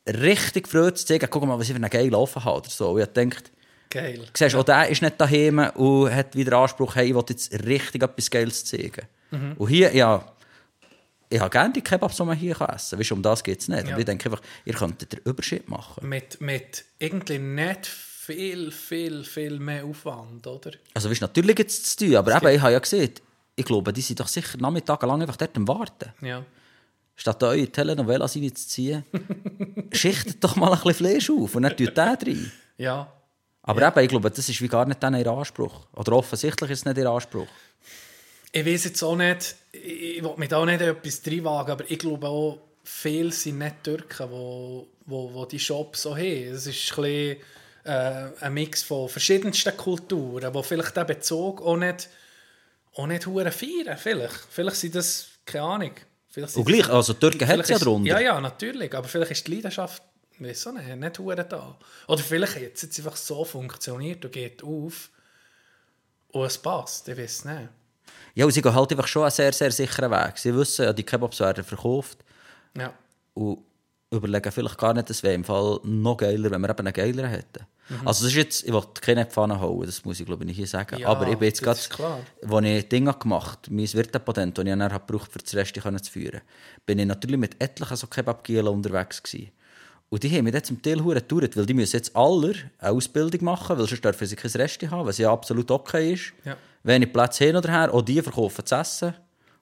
[0.06, 2.90] richtig Freude zu zeigen, guck mal, was ich für einen geilen Ofen habe oder so.
[2.90, 3.50] Und ich dachte,
[3.88, 4.26] Geil.
[4.34, 8.02] Siehst, auch der ist nicht daheim und hat wieder Anspruch, hey, ich will jetzt richtig
[8.02, 9.06] etwas Geiles zeigen.
[9.30, 9.52] Mhm.
[9.56, 10.24] Und hier, ja,
[11.28, 12.98] ich habe gerne die Kebabs, die man hier essen kann.
[12.98, 13.88] Weißt um das geht es nicht.
[13.88, 13.98] Ja.
[13.98, 16.08] Ich denke einfach, ihr könntet den Überschritt machen.
[16.08, 20.72] Mit, mit irgendwie nicht viel, viel, viel mehr Aufwand, oder?
[20.94, 23.12] Also, weißt, natürlich gibt es zu tun, aber eben, ich habe ja gesehen,
[23.54, 26.12] ich glaube, die sind doch sicher nachmittagelang einfach dort am Warten.
[26.20, 26.44] Ja.
[27.16, 29.04] Statt eure Telenovelas reinzuziehen,
[29.92, 32.52] schichtet doch mal ein bisschen Fleisch auf und dann tut der rein.
[32.76, 33.12] Ja.
[33.62, 35.86] Aber eben, ich glaube, das ist wie gar nicht dann ihr Anspruch.
[35.94, 37.48] Oder offensichtlich ist es nicht ihr Anspruch.
[38.52, 42.28] Ich weiß jetzt auch nicht, ich, will mich da nicht etwas reinwagen, aber ich glaube
[42.28, 46.52] auch, viele sind nicht Türken, wo, wo, wo die Shops so haben.
[46.52, 47.36] Es ist ein, bisschen,
[47.84, 52.08] äh, ein Mix von verschiedensten Kulturen, wo vielleicht der Bezug auch nicht,
[52.94, 53.98] auch nicht feiern.
[53.98, 54.46] Vielleicht.
[54.48, 55.92] vielleicht sind das, keine Ahnung,
[56.36, 58.10] Vielleicht Und gleich, also Türken hat es ja drunter.
[58.10, 58.94] Ja, ja, natürlich.
[58.94, 61.78] Aber vielleicht ist die Leidenschaft, auch nicht, nicht hure da.
[62.08, 65.08] Oder vielleicht hat es einfach so funktioniert und geht auf
[66.32, 67.08] und es passt.
[67.08, 67.68] Ich weiß nicht.
[68.34, 70.36] Ja, und sie gehen halt einfach schon einen sehr, sehr sicheren Weg.
[70.36, 72.18] Sie wissen, ja, die Kebabs werden verkauft
[72.76, 72.92] Ja.
[73.32, 73.62] und
[74.10, 77.30] überlegen vielleicht gar nicht, das wäre im Fall noch geiler, wenn wir eben einen geileren
[77.30, 77.66] hätten.
[78.04, 80.56] Also das ist jetzt, ich will keine Pfanne hauen, das muss ich glaube ich nicht
[80.56, 80.98] hier sagen.
[80.98, 84.70] Ja, Aber ich bin jetzt gerade, als ich Dinge gemacht habe, mein Wirtepatent, das ich
[84.70, 86.40] dann gebraucht für das Rest können zu führen,
[86.84, 89.52] bin ich natürlich mit etlichen so Kebab-Gielen unterwegs gewesen.
[90.08, 92.92] Und die haben mich dann zum Teil hure gedauert, weil die müssen jetzt alle eine
[92.92, 96.32] Ausbildung machen, weil sonst dürfen sie kein Rest haben, was ja absolut okay ist.
[96.44, 96.56] Ja.
[96.84, 99.14] Wenig Platz hin oder her, auch die verkaufen zu essen.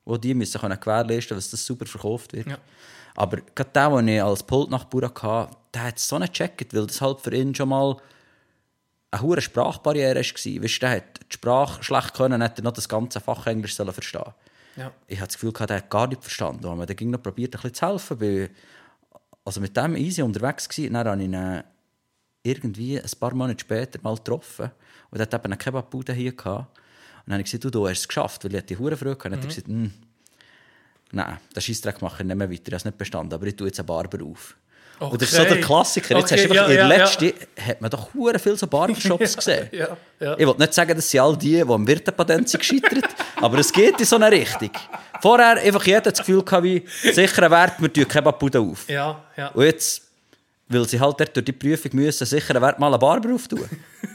[0.04, 2.46] Auch die müssen können gewährleisten, dass das super verkauft wird.
[2.46, 2.58] Ja.
[3.16, 6.86] Aber gerade der, den ich als Pultnachbauer hatte, der hat es so nicht gecheckt, weil
[6.86, 7.96] das halt für ihn schon mal
[9.14, 10.22] eine hohe Sprachbarriere war.
[10.22, 13.92] Weißt du, der hat die Sprache schlecht können, hätte noch das ganze Fach Englisch sollen
[13.92, 14.34] verstehen
[14.76, 14.92] Ja.
[15.06, 16.66] Ich hatte das Gefühl, er hat gar nicht verstanden.
[16.66, 18.18] Und dann ging noch probiert, ein bisschen zu helfen.
[18.18, 18.48] Bin
[19.44, 20.68] also mit dem easy unterwegs.
[20.78, 21.62] Und dann habe ich ihn
[22.42, 24.70] irgendwie ein paar Monate später mal getroffen.
[25.10, 26.76] Und er hat eben eine Kebabbude hier gehabt.
[26.78, 28.96] Und dann habe ich gesagt, du, du hast es geschafft, weil ich hatte die Hure
[28.96, 29.26] Freude gehabt.
[29.26, 29.92] Und dann hat er gesagt, «Hm,
[31.12, 33.56] nein, den Scheissdreck mache ich nicht mehr weiter, ich habe es nicht bestanden, aber ich
[33.56, 34.56] tue jetzt einen Barber auf.
[35.00, 35.54] Das ist so Okay.
[35.54, 36.16] der Klassiker.
[36.18, 38.56] Jetzt Okay, hast du einfach ja, in der ja, letzten hat man doch hure viel
[38.56, 39.68] so Barbershops gesehen.
[39.72, 40.34] Ja, ja.
[40.38, 43.04] Ich will nicht sagen, dass sie all die, die am Wirtepatent sind, gescheitert
[43.36, 44.70] aber es geht in so eine Richtung.
[45.20, 48.88] Vorher einfach jeder das Gefühl gehabt, wie sicherer Wert, wir tun Kebabbude auf.
[48.88, 49.48] Ja, ja.
[49.48, 50.02] Und jetzt,
[50.68, 53.68] weil sie halt dort durch die Prüfung müssen, sicherer Wert mal einen Barber auftun.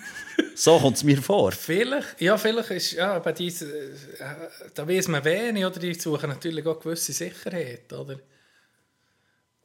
[0.55, 1.51] so kommt es mir vor.
[1.51, 4.25] Vielleicht, ja, vielleicht ist, ja, bei diese, äh,
[4.73, 5.79] da weiß man wenig, oder?
[5.79, 8.19] Die suchen natürlich auch gewisse Sicherheit, oder?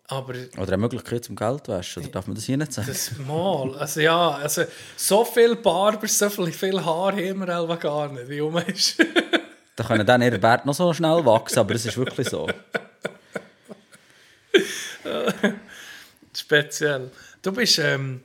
[0.06, 2.89] Aber Oder eine Möglichkeit zum Geld waschen, oder darf man das hier nicht sagen?
[2.89, 4.64] das Mal, also ja, also
[4.97, 8.97] so viel Barber, so viel, Haar haben wir einfach gar nicht, wie um ist.
[9.76, 12.47] Da können dann ihre Werte noch so schnell wachsen, aber es ist wirklich so.
[16.36, 17.10] Speziell.
[17.43, 18.22] Du bist, ähm,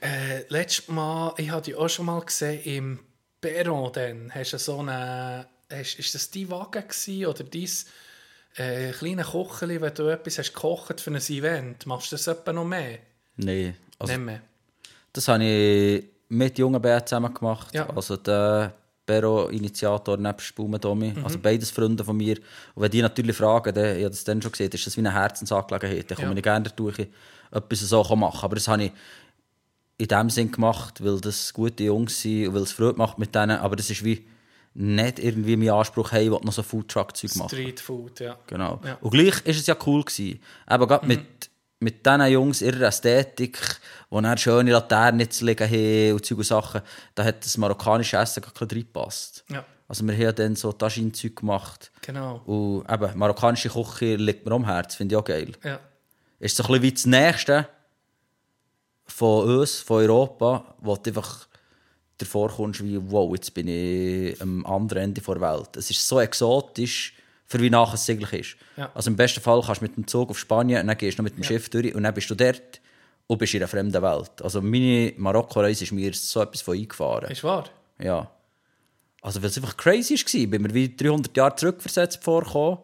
[0.00, 3.00] äh, letztes Mal, ich habe dich auch schon mal gesehen, im
[3.40, 7.68] Perron dann, hast du so eine, hast, ist das dein Wagen gewesen, oder dein
[8.56, 12.52] äh, kleine Kocheli, wenn du etwas hast gekocht für ein Event, machst du das etwa
[12.52, 12.98] noch mehr?
[13.36, 13.76] Nein.
[13.98, 14.40] Also, Nicht mehr.
[15.12, 17.74] das habe ich mit jungen Bären zusammen gemacht.
[17.74, 17.88] Ja.
[17.90, 18.72] Also der
[19.06, 21.14] Bero-Initiator nebst Baumendomi.
[21.24, 22.36] Also beides Freunde von mir.
[22.74, 25.00] Und wenn die natürlich fragen, dann, ich habe das dann schon gesehen, ist das wie
[25.00, 26.10] eine Herzensangelegenheit.
[26.10, 26.36] Dann komme Ja.
[26.36, 27.08] ich gerne durch
[27.50, 28.44] etwas so machen.
[28.44, 28.92] Aber das habe ich
[29.98, 33.34] in dem Sinn gemacht, weil das gute Jungs sind und weil es Freude macht mit
[33.34, 33.58] denen.
[33.58, 34.24] Aber das ist wie
[34.74, 37.48] nicht irgendwie mein Anspruch, hey, ich noch so Foodtruck-Zeug machen.
[37.48, 38.38] Street Food, ja.
[38.46, 38.80] Genau.
[38.84, 38.98] Ja.
[39.00, 40.04] Und gleich war es ja cool.
[40.04, 40.40] Gewesen.
[40.70, 43.58] Eben gerade mit, mit diesen Jungs, ihrer Ästhetik,
[44.10, 46.82] wo dann schöne Laternen zu liegen haben und Zeug und Sachen,
[47.14, 49.44] da hat das marokkanische Essen gar nicht reingepasst.
[49.48, 49.64] Ja.
[49.88, 51.90] Also wir haben dann so Taschin-Zeug gemacht.
[52.02, 52.42] Genau.
[52.46, 55.52] Und eben, marokkanische Küche liegt mir am Herz, finde ich auch geil.
[55.64, 55.80] Ja.
[56.38, 57.68] Ist so ein bisschen wie das Nächste
[59.04, 61.48] von uns, von Europa, wo einfach
[62.20, 65.76] davor kommst, wie, wow, jetzt bin ich am anderen Ende der Welt.
[65.76, 67.14] Es ist so exotisch,
[67.46, 68.56] für wie nachher es eigentlich ist.
[68.76, 68.90] Ja.
[68.94, 71.22] Also im besten Fall kannst du mit dem Zug auf Spanien und dann gehst du
[71.22, 72.80] noch mit dem Schiff durch und dann bist du dort
[73.26, 74.42] und bist in einer fremden Welt.
[74.42, 77.30] Also meine Marokko-Reise ist mir so etwas von eingefahren.
[77.30, 77.64] Ist wahr?
[77.98, 78.30] Ja.
[79.22, 80.46] Also, weil es einfach crazy war.
[80.46, 82.78] bin mir wie 300 Jahre zurückversetzt vorgekommen.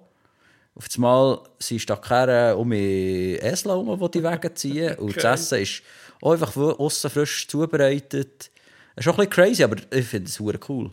[0.74, 4.94] Auf einmal sind Stackeren um mich Esel herum, die die Wege ziehen.
[4.98, 5.82] Und das Essen ist
[6.20, 8.50] auch einfach aussen frisch zubereitet.
[8.96, 10.90] Es ist schon ein bisschen crazy, aber ich finde es super cool.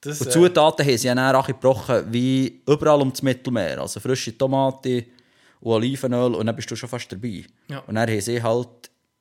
[0.00, 3.22] Das, Und äh, die Zutaten haben sie ja dann auch gebrochen, wie überall um das
[3.22, 3.80] Mittelmeer.
[3.80, 5.04] Also frische Tomate
[5.60, 7.44] und Olivenöl und dann bist du schon fast dabei.
[7.68, 7.78] Ja.
[7.86, 8.68] Und dann haben sie halt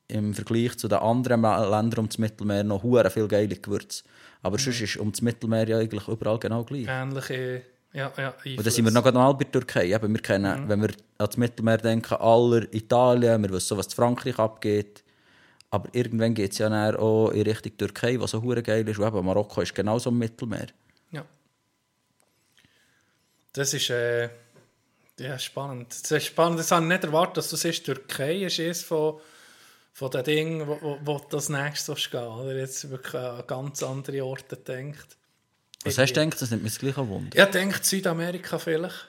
[0.08, 4.04] im Vergleich zu den anderen Ländern um das Mittelmeer noch hure viel geile Gewürze.
[4.42, 4.62] Aber Mhm.
[4.62, 6.88] sonst ist um das Mittelmeer ja eigentlich überall genau gleich.
[6.90, 7.62] ähnliche,
[7.94, 9.94] ja, ja, Und dann sind wir noch gerade mal bei der Türkei.
[9.94, 13.92] Eben, wir kennen, Wenn wir an das Mittelmeer denken, aller Italien, wir wissen, was in
[13.92, 15.04] Frankreich abgeht.
[15.72, 19.00] Aber irgendwann geht es ja dann auch in Richtung Türkei, was so geil ist.
[19.00, 20.68] Und eben, Marokko ist genauso im Mittelmeer.
[21.12, 21.26] Ja.
[23.54, 24.30] Das ist äh,
[25.18, 25.88] ja, spannend.
[25.90, 26.60] Das ist spannend.
[26.60, 29.22] Das habe ich nicht erwartet, dass du siehst, Türkei ist eines von,
[29.94, 34.26] von den Dingen, wo, wo, wo das nächste gehen Oder jetzt wirklich an ganz andere
[34.26, 35.18] Orte denkt.
[35.86, 36.42] Was hast du gedacht?
[36.42, 37.38] Das nimmt mich das gleiche Wunder.
[37.38, 39.08] Ja, denkt Südamerika vielleicht.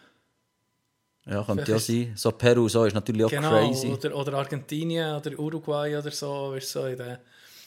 [1.27, 2.13] Ja, könnte ja ist- sein.
[2.17, 3.51] So Peru so ist natürlich auch Genau.
[3.51, 3.87] crazy.
[3.89, 6.53] Oder, oder Argentinien oder Uruguay oder so.
[6.55, 7.21] Du, so in der,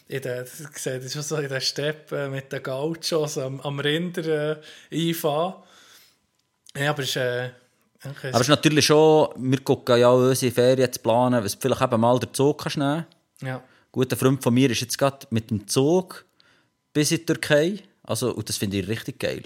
[0.08, 4.58] in der, das ist so in den Steppen mit den Gauchos am, am Rinder
[4.92, 5.56] äh, einfahren.
[6.78, 7.16] Ja, aber es ist.
[7.16, 7.52] Äh,
[8.04, 11.56] okay, Aber es ist natürlich schon, wir gucken ja auch unsere Ferien zu planen, was
[11.56, 13.06] vielleicht eben mal den Zug kannst nehmen
[13.42, 13.58] ja.
[13.58, 13.62] Ein
[13.92, 16.26] guter Freund von mir ist jetzt gerade mit dem Zug
[16.92, 17.80] bis in die Türkei.
[18.04, 19.44] Also, und das finde ich richtig geil.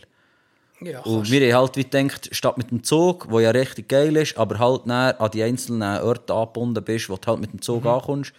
[0.81, 4.15] Ja, Und wir haben halt wie gedacht, statt mit dem Zug, der ja richtig geil
[4.15, 7.61] ist, aber halt näher an die einzelnen Orte angebunden bist, wo du halt mit dem
[7.61, 8.33] Zug ankommst,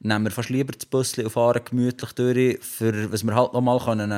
[0.00, 3.80] nehmen wir fast lieber das Büsschen und fahren gemütlich durch, für was wir halt nochmal
[3.88, 4.10] einen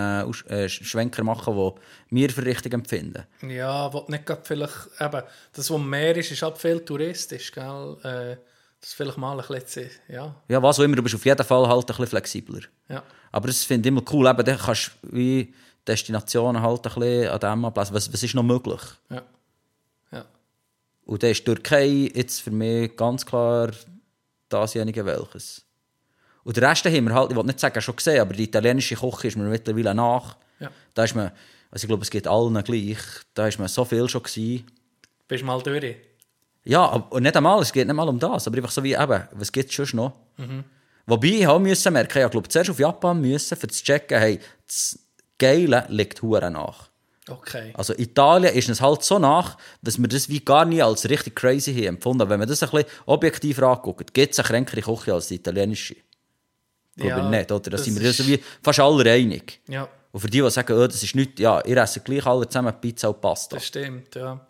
[0.49, 1.73] äh, äh, Schwenker machen können,
[2.11, 3.25] den wir für richtig empfinden.
[3.47, 5.23] Ja, wo nicht gerade vielleicht, eben,
[5.53, 7.97] das, was am Meer ist, ist halt viel touristisch, gell?
[8.03, 8.37] Äh,
[8.81, 11.69] das vielleicht mal ein bisschen, ja, Ja, was auch immer, du bist auf jeden Fall
[11.69, 12.61] halt ein bisschen flexibler.
[12.89, 13.03] ja.
[13.33, 15.53] Aber das finde ich immer cool, eben, dann kannst du wie
[15.87, 17.95] Destinationen halt ein bisschen an dem ablesen.
[17.95, 18.81] Was, was ist noch möglich?
[19.11, 19.23] Ja.
[20.13, 20.25] Ja.
[21.05, 23.71] Und dann ist die Türkei jetzt für mich ganz klar
[24.49, 25.65] dasjenige welches.
[26.45, 28.95] Und den Rest haben wir halt, ich will nicht sagen, schon gesehen, aber die italienische
[28.95, 30.37] Küche ist mir mittlerweile nach.
[30.61, 30.71] Ja.
[30.95, 31.33] Da ist man,
[31.71, 32.99] also ich glaube, es geht allen gleich,
[33.35, 34.65] da ist man so viel schon gewesen.
[35.27, 35.97] Bist mal durch.
[36.65, 38.95] Ja, aber- und nicht einmal, es geht nicht mal um das, aber einfach so wie
[38.95, 40.13] eben, was gibt es schon noch?
[41.07, 44.41] Wobei ich auch müssen merken, ich glaube, zuerst auf Japan müssen, für zu checken, hey,
[44.67, 44.99] das
[45.39, 46.89] Geile liegt hure nach.
[47.29, 47.73] Okay.
[47.75, 51.35] Also Italien ist es halt so nach, dass wir das wie gar nie als richtig
[51.35, 52.23] crazy haben empfunden.
[52.23, 55.35] Aber Wenn man das ein bisschen objektiv anguckt, gibt es eine kränkere Küche als die
[55.37, 55.97] italienische.
[56.97, 57.71] Glaube Ja, ich nicht, oder?
[57.71, 59.61] Da sind wir ist- uns wie fast alle einig.
[59.69, 62.49] Ja, Und für die, die sagen, oh, das ist nichts, ja, ihr esst gleich alle
[62.49, 63.57] zusammen Pizza und Pasta.
[63.57, 64.41] das stimmt, ja.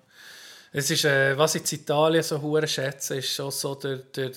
[0.73, 4.31] Es ist, äh, was ich in Italien so hure schätze, ist schon so der, der,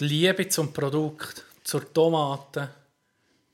[0.00, 2.70] die Liebe zum Produkt, zur Tomate,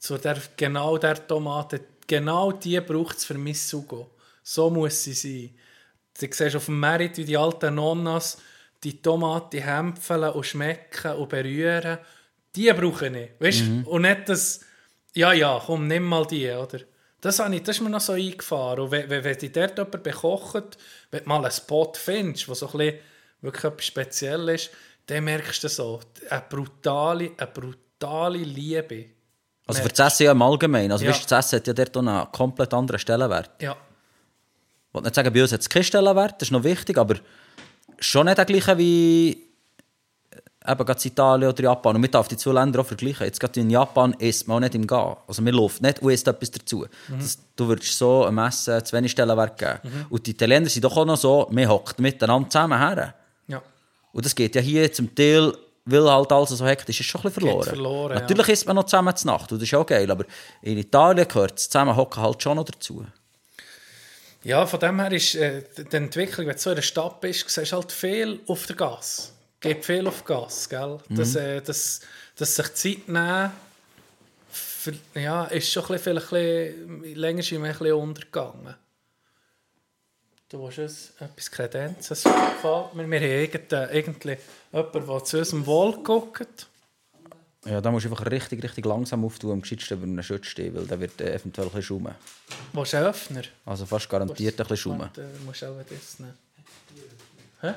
[0.04, 4.10] zu der, genau der Tomate, genau die braucht es für mein Sugo.
[4.42, 5.54] So muss sie sein.
[6.20, 8.36] Du siehst auf dem Merit, wie die alten Nonnas
[8.82, 11.98] die Tomate hämpfeln und schmecken und berühren.
[12.54, 13.30] Die brauche ich.
[13.38, 13.62] Weißt?
[13.86, 14.60] Und nicht das,
[15.14, 16.80] ja, ja, komm, nimm mal die, oder?
[17.22, 18.80] Das, habe ich, das ist mir noch so eingefahren.
[18.80, 20.76] Und wenn, wenn, wenn dich dort jemand bekocht,
[21.12, 22.98] wenn du mal einen Spot findest, der so ein bisschen
[23.40, 24.70] wirklich etwas speziell ist,
[25.06, 29.13] dann merkst du so, eine brutale, eine brutale Liebe.
[29.66, 30.92] Also für das ja im Allgemeinen.
[30.92, 31.10] Also Ja.
[31.10, 33.50] weißt, das Essen hat ja dort einen komplett anderen Stellenwert.
[33.62, 33.72] Ja,
[34.88, 37.16] Ich will nicht sagen, bei uns hat es keinen Stellenwert, das ist noch wichtig, aber
[37.98, 39.30] schon nicht der gleiche wie
[40.30, 41.94] äh, eben gerade Italien oder Japan.
[41.96, 43.24] Und man darf die zwei Länder auch vergleichen.
[43.26, 45.16] Jetzt gerade in Japan isst man auch nicht im Gehen.
[45.26, 46.86] Also man läuft nicht und isst etwas dazu.
[47.18, 50.06] Das, du würdest so einem Essen zu wenig Stellenwert geben.
[50.10, 53.14] Und die Italiener sind doch auch noch so, man hockt miteinander zusammen her.
[53.48, 53.62] ja.
[54.12, 55.52] Und das geht ja hier zum Teil,
[55.84, 57.68] weil halt alles so hektisch ist, schon ein bisschen verloren.
[57.68, 60.24] verloren, Natürlich isst man noch zusammen zur Nacht und das ist auch geil, aber
[60.62, 63.04] in Italien gehört das Zusammenhocken halt schon noch dazu.
[64.42, 67.48] Ja, von dem her ist äh, die Entwicklung, wenn du so in der Stadt bist,
[67.48, 69.32] siehst du halt viel auf der Gas.
[69.60, 70.98] Geht viel auf Gas, gell?
[71.08, 72.00] Dass, äh, dass,
[72.36, 73.50] dass sich Zeit nehmen,
[74.50, 78.74] für, ja, ist schon ein bisschen, vielleicht ein bisschen, länger ist mir ein bisschen untergegangen.
[80.48, 83.10] Du willst es, etwas Kredenzen, gefällt mir.
[83.10, 84.36] Wir haben irgendeinen- irgendwie
[84.72, 86.68] jemanden, der zu unserem Wohl guckt.
[87.64, 90.74] Ja, da musst du einfach richtig, richtig langsam auftun, am gescheitsten über einen Schutz stehen,
[90.74, 92.14] weil der wird äh, eventuell ein bisschen schummen.
[92.74, 93.42] Willst du einen Öffner?
[93.64, 95.08] Also fast garantiert ein bisschen schummen.
[95.14, 96.36] Du musst auch das nehmen.
[97.62, 97.72] Hä?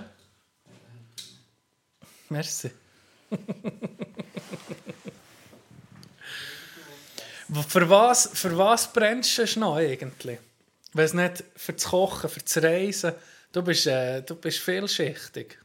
[2.30, 2.70] Merci.
[7.70, 10.38] Für, was, für was brennst du noch eigentlich?
[10.98, 13.14] Wenn es nicht für das Kochen, für das Reisen.
[13.52, 15.60] Du bist, äh, du bist vielschichtig.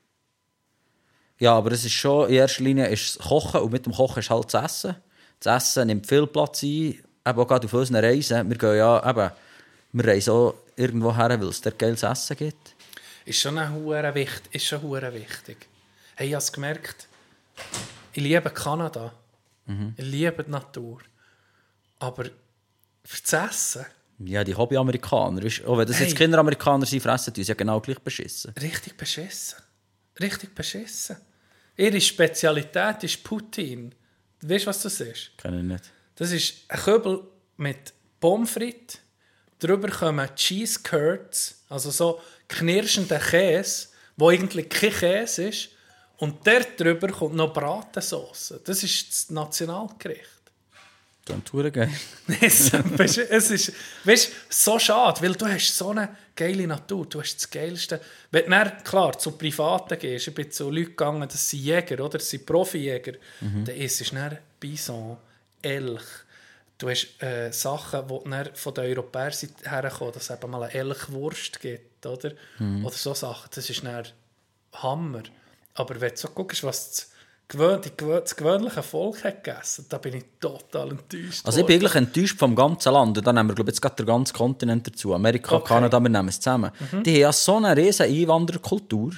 [1.39, 4.21] Ja, aber es ist schon, in erster Linie ist das Kochen und mit dem Kochen
[4.21, 4.97] ist halt das Essen.
[5.41, 8.49] Das Essen nimmt viel Platz ein, eben auch gerade auf unseren Reisen.
[8.49, 9.31] Wir gehen ja eben,
[9.93, 12.75] wir reisen auch irgendwo her, weil es dort geiles Essen gibt.
[13.25, 14.55] Ist schon ein hure wichtig.
[14.55, 15.67] Ist schon hure wichtig.
[16.15, 17.09] Hey, ich habe es gemerkt.
[18.13, 19.13] Ich liebe Kanada.
[19.97, 21.01] Ich liebe die Natur.
[21.99, 22.25] Aber
[23.05, 23.87] für das Essen
[24.27, 26.07] Ja, die Hobby-Amerikaner, weisst, auch wenn das Hey.
[26.07, 28.53] jetzt keine Amerikaner sind, fressen die uns ja genau gleich beschissen.
[28.61, 29.59] richtig beschissen.
[30.21, 31.17] Richtig beschissen.
[31.77, 33.91] Ihre Spezialität ist Poutine.
[34.43, 35.31] Weißt du, was das ist?
[35.39, 35.85] Kenn ich nicht.
[36.17, 37.23] Das ist ein Kübel
[37.57, 38.99] mit Pommes frites.
[39.59, 45.69] Darüber kommen Cheese Curds, also so knirschender Käse, wo eigentlich kein Käse ist.
[46.19, 48.55] Und dort drüber kommt noch Bratensauce.
[48.65, 50.42] Das ist das Nationalgericht.
[51.25, 51.91] Dann tun geil.
[52.41, 53.73] es ist, es ist
[54.05, 58.01] weißt, so schade, weil du hast so eine geile Natur, du hast das Geilste.
[58.33, 62.19] Wenn du klar, zu Privaten gehst, ich bin zu Leuten gegangen, das sind Jäger, oder?
[62.19, 65.17] das sind Profijäger, dann isst du dann Bison,
[65.63, 66.03] Elch.
[66.77, 69.33] Du hast äh, Sachen, die dann von den Europäern
[69.63, 72.33] herkommen, dass es eben mal eine Elchwurst gibt, oder?
[72.85, 74.09] Oder so Sachen, das ist dann
[74.73, 75.23] Hammer.
[75.75, 77.12] Aber wenn du so guckst, was
[77.49, 81.45] das, gewö die gewö das gewöhnliche Volk hat gegessen, da bin ich total enttäuscht.
[81.45, 83.19] Also ich bin eigentlich enttäuscht vom ganzen Land.
[83.19, 85.15] Und dann nehmen wir glaube ich, jetzt gerade den ganzen Kontinent dazu.
[85.15, 85.69] Amerika, Okay.
[85.69, 86.71] Kanada, wir nehmen es zusammen.
[87.05, 89.13] Die haben ja so eine riesen Einwandererkultur.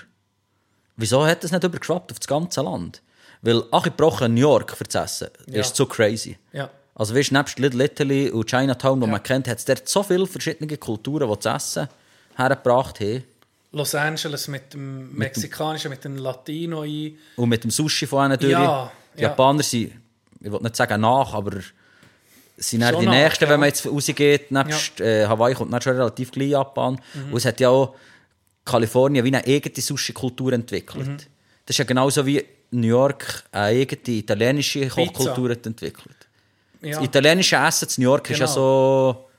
[0.96, 3.02] Wieso hat das nicht übergeschwappt auf das ganze Land?
[3.42, 5.28] Weil ach, ich brauche New York für das Essen.
[5.46, 5.60] Ja.
[5.60, 6.38] Ist so crazy.
[6.52, 6.70] Ja.
[6.94, 10.26] Also weißt, nebst Little Italy und Chinatown, wo man kennt, hat es dort so viele
[10.26, 11.88] verschiedene Kulturen, die das Essen
[12.36, 13.24] hergebracht haben.
[13.74, 17.18] Los Angeles mit dem Mexikanischen, mit dem Latino ein.
[17.36, 18.52] Und mit dem Sushi von ihnen durch.
[18.52, 19.28] Ja, die ja.
[19.28, 19.92] Japaner sind,
[20.40, 21.58] ich will nicht sagen nach, aber
[22.56, 23.50] sind dann die nach, Nächsten, ja.
[23.50, 24.50] wenn man jetzt rausgeht.
[24.52, 27.00] Nebst äh, Hawaii kommt dann schon relativ gleich Japan.
[27.14, 27.32] Mhm.
[27.32, 27.96] Und es hat ja auch
[28.64, 31.06] Kalifornien wie eine eigene Sushi-Kultur entwickelt.
[31.06, 31.16] Mhm.
[31.66, 36.16] Das ist ja genauso wie New York eine eigene italienische Kochkultur entwickelt.
[36.80, 38.54] Das italienische Essen in New York ist ja Genau.
[38.54, 39.30] so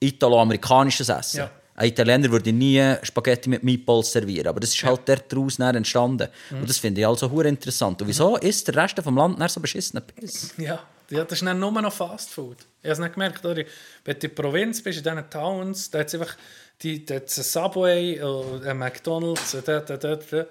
[0.00, 1.48] italo-amerikanisches Essen.
[1.76, 1.82] Ja.
[1.82, 6.28] Ein Italiener würde nie Spaghetti mit Meatballs servieren, aber das ist halt daraus dann entstanden.
[6.50, 6.60] Mhm.
[6.60, 8.00] Und das finde ich also hure interessant.
[8.00, 10.54] Und wieso ist der Rest vom Land dann so beschissen Piss?
[10.56, 10.80] Ja,
[11.10, 12.58] ja, das ist dann nur noch Fast Food.
[12.80, 13.64] Ich habe es nicht gemerkt, oder?
[14.04, 16.36] Wenn du in der Provinz bist, in diesen Towns, da hat es einfach
[16.82, 20.46] die, da hat's ein Subway, äh, ein McDonalds, da, da, da, da.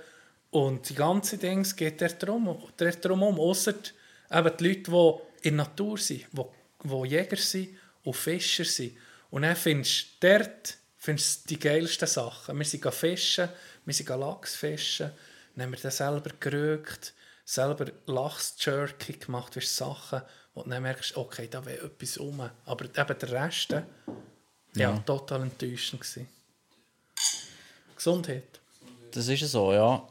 [0.52, 3.74] und die ganze Dings geht dort drum, drum um, ausser
[4.32, 6.44] eben die Leute, die in der Natur sind, die,
[6.84, 7.70] die Jäger sind
[8.04, 8.94] und Fischer sind.
[9.30, 12.58] Und dann findest du dort findest du die geilsten Sachen.
[12.58, 13.50] Wir sind fischen,
[13.84, 15.12] wir sind Lachs fischen,
[15.54, 17.14] dann haben wir das selber gerögt,
[17.44, 20.22] selber Lachs-Jerky gemacht, weißt, Sachen,
[20.54, 22.50] wo du dann merkst, okay, da wäre etwas rum.
[22.66, 23.84] Aber eben der Rest, äh,
[24.76, 26.30] ja, total enttäuschend gewesen.
[27.98, 28.62] Gesundheit.
[29.12, 30.08] Das ist so, ja.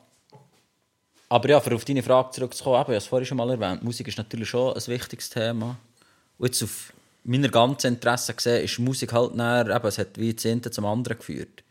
[1.30, 3.82] Aber ja, für auf deine Frage zurückzukommen, eben, ich habe es vorhin schon mal erwähnt,
[3.82, 5.78] Musik ist natürlich schon ein wichtiges Thema.
[6.36, 6.92] Und jetzt auf
[7.24, 11.18] meiner ganzen Interesse gesehen, ist Musik halt näher, eben, es hat wie Zehnte zum anderen
[11.18, 11.62] geführt.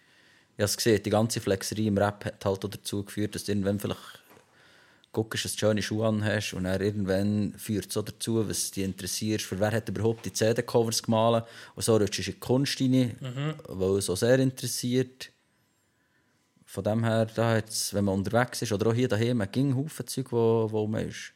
[0.55, 3.45] Ich habe es gesehen, die ganze Flexerie im Rap hat halt auch dazu geführt, dass
[3.45, 4.21] du irgendwann vielleicht
[5.11, 8.83] guckst, dass du schöne Schuhe anhast und dann irgendwann führt es auch dazu, was dich
[8.83, 11.45] interessiert, für wer hat überhaupt die CD-Covers gemalt
[11.75, 13.15] und so rutschst du in die Kunst rein,
[13.67, 15.31] weil es auch sehr interessiert.
[16.65, 17.61] Von dem her, da
[17.91, 21.33] wenn man unterwegs ist oder auch hier daheim, ging Haufen Zeug, wo, wo man ist.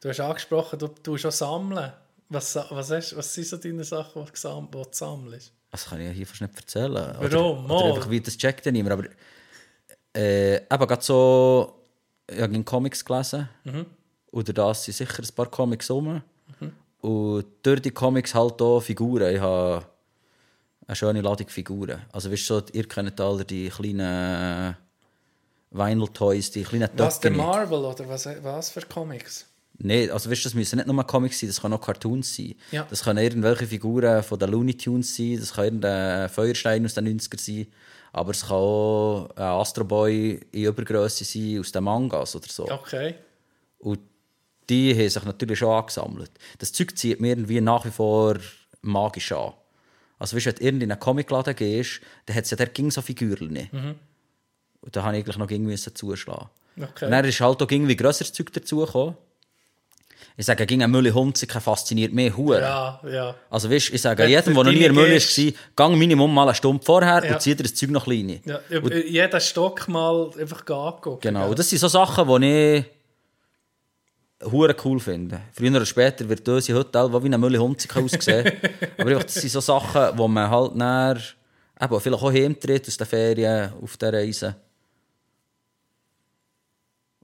[0.00, 1.92] Du hast angesprochen, du tust schon sammeln.
[2.28, 4.32] Was, was, hast, was sind so deine Sachen, die
[4.70, 5.52] du, sammelst?
[5.70, 7.14] Das kann ich ja hier fast nicht erzählen.
[7.18, 7.64] Warum?
[7.66, 8.92] Oder, oder einfach, wie das checkt niemand.
[8.92, 9.04] Aber
[10.16, 11.86] äh, eben gerade so,
[12.28, 13.48] ich habe in Comics gelesen.
[13.64, 13.86] Mhm.
[14.32, 16.22] Durch das sind sicher ein paar Comics rum.
[17.00, 19.34] Und durch die Comics halt auch Figuren.
[19.34, 19.86] Ich habe
[20.86, 22.02] eine schöne Ladung Figuren.
[22.12, 24.76] Also weißt du, so, ihr kennt alle die kleinen
[25.70, 27.30] Vinyl Toys, die kleinen Was, der.
[27.30, 29.46] Marvel oder was, was für Comics?
[29.78, 32.54] Nein, also weißt, das müssen nicht nur Comics sein, das können auch Cartoons sein.
[32.70, 32.86] Ja.
[32.88, 37.18] Das können irgendwelche Figuren von den Looney Tunes sein, das kann irgendein Feuerstein aus den
[37.18, 37.66] 90er sein,
[38.12, 42.70] aber es kann auch ein Astro Boy in Übergröße sein aus den Mangas oder so.
[42.70, 43.16] Okay.
[43.78, 44.00] Und
[44.70, 46.30] die haben sich natürlich schon angesammelt.
[46.58, 48.36] Das Zeug zieht mir irgendwie nach wie vor
[48.80, 49.52] magisch an.
[50.18, 53.02] Also weißt, wenn du in einen Comicladen gehst, dann hat es ja der ging so
[53.02, 53.68] Figürchen.
[54.80, 56.48] Und da habe ich eigentlich noch irgendwie zuschlagen.
[56.80, 57.04] Okay.
[57.04, 59.16] Und dann ist halt auch irgendwie grösseres Zeug dazugekommen.
[60.38, 62.60] Ich sage, ging ein Mülli Hunziker fasziniert mehr Hure.
[62.60, 63.34] Ja, ja.
[63.48, 66.54] Also weißt, ich sage jedem, der noch nie in Mülli war, gang Minimum mal eine
[66.54, 67.32] Stunde vorher Ja.
[67.34, 68.40] und zieh dir das Zeug noch klein.
[68.44, 68.60] ja.
[68.70, 71.20] jeden Stock mal einfach angucken.
[71.22, 72.84] Genau, und das sind so Sachen, die ich
[74.52, 75.40] hure cool finde.
[75.52, 78.52] Früher oder später wird unsere Hotel, die wie ein Mülli Hunziker aussehen.
[78.98, 81.16] Aber einfach, das sind so Sachen, wo man halt näher,
[81.80, 84.54] eben, vielleicht auch heimtritt aus den Ferien auf der Reise.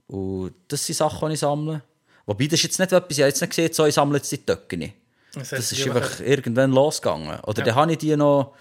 [0.07, 1.83] Und das sind Sachen, die ich sammle.
[2.25, 4.31] Wobei, das ist jetzt nicht etwas, ich habe jetzt nicht gesehen, so, ich sammle jetzt
[4.31, 4.95] die Töcke nicht.
[5.33, 7.39] Das Das ist einfach irgendwann losgegangen.
[7.41, 7.65] Oder Ja.
[7.65, 8.55] dann habe ich die noch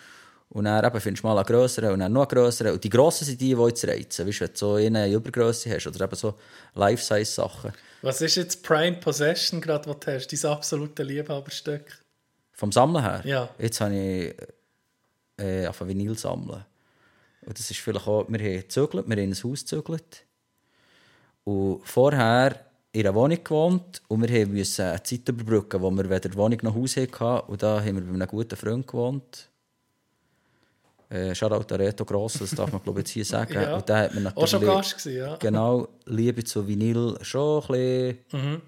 [0.48, 2.72] und dann eben findest du mal einen grösseren und dann noch einen grösseren.
[2.72, 4.26] Und die grossen sind die, die jetzt reizen.
[4.26, 6.34] Weißt du, wenn du so eine Übergröße hast oder eben so
[6.74, 7.72] Life-Size-Sachen.
[8.02, 10.28] Was ist jetzt Prime Possession gerade, was du hast?
[10.28, 12.02] Dein absolute Liebhaberstück?
[12.52, 13.22] Vom Sammeln her.
[13.24, 13.48] Ja.
[13.58, 14.34] Jetzt habe ich
[15.42, 16.64] äh, auf Vinyl sammeln.
[17.46, 20.24] Und das ist vielleicht auch, wir haben gezögert, wir haben in ein Haus gezögert.
[21.44, 26.08] Und vorher in einer Wohnung gewohnt und wir haben müssen eine Zeit überbrücken, wo wir
[26.10, 27.50] weder Wohnung noch Haus hatten.
[27.50, 29.48] Und da haben wir bei einem guten Freund gewohnt.
[31.08, 33.52] Äh, Shoutout an Reto Gross, das darf man glaube ich jetzt hier sagen.
[33.62, 33.76] Ja.
[33.76, 35.36] Und da hat man Auch schon natürlich Gast gewesen, ja.
[35.36, 38.62] genau Liebe zu Vinyl schon ein bisschen Mhm.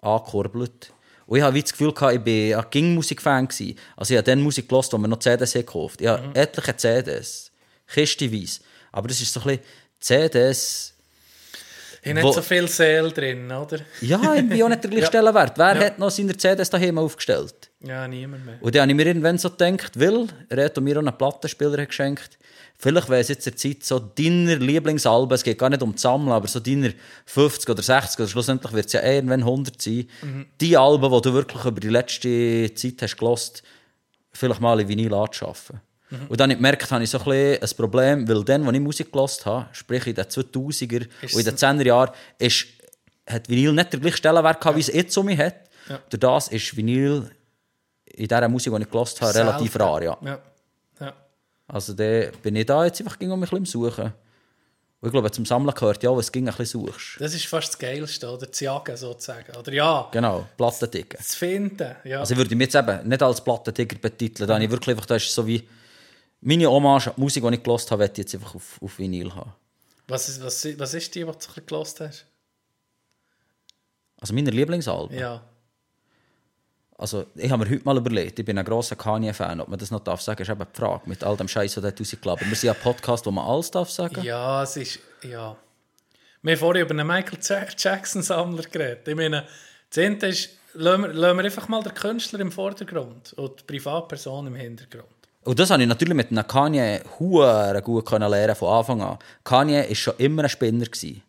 [0.00, 0.92] angekurbelt.
[1.26, 3.48] Und ich hatte das Gefühl, gehabt, ich war ein Ging-Musik-Fan.
[3.96, 6.10] Also ich habe dann Musik gehört, wo wir noch CDs gekauft Ich Mhm.
[6.10, 7.50] habe etliche CDs,
[7.86, 8.60] kistenweise.
[8.92, 9.62] Aber das ist so ein bisschen
[10.00, 10.94] CDs...
[12.08, 13.78] Ich nicht so viel Seele drin, oder?
[14.00, 15.08] Ja, irgendwie auch nicht der gleiche Ja.
[15.08, 15.58] Stellenwert.
[15.58, 15.84] Wer Ja.
[15.86, 17.70] hat noch seine CDs daheim aufgestellt?
[17.80, 18.56] Ja, niemand mehr.
[18.60, 21.88] Und dann habe ich mir irgendwann so gedacht, weil Reto mir auch einen Plattenspieler hat
[21.88, 22.38] geschenkt
[22.80, 26.02] vielleicht wäre es jetzt der Zeit so deiner Lieblingsalben, es geht gar nicht um das
[26.02, 26.90] Sammeln, aber so deiner
[27.26, 30.06] 50 oder 60 oder schlussendlich wird es ja irgendwann 100 sein,
[30.60, 33.62] die Alben, die du wirklich über die letzte Zeit hast gelost,
[34.32, 35.80] vielleicht mal in Vinyl anzuschaffen.
[36.28, 38.80] Und dann habe ich gemerkt, habe ich so ein, ein Problem, weil dann, als ich
[38.80, 42.66] Musik gelost habe, sprich in den 2000er Ist und in den es- 10er Jahren, ist,
[43.28, 45.54] hat Vinyl nicht den gleichen Stellenwert gehabt, wie es jetzt um mich hat.
[45.88, 45.98] Ja.
[46.08, 47.30] Durch das ist Vinyl
[48.06, 49.82] in dieser Musik, die ich gelost habe, relativ Selten.
[49.88, 50.02] rar.
[50.02, 50.18] Ja.
[50.24, 50.38] Ja.
[51.00, 51.12] ja.
[51.66, 54.12] Also da bin ich da jetzt einfach ging um mich ein bisschen Suchen.
[55.00, 57.20] Und ich glaube, zum Sammeln gehört ja, was ging ein bisschen suchst.
[57.20, 58.50] Das ist fast das Geilste, oder?
[58.50, 59.54] Zu jagen, sozusagen.
[59.56, 61.20] Oder ja, Genau, Plattenticken.
[61.22, 61.94] zu finden.
[62.02, 62.18] Ja.
[62.20, 64.50] Also ich würde mich jetzt eben nicht als Plattenticker betiteln.
[64.50, 65.68] Habe ich wirklich einfach, das ist so wie
[66.40, 68.98] meine Hommage an die Musik, die ich gelost habe, möchte ich jetzt einfach auf, auf
[68.98, 69.52] Vinyl haben.
[70.06, 72.26] was, ist, was, was ist die, was du ein bisschen gelost hast?
[74.20, 75.16] Also meine Lieblingsalben.
[75.18, 75.42] Ja.
[76.96, 79.92] Also ich habe mir heute mal überlegt, ich bin ein grosser Kanye-Fan, ob man das
[79.92, 82.56] noch darf sagen, ist eben die Frage, mit all dem Scheiß, der dort rausgeladen Wir
[82.56, 84.20] sind ja ein Podcast, wo man alles darf sagen.
[84.24, 84.98] Ja, es ist.
[85.22, 85.56] Ja.
[86.42, 89.06] Wir haben vorhin über einen Michael Ja- Jackson-Sammler geredet.
[89.06, 89.46] Ich meine,
[89.90, 93.64] das eine ist, lassen wir, lassen wir einfach mal den Künstler im Vordergrund und die
[93.64, 95.06] Privatperson im Hintergrund.
[95.48, 99.18] Und das habe ich natürlich mit Kanye hure gut können lernen von Anfang an.
[99.44, 100.84] Kanye war schon immer ein Spinner.
[100.84, 101.22] Gewesen.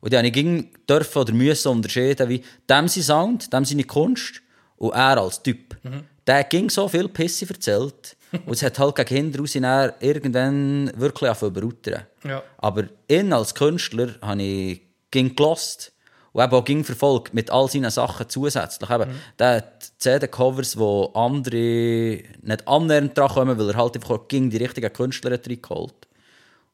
[0.00, 3.82] Und die habe ich ging dürfen oder müssen unterscheiden, wie dem sein Sound, dem seine
[3.82, 4.42] Kunst
[4.76, 5.76] und er als Typ.
[6.24, 8.16] Der ging so viel Pisse erzählt
[8.46, 11.90] und es hat halt gegen hinten raus irgendwann wirklich angefangen zu.
[12.28, 12.44] Ja.
[12.58, 15.90] Aber ihn als Künstler habe ich ging gelost
[16.32, 18.88] und eben auch ging verfolgt mit all seinen Sachen zusätzlich.
[18.90, 24.50] Eben, Der hat CD-Covers, wo andere nicht annähernd dran kommen, weil er halt einfach ging
[24.50, 25.94] die richtigen Künstler hat reingeholt.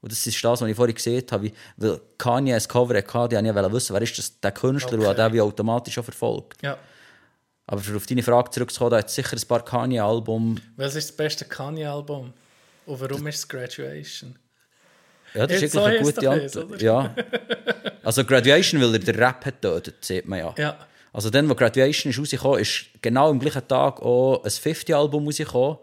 [0.00, 3.54] Und das ist das, was ich vorhin gesehen habe, weil Kanye ein Cover hatte, die
[3.54, 5.06] wollte ich wissen, wer ist das, der Künstler, Okay.
[5.08, 6.60] und der wie automatisch auch verfolgt.
[6.62, 6.76] Ja.
[7.66, 10.56] Aber auf deine Frage zurückzukommen, da hat es sicher ein paar Kanye-Album.
[10.76, 12.34] Was ist das beste Kanye-Album?
[12.84, 14.38] Und warum ist es Graduation?
[15.34, 16.72] Ja, das ist wirklich eine gute Antwort.
[16.74, 17.14] das, Ja.
[18.02, 20.54] Also Graduation, weil er den Rap hat getötet, sieht man ja.
[20.56, 20.78] Ja.
[21.12, 25.78] Also dann, wo Graduation ist rausgekommen, ist genau am gleichen Tag auch ein 50-Album rausgekommen.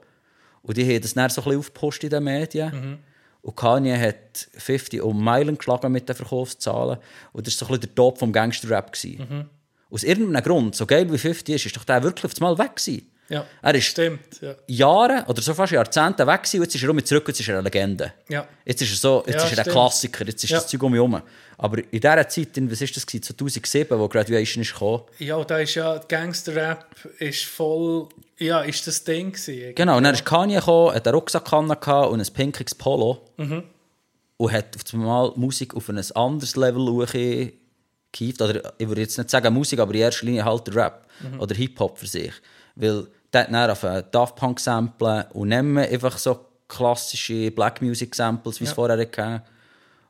[0.61, 2.99] Und die haben das dann so ein bisschen aufgepusht in den Medien.
[3.41, 6.97] Und Kanye hat 50 um Meilen geschlagen mit den Verkaufszahlen.
[7.33, 8.91] Und das war so ein bisschen der Top vom Gangster-Rap.
[8.93, 9.49] gewesen.
[9.89, 12.75] Aus irgendeinem Grund, so geil wie 50 ist, ist doch der wirklich auf einmal weg
[12.75, 13.10] gewesen.
[13.31, 13.45] Ja.
[13.61, 14.41] Er ist Stimmt.
[14.41, 14.55] Ja.
[14.67, 17.47] Jahre oder so fast Jahrzehnte weg gewesen und jetzt ist er wieder zurück, jetzt ist
[17.47, 18.13] er eine Legende.
[18.27, 18.45] Ja.
[18.65, 19.71] Jetzt ist er so, jetzt Ja, ist er ein.
[19.71, 21.21] Klassiker, jetzt ist das Zeug um mich herum.
[21.57, 25.43] Aber in dieser Zeit, in, was ist das gewesen, 2007, wo Graduation ist gekommen, Ja,
[25.43, 26.85] da ist ja Gangster-Rap
[27.19, 28.09] ist voll.
[28.37, 29.75] Ja, ist das Ding gewesen.
[29.75, 31.71] Genau, und dann ist Kanye gekommen, hat einen Rucksack und
[32.19, 33.25] ein pinkiges Polo.
[33.37, 38.41] Und hat auf einmal Musik auf ein anderes Level hochgehievt.
[38.41, 41.05] Oder ich würde jetzt nicht sagen Musik, aber in erster Linie halt der Rap
[41.37, 42.33] oder Hip-Hop für sich.
[42.75, 48.13] Weil der hat dann auf Daft Punk samplen und nehmen einfach so klassische Black Music
[48.15, 48.75] Samples, wie es Ja.
[48.75, 49.43] vorher hatte.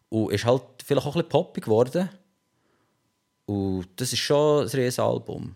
[0.10, 2.10] Und ist halt vielleicht auch ein bisschen poppig geworden.
[3.45, 5.56] Und das ist schon ein riesiges Album.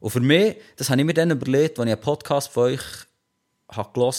[0.00, 2.80] Und für mich, das habe ich mir dann überlegt, als ich einen Podcast von euch
[3.70, 4.14] habe gehört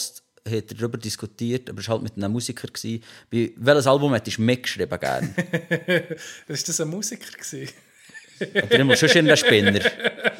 [0.46, 2.68] habe, hat er darüber diskutiert, aber es war halt mit einem Musiker.
[2.68, 5.34] Gewesen, bei welches Album hättest du mitgeschrieben gerne?
[6.48, 7.72] Ist das ein Musiker gewesen?
[8.54, 9.80] Oder immer schon in der Spinner.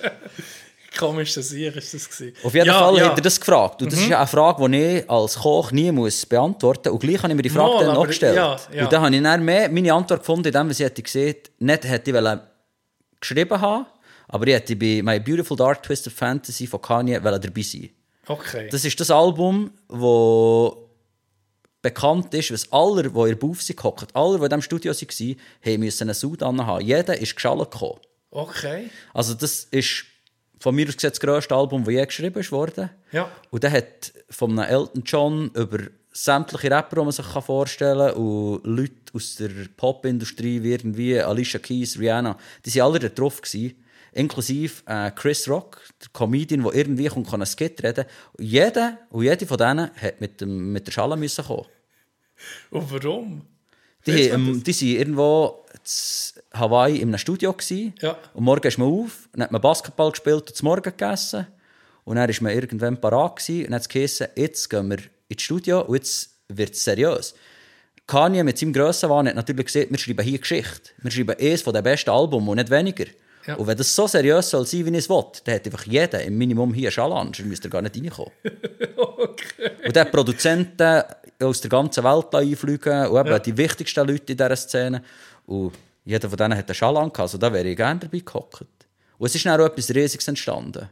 [0.99, 2.37] Komisch, dass ich ist das gewesen.
[2.43, 3.11] Auf jeden ja, Fall ja.
[3.11, 3.83] hat er das gefragt.
[3.83, 6.93] Und das ist ja eine Frage, die ich als Koch nie muss beantworten muss.
[6.95, 8.37] Und gleich habe ich mir die Frage Mal, dann noch gestellt.
[8.37, 8.85] ja, ja.
[8.85, 12.11] Und dann habe ich dann mehr meine Antwort gefunden, indem ich hätte gesehen, nicht hätte
[12.11, 12.41] ich
[13.21, 13.87] geschrieben haben,
[14.29, 17.91] aber ich hätte bei My Beautiful Dark Twisted Fantasy von Kanye dabei sein.
[18.27, 18.69] Okay.
[18.71, 20.73] Das ist das Album, das
[21.83, 25.81] bekannt ist, was alle, die in sind, gehockt, alle, die in diesem Studio waren, haben
[25.81, 26.85] müssen einen Suit anhaben.
[26.85, 28.01] Jeder ist geschallt gekommen.
[28.31, 28.91] okay.
[29.13, 30.05] Also das ist
[30.65, 32.89] von mir aus gesehen das grösste Album, das je geschrieben worden.
[33.13, 33.31] Ja.
[33.51, 35.79] Und der hat von einem Elton John über
[36.11, 41.61] sämtliche Rapper, die man sich vorstellen kann, und Leute aus der Popindustrie, wie irgendwie Alicia
[41.61, 43.43] Keys, Rihanna, die waren alle da drauf.
[43.43, 43.75] Gewesen.
[44.13, 49.01] Inklusive äh, Chris Rock, der Comedian, der irgendwie kommt, kann einen Skit reden Und jeder
[49.11, 51.67] und jede von denen hat mit, dem, mit der Schale müssen kommen.
[52.71, 53.43] Und warum?
[54.07, 55.67] Die, ähm, die sind irgendwo
[56.55, 57.53] Hawaii in einem Studio.
[57.53, 57.95] Gewesen.
[58.01, 58.17] Ja.
[58.35, 61.47] Und morgen ist man auf, dann hat man Basketball gespielt und zum Morgen gegessen.
[62.05, 64.99] Und dann war man irgendwann parat gewesen, und dann hat es geheißen, jetzt gehen wir
[65.29, 67.35] ins Studio und jetzt wird es seriös.
[68.07, 70.91] Kanye mit seinem Grössenwahn hat natürlich gesehen, wir schreiben hier Geschichte.
[71.03, 73.07] Wir schreiben eines von den besten Alben und nicht weniger.
[73.47, 73.57] Ja.
[73.57, 76.23] Und wenn das so seriös soll sein, wie ich es will, dann hat einfach jeder
[76.23, 78.33] im Minimum hier einen an, sonst müsste er gar nicht reinkommen.
[79.87, 81.03] Und der hat Produzenten
[81.41, 83.39] aus der ganzen Welt einfliegen und eben Ja.
[83.39, 85.03] die wichtigsten Leute in dieser Szene.
[85.47, 85.73] Und
[86.05, 88.67] jeder von denen hat einen Schal an, also da wäre ich gerne dabei gehockt.
[89.19, 90.89] Und es ist dann auch etwas Riesiges entstanden.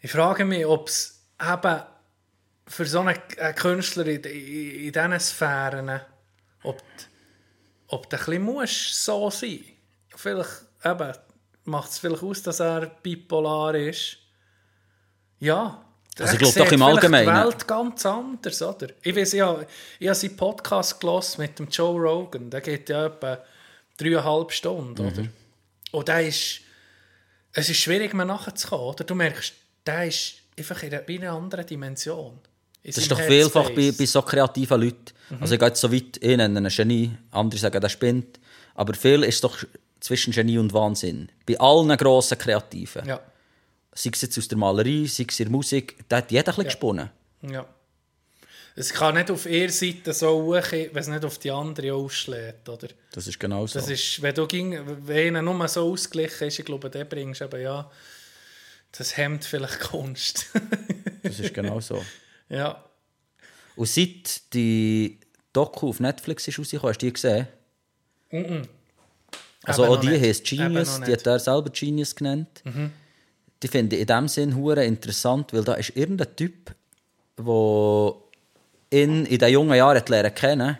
[0.00, 1.82] Ich frage mich, ob es eben
[2.66, 3.16] für so einen
[3.56, 6.00] Künstler in, in, in diesen Sphären,
[6.62, 6.82] ob,
[7.88, 9.64] ob der ein bisschen muss so sein
[10.14, 10.50] Vielleicht
[10.84, 11.12] eben,
[11.64, 14.18] macht es vielleicht aus, dass er bipolar ist.
[15.38, 15.84] Ja.
[16.20, 17.26] Also ich glaube doch im Allgemeinen.
[17.28, 18.88] die Welt ganz anders, oder?
[19.02, 19.58] Ich weiß ja,
[19.98, 22.50] ich habe seinen Podcast gehört mit dem Joe Rogan.
[22.50, 23.38] Der geht ja etwa
[23.96, 25.08] dreieinhalb Stunden, Mhm.
[25.12, 25.28] oder?
[25.92, 26.60] Und der ist
[27.52, 28.84] es ist schwierig, mir nachzukommen.
[28.86, 29.04] Oder?
[29.04, 29.52] Du merkst,
[29.86, 32.38] der ist einfach in einer, in einer anderen Dimension.
[32.82, 33.98] In Das ist doch vielfach bei, Headspace.
[33.98, 35.04] bei so kreativen Leuten.
[35.30, 35.38] Mhm.
[35.40, 38.38] Also ich gehe jetzt so weit, ich nenne ihn ein Genie, andere sagen, der spinnt.
[38.74, 39.56] Aber viel ist doch
[40.00, 41.30] zwischen Genie und Wahnsinn.
[41.46, 43.06] Bei allen grossen Kreativen.
[43.06, 43.20] Ja,
[43.98, 46.54] Sei es jetzt aus der Malerei, sei es in der Musik, da hat jeder ein
[46.54, 47.10] bisschen gesponnen.
[47.42, 47.66] ja.
[48.76, 52.68] Es kann nicht auf ihrer Seite so hoch, wenn es nicht auf die andere ausschlägt.
[52.68, 52.86] Oder?
[53.10, 53.76] Das ist genau so.
[53.76, 57.40] Das ist, wenn du ging, wenn einer nur so ausgeglichen ist, ich glaube, der bringst
[57.40, 57.90] du eben ja,
[58.92, 60.46] das hemmt vielleicht Kunst.
[61.24, 62.04] Das ist genau so.
[62.48, 62.84] ja.
[63.74, 65.18] Und seit die
[65.52, 67.48] Doku auf Netflix ist rausgekommen, hast du die gesehen?
[69.64, 70.22] Also Eben auch die nicht.
[70.22, 72.62] heisst Eben Genius, die hat er selber Genius genannt.
[73.62, 76.74] Die finde ich in dem Sinn hure interessant, weil da ist irgendein Typ,
[77.38, 78.14] der
[78.90, 80.78] ihn in den jungen Jahren hat lernen kennen,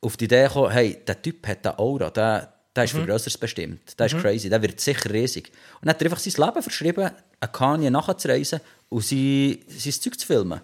[0.00, 3.38] auf die Idee gekommen, hey, der Typ hat eine Aura, der, der ist für Größeres
[3.38, 5.50] bestimmt, der ist crazy, der wird sicher riesig.
[5.80, 10.26] Und hat er einfach sein Leben verschrieben, eine Kanye nachzureisen und sein, sein Zeug zu
[10.26, 10.60] filmen.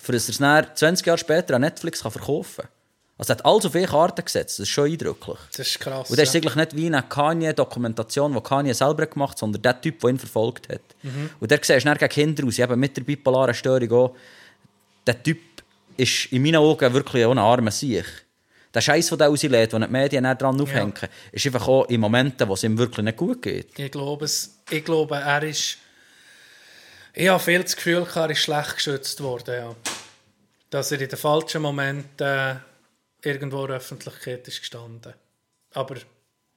[0.00, 2.77] Für dass er es dann 20 Jahre später an Netflix kann verkaufen kann.
[3.18, 5.38] Also er hat alles auf eine Karte gesetzt, das ist schon eindrücklich.
[5.50, 6.08] Das ist krass.
[6.08, 6.40] Und das ist ja.
[6.40, 10.18] eigentlich nicht wie eine Kanye-Dokumentation, die Kanye selber gemacht hat, sondern der Typ, der ihn
[10.20, 10.80] verfolgt hat.
[11.40, 14.16] Und der siehst du gegen Kinder aus, eben mit der bipolaren Störung auch.
[15.04, 15.38] Der Typ
[15.96, 18.04] ist in meinen Augen wirklich auch ein armer Sieg.
[18.72, 20.94] Der Scheiß, den er rauslädt, den die Medien dran aufhängen,
[21.32, 23.76] ist einfach auch in Momenten, wo es ihm wirklich nicht gut geht.
[23.76, 25.78] Ich glaube, es, ich glaube, er ist.
[27.14, 29.54] Ich habe viel das Gefühl, er ist schlecht geschützt worden.
[29.54, 29.74] Ja.
[30.70, 32.56] Dass er in den falschen Momenten äh,
[33.22, 35.14] irgendwo in der Öffentlichkeit ist gestanden.
[35.74, 35.96] Aber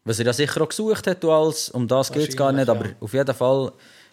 [0.03, 2.69] Was er ja sicher auch gesucht hat, du als, um das geht es gar nicht,
[2.69, 3.71] aber Wahrscheinlich, auf jeden Fall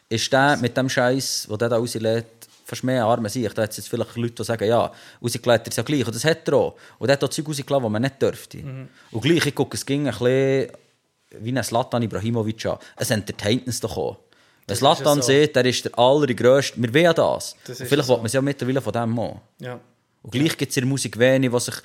[0.09, 2.27] ist der mit dem Scheiß, den der da rauslädt,
[2.65, 3.53] fast mehr arme sich.
[3.53, 4.93] Da hat es jetzt vielleicht Leute, die sagen, ja,
[5.23, 6.07] rausgelegt er es ja gleich.
[6.07, 6.77] Und das hat er auch.
[6.99, 8.59] Und er hat auch Zeug rausgelassen, die man nicht dürfte.
[9.11, 10.71] Und gleich, ich gucke, es ging ein bisschen
[11.41, 12.79] wie ein Slatan Ibrahimovic an.
[12.97, 14.17] Es entertaint uns doch auch.
[14.17, 15.29] Wenn Das ist ja Slatan so.
[15.29, 17.57] sieht, der ist der allergrößte, wir wollen ja das.
[17.65, 18.13] Das ist vielleicht ja so.
[18.15, 19.41] will man es ja mittlerweile von dem auch.
[19.59, 19.81] ja.
[20.21, 21.77] Und gleich gibt es in der Musik wenig, die sich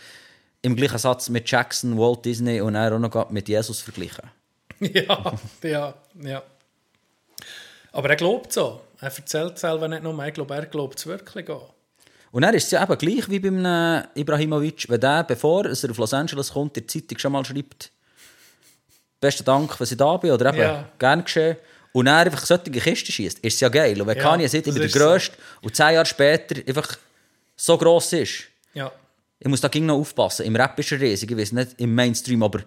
[0.63, 4.29] im gleichen Satz mit Jackson, Walt Disney und dann auch noch mit Jesus vergleichen.
[4.79, 6.43] ja, ja, ja.
[7.91, 8.81] Aber er glaubt so.
[8.99, 11.73] Er erzählt selber nicht nur, ich glaube, er glaubt es wirklich auch.
[12.31, 15.71] Und dann ist es ja eben gleich wie beim äh, Ibrahimovic, wenn der, bevor er
[15.71, 17.91] auf Los Angeles kommt, in der Zeitung schon mal schreibt,
[19.19, 20.89] besten Dank, dass ich da bin, oder eben, Ja.
[20.97, 21.57] gern geschehen.
[21.91, 24.01] Und er einfach solche Kisten schießt, ist es ja geil.
[24.01, 24.85] Und wenn Ja, Kanye sieht, ich bin der
[25.19, 25.33] ist so.
[25.61, 26.97] Und zehn Jahre später einfach
[27.55, 28.45] so gross ist.
[29.43, 30.45] Ich muss da ging noch aufpassen.
[30.45, 32.61] Im Rap ist er riesig, ich weiß nicht im Mainstream, aber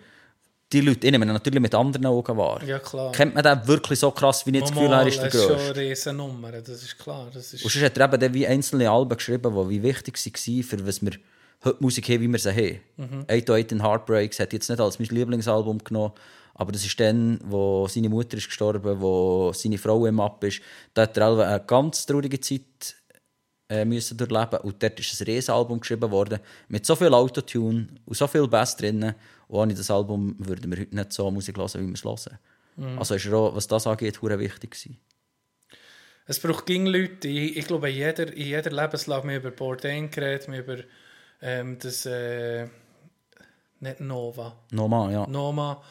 [0.72, 2.62] die Leute, ich nehme natürlich mit anderen Augen wahr.
[2.64, 3.12] Ja, klar.
[3.12, 5.42] Kennt man den wirklich so krass, wie ich das Gefühl habe, ist der das ist
[5.46, 6.10] schon Grösste?
[6.10, 7.28] eine Nummer, das ist klar.
[7.32, 10.62] Das ist Und sonst hat er eben wie einzelne Alben geschrieben, die wie wichtig waren,
[10.64, 11.12] für was wir
[11.64, 12.80] heute Musik haben, wie wir sie haben.
[12.96, 13.24] Mhm.
[13.30, 16.12] 808 in Heartbreaks hat jetzt nicht als mein Lieblingsalbum genommen,
[16.54, 20.60] aber das ist dann, wo seine Mutter ist gestorben, wo seine Frau im Ab ist.
[20.94, 22.96] Da hat er eine ganz traurige Zeit
[23.68, 28.16] äh, müssen durchleben und dort ist ein Riesenalbum geschrieben worden mit so viel Autotune und
[28.16, 29.14] so viel Bass drin.
[29.48, 32.38] Und ohne das Album würden wir heute nicht so Musik hören, wie wir es hören.
[32.76, 32.98] Mhm.
[32.98, 34.98] Also ist auch, was das angeht, hure wichtig gewesen.
[36.26, 40.10] Es braucht ging Leute, ich, ich glaube, in jeder, in jeder Lebenslage, wir über Bourdain
[40.10, 40.78] geredet, wir über
[41.40, 42.66] ähm, das, äh,
[43.80, 45.26] nicht Nova, Nochmal, ja.
[45.26, 45.82] Noma.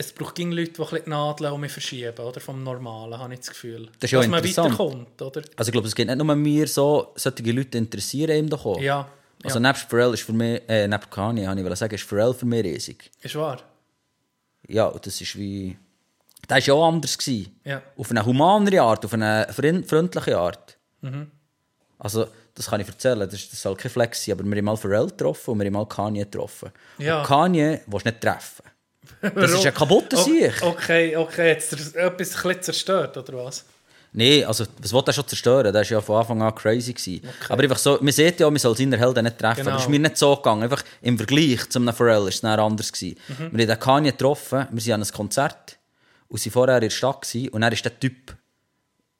[0.00, 2.40] Es braucht ging Leute, die ein bisschen die Nadeln um mich verschieben, oder?
[2.40, 3.86] Vom Normalen, habe ich das Gefühl.
[3.98, 5.42] Das ist ja Dass man weiterkommt, oder?
[5.56, 8.80] Also ich glaube, es geht nicht nur mir so, solche Leute interessieren ihm doch auch.
[8.80, 9.06] Ja,
[9.44, 9.68] Also ja.
[9.68, 12.46] nebst Pharrell ist für mich, äh, nebst Kanye, habe ich wollte sagen, ist Pharrell für
[12.46, 13.10] mich riesig.
[13.20, 13.58] ist wahr.
[14.68, 15.76] Ja, das ist wie...
[16.48, 17.18] Der war ja auch anders.
[17.18, 17.60] Gewesen.
[17.64, 17.82] Ja.
[17.98, 20.78] Auf eine humanere Art, auf eine freund- freundliche Art.
[21.02, 21.30] Mhm.
[21.98, 24.64] Also, das kann ich erzählen, das, ist- das soll kein Flex sein, aber wir haben
[24.64, 26.70] mal Pharrell getroffen und wir haben mal Kanye getroffen.
[26.98, 27.20] Ja.
[27.20, 28.64] Und Kanye willst du nicht treffen.
[29.34, 30.52] Das ist ein kaputter Sieg.
[30.62, 33.64] Okay, okay, jetzt etwas ein zerstört, oder was?
[34.12, 35.72] Nein, also, was will er schon zerstören?
[35.72, 36.92] Der war ja von Anfang an crazy.
[36.92, 37.22] Gewesen.
[37.48, 39.62] Aber einfach so, man sieht ja, man soll seine Helden nicht treffen.
[39.62, 39.76] Genau.
[39.76, 40.64] Das ist mir nicht so gegangen.
[40.64, 42.92] Einfach im Vergleich zu einem Pharrell war es dann anders.
[42.92, 43.16] Gewesen.
[43.28, 43.38] Mhm.
[43.38, 45.78] Wir haben den Kanye getroffen, wir sind an einem Konzert
[46.28, 47.22] und waren vorher in der Stadt.
[47.22, 48.34] Gewesen, und dann war der Typ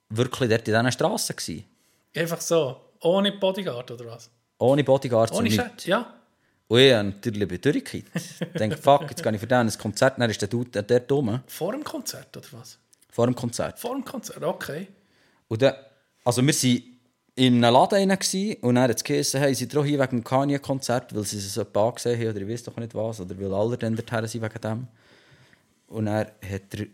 [0.08, 1.36] wirklich dort in diesen.
[1.36, 1.64] Gewesen.
[2.16, 4.28] Einfach so, ohne Bodyguard, oder was?
[4.58, 5.86] Ohne Bodyguards Ohne nichts.
[5.86, 6.14] ja.
[6.70, 8.14] Und ich habe natürlich bei durchgekippt.
[8.14, 10.20] Ich denke, fuck, jetzt gehe ich für den ein Konzert.
[10.20, 12.78] Dann ist der Dude dort rum, Vor dem Konzert, oder was?
[13.10, 13.76] vor dem Konzert.
[13.80, 14.86] Vor dem Konzert, okay.
[15.48, 15.74] Und dann,
[16.24, 16.82] also wir waren
[17.34, 21.12] in einem Laden rein und dann hat es geheißen, hey, sind hier wegen dem Kanye-Konzert,
[21.12, 23.76] weil sie es so angesehen haben oder ich weiß doch nicht was, oder weil alle
[23.76, 24.86] dann dorthin sind wegen dem.
[25.88, 26.86] Und dann hat er,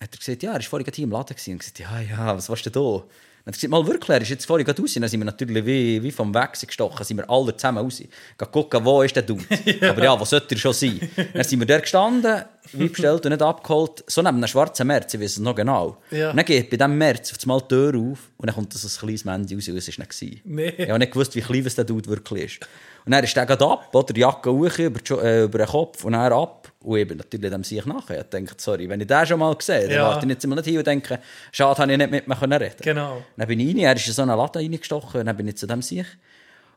[0.00, 1.52] hat er gesagt, ja, er war vorhin hier im Laden gewesen.
[1.54, 3.04] und gesagt, ja, ja, was warst du denn da?
[3.50, 4.94] Er gesagt, mal wirklich, er ist jetzt vorhin gerade raus.
[4.94, 7.98] Dann sind wir natürlich wie, wie vom Wechsel gestochen, sind wir alle zusammen raus.
[7.98, 8.08] Gehen
[8.52, 9.44] gucken, wo ist der Dude.
[9.88, 11.00] Aber ja, wo sollte er schon sein?
[11.34, 15.14] Dann sind wir dort gestanden, wie bestellt und nicht abgeholt, so neben einem schwarzen März,
[15.14, 15.98] ich weiß es noch genau.
[16.12, 16.30] Ja.
[16.30, 18.86] Und dann geht bei diesem März auf einmal die Tür auf und dann kommt so
[18.86, 20.44] ein kleines Männchen raus und es war nicht.
[20.44, 20.74] Nee.
[20.78, 22.68] Ich habe nicht gewusst, wie klein es der Dude wirklich ist.
[23.06, 24.12] Und dann ist der gerade ab, oder?
[24.12, 26.70] Die Jacke hoch über, äh, über den Kopf und er ab.
[26.82, 28.20] Und ich bin natürlich dem sich nachher.
[28.20, 29.98] Ich dachte, sorry, wenn ich den schon mal gesehen habe, Ja.
[30.02, 31.18] dann warte ich jetzt immer nicht hin und denke,
[31.52, 33.22] schade, habe ich nicht mit mir können reden Genau.
[33.36, 35.56] Dann bin ich rein, er ist in so einen Laden reingestochen, und dann bin ich
[35.56, 36.06] zu dem sich.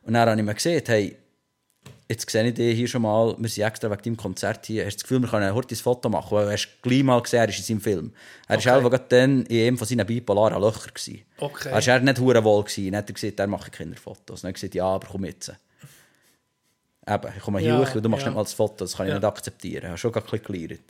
[0.04, 1.16] Und dann habe ich mir gesehen, hey,
[2.10, 4.96] jetzt sehe ich dich hier schon mal, wir sind extra wegen deinem Konzert hier, hast
[4.96, 7.50] du das Gefühl, wir können ein Foto machen, weil du hast gleich mal gesehen, er
[7.50, 8.14] ist in seinem Film.
[8.48, 8.66] Er Okay.
[8.68, 10.92] war selber gerade dann in einem von seinen bipolaren Löchern.
[11.38, 11.70] Okay.
[11.72, 12.64] Er war nicht hure wohl.
[12.64, 12.92] Gewesen.
[12.92, 14.42] Dann hat er gesagt, er macht keine Fotos.
[14.42, 15.54] Dann hat er gesagt, ja, aber komm jetzt.
[17.08, 18.30] Eben, ich komme hier Ja, hoch und du machst ja.
[18.30, 19.20] nicht mal das Foto, das kann ich Ja.
[19.20, 19.84] nicht akzeptieren.
[19.84, 20.82] Ich habe schon bisschen gelernt.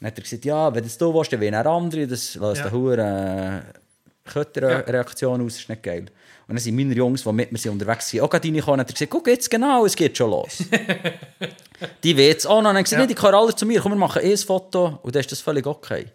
[0.00, 2.60] Dann hat er gesagt, ja, wenn das du willst, dann will er andere, das löst
[2.60, 2.66] Ja.
[2.66, 3.62] eine hure
[4.24, 6.06] Kötterreaktion aus, das ist nicht geil.
[6.46, 8.80] Und dann sind meine Jungs, die mit mir sind unterwegs sind, auch gerade reingekommen und
[8.80, 10.58] hat er gesagt, guck jetzt genau, es geht schon los.
[12.02, 12.58] die wollen es auch noch.
[12.58, 13.06] Und dann haben gesagt, Ja.
[13.06, 15.30] nee, die kommen alle zu mir, komm, wir machen eh ein Foto und dann ist
[15.32, 16.06] das völlig okay.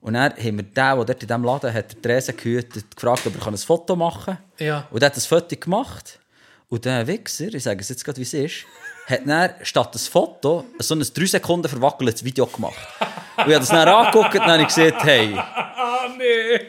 [0.00, 3.26] Und dann haben wir den, der dort in diesem Laden hat, der Tresen gehütet, gefragt,
[3.26, 4.66] ob er ein Foto machen kann.
[4.66, 4.86] Ja.
[4.90, 6.18] Und er hat das Foto gemacht.
[6.70, 8.66] Und der Wichser, ich sage es jetzt gerade, wie es ist,
[9.06, 12.76] hat dann statt das Foto so ein 3 Sekunden verwackeltes Video gemacht.
[13.38, 16.60] Und ich habe das dann angeguckt und dann habe ich gesagt, hey, Ah, nee.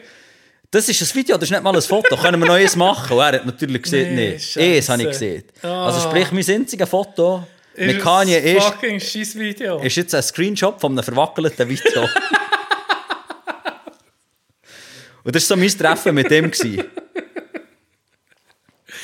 [0.70, 3.12] das ist ein Video, das ist nicht mal ein Foto, können wir noch eins machen?
[3.12, 5.44] Und er hat natürlich gesagt, Nee, nee, eins habe ich gesehen.
[5.62, 5.86] Ah.
[5.86, 7.46] Also sprich, mein einziges Foto
[7.76, 9.80] mit Ist Kanye ein ist, fucking scheiß Video.
[9.80, 12.02] ist jetzt ein Screenshot von einem verwackelten Video.
[15.22, 16.50] Und das war so mein Treffen mit dem.
[16.50, 16.84] gewesen.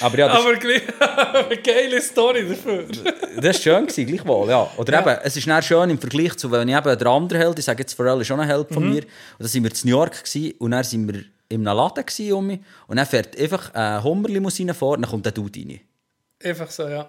[0.01, 2.85] Aber ja, das, Aber eine geile Story dafür.
[3.37, 4.49] das war schön, gewesen, gleichwohl.
[4.49, 4.71] Ja.
[4.77, 5.01] Oder Ja.
[5.01, 7.65] eben, es ist dann schön im Vergleich zu, wenn ich eben der andere Held, ich
[7.65, 8.75] sage jetzt Pharrell ist schon ein Held Mhm.
[8.75, 9.09] von mir, und
[9.39, 12.33] dann sind wir in New York gewesen, und dann sind wir in einem Laden gewesen,
[12.33, 15.81] um mich, und dann fährt einfach eine Hummerlimousine vor, und dann kommt der Dude rein.
[16.45, 17.09] Einfach so, ja.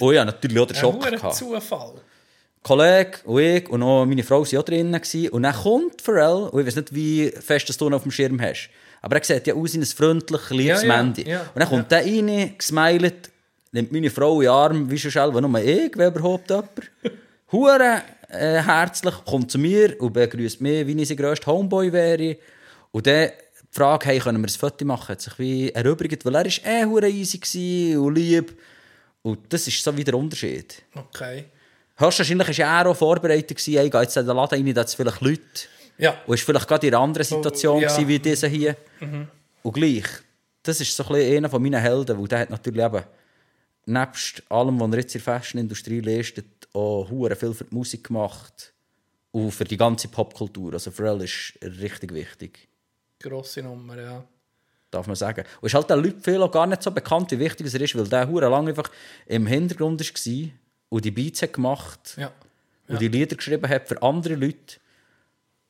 [0.00, 1.02] Oh ja, natürlich auch der Ein Schock.
[1.10, 1.34] gehabt.
[1.34, 1.94] Zufall.
[2.64, 5.00] Kollege und ich und auch meine Frau waren auch drinnen.
[5.30, 8.40] Und dann kommt Pharrell, und ich weiß nicht, wie fest das du auf dem Schirm
[8.40, 8.70] hast,
[9.02, 11.28] aber er sieht ja aus wie ein freundlich, liebes Ja, ja, Mandy.
[11.28, 13.30] ja, und dann kommt der rein, gesmiled,
[13.70, 16.70] nimmt meine Frau in den Arm, wie schon selber nur ich, wenn überhaupt jemand.
[17.52, 22.38] Hure äh, herzlich, kommt zu mir und begrüßt mich, wie ich sein grösster Homeboy wäre.
[22.92, 26.34] Und dann die Frage, hey, können wir ein Foto machen, hat sich wie erübrigt, weil
[26.36, 28.58] er ist eh hure easy und lieb.
[29.22, 30.82] Und das ist so wie der Unterschied.
[30.94, 31.44] Okay.
[31.96, 34.88] Höchstwahrscheinlich war er auch vorbereitet, gewesen, hey, geh jetzt in den Laden rein, da hat
[34.88, 35.42] es vielleicht Leute.
[35.96, 36.16] Ja.
[36.26, 37.88] Und ist vielleicht gerade in einer anderen Situation Oh, ja.
[37.88, 38.76] gewesen, wie diese hier.
[39.62, 40.04] Und gleich,
[40.62, 43.04] das ist so ein einer von meinen Helden, weil der hat natürlich eben,
[43.86, 48.04] nebst allem, was er jetzt in der Fashion-Industrie leistet, auch hure viel für die Musik
[48.08, 48.72] gemacht
[49.30, 50.72] und für die ganze Popkultur.
[50.72, 52.68] Also Pharrell ist richtig wichtig,
[53.20, 54.24] Grosse Nummer, ja.
[54.90, 55.44] darf man sagen.
[55.60, 57.96] Und ist halt den Leuten viel auch gar nicht so bekannt, wie wichtig er ist,
[57.96, 58.90] weil der hure lang einfach
[59.26, 60.50] im Hintergrund war
[60.94, 62.30] und die Beats hat gemacht Ja.
[62.88, 64.76] und die Lieder geschrieben hat für andere Leute.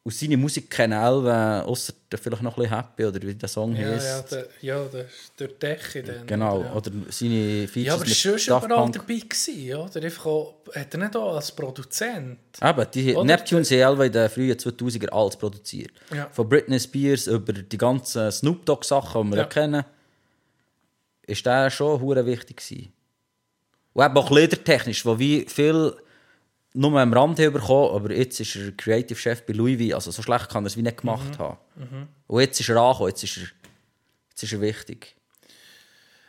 [0.07, 3.75] Und seine Musik kennen alle, außer vielleicht noch ein bisschen Happy oder wie der Song
[3.75, 4.07] Ja, heisst.
[4.07, 5.07] ja, der, ja, der,
[5.39, 6.27] der Decke dann.
[6.27, 6.75] Genau, Ja.
[6.75, 10.03] oder seine Features Ja, aber mit schon überall dabei gewesen, oder?
[10.03, 12.39] Einfach auch, hat er nicht auch als Produzent?
[12.63, 13.25] Eben, die Oder?
[13.25, 15.93] Neptune alle in den frühen 2000er alles produziert.
[16.15, 16.29] Ja.
[16.31, 19.43] Von Britney Spears über die ganzen Snoop Dogg Sachen, die wir Ja.
[19.45, 19.49] ja.
[19.49, 19.85] kennen,
[21.27, 22.93] ist der schon hure wichtig gewesen.
[23.95, 25.95] Und eben auch liedertechnisch, wo wie viel
[26.75, 29.95] nur am Rand bekommen, aber jetzt ist er Creative Chef bei Louis V.
[29.95, 31.39] Also so schlecht kann er es wie nicht gemacht Mhm.
[31.39, 32.09] haben.
[32.27, 33.43] Und jetzt ist er angekommen, jetzt ist er,
[34.31, 35.15] jetzt ist er wichtig.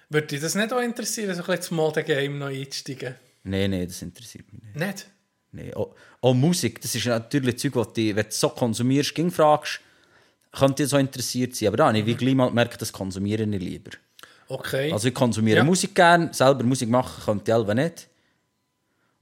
[0.10, 3.16] Würde dich das nicht auch interessieren, so ein bisschen ins Modegame noch einzusteigen?
[3.44, 4.76] Nein, nein, das interessiert mich nicht.
[4.76, 5.08] Nicht?
[5.52, 9.32] Nee, auch, auch Musik, das ist natürlich Zeug, was du, wenn du so konsumierst, ging
[9.32, 9.80] fragst,
[10.52, 11.70] könnte dich so interessiert sein.
[11.70, 13.92] Aber da habe ich wie gleich mal gemerkt, das konsumiere ich lieber.
[14.48, 14.92] Okay.
[14.92, 15.64] Also ich konsumiere Ja.
[15.64, 18.08] Musik gerne, selber Musik machen könnte ich selber nicht.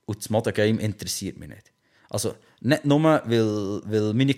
[0.05, 1.71] Und das Modengame interessiert mich nicht.
[2.09, 4.35] Also nicht nur, weil, weil meine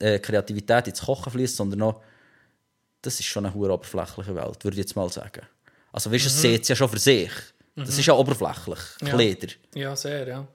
[0.00, 2.02] äh, Kreativität ins Kochen fließt, sondern auch,
[3.02, 5.42] das ist schon eine hohe oberflächliche Welt, würde ich jetzt mal sagen.
[5.92, 7.30] Also weißt du, es sieht ja schon für sich.
[7.76, 9.06] Das ist ja oberflächlich, Mhm.
[9.06, 9.14] Ja.
[9.14, 9.48] Kleider.
[9.74, 10.46] ja, sehr, ja.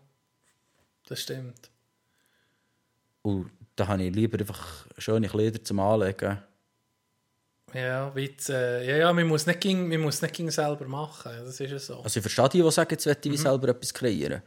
[1.07, 1.69] Das stimmt.
[3.21, 6.39] Und da habe ich lieber einfach schöne Kleider zum Anlegen.
[7.73, 10.85] Ja, wie jetzt, äh, ja, ja, man muss nicht, ging, man muss nicht ging selber
[10.87, 11.31] machen.
[11.43, 11.99] Das ist ja so.
[12.01, 13.37] Also ich verstehe die, die sagen, jetzt möchte ich Mhm.
[13.37, 14.41] wie selber etwas kreieren.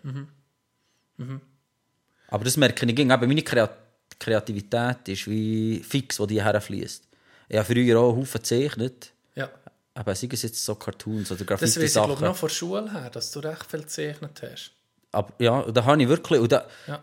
[2.29, 3.11] Aber das merke ich gegen.
[3.11, 3.71] Eben meine Kreat
[4.19, 7.05] Kreativität ist wie fix, wo die herfließt.
[7.49, 9.13] Ich habe früher auch Haufen gezeichnet.
[9.35, 9.49] Ja.
[9.95, 12.07] Aber sei es jetzt so Cartoons oder Das weiß ich Graffiti-Sachen.
[12.17, 14.73] glaube noch von der Schule her, dass du recht viel gezeichnet hast.
[15.13, 16.39] Aber ja, da habe ich wirklich...
[16.41, 17.03] Und da, Ja.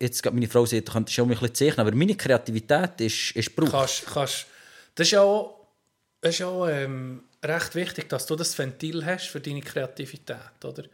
[0.00, 3.32] jetzt gerade meine Frau sagt, du könntest schon ein bisschen zeichnen, aber meine Kreativität ist,
[3.36, 3.70] ist Brauch.
[3.70, 4.46] Kannst, kannst
[4.94, 5.66] Das ist ja auch,
[6.20, 10.84] das ist auch ähm, recht wichtig, dass du das Ventil hast für deine Kreativität, oder?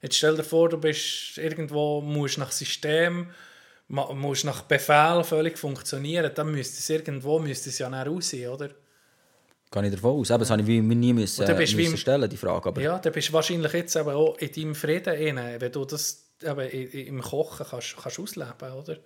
[0.00, 3.30] Jetzt stell dir vor, du bist irgendwo, musst nach System,
[3.88, 8.68] musst nach Befehl völlig funktionieren, dann müsste es irgendwo, müsste es ja dann raus, oder?
[9.70, 10.30] Gehe ich davon aus.
[10.30, 12.68] Eben, das habe ich wie- nie müssen, wie müssen im- stellen, die Frage.
[12.68, 15.84] Aber Ja, dann bist du wahrscheinlich jetzt eben auch in deinem Frieden inne, wenn du
[15.84, 18.96] das eben im Kochen kannst, kannst ausleben, oder?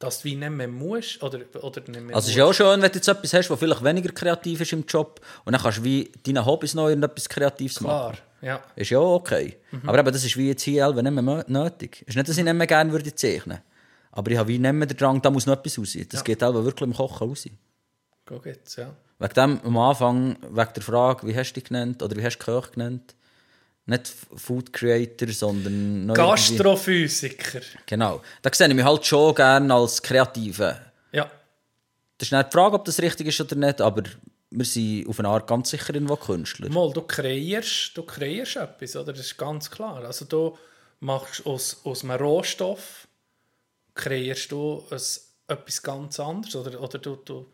[0.00, 2.52] Dass du wie nicht mehr musst, oder, oder nicht mehr Also es ist ja auch
[2.52, 5.62] schön, wenn du jetzt etwas hast, was vielleicht weniger kreativ ist im Job und dann
[5.62, 8.18] kannst du wie deine Hobbys noch irgendetwas Kreatives Klar, machen.
[8.40, 8.60] ja.
[8.76, 9.58] Ist ja auch okay.
[9.86, 12.02] Aber eben, das ist wie jetzt hier Elbe nicht mehr nötig.
[12.02, 13.60] Es ist nicht, dass ich nicht mehr gerne würde zeichnen
[14.12, 15.96] aber ich habe wie nicht mehr den Drang, da muss noch etwas raus.
[16.08, 16.24] Das Ja.
[16.24, 17.46] geht Elbe wirklich im Kochen raus.
[18.26, 18.90] Go geht's, ja.
[19.18, 22.38] Wegen dem am Anfang, wegen der Frage, wie hast du dich genannt oder wie hast
[22.38, 23.14] du Köch genannt?
[23.90, 24.06] Nicht
[24.36, 26.14] Food Creator, sondern...
[26.14, 27.60] Gastrophysiker.
[27.86, 28.22] Genau.
[28.40, 30.80] Da sehe ich mich halt schon gerne als Kreative.
[31.10, 31.28] Ja.
[32.16, 34.04] Das ist nicht die Frage, ob das richtig ist oder nicht, aber
[34.50, 36.70] wir sind auf eine Art ganz sicher irgendwo Künstler.
[36.70, 39.12] Mal, du kreierst, du kreierst etwas, oder?
[39.12, 40.04] Das ist ganz klar.
[40.04, 40.56] Also du
[41.00, 43.08] machst aus, aus einem Rohstoff
[43.94, 45.00] kreierst du ein,
[45.48, 46.54] etwas ganz anderes.
[46.54, 47.46] Oder, oder du, du,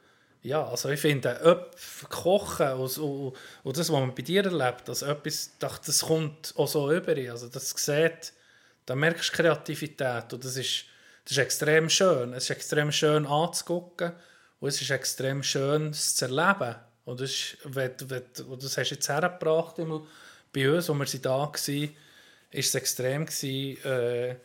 [0.46, 4.88] ja, also ich finde, öp- Kochen und, und, und das, was man bei dir erlebt,
[4.88, 7.16] das, etwas, das, kommt auch so über.
[7.30, 8.32] Also das sieht,
[8.86, 10.84] da merkst du Kreativität und das ist,
[11.24, 12.32] das ist extrem schön.
[12.32, 14.12] Es ist extrem schön anzugucken
[14.60, 16.76] und es ist extrem schön es zu erleben.
[17.04, 19.76] Und das, ist, wenn, wenn, und das hast du jetzt hergebracht
[20.52, 24.36] bei uns, wo wir da waren, ist es extrem gewesen, äh,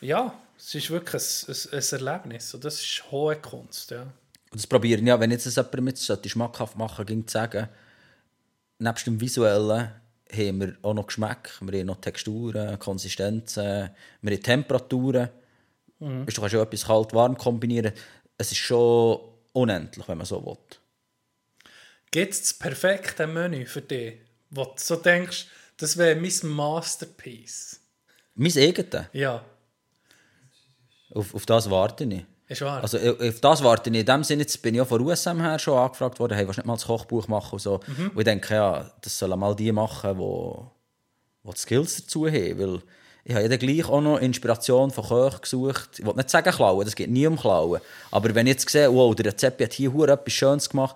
[0.00, 4.12] ja, es ist wirklich ein, ein, ein Erlebnis und das ist hohe Kunst, ja.
[4.54, 7.68] Und das probieren ja, wenn jetzt das jemand mit sollte schmackhaft machen, ging zu sagen,
[8.78, 9.90] nebst dem Visuellen
[10.32, 13.90] haben wir auch noch Geschmack, wir haben noch Texturen, Konsistenzen,
[14.22, 15.28] wir haben Temperaturen.
[15.98, 16.24] Mhm.
[16.24, 17.94] Weißt Du kannst ja etwas kalt-warm kombinieren.
[18.38, 19.18] Es ist schon
[19.52, 20.56] unendlich, wenn man so will.
[22.12, 24.20] Gibt es das perfekte Menü für dich,
[24.50, 25.48] wo du so denkst,
[25.78, 27.80] das wäre mein Masterpiece?
[28.36, 29.44] Mein eigenes, Ja,
[31.10, 32.24] auf, auf das warte ich.
[32.48, 32.82] Ist wahr.
[32.82, 33.96] Also äh, auf das warte ich.
[33.96, 36.58] In dem Sinne, jetzt bin ich ja von USM her schon angefragt worden, hey, willst
[36.58, 37.80] du nicht mal das Kochbuch machen und so.
[37.86, 38.10] Mhm.
[38.10, 42.58] Und ich denke, ja, das sollen mal die machen, die, die die Skills dazu haben,
[42.58, 42.82] weil
[43.26, 45.98] ich habe ja gleich auch noch Inspiration von Köchen gesucht.
[45.98, 47.80] Ich will nicht sagen klauen, das geht nie um klauen.
[48.10, 50.94] Aber wenn ich jetzt sehe, wow, der Rezept hat hier etwas Schönes gemacht,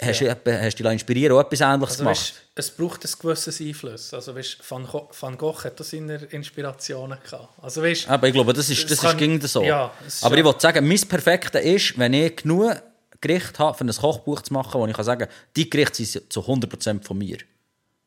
[0.00, 2.16] hast, du, etwa- hast du dich inspirieren auch etwas Ähnliches also, gemacht.
[2.16, 4.14] weißt, es braucht ein gewisses Einfluss.
[4.14, 7.48] Also, weißt, Van, Gogh, Van Gogh hat das seine Inspirationen gehabt.
[7.62, 9.62] Also, weißt, Aber ich glaube, das ist, Es das kann- ist ging so.
[9.62, 12.74] ja, ist Aber ja- ich wollte sagen, mein Perfekte ist, wenn ich genug
[13.20, 16.32] Gerichte habe, für ein Kochbuch zu machen, wo ich kann sagen kann, die Gerichte sind
[16.32, 17.38] zu 100% von mir.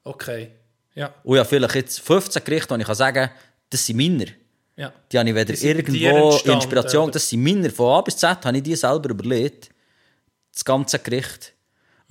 [0.04, 0.52] okay.
[0.94, 3.38] Ja, Und ja, vielleicht jetzt 15 Gerichte, wo ich kann sagen kann,
[3.70, 4.26] das sind meine.
[4.76, 4.92] ja.
[5.10, 7.12] Die habe ich weder irgendwo Inspiration, oder?
[7.14, 7.70] das sind meine.
[7.70, 9.70] Von A bis Z habe ich die selber überlegt.
[10.54, 11.54] Das ganze Gericht.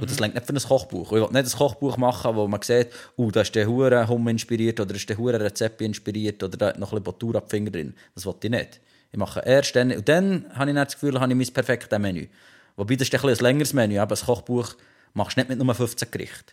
[0.01, 1.13] Und das lenkt nicht für ein Kochbuch.
[1.13, 4.27] Ich will nicht ein Kochbuch machen, wo man sieht, uh, da ist der Hure Hum
[4.29, 7.95] inspiriert oder ist der Hure Rezept inspiriert oder da hat noch ein bisschen Bottura-Finger drin.
[8.15, 8.81] Das will ich nicht.
[9.13, 11.99] Ich mache erst dann, und dann habe ich dann das Gefühl, habe ich mein perfektes
[11.99, 12.29] Menü.
[12.77, 14.75] Wobei das ist ein, bisschen ein längeres Menü, aber ein Kochbuch
[15.13, 16.53] machst du nicht mit nur 15 Gerichten.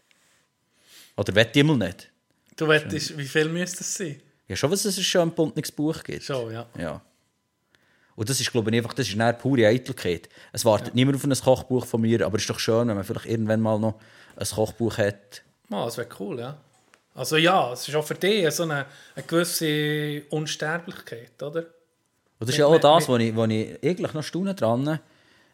[1.15, 2.11] Oder wett ich mal nicht.
[2.55, 4.21] Du wettest, wie viel müsste es sein?
[4.47, 6.23] Ja, schon, was es ein schön buntes Buch gibt.
[6.23, 6.67] Schon, ja.
[6.77, 7.01] Ja.
[8.17, 10.27] Und das ist, glaube ich, einfach, das ist eine pure Eitelkeit.
[10.51, 13.03] Es wartet niemand auf ein Kochbuch von mir, aber es ist doch schön, wenn man
[13.03, 13.93] vielleicht irgendwann mal noch
[14.35, 15.43] ein Kochbuch hat.
[15.69, 16.57] Ah, das wäre cool, ja.
[17.13, 21.59] Also ja, es ist auch für dich so eine, eine gewisse Unsterblichkeit, oder?
[21.59, 21.67] Und
[22.39, 24.99] das ist ja auch das, wo ich, wo ich eigentlich noch staune dran.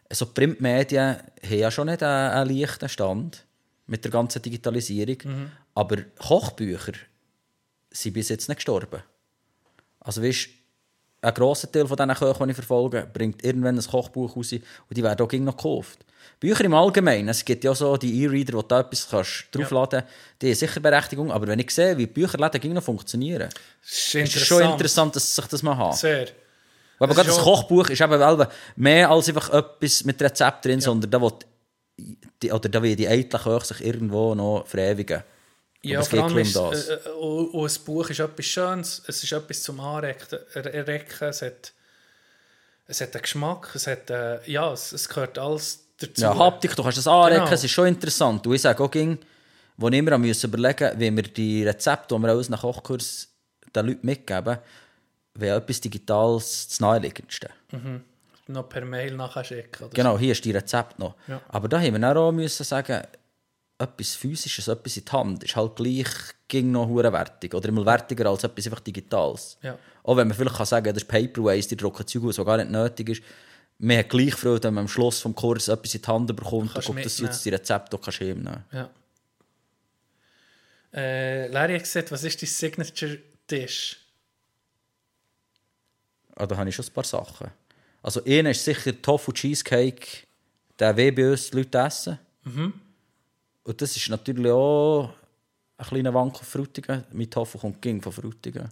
[0.10, 3.45] Also die Printmedien haben ja schon nicht einen, einen leichten Stand
[3.88, 5.18] mit der ganzen Digitalisierung.
[5.26, 5.52] Mhm.
[5.76, 6.94] Aber Kochbücher
[7.91, 9.03] sind bis jetzt nicht gestorben.
[9.99, 10.49] Also weißt,
[11.24, 14.62] ein grosser Teil von diesen Köchen, die ich verfolge, bringt irgendwann ein Kochbuch raus und
[14.98, 16.00] die werden auch noch gekauft.
[16.40, 20.02] Bücher im Allgemeinen, es gibt ja so die E-Reader, wo du da etwas kannst draufladen
[20.02, 23.50] kannst, die haben sicher Berechtigung, aber wenn ich sehe, wie die Bücherläden gegen noch funktionieren,
[23.82, 25.95] ist, ist es schon interessant, dass sich das mal haben.
[25.95, 26.28] Sehr.
[27.00, 31.12] Aber Das gerade das Kochbuch ist eben mehr als einfach etwas mit Rezept drin, sondern
[31.12, 31.32] da will
[32.41, 35.24] die, oder da will die eitlen Köche sich irgendwo noch verewigen.
[35.85, 36.88] Ja, Aber es vor allem ist, um das.
[36.88, 41.41] äh, äh, und, und ein Buch ist etwas Schönes, es ist etwas zum Anrecken, es
[41.41, 41.73] hat,
[42.88, 46.22] es hat einen Geschmack, es, hat, äh, ja, es, es gehört alles dazu.
[46.22, 47.51] Ja, Haptik, du kannst das anregen, Genau.
[47.53, 48.47] es ist schon interessant.
[48.47, 49.18] Und ich sage auch, ging,
[49.76, 53.27] wo ich immer müssen überlegen wie wir die Rezepte, die wir aus einem Kochkurs
[53.76, 54.57] den Leuten mitgeben,
[55.34, 57.49] wäre etwas Digitales das naheliegendste.
[58.47, 59.89] Noch per Mail nachher schicken.
[59.93, 61.15] Genau, hier ist die Rezept noch.
[61.27, 61.41] Ja.
[61.49, 63.01] Aber da haben wir auch müssen sagen,
[63.84, 66.07] etwas Physisches, etwas in die Hand, ist halt gleich
[66.47, 67.53] ging noch hure wertig.
[67.53, 69.57] Oder immer wertiger als etwas einfach Digitales.
[69.61, 69.77] Ja.
[70.03, 72.45] Auch wenn man vielleicht kann sagen, das ist Paper Waste, die drucken Zeug aus, was
[72.45, 73.23] gar nicht nötig ist.
[73.80, 76.73] man hat gleich Freude, wenn man am Schluss vom Kurs etwas in die Hand bekommt
[76.73, 78.89] Kannst und guckt, dass du jetzt die Rezepte kannst heimnehmen Ja.
[80.93, 83.99] Äh, Larry hat gesagt, was ist dein Signature-Dish?
[86.35, 87.49] Ah, da habe ich schon ein paar Sachen.
[88.03, 90.27] Also, einer ist sicher Tofu Cheesecake,
[90.80, 92.19] den will bei uns die Leute essen.
[92.43, 92.73] Mhm.
[93.64, 95.10] Und das ist natürlich auch
[95.77, 97.03] ein kleiner Wank auf Frutigen.
[97.11, 98.69] Mein Tofu kommt ging von Frutigen.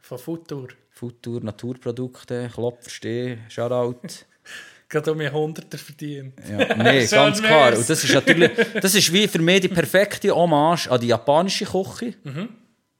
[0.00, 0.68] Von Futur.
[0.90, 4.08] Futur, Naturprodukte, Klopfer, Steh, Shoutout.
[4.88, 6.34] Gerade um Hunderter verdient.
[6.50, 7.76] Ja, nee, ganz klar.
[7.76, 8.50] Und das ist natürlich,
[8.80, 12.14] das ist wie für mich die perfekte Hommage an die japanische Küche.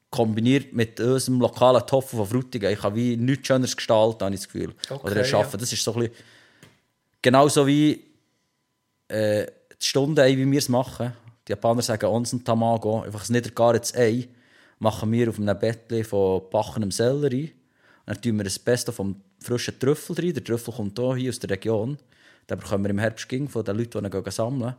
[0.09, 2.73] Kombiniert mit unserem lokalen Tofu von Frutigen.
[2.73, 4.73] Ich habe wie nichts Schöneres gestaltet, habe ich das Gefühl.
[4.89, 5.53] Okay, Oder erschaffen.
[5.53, 5.59] ja.
[5.59, 6.15] Das ist so ein bisschen,
[7.23, 8.05] genauso wie
[9.09, 9.47] äh,
[9.81, 11.13] die Stunde, wie wir es machen.
[11.51, 14.29] Die Japaner sagen Onsen Tamago, einfach ein niedergares Ei,
[14.79, 17.53] machen wir auf einem Bettchen von backenem Sellerie.
[18.07, 20.33] Und dann tun wir das Beste vom frischen Trüffel rein.
[20.33, 21.99] Der Trüffel kommt hier, hier aus der Region.
[22.49, 24.77] Den bekommen wir im Herbst von den Leuten, die ihn sammeln.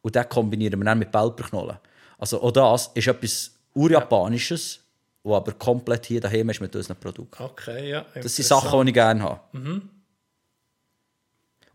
[0.00, 1.76] Und den kombinieren wir dann mit Pelperknollen.
[2.16, 4.80] Also auch das ist etwas Urjapanisches,
[5.22, 7.42] was aber komplett hier daheim ist mit unseren Produkten.
[7.42, 8.06] Okay, ja.
[8.14, 9.40] Das sind Sachen, die ich gerne habe.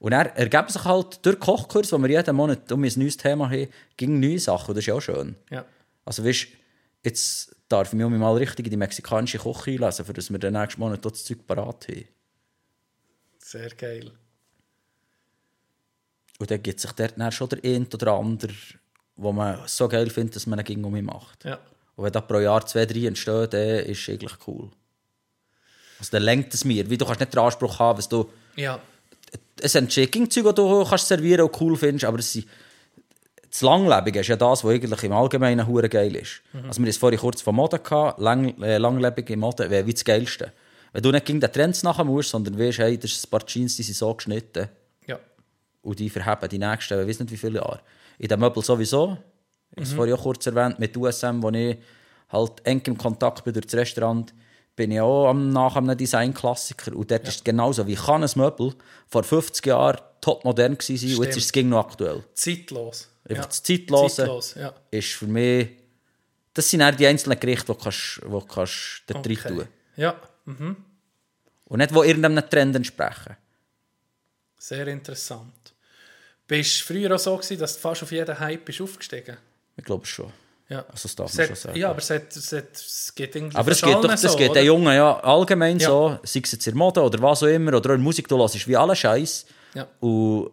[0.02, 3.52] Und dann ergeben sich halt durch Kochkurs, wo wir jeden Monat um ein neues Thema
[3.52, 3.68] haben,
[3.98, 4.70] ging neue Sachen.
[4.70, 5.36] Und das ist ja auch schön.
[5.52, 5.64] Ja.
[6.04, 6.48] Also weißt,
[7.04, 10.54] jetzt darf ich mich mal richtig in die mexikanische Küche einlesen, für dass wir den
[10.54, 12.08] nächsten Monat das Zeug parat haben.
[13.38, 14.12] Sehr geil.
[16.40, 18.54] Und dann gibt sich dort dann schon der ein oder andere,
[19.18, 21.46] wo man so geil findet, dass man ihn gegen um mich macht.
[21.46, 21.60] Ja.
[21.96, 24.72] Und wenn da pro Jahr zwei, drei entstehen, dann ist es eigentlich cool.
[26.00, 26.90] Also dann lenkt es mir.
[26.90, 28.32] Wie du kannst nicht den Anspruch haben, was du...
[28.56, 28.82] Ja.
[29.62, 32.48] Es entsteht Zeug, die du kannst servieren und cool findest, aber es sind,
[33.50, 36.42] das Langlebige ist ja das, was eigentlich im Allgemeinen hure geil ist.
[36.54, 36.66] Mhm.
[36.68, 38.20] Also wir hatten es vorhin kurz von Mode, gehabt.
[38.20, 40.54] Lang, äh, langlebige Mode wäre wie das Geilste.
[40.94, 43.46] Wenn du nicht gegen den Trends nachher musst, sondern weißt, hey, das ist ein paar
[43.46, 44.68] Jeans, die sind so geschnitten
[45.06, 45.20] Ja.
[45.82, 47.82] und die verheben die nächsten, ich weiß nicht wie viele Jahre.
[48.18, 49.18] In den Möbel sowieso.
[49.72, 51.78] Ich habe es vorhin auch kurz erwähnt, mit USM, wo ich
[52.30, 54.34] halt eng im Kontakt bin durch das Restaurant,
[54.76, 56.96] bin ich auch am, nach einem Design-Klassiker.
[56.96, 57.86] Und dort ist es genauso.
[57.88, 58.74] Wie kann ein Möbel
[59.08, 62.24] vor 50 Jahren topmodern gewesen sein und jetzt ist es ging noch aktuell.
[62.34, 63.10] Zeitlos.
[63.24, 63.48] Einfach ja.
[63.48, 64.74] das Zeitlose Zeitlos, ja.
[64.90, 65.70] ist für mich...
[66.54, 69.40] Das sind dann die einzelnen Gerichte, die du kannst, du kannst dort Okay.
[69.44, 70.22] rein tun Ja,
[71.66, 73.38] Und nicht, die irgendeinem Trend entsprechen.
[74.58, 75.74] sehr interessant.
[76.46, 79.38] Bist du früher auch so gewesen, dass du fast auf jeden Hype bist aufgestiegen?
[79.78, 80.34] Ich glaube schon.
[80.72, 80.86] Ja.
[80.90, 81.78] Also das darf Es man hat- schon sagen.
[81.80, 84.36] Ja, aber es, hat, es, hat, es geht irgendwie Aber es geht doch, das so,
[84.38, 85.90] geht den Jungen ja allgemein Ja.
[85.90, 88.38] so, sei es jetzt in Mode oder was auch immer, oder auch in Musik, du
[88.38, 89.86] hörst wie alle Scheiß Ja.
[90.00, 90.52] und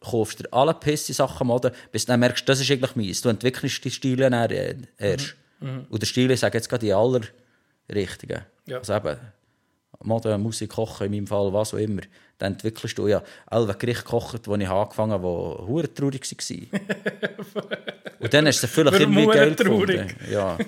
[0.00, 3.20] kaufst dir alle pisse Sachen Mode, bis du dann merkst, das ist eigentlich meins.
[3.20, 5.34] Du entwickelst die Stile dann äh, erst.
[5.60, 8.38] Und der Stil, ich sage jetzt gerade die allerrichtigen.
[8.66, 8.72] Mhm.
[8.72, 8.78] Ja.
[8.78, 9.16] Also eben,
[10.04, 12.02] Mode, Musik, Kochen, in meinem Fall, was auch immer.
[12.38, 16.68] Dann entwickelst du ja alle Gerichte gekocht, die ich angefangen habe, die hure traurig waren.
[18.20, 19.86] Und dann hast du sie vielleicht irgendwie geil traurig?
[20.08, 20.32] gefunden.
[20.32, 20.58] Ja.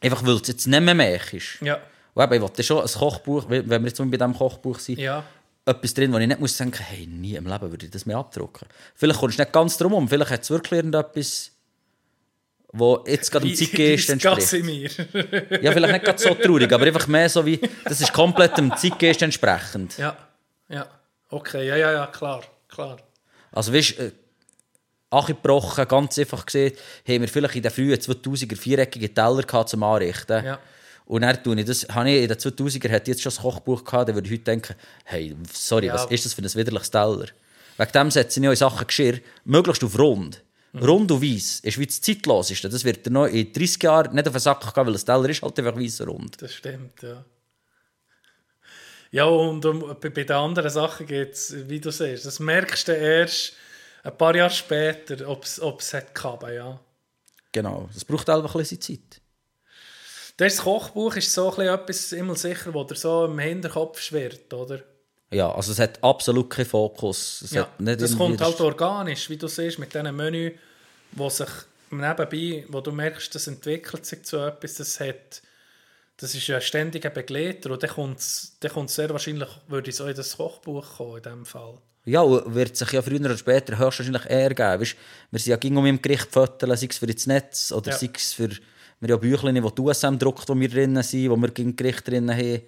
[0.00, 1.60] Einfach weil es jetzt nicht mehr mechst.
[1.60, 1.78] Ja.
[2.14, 5.24] Und eben, ich wollte schon ein Kochbuch, wenn wir jetzt bei diesem Kochbuch sind, Ja.
[5.64, 8.16] etwas drin, wo ich nicht muss denken, hey, nie im Leben würde ich das mehr
[8.18, 8.66] abdrucken.
[8.94, 11.52] Vielleicht kommst du nicht ganz drum um, vielleicht hat es wirklich irgendetwas,
[12.72, 14.22] wo jetzt gerade Wie- wie das entspricht.
[14.22, 14.90] Gassimir.
[15.62, 18.74] Ja, vielleicht nicht gerade so traurig, aber einfach mehr so wie, das ist komplett dem
[18.76, 19.98] Zeitgeist entsprechend.
[19.98, 20.16] ja.
[20.68, 20.86] Ja.
[21.28, 22.42] Okay, ja, ja, ja, klar.
[22.68, 22.96] klar.
[23.52, 24.12] Also weißt du, äh,
[25.10, 26.72] angebrochen, ganz einfach gesehen,
[27.06, 30.44] haben wir vielleicht in den frühen 2000er viereckige Teller gehabt zum Anrichten.
[30.44, 30.58] Ja.
[31.04, 33.84] Und dann tue ich das, habe ich in den 2000er hätte jetzt schon das Kochbuch
[33.84, 34.74] gehabt, dann würde ich heute denken,
[35.04, 35.94] hey, sorry, Ja.
[35.94, 37.26] was ist das für ein widerliches Teller?
[37.76, 40.42] Wegen dem setze ich auch in Sachen Geschirr möglichst auf rund.
[40.72, 40.82] Mhm.
[40.84, 42.68] Rund und weiss ist wie das zeitloseste.
[42.68, 45.28] Das wird dir noch in 30 Jahren nicht auf den Sack gehen, weil das Teller
[45.28, 46.42] ist halt einfach weiss und rund.
[46.42, 47.24] Das stimmt, ja.
[49.10, 52.88] Ja, und um, bei, bei den anderen Sachen geht es, wie du siehst, das merkst
[52.88, 53.52] du erst
[54.02, 56.80] ein paar Jahre später, ob es hat gehabt, ja.
[57.52, 59.20] Genau, das braucht einfach ein bisschen Zeit.
[60.38, 64.52] Das Kochbuch ist so ein bisschen etwas immer sicher, wo dir so im Hinterkopf schwirrt,
[64.54, 64.82] oder?
[65.32, 67.42] Ja, also es hat absolut keinen Fokus.
[67.42, 70.52] Es Ja, das kommt halt organisch, wie du siehst, mit diesen Menü,
[71.12, 71.48] wo sich
[71.90, 75.42] nebenbei, wo du merkst, das entwickelt sich zu etwas, das hat,
[76.16, 79.90] das ist ja ein ständiger Begleiter und dann kommt es dann kommt's sehr wahrscheinlich, würde
[79.90, 81.78] es auch in das Kochbuch kommen, in dem Fall.
[82.04, 84.80] Ja, und wird sich ja früher oder später höchstwahrscheinlich eher geben.
[84.80, 84.96] Weißt,
[85.30, 87.96] wir sind ja ging um im Gericht föteln, sei es für das Netz oder Ja.
[87.96, 88.50] sei es für
[89.02, 91.74] wir haben ja Büchlein, die die USM druckt, wo wir drinnen sind, wo wir gegen
[91.74, 92.62] Gericht drinnen haben.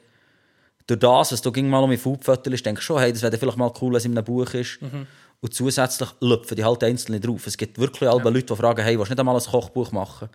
[0.87, 3.23] Durch das, was du ging mal um in Food fötelst, denkst du schon, hey, das
[3.23, 4.83] wäre vielleicht mal cool, wenn es in einem Buch ist.
[4.83, 5.07] Mhm.
[5.41, 7.47] Und zusätzlich lüpfen die halt einzelne drauf.
[7.47, 10.29] Es gibt wirklich alle Leute, die fragen, hey, willst du nicht einmal ein Kochbuch machen?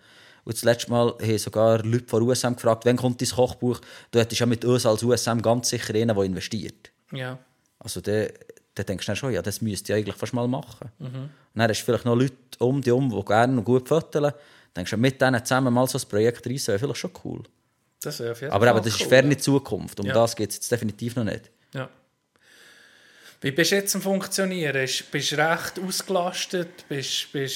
[0.44, 3.80] Und das letzte Mal haben sogar Leute von USM gefragt, wann kommt dein Kochbuch?
[4.10, 6.90] Du hättest ja mit uns als USM ganz sicher einen, der investiert.
[7.12, 7.38] Ja.
[7.78, 8.28] Also dann,
[8.74, 10.90] dann denkst du dann schon, ja, das müsste ich eigentlich fast mal machen.
[10.98, 14.32] Und dann hast du vielleicht noch Leute um dich um, die gerne und gut fotografieren.
[14.32, 17.42] Dann denkst du, mit denen zusammen mal so ein Projekt rein, wäre vielleicht schon cool.
[18.02, 19.38] Das wäre auf jeden Aber Fall eben, das ist cool, ferne ja.
[19.38, 20.00] Zukunft.
[20.00, 20.14] Um Ja.
[20.14, 21.50] das geht es jetzt definitiv noch nicht.
[21.74, 21.88] Ja.
[23.42, 24.76] Wie bist du jetzt am Funktionieren?
[24.82, 26.86] Ist- Bist du recht ausgelastet?
[26.88, 27.46] Bist du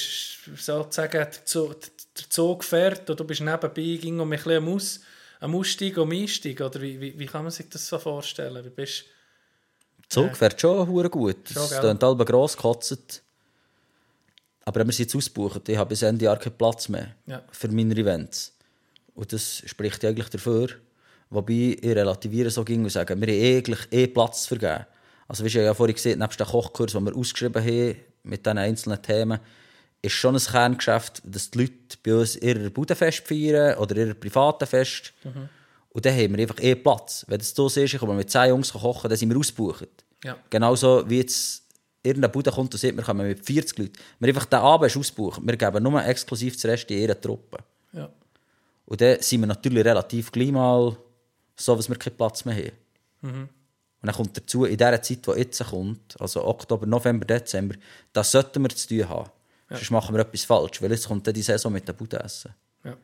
[0.55, 4.69] sozusagen der Zug, der Zug fährt oder du bist nebenbei ging um ein bisschen am,
[4.69, 4.99] Aus,
[5.39, 6.61] am Ausstieg und am Einstieg?
[6.61, 8.63] Oder wie, wie, wie kann man sich das so vorstellen?
[8.65, 9.05] Wie bist
[9.99, 11.49] Der Zug fährt schon hure gut.
[11.49, 13.21] Schon, Es klingt halb gross gekotzt.
[14.67, 15.69] Aber wir sind jetzt ausgebucht.
[15.69, 17.43] Ich habe bis Ende Jahr keinen Platz mehr Ja.
[17.51, 18.54] für meine Events.
[19.15, 20.69] Und das spricht ja eigentlich dafür.
[21.29, 24.85] Wobei ich relativiere so ging und sage, wir haben eigentlich eh Platz vergeben.
[25.27, 28.57] Also wie ich ja vorhin gesehen nebst dem Kochkurs, den wir ausgeschrieben haben, mit diesen
[28.57, 29.39] einzelnen Themen,
[30.01, 34.67] ist schon ein Kerngeschäft, dass die Leute bei uns ihre Budenfest feiern oder ihre privaten
[34.67, 35.13] Fest.
[35.89, 37.25] Und dann haben wir einfach eh Platz.
[37.27, 39.87] Wenn das so ist, ich komme mit 10 Jungs kochen, dann sind wir ausgebucht.
[40.23, 40.37] Ja.
[40.49, 41.63] Genauso wie jetzt
[42.03, 43.93] irgendein Bude kommt und sagt, wir kommen mit 40 Leuten.
[44.19, 45.41] Wir einfach den Abend ist ausgebucht.
[45.43, 47.57] Wir geben nur exklusiv das Rest in ihre Truppe.
[48.85, 48.91] Ja.
[48.91, 50.95] Und dann sind wir natürlich relativ gleich mal
[51.55, 52.71] so, dass wir keinen Platz mehr haben.
[53.21, 53.49] Und
[54.01, 57.75] dann kommt dazu, in dieser Zeit, die jetzt kommt, also Oktober, November, Dezember,
[58.13, 59.31] da sollten wir zu tun haben.
[59.69, 62.53] Sonst machen wir etwas falsch, weil jetzt kommt dann die Saison mit den Budenessen.
[62.83, 62.95] Ja.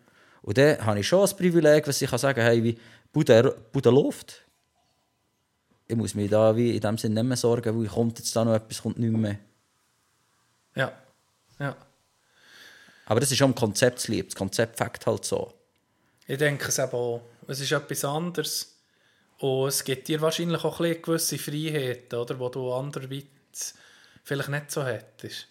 [0.43, 2.77] Und dann habe ich schon das Privileg, was ich kann sagen hey, wie
[3.11, 4.43] Bude, Bude läuft.
[5.87, 8.45] Ich muss mich da wie in dem Sinne nicht mehr sorgen, weil kommt jetzt da
[8.45, 9.39] noch etwas, kommt nicht mehr.
[10.75, 10.93] Ja.
[11.59, 11.75] Ja.
[13.07, 14.29] Aber das ist schon ein Konzeptslieb.
[14.29, 15.51] Das Konzept fängt halt so.
[16.31, 17.23] Ich denke es eben auch.
[17.45, 18.77] Es ist etwas anderes.
[19.39, 23.27] Und es gibt dir wahrscheinlich auch ein bisschen gewisse Freiheiten, oder, die du anderweitig
[24.23, 25.49] vielleicht nicht so hättest.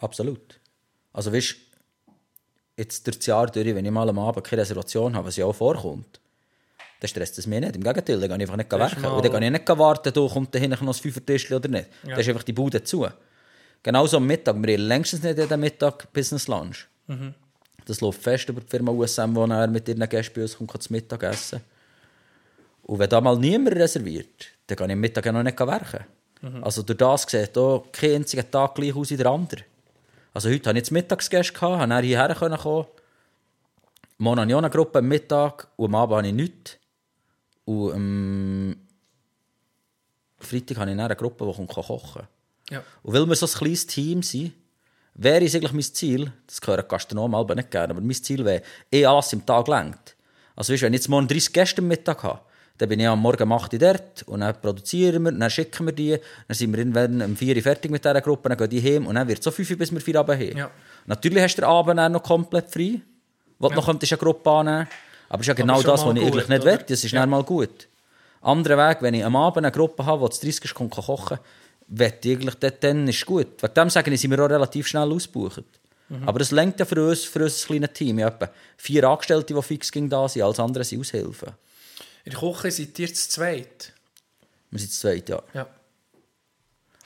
[0.00, 0.60] Absolut.
[1.14, 1.56] Also weißt
[2.76, 5.46] jetzt durch das Jahr durch, wenn ich mal am Abend keine Reservation habe, was ja
[5.46, 6.20] auch vorkommt,
[7.00, 7.74] dann stresst es mich nicht.
[7.74, 9.06] Im Gegenteil, dann gehe ich einfach nicht werken.
[9.06, 11.88] Und dann gehe ich nicht warten, da kommt da hinten noch ein Fünfertischchen oder nicht.
[12.02, 12.10] Ja.
[12.10, 13.08] Dann ist einfach die Bude zu.
[13.82, 14.54] Genauso am Mittag.
[14.62, 16.88] Wir haben längstens nicht jeden Mittag Business Lunch.
[17.06, 17.34] Mhm.
[17.86, 20.82] Das läuft fest über die Firma USM, wo er mit ihren Gästen bei uns kommt,
[20.82, 21.60] zum Mittag essen.
[22.82, 26.04] Und wenn da mal niemand reserviert, dann kann ich am Mittag noch nicht werken.
[26.42, 26.64] Mhm.
[26.64, 29.62] Also durch das sieht auch kein einziger Tag gleich aus wie der andere.
[30.32, 32.86] Also heute hatte ich jetzt Mittagsgäste, gehabt, habe dann hierher können kommen.
[34.18, 36.76] Morgen hatte ich auch eine Gruppe am Mittag und am Abend habe ich nichts.
[37.64, 38.76] Und am
[40.38, 42.26] Freitag habe ich dann eine Gruppe, die kochen
[42.70, 42.82] Ja.
[43.02, 44.52] Und weil wir so ein kleines Team sind,
[45.14, 48.62] wäre es eigentlich mein Ziel, das gehören Gastronomen aber nicht gerne, aber mein Ziel wäre,
[48.92, 50.16] eh alles im Tag lenkt.
[50.56, 52.40] Also weißt, wenn ich jetzt morgen 30 Gäste am Mittag habe,
[52.78, 55.86] dann bin ich am Morgen um 8 Uhr dort und dann produzieren wir, dann schicken
[55.86, 56.18] wir die,
[56.48, 59.06] dann sind wir irgendwann um 4 Uhr fertig mit dieser Gruppe, dann gehen die heim
[59.06, 60.56] und dann wird es so 5 Uhr, bis wir 4 Uhr haben.
[60.56, 60.70] Ja.
[61.06, 63.00] Natürlich hast du den Abend dann noch komplett frei,
[63.58, 64.88] wo du noch könntest eine Gruppe annehmen
[65.28, 66.72] Aber es ist ja genau das, was ich gut, eigentlich nicht oder?
[66.72, 66.84] will.
[66.88, 67.26] Das ist Ja.
[67.26, 67.88] mal gut.
[68.40, 71.38] Anderer Weg, wenn ich am Abend eine Gruppe habe, die zu 30 ist, kommt kochen
[71.98, 73.62] wette ich eigentlich, dort, dann ist gut.
[73.62, 75.64] Wegen dem sagen, ich, sind wir auch relativ schnell ausgebucht.
[76.08, 76.28] Mhm.
[76.28, 78.18] Aber es lenkt ja für uns, für unser kleines Team.
[78.18, 81.52] Ich habe vier Angestellte, die fix ging da sind, alles andere sind Aushilfen.
[82.24, 83.92] In der Küche seid ihr zu zweit.
[84.70, 85.42] Wir sind zu zweit, ja.
[85.52, 85.66] Ja.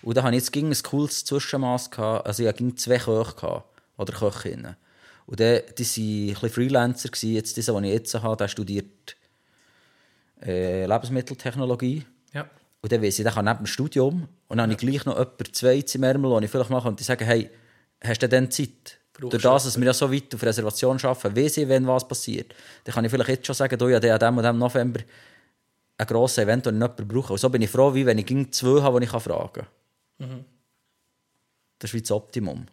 [0.02, 1.90] Und da hatte ich jetzt ging ein cooles Zwischenmaß.
[1.98, 3.64] Also ich hatte zwei Köche
[3.96, 4.76] oder Köchinnen.
[5.26, 7.08] Und dann, die waren ein bisschen Freelancer.
[7.08, 7.34] Gewesen.
[7.34, 9.16] Jetzt, dieser, den ich jetzt habe, der studiert
[10.40, 12.06] äh, Lebensmitteltechnologie.
[12.32, 12.48] Ja.
[12.80, 14.28] Und dann weiss ich, der kann neben dem Studium.
[14.48, 17.04] Und dann habe ich gleich noch jemanden zweites im Ärmel, wo ich vielleicht mal könnte
[17.04, 17.50] sagen hey,
[18.02, 18.98] hast du denn Zeit?
[19.12, 21.86] Brauchst Durch du das, dass wir ja so weit auf Reservation arbeiten, weiss ich, wenn
[21.88, 22.54] was passiert.
[22.84, 25.00] Dann kann ich vielleicht jetzt schon sagen, du, ja, an dem und dem November
[25.98, 27.32] ein grosses Event, das ich jemanden brauche.
[27.32, 29.66] Und so bin ich froh, wie wenn ich ging zwei habe, die ich fragen kann.
[30.18, 30.44] Mhm.
[31.80, 32.66] Das ist wie das Optimum.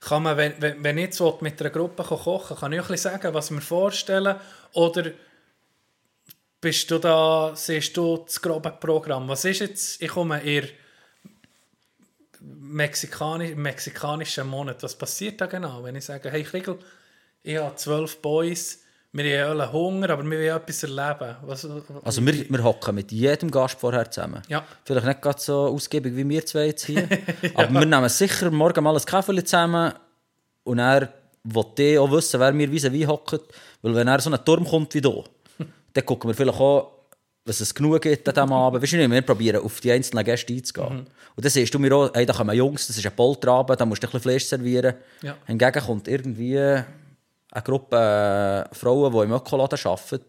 [0.00, 3.12] Kann man, wenn, wenn, wenn ich jetzt mit einer Gruppe kochen kann, kann ich bisschen
[3.12, 4.36] sagen, was wir vorstellen?
[4.72, 5.12] Oder
[6.60, 9.28] bist du da, siehst du das grobe Programm?
[9.28, 10.64] Was ist jetzt, ich komme eher
[12.40, 14.82] Mexikani im mexikanischen Monat.
[14.82, 16.78] Was passiert da genau, wenn ich sage, hey Kriegel,
[17.42, 18.80] ich habe zwölf Boys,
[19.12, 21.36] wir haben alle Hunger, aber wir wollen etwas erleben.
[21.42, 21.66] Was,
[22.04, 24.42] Also wir, wir hocken mit jedem Gast vorher zusammen.
[24.48, 24.64] Ja.
[24.84, 27.08] Vielleicht nicht ganz so ausgiebig wie wir zwei jetzt hier.
[27.54, 29.94] Aber wir nehmen sicher morgen mal ein Kaffee zusammen
[30.62, 31.12] und er
[31.42, 33.40] will auch wissen, wer mir wie wie hockt.
[33.82, 35.24] Weil wenn er so ein Turm kommt wie hier,
[35.92, 37.00] dann gucken wir vielleicht auch,
[37.44, 38.82] was es genug gibt an diesem Abend.
[38.82, 41.06] Weißt du nicht, wir probieren auf die einzelnen Gäste einzugehen.
[41.36, 43.86] Und dann siehst du mir auch, hey, da kommen Jungs, das ist ein Polterabend, da
[43.86, 44.94] musst du ein bisschen Fleisch servieren.
[45.22, 45.36] Ja.
[45.46, 46.84] Hingegen kommt irgendwie eine
[47.64, 50.24] Gruppe äh, Frauen, die im Ökoladen arbeiten,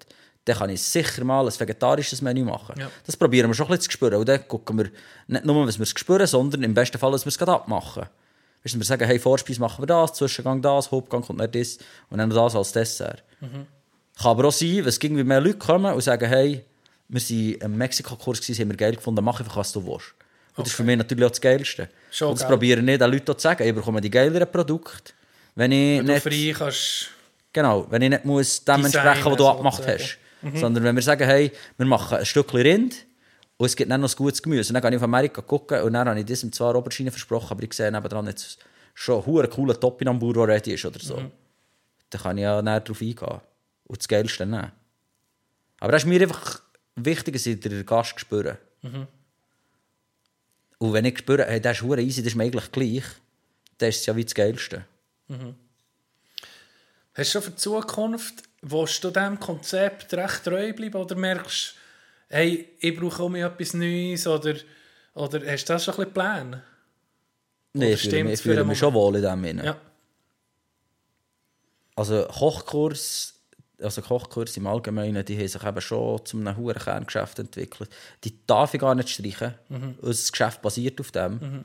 [0.45, 2.75] dann kann ich sicher mal ein vegetarisches Menü machen.
[2.79, 2.89] Ja.
[3.05, 4.15] Das probieren wir schon ein bisschen zu spüren.
[4.15, 4.89] Und dann gucken wir
[5.27, 8.05] nicht nur, was wir spüren, sondern im besten Fall, dass wir es gerade abmachen.
[8.63, 11.77] Weißt du, wir sagen, hey, Vorspeise machen wir das, Zwischengang das, Hauptgang kommt nicht das
[12.09, 13.23] und dann das als Dessert.
[14.17, 16.63] Kann aber auch sein, es irgendwie mehr Leute kommen und sagen, hey,
[17.07, 20.13] wir waren im Mexiko-Kurs, haben wir geil gefunden, mach einfach, was du willst.
[20.55, 21.89] Und das ist für mich natürlich auch das Geilste.
[22.11, 22.49] Schon und das geil.
[22.49, 25.13] probiere ich nicht den Leuten zu sagen, ich bekomme die geileren Produkte,
[25.55, 26.23] wenn ich Wenn nicht...
[26.23, 27.09] frei kannst...
[27.53, 30.17] Genau, wenn ich nicht muss dem entsprechen was du abgemacht hast.
[30.55, 33.05] Sondern wenn wir sagen, hey, wir machen ein Stückchen Rind
[33.57, 34.69] und es gibt dann noch ein gutes Gemüse.
[34.69, 37.51] Und dann gehe ich auf Amerika gucken und dann habe ich diesem zwar Oberschiene versprochen,
[37.51, 38.57] aber ich sehe nebenan jetzt
[38.93, 41.21] schon einen coolen Topinambur, der ready ist oder so.
[42.09, 43.41] Dann kann ich ja näher darauf eingehen
[43.91, 44.71] und das Geilste nehmen.
[45.81, 46.61] Aber das ist mir einfach
[46.95, 48.57] wichtig, dass ich den Gast spüre.
[50.77, 53.03] Und wenn ich spüre, hey, das ist easy, das ist mir eigentlich gleich,
[53.77, 54.85] dann ist es ja wie das Geilste.
[55.27, 55.55] Hast
[57.15, 61.75] du schon für die Zukunft, willst du diesem Konzept recht treu bleiben oder merkst
[62.29, 64.55] hey, ich brauche auch etwas Neues oder,
[65.15, 66.63] oder hast du das schon ein bisschen Pläne?
[67.75, 69.65] Oder ich fühle mich, fühle mich schon wohl in dem Sinne.
[69.65, 69.77] Ja.
[71.95, 73.40] Also Kochkurs,
[73.81, 77.89] also Kochkurs im Allgemeinen, die haben sich eben schon zu einem hohen Kerngeschäft entwickelt.
[78.23, 79.53] Die darf ich gar nicht streichen.
[80.01, 81.63] Unser Geschäft basiert auf dem.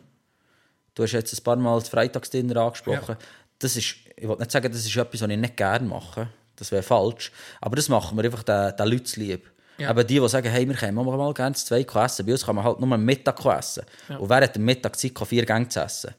[0.94, 3.16] Du hast jetzt ein paar Mal das Freitagsdinner angesprochen.
[3.58, 6.28] Das ist, ich will nicht sagen, das ist etwas, was ich nicht gerne mache.
[6.56, 7.32] Das wäre falsch.
[7.60, 9.50] Aber das machen wir einfach den, den Leuten lieb.
[9.78, 9.90] Ja.
[9.90, 12.24] Aber die, die sagen, hey, wir können mal gerne zwei essen.
[12.24, 13.84] Bei uns kann man halt nur am Mittag essen.
[14.18, 16.14] Und wer hat am Mittag Zeit, vier Gänge zu essen?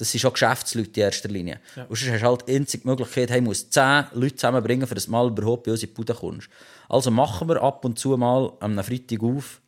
[0.00, 1.60] Das sind schon Geschäftsleute in erster Linie.
[1.76, 5.26] Und sonst hast du halt die Möglichkeit, hey, musst zehn Leute zusammenbringen, für das Mal
[5.28, 6.48] überhaupt bei uns in die Bude kommst.
[6.88, 9.60] Also machen wir ab und zu mal am Freitag auf.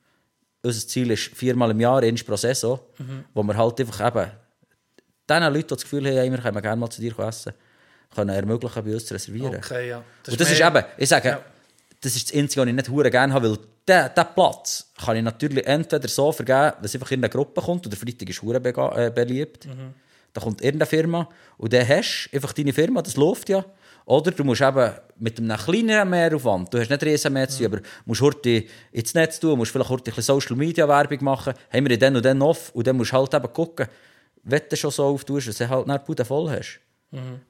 [0.62, 2.80] Unser Ziel ist viermal im Jahr, eins pro Saison,
[3.34, 4.30] wo wir halt einfach eben
[5.28, 7.52] den Leuten, die das Gefühl haben, hey, wir können gerne mal zu dir essen,
[8.14, 9.56] können ermöglichen, bei uns zu reservieren.
[9.56, 9.98] Okay, ja.
[9.98, 11.40] Und das ist mehr- eben, ich sage, Ja.
[12.00, 15.16] das ist das Einzige, was ich nicht hure gerne habe, weil diesen diesen Platz kann
[15.16, 18.40] ich natürlich entweder so vergeben, dass einfach in eine Gruppe kommt, und der Freitag ist
[18.40, 19.68] hure äh, beliebt,
[20.32, 21.28] da kommt irgendeine Firma
[21.59, 23.64] und dann hast du einfach deine Firma, das läuft ja.
[24.04, 27.66] Oder du musst eben mit einem kleineren Mehraufwand, du hast nicht riesen mehr zu tun,
[27.66, 31.98] aber musst heute ins Netz tun, musst vielleicht heute Social Media Werbung machen, haben wir
[31.98, 33.86] dann und dann off und dann musst du halt eben gucken,
[34.42, 36.80] wenn du schon so auftust, dass du halt die Bude voll hast.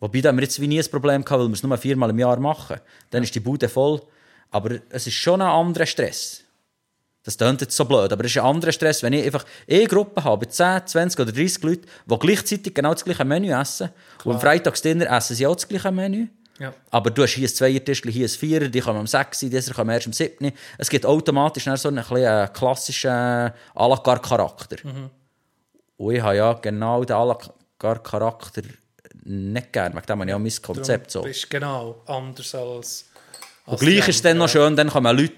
[0.00, 2.10] Wobei da haben wir jetzt wie nie ein Problem gehabt, weil wir es nur viermal
[2.10, 2.80] im Jahr machen.
[3.10, 4.02] Dann ist die Bude voll.
[4.50, 6.42] Aber es ist schon ein anderer Stress.
[7.24, 9.86] Das klingt jetzt so blöd, aber es ist ein anderer Stress, wenn ich einfach eine
[9.86, 13.90] Gruppe habe, mit 10, 20 oder 30 Leuten, die gleichzeitig genau das gleiche Menü essen.
[14.24, 16.26] Und am Freitagsdinner essen sie auch das gleiche Menü.
[16.58, 16.74] Ja.
[16.90, 19.90] Aber du hast hier ein Zweiertischchen, hier ein Vierer, die kommen am 6, dieser kommen
[19.90, 20.52] erst am 7.
[20.78, 23.52] Es gibt automatisch so einen, einen klassischen à
[23.88, 24.76] la carte Charakter.
[25.96, 27.38] Und ich habe ja genau den à la
[27.78, 28.62] carte Charakter
[29.24, 29.94] nicht gerne.
[29.94, 31.20] Wegen dem habe ich auch mein Konzept so.
[31.20, 33.06] Du bist genau anders als...
[33.64, 35.34] Und als gleich die ist es dann noch schön, dann kommen Leute,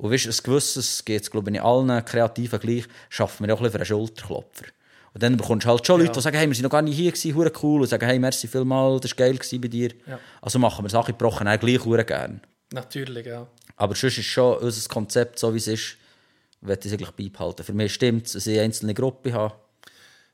[0.00, 3.58] und weißt, ein gewisses, geht es glaube ich in allen Kreativen gleich, schaffen wir auch
[3.58, 4.64] ein bisschen für einen Schulterklopfer.
[5.12, 6.96] Und dann bekommst du halt schon Leute, die sagen, hey, wir sind noch gar nicht
[6.96, 9.90] hier gewesen, hure cool, und sagen, hey, merci vielmals, das war geil bei dir.
[10.06, 10.18] Ja.
[10.40, 12.40] Also machen wir Sachen gebrochen, auch gleich hure gern.
[12.72, 13.46] Natürlich, ja.
[13.76, 15.96] Aber sonst ist schon unser Konzept, so wie es ist,
[16.62, 17.64] ich es eigentlich beibehalten.
[17.64, 19.54] Für mich stimmt es, dass ich eine einzelne Gruppe habe.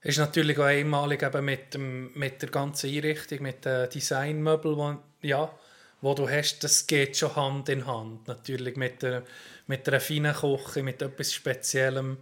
[0.02, 5.50] Ist natürlich auch einmalig eben mit, dem, mit der ganzen Einrichtung, mit den Designmöbeln, ja,
[6.00, 8.28] wo du hast, das geht schon Hand in Hand.
[8.28, 9.22] Natürlich mit, der,
[9.66, 12.18] mit einer feinen Küche, mit etwas Speziellem.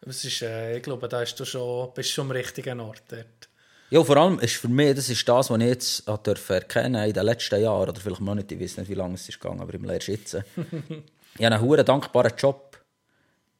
[0.00, 3.48] Das ist, äh, ich glaube, da bist du schon, bist schon am richtigen Ort dort.
[3.90, 6.08] Ja, vor allem ist für mich, das ist das, was ich jetzt
[6.48, 9.28] erkennen in den letzten Jahren, oder vielleicht noch nicht, ich weiß nicht, wie lange es
[9.28, 10.34] ist gegangen, aber im lernst jetzt.
[10.34, 11.02] ich habe
[11.38, 12.78] einen hure dankbaren Job,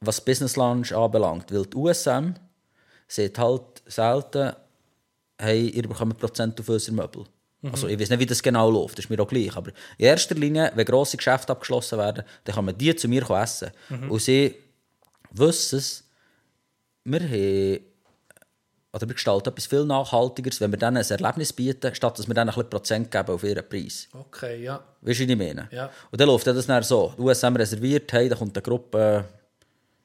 [0.00, 2.34] was Business Lunch anbelangt, weil die USM
[3.06, 4.54] sieht halt selten,
[5.38, 7.26] hey, ihr bekommt Prozent auf unsere Möbel.
[7.72, 10.06] Also ich weiß nicht, wie das genau läuft, das ist mir auch gleich, aber in
[10.06, 13.70] erster Linie, wenn grosse Geschäfte abgeschlossen werden, dann kann man die zu mir essen.
[14.08, 14.54] Und sie
[15.32, 16.04] wissen es,
[17.04, 17.94] wir haben
[18.94, 22.34] oder wir gestalten etwas viel Nachhaltigeres, wenn wir denen ein Erlebnis bieten, statt dass wir
[22.34, 24.08] denen ein bisschen Prozent geben auf ihren Preis.
[24.12, 24.84] Okay, ja.
[25.00, 25.68] Weißt du, was ich meine?
[25.72, 25.90] Ja.
[26.12, 27.12] Und dann läuft das dann so.
[27.18, 29.24] Die USM reserviert, hey, da kommt eine Gruppe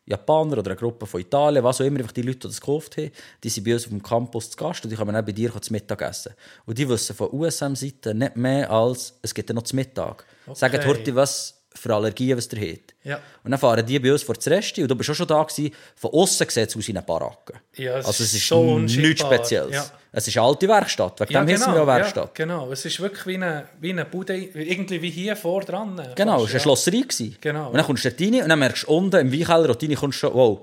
[0.09, 2.97] Japaner oder eine Gruppe von Italien, was auch immer, einfach die Leute, die das gekauft
[2.97, 3.11] haben,
[3.43, 5.51] die sind bei uns auf dem Campus zu Gast und die kommen dann bei dir
[5.61, 6.33] zu Mittag essen.
[6.65, 10.25] Und die wissen von USM-Seite nicht mehr als, es gibt ja noch zu Mittag.
[10.53, 12.95] Sagt heute, was für Allergien was ihr habt.
[13.03, 13.19] Ja.
[13.43, 15.43] Und dann fahren die bei uns vor das Resti und du bist auch schon da
[15.43, 15.73] gewesen.
[15.95, 17.53] Von außen sieht es aus wie eine Baracke.
[17.75, 19.75] Ja, also es ist so nichts Spezielles.
[19.75, 19.91] ja.
[20.11, 22.25] Es ist eine alte Werkstatt, wegen dem heissen wir auch Werkstatt.
[22.39, 22.71] Ja, genau.
[22.71, 26.01] Es ist wirklich wie eine, wie eine Bude, irgendwie wie hier vor dran.
[26.15, 27.01] Genau, es war eine Schlosserei.
[27.01, 27.37] gewesen.
[27.39, 27.85] Genau, Und dann ja.
[27.85, 30.61] kommst du rein und dann merkst du unten im Weinkeller rein kommst schon, wow,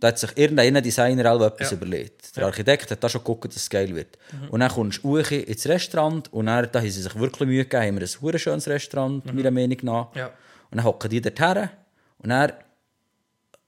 [0.00, 1.76] da hat sich irgendein Designer auch etwas Ja.
[1.76, 2.36] überlegt.
[2.36, 4.16] Der Architekt hat da schon geguckt, dass es geil wird.
[4.50, 7.64] Und dann kommst du hoch ins Restaurant und dann, da haben sie sich wirklich Mühe
[7.64, 10.14] gegeben, haben wir ein hure schönes Restaurant, meiner Meinung nach.
[10.16, 10.26] Ja.
[10.70, 11.70] Und dann hocken die dort her
[12.18, 12.52] und dann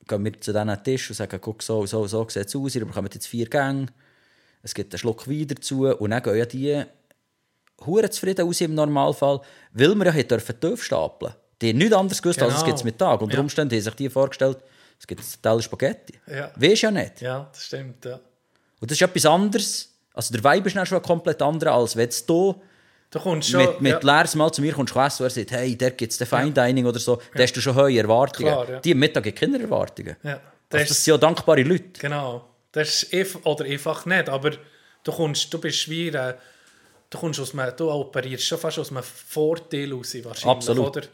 [0.07, 2.85] gehen wir zu diesen Tisch und sagen, guck, so, so, so sieht es aus, ihr
[2.85, 3.87] bekommt jetzt vier Gänge,
[4.63, 6.83] es gibt einen Schluck Wein dazu und dann gehen ja die
[7.87, 9.41] hure zufrieden aus im Normalfall,
[9.73, 11.33] weil wir ja dürfen tief stapeln
[11.63, 12.67] Die haben nichts anderes gewusst, als es Genau.
[12.67, 13.21] gibt es Mittag.
[13.23, 13.41] Unter Ja.
[13.41, 14.59] Umständen haben sich die vorgestellt,
[14.99, 16.15] es gibt ein Teil Spaghetti.
[16.27, 16.51] Ja.
[16.57, 17.21] Weisst ja nicht.
[17.23, 18.21] Ja, das stimmt, ja.
[18.81, 19.89] Und das ist etwas anderes.
[20.13, 22.61] Also der Vibe ist dann schon komplett anderer, als wenn du
[23.11, 23.61] Du kommst schon...
[23.65, 24.17] mit, mit ja.
[24.17, 26.53] leeres Mal zu mir kommst du essen und er sagt, hey, der gibt es Fine
[26.53, 28.53] Dining oder so, da hast du schon hohe Erwartungen.
[28.53, 28.81] Klar, ja.
[28.81, 30.17] Die am Mittag haben keine Erwartungen.
[30.23, 30.33] Ja.
[30.35, 31.99] Also Das, das sind ja dankbare Leute.
[32.01, 32.50] Genau.
[32.73, 34.53] Das ist oder einfach nicht, aber
[35.05, 36.35] du kommst, du bist wie äh,
[37.11, 40.87] du kommst aus einem, du operierst schon fast aus einem Vorteil raus wahrscheinlich, Absolut.
[40.97, 41.07] oder?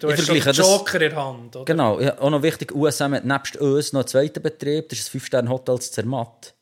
[0.00, 1.64] Du Ich hast vergleiche das- Joker in der Hand, oder?
[1.66, 5.06] Genau, ja, auch noch wichtig, USM hat nebst uns noch einen zweiten Betrieb, das ist
[5.14, 6.52] das 5-Sterne-Hotel zu Zermatt.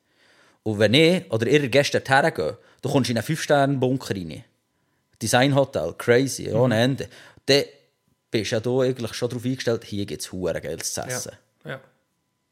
[0.64, 4.44] Und wenn ich oder ihre Gäste dorthin gehen, du kommst in einen 5-Sterne-Bunker rein.
[5.22, 6.56] Designhotel, crazy, Mhm.
[6.56, 7.08] ohne Ende.
[7.46, 7.64] Dann
[8.30, 11.32] bist ja du eigentlich schon darauf eingestellt, hier gibt es Geld zu essen.
[11.64, 11.70] Ja.
[11.70, 11.80] ja.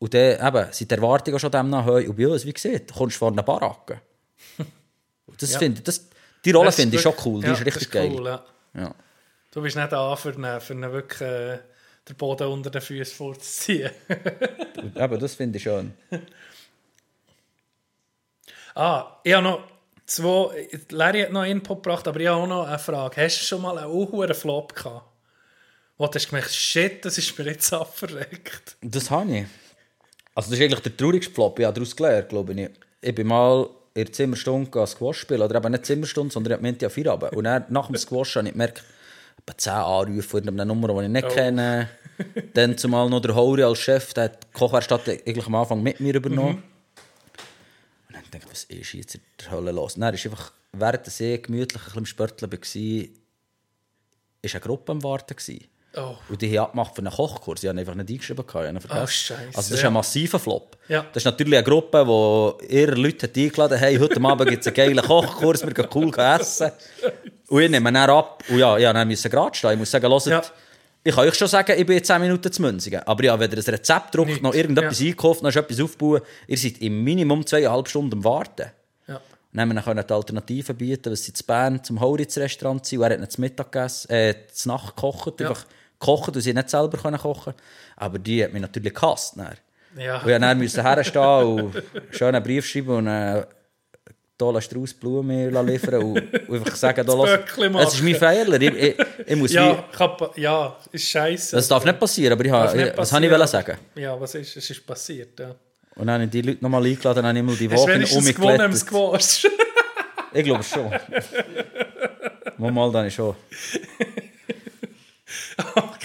[0.01, 1.97] Und dann eben, sind die Erwartungen schon dem nach hoch.
[2.09, 4.01] Und bei uns, wie gesagt, du kommst vor einer Baracke.
[5.39, 5.59] Das Ja.
[5.61, 6.09] finde das,
[6.45, 8.11] die Rolle finde ich schon cool, die ja, ist richtig das geil.
[8.13, 8.45] Cool, ja.
[8.75, 8.95] Ja.
[9.53, 11.59] Du bist nicht da für einen, für einen wirklich äh,
[12.09, 13.91] den Boden unter den Füßen vorzuziehen.
[14.97, 15.95] Eben, das finde ich schön.
[18.75, 19.61] ah, ich habe noch
[20.07, 20.69] zwei...
[20.91, 23.23] Larry hat noch Input gebracht, aber ich habe auch noch eine Frage.
[23.23, 25.07] Hast du schon mal einen unhuren Flop gehabt?
[25.97, 28.77] Wo du hast gemerkt, shit, das ist mir jetzt abverreckt.
[28.81, 29.47] Das habe ich.
[30.35, 32.71] Also das ist eigentlich der traurigste Flop, ich habe daraus gelernt, glaube ich.
[33.01, 36.85] Ich bin mal in der Zimmerstunde Squash spielen, oder eben nicht Zimmerstunde, sondern ich meinte
[36.85, 37.35] ja Feierabend.
[37.35, 38.85] Und dann, nach dem Squash habe ich gemerkt,
[39.39, 41.29] etwa 10 Anrufe von einer Nummer, die ich nicht Oh.
[41.35, 41.89] kenne.
[42.55, 46.01] Dann zumal noch der Hori als Chef, der hat die Kochwerkstatt eigentlich am Anfang mit
[46.01, 46.57] mir übernommen.
[46.57, 46.63] Mhm.
[48.09, 49.95] Und dann dachte ich, was ist jetzt in der Hölle los?
[49.95, 55.03] Dann ist einfach, während See gemütlich ein bisschen am Spörteln war, war eine Gruppe am
[55.03, 55.35] Warten.
[55.35, 55.65] Gewesen.
[55.97, 56.15] Oh.
[56.29, 57.63] Und die haben abgemacht für einen Kochkurs.
[57.63, 58.47] Ich habe ihn einfach nicht eingeschrieben.
[58.47, 59.03] gehabt, Ich vergessen.
[59.03, 59.89] Oh, Scheisse, Also das ist ja.
[59.89, 60.77] ein massiver Flop.
[60.89, 61.05] Ja.
[61.13, 62.05] Das ist natürlich eine Gruppe,
[62.69, 65.75] die ihre Leute hat eingeladen hat, hey, heute Abend gibt es einen geilen Kochkurs, wir
[65.75, 66.71] gehen cool essen.
[67.49, 68.45] Und ich nehme dann ab.
[68.49, 69.73] Und ja, musste dann müssen gerade stehen.
[69.73, 70.43] Ich muss sagen, hört, Ja.
[71.03, 73.03] ich kann euch schon sagen, ich bin in 10 Minuten zu Münzigen.
[73.05, 74.43] Aber habe weder ein Rezept Nichts.
[74.43, 75.07] noch irgendetwas Ja.
[75.07, 76.23] eingekauft, noch etwas aufgebaut.
[76.47, 78.71] Ihr seid im Minimum zweieinhalb Stunden am Warten.
[79.09, 79.21] Ja.
[79.53, 83.01] Dann haben wir dann die Alternativen bieten, was sie zu Bern zum Horitz-Restaurant sind.
[83.01, 85.41] Und er hat nicht zu Mittag gegessen, äh, zu Nacht gekocht.
[85.41, 85.49] Ja.
[85.49, 85.65] Einfach
[86.01, 87.55] gekocht und sie nicht selber können kochen
[87.97, 89.35] Aber die hat mich natürlich gehasst.
[89.37, 89.55] Dann.
[89.97, 90.23] Ja.
[90.23, 91.77] Und dann musste herstehen und
[92.23, 93.45] einen Brief schreiben und einen
[94.39, 98.61] tollen Strauß Blumen liefern und, und einfach sagen, da, los, es ist mein Fehler.
[98.61, 98.97] Ich, ich,
[99.27, 101.57] ich muss Ja, wie, ja, ist scheiße.
[101.57, 103.79] das darf nicht passieren, aber ich nicht ich, was habe ich passieren, sagen?
[103.95, 104.57] Ja, was ist?
[104.57, 105.55] Es ist passiert, ja.
[105.97, 107.83] Und dann habe ich die Leute nochmal eingeladen und habe ich mal die Hast du
[107.83, 109.23] Wochen wenigstens gewonnen im umgeklettert.
[109.23, 109.51] Squash?
[110.33, 110.91] Ich glaube schon.
[112.73, 113.35] mal, dann schon.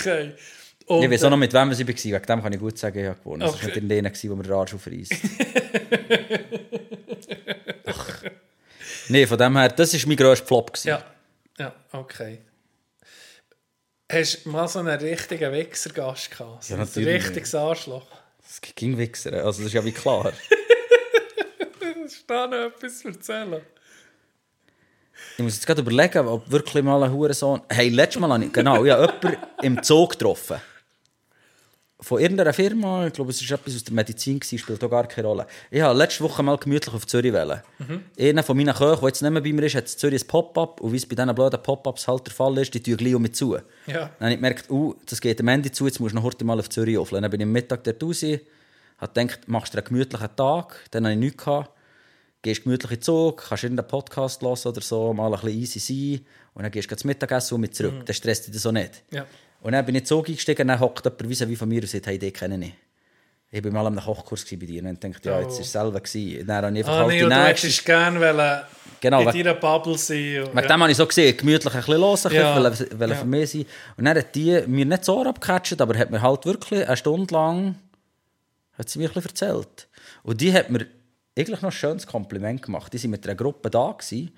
[0.08, 0.34] Okay.
[0.88, 1.88] Und, Ich weiß auch noch, mit wem ich war.
[1.88, 3.42] Wegen dem kann ich gut sagen, ich habe gewonnen.
[3.42, 3.66] Es war Okay.
[3.68, 5.14] nicht in denen, wo Arsch aufreisst.
[7.86, 8.24] Ach.
[9.10, 10.74] Nee, von dem her, das war mein grösster Flop.
[10.74, 10.88] Gewesen.
[10.90, 11.04] Ja,
[11.58, 12.40] ja, okay.
[14.12, 16.64] Hast du mal so einen richtigen Wichsergast gehabt?
[16.64, 17.24] So Ja, ein natürlich.
[17.26, 18.08] richtiges Arschloch.
[18.48, 20.32] Es ging Wichser, also das ist ja wie klar.
[22.04, 23.62] Hast du da noch etwas zu erzählen?
[25.38, 27.62] Ich muss jetzt gerade überlegen, ob wirklich mal ein Hurensohn...
[27.70, 28.54] Hey, letztes Mal habe ich...
[28.54, 30.58] Genau, ich habe jemanden im Zoo getroffen.
[32.00, 35.08] Von irgendeiner Firma, ich glaube, es war etwas aus der Medizin, gewesen, spielt auch gar
[35.08, 35.48] keine Rolle.
[35.72, 37.62] Ich habe letzte Woche mal gemütlich auf Zürich wählen.
[38.20, 40.28] Einer von meinen Köchen, der jetzt nicht mehr bei mir ist, hat in Zürich ein
[40.28, 40.82] Pop-up.
[40.82, 43.22] Und wie es bei diesen blöden Pop-ups halt der Fall ist, die tun gleich um
[43.22, 43.56] mich zu.
[43.56, 43.62] Ja.
[43.88, 46.44] Dann habe ich gemerkt, uh, das geht am Ende zu, jetzt musst du noch heute
[46.44, 47.24] mal auf Zürich aufladen.
[47.24, 51.06] Dann bin ich am Mittag dort raus, habe gedacht, machst du einen gemütlichen Tag, dann
[51.06, 51.72] habe ich nichts gehabt.
[52.46, 55.80] Gehst gemütlich in den Zug, kannst irgendeinen Podcast hören oder so, mal ein bisschen easy
[55.80, 58.06] sein und dann gehst du zum Mittagessen und mit zurück.
[58.06, 59.02] Dann stresst dich das so nicht.
[59.12, 59.26] Ja.
[59.62, 61.90] Und dann bin ich in den Zug eingestiegen, dann hockt jemand wie von mir und
[61.90, 62.74] sagt, hey, den kenne ich.
[63.52, 66.00] Ich war mal am Kochkurs bei dir und dachte ja, jetzt war es selber.
[66.02, 66.46] gewesen.
[66.46, 67.84] Dann habe ich einfach Ah, halt nee, die und du nächste...
[67.84, 68.62] gerne wollen
[69.02, 70.44] Genau, in deiner Bubble sein.
[70.44, 72.56] und- Wegen dem habe ich so gesehen, gemütlich ein bisschen bisschen, Ja.
[72.56, 73.16] wollen, wollen Ja.
[73.16, 73.66] für mich sein.
[73.98, 77.34] Und dann hat die mir nicht so abgecatcht, aber hat mir halt wirklich eine Stunde
[77.34, 77.76] lang
[78.78, 79.88] hat sie mir ein bisschen erzählt.
[80.24, 80.86] Und die hat mir
[81.38, 82.94] eigentlich noch ein schönes Kompliment gemacht.
[82.94, 83.92] Die waren mit einer Gruppe da.
[83.98, 84.32] Gewesen.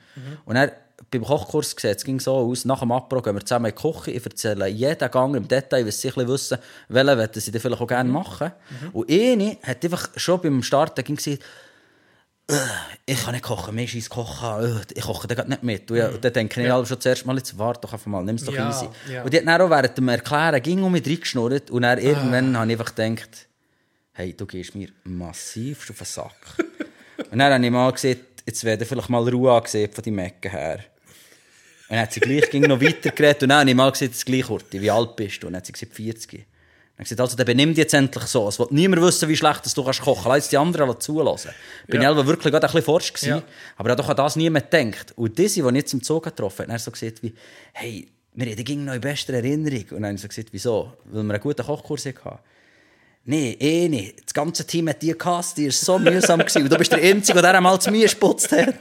[0.46, 0.72] Und dann,
[1.12, 3.82] beim Kochkurs gesehen, es ging so aus, nach dem Abbruch gehen wir zusammen in die
[3.82, 6.58] Küche, ich erzähle jeden Gang im Detail, was sie wissen,
[6.90, 8.52] welchen wollen sie dann vielleicht auch gerne machen.
[8.94, 11.40] Und eine hat einfach schon beim Starten gesagt,
[13.06, 15.92] ich kann nicht kochen, mir ist kochen, äh, ich koche da grad nicht mit.
[15.92, 18.24] Und, ja, und dann denke ich halt schon zuerst mal, jetzt warte doch einfach mal,
[18.24, 18.88] nimm es doch Ja, easy.
[19.12, 19.24] ja.
[19.24, 22.56] Und die hat dann auch während dem Erklären ging um mich reingeschnurrt und dann irgendwann
[22.56, 22.60] Ah.
[22.62, 23.48] habe ich einfach gedacht,
[24.14, 26.67] hey, du gehst mir massiv auf den Sack.
[27.32, 30.52] Und dann habe ich mal gesagt, jetzt werde vielleicht mal Ruhe angesehen von deinem Ecken
[30.52, 30.80] her.
[31.90, 34.14] Und dann hat sie gleich ging noch weiter geredet und dann habe ich mal gesagt,
[34.14, 35.48] das gleich Horti, wie alt bist du?
[35.48, 36.30] Und dann hat sie gesagt, 40.
[36.32, 36.46] Dann habe
[37.04, 38.48] ich gesagt, also dann benimm dich jetzt endlich so.
[38.48, 40.26] Es will niemand wissen, wie schlecht du kannst kochen kannst.
[40.26, 41.52] Lass die anderen zulassen.
[41.88, 42.10] Bin Ja.
[42.10, 43.44] ich selber wirklich gerade ein bisschen forsch gewesen, Ja.
[43.78, 45.14] aber ich doch an das niemand gedacht.
[45.16, 47.34] Und diese, die ich jetzt im Zug getroffen habe, hat dann so gesagt wie,
[47.74, 49.82] hey, wir haben ging noch in bester Erinnerung.
[49.92, 50.94] Und dann habe ich so gesagt, wieso?
[51.06, 52.40] Weil wir einen guten Kochkurs hatten.
[53.30, 54.26] Nein, eh nicht.
[54.26, 56.40] Das ganze Team hat die gehasst, die war so mühsam.
[56.40, 56.64] gewesen.
[56.64, 58.74] Und du bist der Einzige, der einmal zu mir gesputzt hat.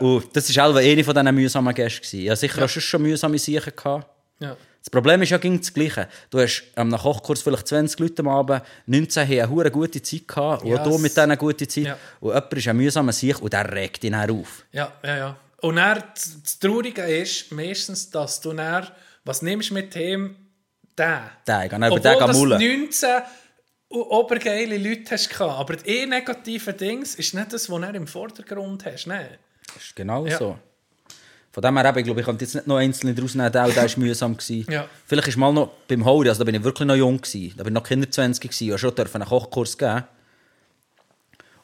[0.00, 2.02] Und das war auch eine von diesen mühsamen Gästen.
[2.02, 2.20] gewesen.
[2.24, 3.72] Ich hatte sicher auch schon- schon mühsame Sachen.
[3.74, 4.06] gehabt.
[4.40, 4.56] Ja.
[4.80, 6.08] Das Problem ist ja ging das Gleiche.
[6.28, 10.02] Du hast am ähm, Kochkurs vielleicht 20 Leute am Abend, 19 haben eine hure gute
[10.02, 11.84] Zeit gehabt, und auch Ja, du mit denen eine gute Zeit.
[11.84, 11.98] Ja.
[12.20, 14.66] Und jemand ist ein mühsamer Sieg und der regt ihn dann auf.
[14.72, 15.36] Ja, ja, ja.
[15.62, 16.02] Und dann,
[16.42, 18.86] das Traurige ist meistens, dass du dann,
[19.24, 20.36] was nimmst du mit ihm?
[20.98, 21.30] Der,
[21.82, 22.58] er über Obwohl den das mullen.
[22.82, 23.10] 19
[23.90, 25.40] o- obergeile Leute hast.
[25.40, 29.06] Aber das eh negative Dings ist nicht das, was du im Vordergrund hast.
[29.06, 29.26] Nein.
[29.72, 30.38] Das ist genau Ja.
[30.38, 30.58] so.
[31.52, 33.76] Von dem her, ich glaube, ich könnte jetzt nicht noch einzelne daraus nehmen, der, der
[33.76, 34.36] war mühsam.
[34.36, 34.70] Gewesen.
[34.72, 34.88] Ja.
[35.06, 37.54] Vielleicht ist mal noch beim Hori, also da bin ich wirklich noch jung, gewesen.
[37.56, 40.02] da bin ich noch Kinder 20 gewesen, und schon dürfen einen Kochkurs geben.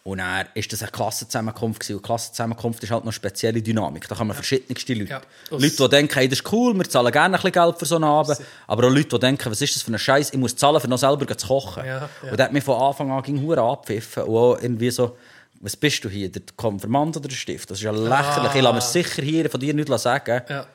[0.03, 1.81] Und dann war das eine Klassenzusammenkunft.
[1.81, 1.97] Gewesen.
[1.97, 4.09] Und Klassenzusammenkunft ist halt noch eine spezielle Dynamik.
[4.09, 5.11] Da kann man verschiedenste Leute.
[5.11, 5.21] Ja.
[5.51, 7.97] Leute, die denken, hey, das ist cool, wir zahlen gerne ein bisschen Geld für so
[7.97, 8.39] einen Abend.
[8.67, 10.89] Aber auch Leute, die denken, was ist das für ein Scheiß, ich muss zahlen, für
[10.89, 11.85] noch selber zu kochen.
[11.85, 12.31] Ja, ja.
[12.31, 14.23] Und der hat mich von Anfang an ging hure abpfiffen.
[14.23, 15.17] Und auch irgendwie so,
[15.61, 17.71] was bist du hier, der Konfirmand oder der Stift?
[17.71, 18.55] Das ist ja lächerlich.
[18.55, 20.43] Ich lasse mir sicher hier von dir nichts sagen.
[20.49, 20.67] Ja.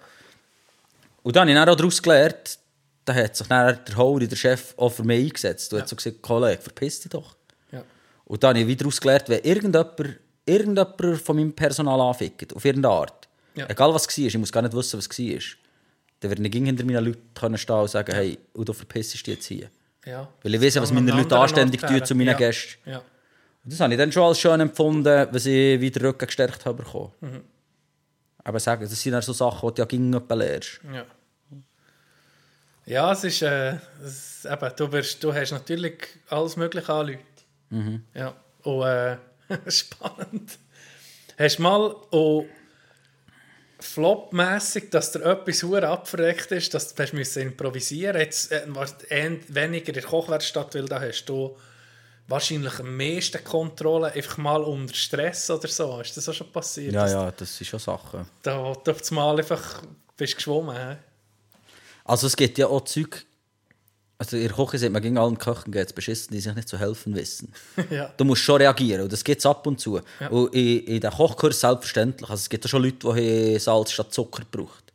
[1.23, 2.59] Und dann habe ich dann auch daraus gelernt,
[3.03, 5.71] da hat sich dann der Hori, der Chef, auch für mich eingesetzt.
[5.71, 7.35] Du hast so gesagt, Kollege, verpiss dich doch.
[8.25, 8.31] Ja.
[8.31, 12.65] Und dann habe ich wieder daraus gelernt, wenn irgendjemand, irgendjemand von meinem Personal anfickt, auf
[12.65, 13.69] irgendeine Art, Ja.
[13.69, 15.39] egal was es war, ich muss gar nicht wissen, was es war,
[16.19, 19.69] dann werde ich hinter meinen Leuten stehen und sagen, hey, du verpissest dich jetzt hier.
[20.05, 20.27] ja.
[20.43, 22.33] Weil ich weiß ja, was meine Leute anständig tun zu meinen ja.
[22.33, 22.89] Gästen.
[22.89, 22.97] Ja.
[23.63, 26.83] Und das habe ich dann schon als schön empfunden, was ich wieder Rücken gestärkt habe
[26.83, 27.11] bekommen.
[27.21, 27.41] Mhm.
[28.43, 30.79] Aber sagen, das sind dann so Sachen, die du ja gegen jemanden lernst.
[30.93, 31.05] Ja.
[32.85, 35.95] Ja, es ist, äh, es, eben, du, wirst, du hast natürlich
[36.29, 37.19] alles Mögliche an Leute.
[37.69, 38.03] Mhm.
[38.13, 39.17] Ja, und äh,
[39.67, 40.57] spannend.
[41.37, 42.45] Hast du mal auch
[43.79, 48.65] flopmässig, dass dir etwas hure abverreckt ist, dass du müssen improvisieren Jetzt äh,
[49.49, 51.55] weniger in der Kochwerkstatt, weil da hast du
[52.27, 55.99] wahrscheinlich am meisten Kontrolle einfach mal unter Stress oder so.
[56.01, 56.93] Ist das auch schon passiert?
[56.93, 58.25] Ja, ja, das sind schon Sachen.
[58.41, 59.83] Da, wo du auf einfach
[60.17, 60.75] bist geschwommen.
[60.75, 60.97] hä?
[62.05, 63.25] Also es gibt ja auch Zeug,
[64.17, 66.69] also in der Küche sagt man gegen allen Köchen geht es beschissen, die sich nicht
[66.69, 67.51] zu helfen wissen.
[67.89, 68.11] ja.
[68.15, 69.99] Du musst schon reagieren und das gibt es ab und zu.
[70.29, 72.29] Und in, in den Kochkurs selbstverständlich.
[72.29, 74.85] Also es gibt ja schon Leute, die Salz statt Zucker braucht.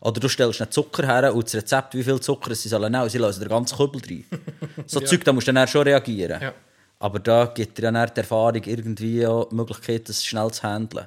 [0.00, 3.08] Oder du stellst einen Zucker her und das Rezept, wie viel Zucker sie sollen nehmen,
[3.08, 4.24] sie lassen den ganzen Kübel rein.
[4.86, 6.42] So Zeug, da musst du dann schon reagieren.
[6.42, 6.54] Ja.
[6.98, 10.64] Aber da gibt dir ja dann die Erfahrung irgendwie auch die Möglichkeit, das schnell zu
[10.64, 11.06] handeln.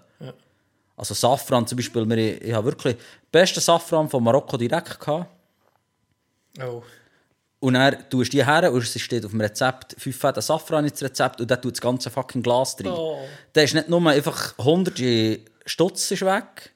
[0.98, 5.30] Also Safran zum Beispiel, wir, ich habe wirklich den besten Safran von Marokko direkt gehabt.
[6.62, 6.82] Oh.
[7.60, 10.86] Und dann tust du die her und es steht auf dem Rezept 5 Fäden Safran
[10.86, 12.92] ins Rezept und dann tut das ganze fucking Glas drin.
[12.92, 13.18] Oh.
[13.54, 15.00] Da ist nicht nur einfach 100
[15.66, 16.74] Stutz ist weg,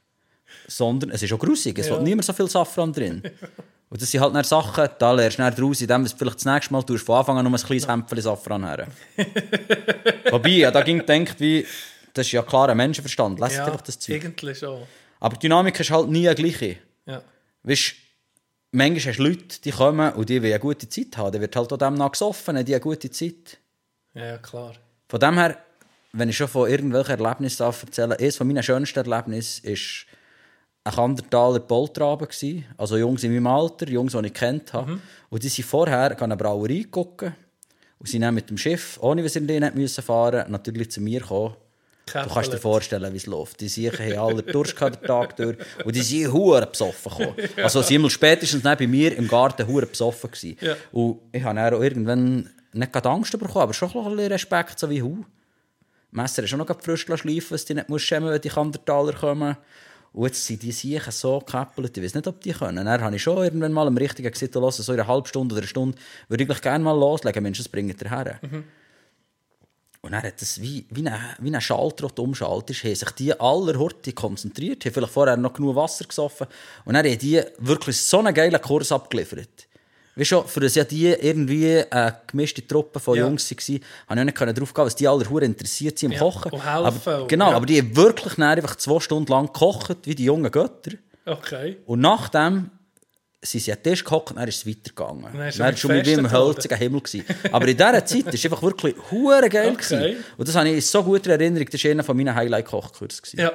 [0.68, 1.78] sondern es ist auch grusig.
[1.78, 1.96] Es Ja.
[1.96, 3.22] hat niemand so viel Safran drin.
[3.92, 6.46] Und das sind halt dann Sachen, da lernst du dann daraus, indem du vielleicht das
[6.46, 8.88] nächste Mal tust, von Anfang an nur ein kleines Hämpfchen Safran her.
[10.32, 11.66] Wobei, ja, da ging gedacht, wie,
[12.14, 14.24] das ist ja klar ein Menschenverstand, lässt Ja, einfach das Zeug.
[14.24, 14.84] irgendwie schon.
[15.20, 16.78] Aber die Dynamik ist halt nie eine gleiche.
[17.06, 17.22] Ja.
[17.64, 17.94] Weißt,
[18.72, 21.32] manchmal hast du Leute, die kommen und die wollen eine gute Zeit haben.
[21.32, 23.58] Dann wird halt auch dem nach gesoffen, haben die eine gute Zeit.
[24.26, 24.74] ja, klar.
[25.08, 25.58] Von dem her,
[26.14, 30.06] wenn ich schon von irgendwelchen Erlebnissen darf erzählen eines von meinen schönsten Erlebnissen war
[30.84, 32.28] ein Kandertaler Poltraben.
[32.78, 35.00] Also Jungs in meinem Alter, Jungs, die ich kennt habe.
[35.30, 37.36] Und die sind vorher an eine Brauerei gucken
[38.00, 40.92] und sind dann mit dem Schiff, ohne dass sie in den nicht müssen fahren natürlich
[40.92, 41.56] zu mir gekommen.
[42.14, 43.60] Du kannst dir vorstellen, wie es läuft.
[43.62, 47.36] Die Siechen haben alle Durst gehabt den Tag durch und die sind hure besoffen gekommen.
[47.64, 50.58] Also sie waren spätestens bei mir im Garten hure besoffen gewesen.
[50.62, 50.76] Ja.
[50.92, 54.80] Und ich habe dann auch irgendwann nicht gerade Angst bekommen, aber schon ein bisschen Respekt,
[54.80, 55.24] so wie «Hu».
[56.12, 59.58] Messer ist schon noch frisch schleifen, dass du nicht musst schämen wenn die Kandertaler kommen.
[60.12, 62.84] Und jetzt sind die Siechen so gekäppelt, ich weiß nicht, ob die können.
[62.84, 65.62] Dann habe ich schon irgendwann mal am richtigen «Oh, so in einer halben Stunde oder
[65.62, 65.98] einer Stunde
[66.28, 68.40] würde ich gleich gerne mal loslegen, Mensch, das bringt ihr her.
[70.02, 73.38] Und dann hat das wie, wie ein, wie ein Schalter, umschaltet ist, haben sich die
[73.40, 76.48] aller Horti konzentriert, haben vielleicht vorher noch genug Wasser gesoffen
[76.86, 79.68] und dann haben die wirklich so einen geilen Kurs abgeliefert.
[80.16, 83.26] Wie schon, für das ja die irgendwie eine gemischte Truppe von Ja.
[83.26, 86.18] Jungs waren, habe ich nicht können drauf gehen, was die alle hure interessiert sind im
[86.18, 86.52] Ja, Kochen.
[86.54, 87.56] und helfen aber, genau, ja.
[87.58, 90.92] aber die haben wirklich einfach zwei Stunden lang gekocht, wie die jungen Götter.
[91.26, 91.78] Okay.
[91.86, 92.70] Und nachdem
[93.42, 95.24] sind sie an den Tisch gehockt und dann ist es weitergegangen.
[95.24, 97.02] Dann war mit es schon wie im hölzigen Himmel.
[97.02, 97.26] Gewesen.
[97.52, 99.72] Aber in dieser Zeit war es einfach wirklich hure geil.
[99.72, 100.18] Okay.
[100.38, 101.68] Und das habe ich in so guter Erinnerung.
[101.72, 103.40] Das war einer von meinen Highlight-Kochkursen.
[103.40, 103.54] Ja.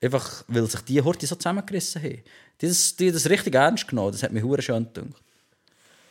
[0.00, 2.22] Einfach, weil sich die Horti so zusammengerissen haben.
[2.60, 4.12] Die haben das, die haben das richtig ernst genommen.
[4.12, 5.22] Das hat mich hure schön gedacht.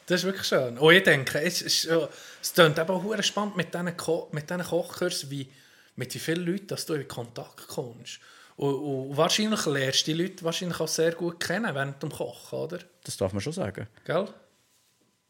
[0.08, 0.78] Das ist wirklich schön.
[0.78, 4.64] Und ich denke, es, ist, es klingt eben auch spannend mit diesen, Ko mit diesen
[4.64, 5.48] Kochkursen, wie,
[5.96, 8.20] mit wie vielen Leuten dass du in Kontakt kommst.
[8.58, 12.58] Und, und wahrscheinlich lernst du die Leute wahrscheinlich auch sehr gut kennen während dem Kochen,
[12.58, 12.80] oder?
[13.04, 13.88] Das darf man schon sagen.
[14.04, 14.28] Gell?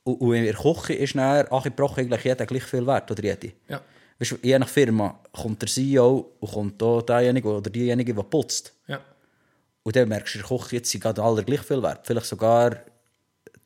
[0.04, 3.12] Und, und in der Küche ist dann, ach, ich brauche eigentlich jeder gleich viel wert,
[3.12, 3.52] oder jede?
[3.68, 3.82] Ja.
[4.18, 8.24] Weißt du, je nach Firma kommt der CEO und kommt auch derjenige oder diejenige, der
[8.24, 8.74] putzt.
[8.88, 9.02] Ja.
[9.84, 12.08] Und dann merkst du in der Küche, jetzt sind gerade alle gleich viel wert.
[12.08, 12.78] Vielleicht sogar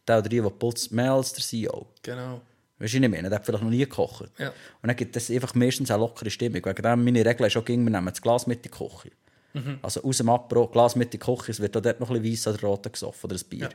[0.07, 1.85] der oder die, der putzt, mehr als der CEO.
[2.01, 2.41] Genau.
[2.79, 3.29] Weißt du, ich meine?
[3.29, 4.31] Der hat vielleicht noch nie gekocht.
[4.39, 4.49] Ja.
[4.49, 6.65] Und dann gibt es einfach meistens eine lockere Stimmung.
[6.65, 9.11] Wegen dem, meine Regel ist auch, wir nehmen das Glas mit in die Küche.
[9.53, 9.79] Mhm.
[9.81, 12.21] Also aus dem Apro, Glas mit in die Küche, es wird auch dort noch ein
[12.21, 13.61] bisschen weiss oder rot gesoffen oder ein Bier.
[13.63, 13.69] Ja.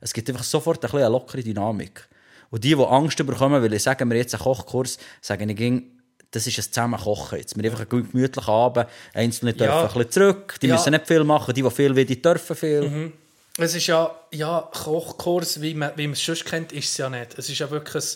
[0.00, 2.08] Es gibt einfach sofort ein bisschen eine lockere Dynamik.
[2.50, 5.90] Und die, die Angst bekommen, weil ich sage mir jetzt einen Kochkurs, sagen ich, ging,
[6.30, 7.56] das ist ein Zusammenkochen jetzt.
[7.56, 9.80] Wir einfach einen gemütlichen Abend, Einzelne dürfen Ja.
[9.82, 10.74] ein bisschen zurück, die Ja.
[10.74, 12.88] müssen nicht viel machen, die, die viel wollen, die dürfen viel.
[12.88, 13.12] Mhm.
[13.56, 17.08] Es ist ja, ja Kochkurs, wie man, wie man es sonst kennt, ist es ja
[17.08, 17.38] nicht.
[17.38, 18.10] Es ist ja wirklich ein,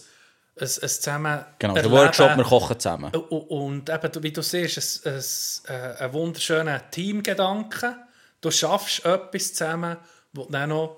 [0.61, 1.45] ein, ein Zusammen...
[1.59, 1.91] Genau, der.
[1.91, 3.13] Workshop, wir kochen zusammen.
[3.15, 5.15] Und, eben, wie du siehst, ein,
[5.75, 7.97] ein, ein wunderschöner Teamgedanke.
[8.41, 9.97] Du schaffst etwas zusammen,
[10.33, 10.97] wo du dann noch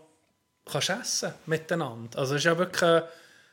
[0.71, 2.19] kannst essen miteinander.
[2.19, 3.03] Also es ist ja wirklich ein,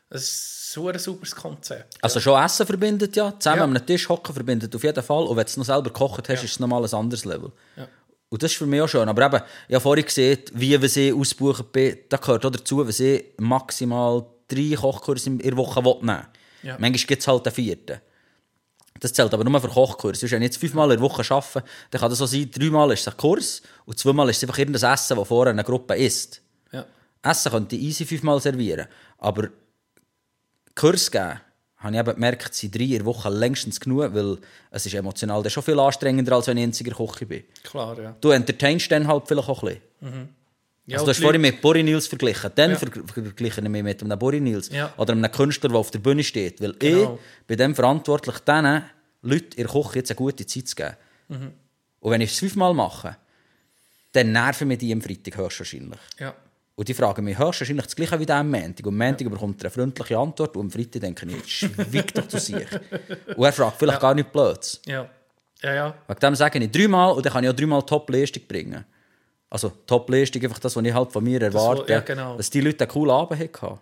[0.09, 1.95] ein super sauberes Konzept.
[2.01, 3.63] Also schon Essen verbindet ja, zusammen Ja.
[3.63, 5.23] an einem Tisch hocken verbindet auf jeden Fall.
[5.23, 6.43] Und wenn du es noch selber gekocht hast, Ja.
[6.43, 7.51] ist es nochmal ein anderes Level.
[7.75, 7.87] Ja.
[8.29, 9.07] Und das ist für mich auch schön.
[9.07, 12.85] Aber eben, ich habe vorhin gesehen, wie wir sie ausbuchen bin, da gehört auch dazu,
[12.85, 16.23] wenn sie maximal drei Kochkurse in der Woche nehmen will.
[16.63, 16.77] Ja.
[16.79, 18.01] Manchmal gibt es halt den vierten.
[18.99, 20.29] Das zählt aber nur für Kochkurse.
[20.31, 23.01] Wenn ich jetzt fünfmal in der Woche arbeite, dann kann das so sein, dreimal ist
[23.01, 26.41] es ein Kurs und zweimal ist es einfach irgendein Essen, das vorher eine Gruppe isst.
[26.71, 26.85] Ja.
[27.21, 28.87] Essen könnte ich easy fünfmal servieren.
[29.19, 29.49] Aber
[30.73, 31.39] Kurs geben,
[31.77, 34.37] habe ich eben gemerkt, sind drei in der Woche längstens genug, weil
[34.71, 37.43] es ist emotional dann schon viel anstrengender, als wenn ich einziger Koch bin.
[37.63, 38.15] Klar, ja.
[38.19, 40.35] Du entertainst dann halt vielleicht auch ein bisschen.
[40.87, 42.51] Ja also, du hast vorhin mit Boris Nils verglichen.
[42.55, 42.77] Dann Ja.
[42.77, 44.69] ver vergleiche ich mich mit einem Boris Nils.
[44.69, 44.93] Ja.
[44.97, 46.59] Oder einem Künstler, der auf der Bühne steht.
[46.61, 47.19] Weil Genau.
[47.41, 48.83] ich bin dann verantwortlich, diesen
[49.21, 50.95] Leuten in der Küche jetzt eine gute Zeit zu geben.
[51.29, 51.51] Mhm.
[51.99, 53.17] Und wenn ich es fünfmal mache,
[54.13, 55.99] dann nerven mich die am Freitag höchstwahrscheinlich.
[56.19, 56.33] Ja.
[56.75, 58.85] Und die fragen mich höchstwahrscheinlich das Gleiche wie der am Montag.
[58.85, 62.27] Und am Montag bekommt er eine freundliche Antwort und am Freitag denke ich, schweig doch
[62.27, 62.67] zu sich.
[63.35, 64.79] Und er fragt vielleicht gar nicht blöd.
[64.85, 65.09] Ja.
[65.63, 65.95] Ja, ja.
[66.07, 68.85] Wegen dem sage ich dreimal und dann kann ich auch dreimal Top-Leistung bringen.
[69.49, 71.91] Also Top-Leistung, einfach das, was ich halt von mir erwarte.
[71.91, 72.33] ja, genau.
[72.33, 72.37] Mhm.
[72.37, 73.79] Dass die Leute einen coolen Abend hatten.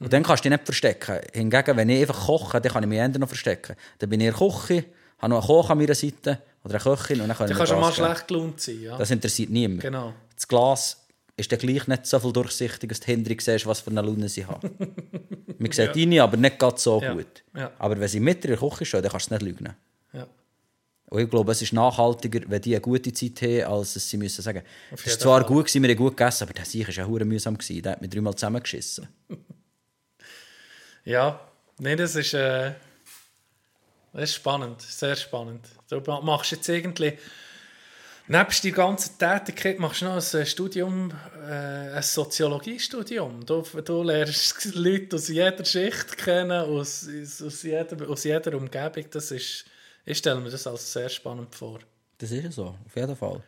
[0.00, 1.20] Und dann kannst du dich nicht verstecken.
[1.32, 3.76] Hingegen, wenn ich einfach koche, dann kann ich mich eher noch verstecken.
[3.98, 4.84] Dann bin ich in der Küche,
[5.18, 7.58] habe noch einen Koch an meiner Seite oder eine Köchin und dann kann Du ich
[7.58, 8.04] kannst schon mal geben.
[8.06, 8.80] schlecht gelaunt sein.
[8.82, 8.98] Ja.
[8.98, 9.80] Das interessiert niemand.
[9.82, 10.12] Genau.
[10.34, 11.06] Das Glas
[11.36, 14.28] ist dann gleich nicht so viel durchsichtig, dass du hinterher siehst, was für eine Laune
[14.28, 14.70] sie haben.
[15.58, 17.12] Man sieht rein, aber nicht ganz so Ja.
[17.12, 17.44] gut.
[17.56, 17.70] Ja.
[17.78, 19.74] Aber wenn sie mit in der Küche stehen, dann kannst du es nicht lügen.
[21.14, 24.16] Und ich glaube, es ist nachhaltiger, wenn die eine gute Zeit haben, als dass sie
[24.16, 25.48] müssen sagen, es ist zwar Fall.
[25.48, 27.56] gut gewesen, wir haben gut gegessen, aber der Sieg war ja hure mühsam.
[27.56, 27.82] Gewesen.
[27.82, 29.08] Der hat mich dreimal zusammengeschissen.
[31.04, 31.38] Ja,
[31.78, 32.72] nee, das ist, äh,
[34.14, 35.66] das ist spannend, sehr spannend.
[35.90, 37.12] Du ma- machst jetzt irgendwie,
[38.26, 41.12] nebst die ganzen Tätigkeit, machst du noch ein äh, Studium,
[41.46, 43.44] äh, ein Soziologiestudium.
[43.44, 49.04] Du, du lernst Leute aus jeder Schicht kennen, aus, aus, aus, jeder, aus jeder Umgebung.
[49.10, 49.66] Das ist,
[50.04, 51.80] ich stelle mir das als sehr spannend vor.
[52.18, 53.42] Das ist ja so, auf jeden Fall.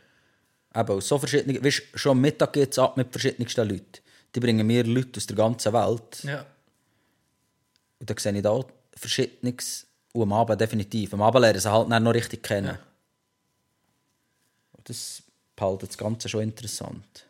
[0.75, 4.01] Eben, so verschiedene, weißt, schon am Mittag geht es ab mit verschiedensten Leuten.
[4.35, 6.23] Die bringen mir Leute aus der ganzen Welt.
[6.25, 6.45] Ja,
[7.99, 8.61] Und da sehe ich da
[8.95, 9.87] Verschiedenes.
[10.13, 11.13] Und am Abend definitiv.
[11.15, 12.67] Am Abend lernen sie halt dann noch richtig kennen.
[12.69, 12.79] Ja.
[14.73, 15.23] Und das
[15.55, 17.27] behaltet das Ganze schon interessant.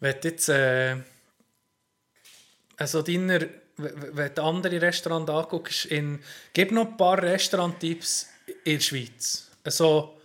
[0.00, 0.96] wenn jetzt, äh,
[2.76, 3.40] also deiner,
[3.76, 6.20] wenn du andere Restaurants anguckst, in,
[6.52, 8.28] gib noch ein paar Restaurant-Tipps
[8.64, 9.50] in der Schweiz.
[9.64, 10.18] Also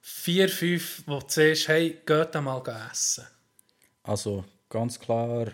[0.00, 3.26] vier, fünf, wo du siehst, hey, geht da mal essen.
[4.02, 5.52] Also ganz klar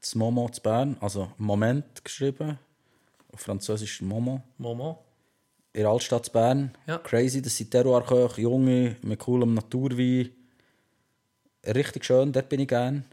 [0.00, 2.58] das Momo zu Bern, also Moment geschrieben,
[3.32, 4.42] auf Französisch Momo.
[4.58, 5.02] Momo.
[5.72, 6.76] In der Altstadt zu Bern.
[6.86, 6.98] Ja.
[6.98, 10.30] Crazy, das sind Terroirköche, junge, mit coolem Naturwein.
[11.66, 13.04] Richtig schön, dort bin ich gern.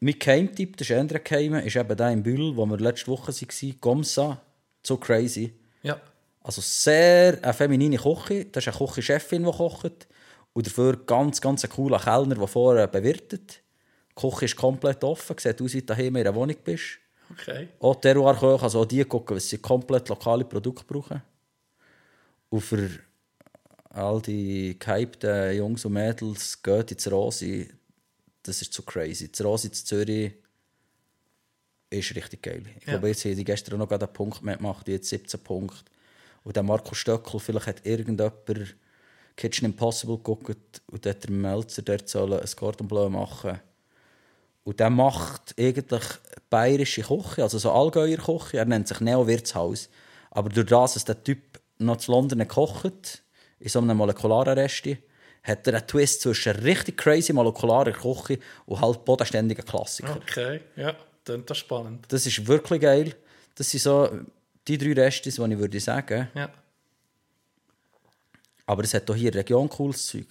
[0.00, 3.32] Mein Geheimtipp, das ist ein Geheime, ist eben der in Bühl, wo wir letzte Woche
[3.32, 4.40] waren, Gomsa.
[4.82, 5.52] So crazy.
[5.82, 6.00] Ja,
[6.42, 8.46] Also sehr eine feminine Küche.
[8.46, 10.08] Das ist eine Küchenchefin, die kocht.
[10.54, 13.62] Und dafür ganz, ganz ein cooler Kellner, der vorher bewirtet.
[14.10, 15.36] Die Küche ist komplett offen.
[15.38, 16.98] Sieht aus, wie du daheim in einer Wohnung bist.
[17.30, 17.68] okay.
[17.78, 21.22] Auch Terroirköche, also auch die gucken, was sie komplett lokale Produkte brauchen.
[22.48, 22.88] Und für
[23.90, 27.68] all die gehypten Jungs und Mädels geht ins Rosi.
[28.42, 29.30] Das ist zu crazy.
[29.30, 30.32] Das Rosi in Zürich
[31.90, 32.62] ist richtig geil.
[32.78, 32.92] Ich Ja.
[32.94, 35.84] glaube, jetzt haben die gestern noch einen Punkt mehr gemacht, die jetzt 17 Punkte.
[36.44, 38.76] Und der Marco Stöckel, vielleicht hat irgendjemand
[39.36, 43.60] Kitchen Impossible geguckt und dort der Melzer dort sollen ein Cordon Bleu machen.
[44.64, 46.04] Und der macht eigentlich
[46.48, 48.58] bayerische Küche, also so Allgäuer Küche.
[48.58, 49.88] Er nennt sich Neo Wirtshaus.
[50.30, 53.22] Aber durch das, dass der Typ noch zu London kocht,
[53.58, 54.98] in so einem molekularen Resti,
[55.42, 60.16] hat er einen Twist zwischen richtig crazy molekularer Küche und halt bodenständigen Klassiker.
[60.16, 60.94] Okay, ja,
[61.24, 62.06] klingt das spannend.
[62.08, 63.14] Das ist wirklich geil.
[63.54, 64.08] Das sind so
[64.66, 66.28] die drei Restis, die ich würde sagen.
[66.34, 66.50] Ja.
[68.66, 70.28] Aber es hat auch hier in der Region cooles Zeug.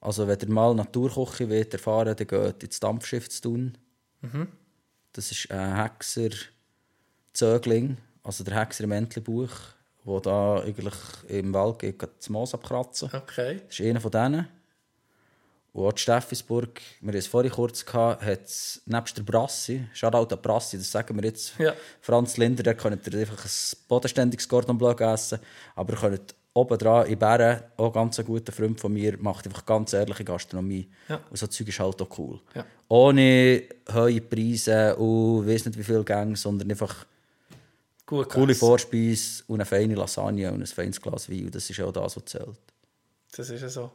[0.00, 3.78] Also wenn ihr mal Naturküche wollt erfahren, dann geht ins Dampfschiff zu tun.
[5.12, 6.30] Das ist ein Hexer
[7.32, 9.50] Zögling, also der Hexer im Entlebuch,
[10.04, 10.94] der da eigentlich
[11.28, 13.10] im Wald geht, das Moos abkratzen.
[13.12, 13.60] Okay.
[13.66, 14.48] Das ist einer von denen.
[15.72, 19.86] Und auch die Steffisburg, wir hatten es vorhin kurz, gehabt, hat es nebst der Brassi,
[19.94, 21.72] Shoutout an Brassi, das sagen wir jetzt, Ja.
[22.00, 25.38] Franz Linder, der könnt ihr einfach ein bodenständiges Cordon Bleu essen,
[25.74, 29.46] aber ihr könnt oben dran in Bären, auch ganz ein guter Freund von mir, macht
[29.46, 30.90] einfach ganz ehrliche Gastronomie.
[31.08, 31.20] Ja.
[31.30, 32.40] Und so Zeug ist halt auch cool.
[32.54, 32.66] Ja.
[32.88, 37.06] Ohne hohe Preise und weiss nicht wie viel Gänge, sondern einfach
[38.12, 38.54] Gut coole.
[38.54, 41.46] Vorspeise und eine feine Lasagne und ein feines Glas Wein.
[41.46, 42.58] Und das ist auch das, was zählt.
[43.34, 43.90] Das ist ja so.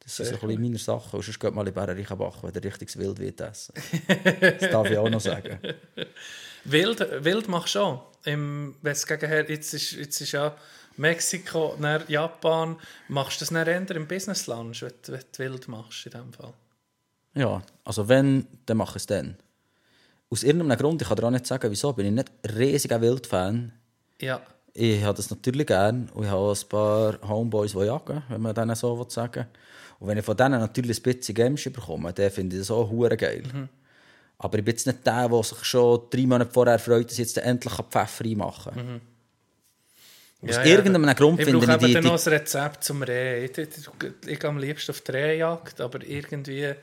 [0.00, 1.16] Das sind so ein bisschen meine Sachen.
[1.16, 3.74] Und sonst geht mal in Bären Reichenbach, wenn der richtiges Wild wird essen.
[4.60, 5.58] Das darf ich auch noch sagen.
[6.64, 8.00] Wild, Wild machst du schon.
[8.24, 10.56] Im, wenn es gegenher, jetzt, ist, jetzt ist ja
[10.96, 12.76] Mexiko, dann Japan.
[13.08, 16.12] Machst du das dann eher im Business Lunch, wenn, du- wenn du Wild machst in
[16.12, 16.52] dem Fall?
[17.34, 19.36] Ja, also wenn, dann mache ich es dann.
[20.30, 23.72] Aus irgendeinem Grund, ich kann dir auch nicht sagen, wieso, bin ich nicht riesiger Wildfan.
[24.20, 24.40] Ja.
[24.72, 28.42] Ich habe das natürlich gern und ich habe auch ein paar Homeboys, die jagen, wenn
[28.42, 29.46] man denen so will sagen
[30.00, 32.90] Und wenn ich von denen natürlich ein bisschen Games bekomme, dann finde ich das auch
[32.90, 33.44] hure geil.
[34.38, 37.18] Aber ich bin jetzt nicht der, der sich schon drei Monate vorher freut, dass ich
[37.20, 39.00] jetzt endlich Pfeffer reinmachen kann.
[40.42, 41.92] Aus Ja, irgendeinem ja, Grund ich finde brauche ich die...
[41.92, 43.44] eben die noch ein Rezept zum Reh.
[43.44, 43.88] Ich, ich, ich,
[44.26, 46.74] ich gehe am liebsten auf die Rehjagd, aber irgendwie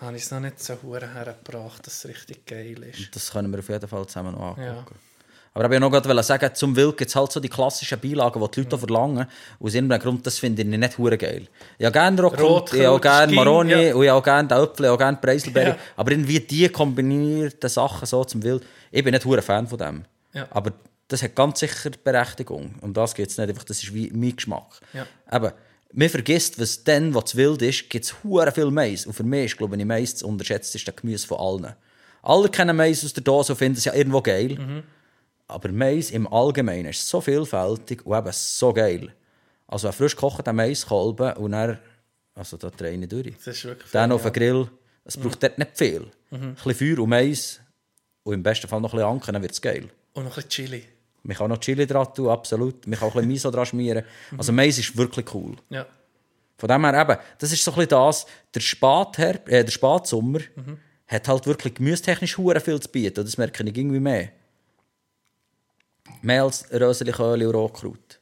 [0.00, 3.14] habe ich es noch nicht so hergebracht, dass es richtig geil ist.
[3.14, 4.94] Das können wir auf jeden Fall zusammen noch angucken.
[4.94, 5.08] Ja.
[5.54, 8.40] Aber ich wollte noch gerade sagen, zum Wild gibt es halt so die klassischen Beilagen,
[8.40, 9.26] die die Leute auch verlangen.
[9.58, 11.48] Aus irgendeinem Grund, das finde ich nicht hure geil.
[11.78, 13.94] Ich habe gerne Rotkraut, ich habe gerne Maroni ja.
[13.94, 15.68] und ich habe gerne Äpfel, ich habe gerne Preiselbeere.
[15.70, 15.76] Ja.
[15.96, 20.04] Aber irgendwie die kombinierten Sachen so zum Wild, ich bin nicht hure Fan von dem.
[20.32, 20.46] Ja.
[20.50, 20.72] Aber
[21.08, 22.76] das hat ganz sicher Berechtigung.
[22.80, 24.80] Um das geht es nicht, einfach, das ist wie mein Geschmack.
[24.92, 25.06] Ja.
[25.26, 25.54] Aber
[25.92, 28.14] man vergisst, was dann, was wild ist, gibt es
[28.54, 29.06] viel Mais.
[29.06, 31.74] Und für mich ist, glaube ich, Mais das unterschätzteste Gemüse von allen.
[32.22, 34.56] Alle kennen Mais aus der Dose und finden es ja irgendwo geil.
[34.58, 34.82] Mhm.
[35.46, 39.14] Aber Mais im Allgemeinen ist so vielfältig und eben so geil.
[39.66, 41.78] Also ein frisch gekochter Maiskolben und dann,
[42.34, 43.34] also da drehe ich durch.
[43.36, 44.68] Das ist wirklich Dann auf den Grill,
[45.04, 46.10] es braucht dort nicht viel.
[46.30, 47.60] Ein bisschen Feuer und Mais
[48.24, 49.88] und im besten Fall noch ein bisschen Anken, dann wird es geil.
[50.12, 50.84] Und noch ein bisschen Chili.
[51.22, 52.86] Man kann noch Chili dran tun, absolut.
[52.86, 54.04] Man kann auch ein bisschen Miso dran schmieren.
[54.36, 55.56] Also Mais ist wirklich cool.
[55.68, 55.86] Ja.
[56.56, 60.40] Von dem her eben, das ist so ein bisschen das, der, Spätherb, äh, der Spätsommer
[61.06, 63.24] hat halt wirklich gemüsetechnisch hure viel zu bieten.
[63.24, 64.30] Das merke ich irgendwie mehr.
[66.22, 68.18] Mehr als Röseli, und Rotkraut.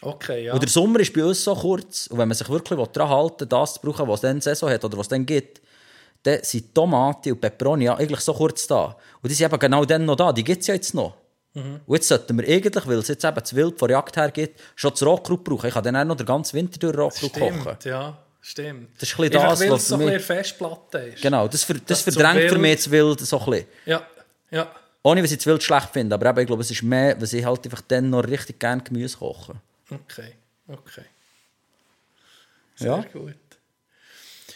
[0.00, 0.52] Okay, ja.
[0.52, 3.40] Und der Sommer ist bei uns so kurz, und wenn man sich wirklich daran halten
[3.40, 5.60] will, das zu brauchen, was es dann Saison hat oder was es dann gibt,
[6.22, 8.96] dann sind Tomate und Peperoni ja eigentlich so kurz da.
[9.22, 11.14] Und die sind eben genau dann noch da, die gibt es ja jetzt noch.
[11.86, 14.30] Und jetzt sollten wir eigentlich, weil es jetzt eben zu wild von der Jagd her
[14.30, 15.66] gibt, schon das Rotkraut brauchen.
[15.68, 17.76] Ich kann dann auch noch den ganzen Winter durch Rotkraut kochen.
[17.84, 18.18] Ja.
[18.40, 18.90] Stimmt.
[19.00, 21.20] Das ist ein bisschen das, was so für ein Festplatte ist.
[21.22, 23.66] Genau, das, ver das Das verdrängt für wild- mich das Wild so ein bisschen.
[23.84, 24.06] Ja,
[24.50, 24.70] ja.
[25.02, 27.34] Ohne, dass ich das Wild schlecht finde, aber eben, ich glaube, es ist mehr, weil
[27.34, 29.54] ich halt einfach dann noch richtig gerne Gemüse koche.
[29.90, 30.34] Okay,
[30.68, 31.02] okay.
[32.76, 33.04] Sehr Ja.
[33.12, 33.34] gut.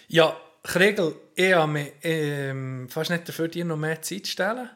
[0.09, 4.71] Ja, Kriegel, ich habe mich ähm, fast nicht dafür, dir noch mehr Zeit zu stellen.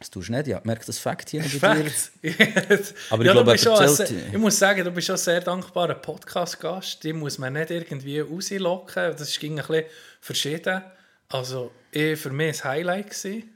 [0.00, 0.60] Das tust du nicht, ja.
[0.64, 1.90] Merkt das Fakt hier bei dir?
[3.10, 5.94] Aber ich ja, glaube, schon erzählt- Ich muss sagen, du bist schon ein sehr dankbarer
[5.94, 7.04] Podcast-Gast.
[7.04, 9.14] Die muss man nicht irgendwie rauslocken.
[9.16, 9.84] Das ging ein bisschen
[10.22, 10.82] verschieden.
[11.28, 13.50] Also, ich, für mich ein Highlight gewesen,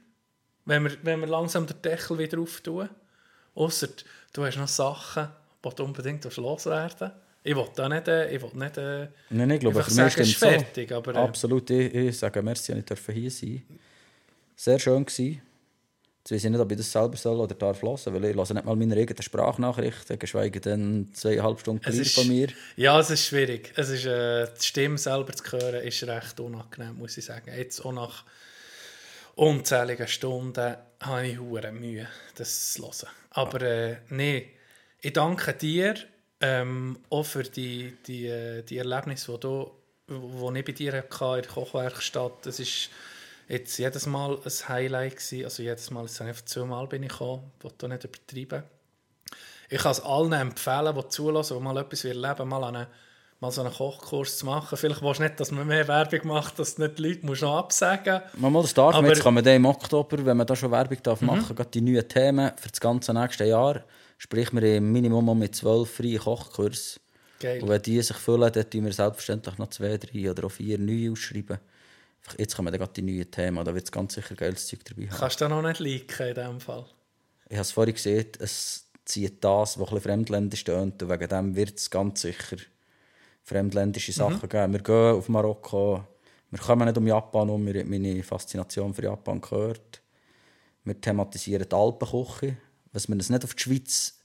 [0.65, 2.89] wenn wir, wenn wir langsam den Deckel wieder auftun.
[3.55, 3.87] Ausser
[4.31, 5.29] du hast noch Sachen,
[5.63, 7.11] die du unbedingt loswerden.
[7.43, 10.07] Ich will da nicht, äh, ich will nicht äh, Nein, ich glaube, für mich sagen,
[10.07, 10.45] es stimmt ist so.
[10.47, 10.91] fertig.
[10.91, 13.63] Aber, äh, Absolut, ich, ich sage merci, ich durfte hier sein
[14.55, 15.41] Sehr schön gewesen.
[16.27, 18.53] Jetzt weiß ich nicht, ob ich das selber soll oder darf hören, weil ich höre
[18.55, 22.47] nicht mal meine eigenen Sprachnachrichten, geschweige denn zweieinhalb Stunden ist- von mir.
[22.77, 23.71] Ja, es ist schwierig.
[23.75, 27.51] Es ist, äh, die Stimme selber zu hören ist recht unangenehm, muss ich sagen.
[27.55, 28.23] Jetzt auch nach
[29.35, 33.09] unzähligen Stunden habe ich hure Mühe, das zu hören.
[33.29, 34.49] Aber äh, nee,
[35.01, 35.93] ich danke dir
[36.41, 39.69] ähm, auch für die, die, äh, die Erlebnisse, die, du,
[40.07, 41.05] wo ich bei dir hatte
[41.35, 42.47] in der Kochwerkstatt.
[42.47, 42.89] Das ist
[43.47, 45.45] jetzt jedes Mal ein Highlight gewesen.
[45.45, 48.63] Also jedes Mal, sind einfach zweimal bin ich gekommen, ich will nicht übertreiben.
[49.69, 52.87] Ich kann es allen empfehlen, die zulassen, die mal etwas erleben mal, eine,
[53.39, 54.77] mal so einen Kochkurs zu machen.
[54.77, 57.57] Vielleicht willst du nicht, dass man mehr Werbung macht, dass nicht die Leute musst noch
[57.57, 58.99] absagen Mal, mal, das man.
[58.99, 59.09] Aber- Mhm.
[59.13, 61.81] Jetzt kann man dann im Oktober, wenn man da schon Werbung darf machen darf, die
[61.81, 63.83] neuen Themen für das ganze nächste Jahr
[64.17, 66.99] Sprich, wir haben Minimum mit zwölf freien Kochkurse.
[67.39, 67.61] Geil.
[67.61, 70.77] Und wenn die sich füllen, dann tun wir selbstverständlich noch zwei, drei oder auch vier
[70.79, 71.57] neue ausschreiben.
[72.37, 75.07] Jetzt kommen dann gerade die neuen Themen, da wird es ganz sicher geiles Zeug dabei
[75.09, 75.17] haben.
[75.17, 76.85] Kannst du da noch nicht liken in dem Fall?
[77.47, 81.01] Ich habe es vorhin gesehen, es zieht das, was ein bisschen fremdländisch tönt.
[81.01, 82.57] Und wegen dem wird es ganz sicher
[83.43, 84.73] fremdländische Sachen geben.
[84.73, 86.03] Wir gehen auf Marokko.
[86.49, 87.65] Wir kommen nicht um Japan um.
[87.65, 90.01] Wir haben meine Faszination für Japan gehört.
[90.83, 92.57] Wir thematisieren die Alpenküche.
[92.91, 94.19] Was wir uns nicht auf die Schweiz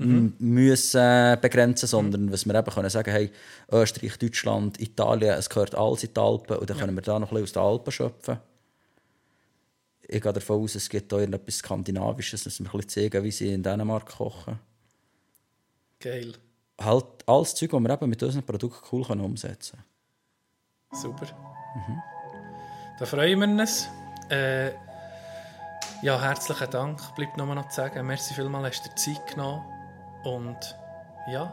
[0.00, 3.30] m- müssen begrenzen, sondern was wir eben können sagen, hey,
[3.70, 7.30] Österreich, Deutschland, Italien, es gehört alles in die Alpen und dann können wir da noch
[7.32, 8.38] ein bisschen aus den Alpen schöpfen.
[10.12, 13.30] Ich gehe davon aus, es gibt auch irgendetwas Skandinavisches, dass wir ein bisschen zeigen, wie
[13.30, 14.58] sie in Dänemark kochen.
[16.00, 16.32] Geil.
[16.80, 19.78] Halt alles Zeug, das wir eben mit unseren Produkten cool können umsetzen
[20.92, 21.26] Super.
[22.98, 23.88] Da freuen wir uns.
[24.30, 24.70] Äh,
[26.02, 27.14] ja, herzlichen Dank.
[27.14, 29.62] Bleibt nur noch zu sagen, merci vielmals, hast du dir Zeit genommen.
[30.24, 30.76] Und
[31.30, 31.50] ja,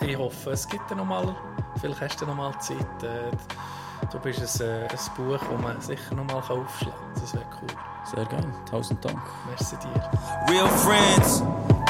[0.00, 1.34] ich hoffe, es gibt dir noch mal,
[1.80, 2.78] vielleicht hast du noch mal Zeit.
[3.02, 3.30] Äh,
[4.12, 7.20] du bist ein, äh, ein Buch, das man sicher noch mal aufschlagen kann.
[7.20, 7.68] Das wäre cool.
[8.14, 8.52] Sehr gerne.
[8.70, 9.18] Tausend Dank.
[9.48, 10.10] Merci dir.
[10.48, 11.40] Real friends,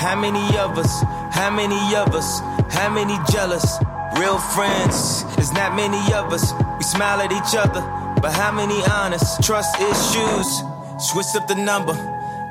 [0.01, 1.03] how many of us?
[1.35, 2.41] How many of us?
[2.71, 3.79] How many jealous?
[4.17, 6.55] Real friends, there's not many of us.
[6.79, 7.83] We smile at each other,
[8.23, 9.43] but how many honest?
[9.43, 10.63] Trust issues,
[10.99, 11.95] switch up the number.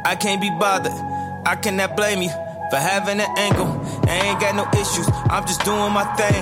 [0.04, 0.92] I can't be bothered.
[1.46, 2.43] I cannot blame you
[2.74, 3.70] for having an angle.
[4.10, 5.08] I ain't got no issues.
[5.30, 6.42] I'm just doing my thing.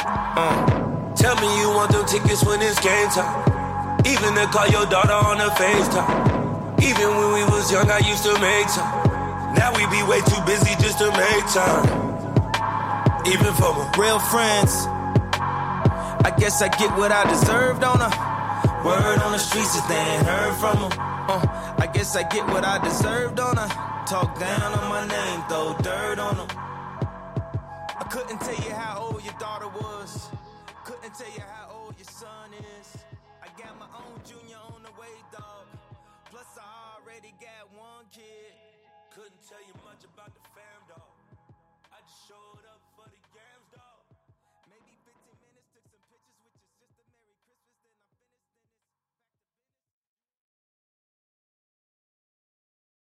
[0.37, 0.81] Uh.
[1.15, 3.45] Tell me you want them tickets when it's game time.
[4.05, 6.81] Even to call your daughter on the FaceTime.
[6.81, 9.53] Even when we was young, I used to make time.
[9.53, 11.85] Now we be way too busy just to make time.
[13.27, 14.71] Even for my real friends.
[16.25, 18.09] I guess I get what I deserved on a
[18.83, 20.99] word on the streets if they ain't heard from them.
[21.29, 23.67] Uh, I guess I get what I deserved on a
[24.07, 26.47] talk down on my name, throw dirt on them.
[27.99, 29.00] I couldn't tell you how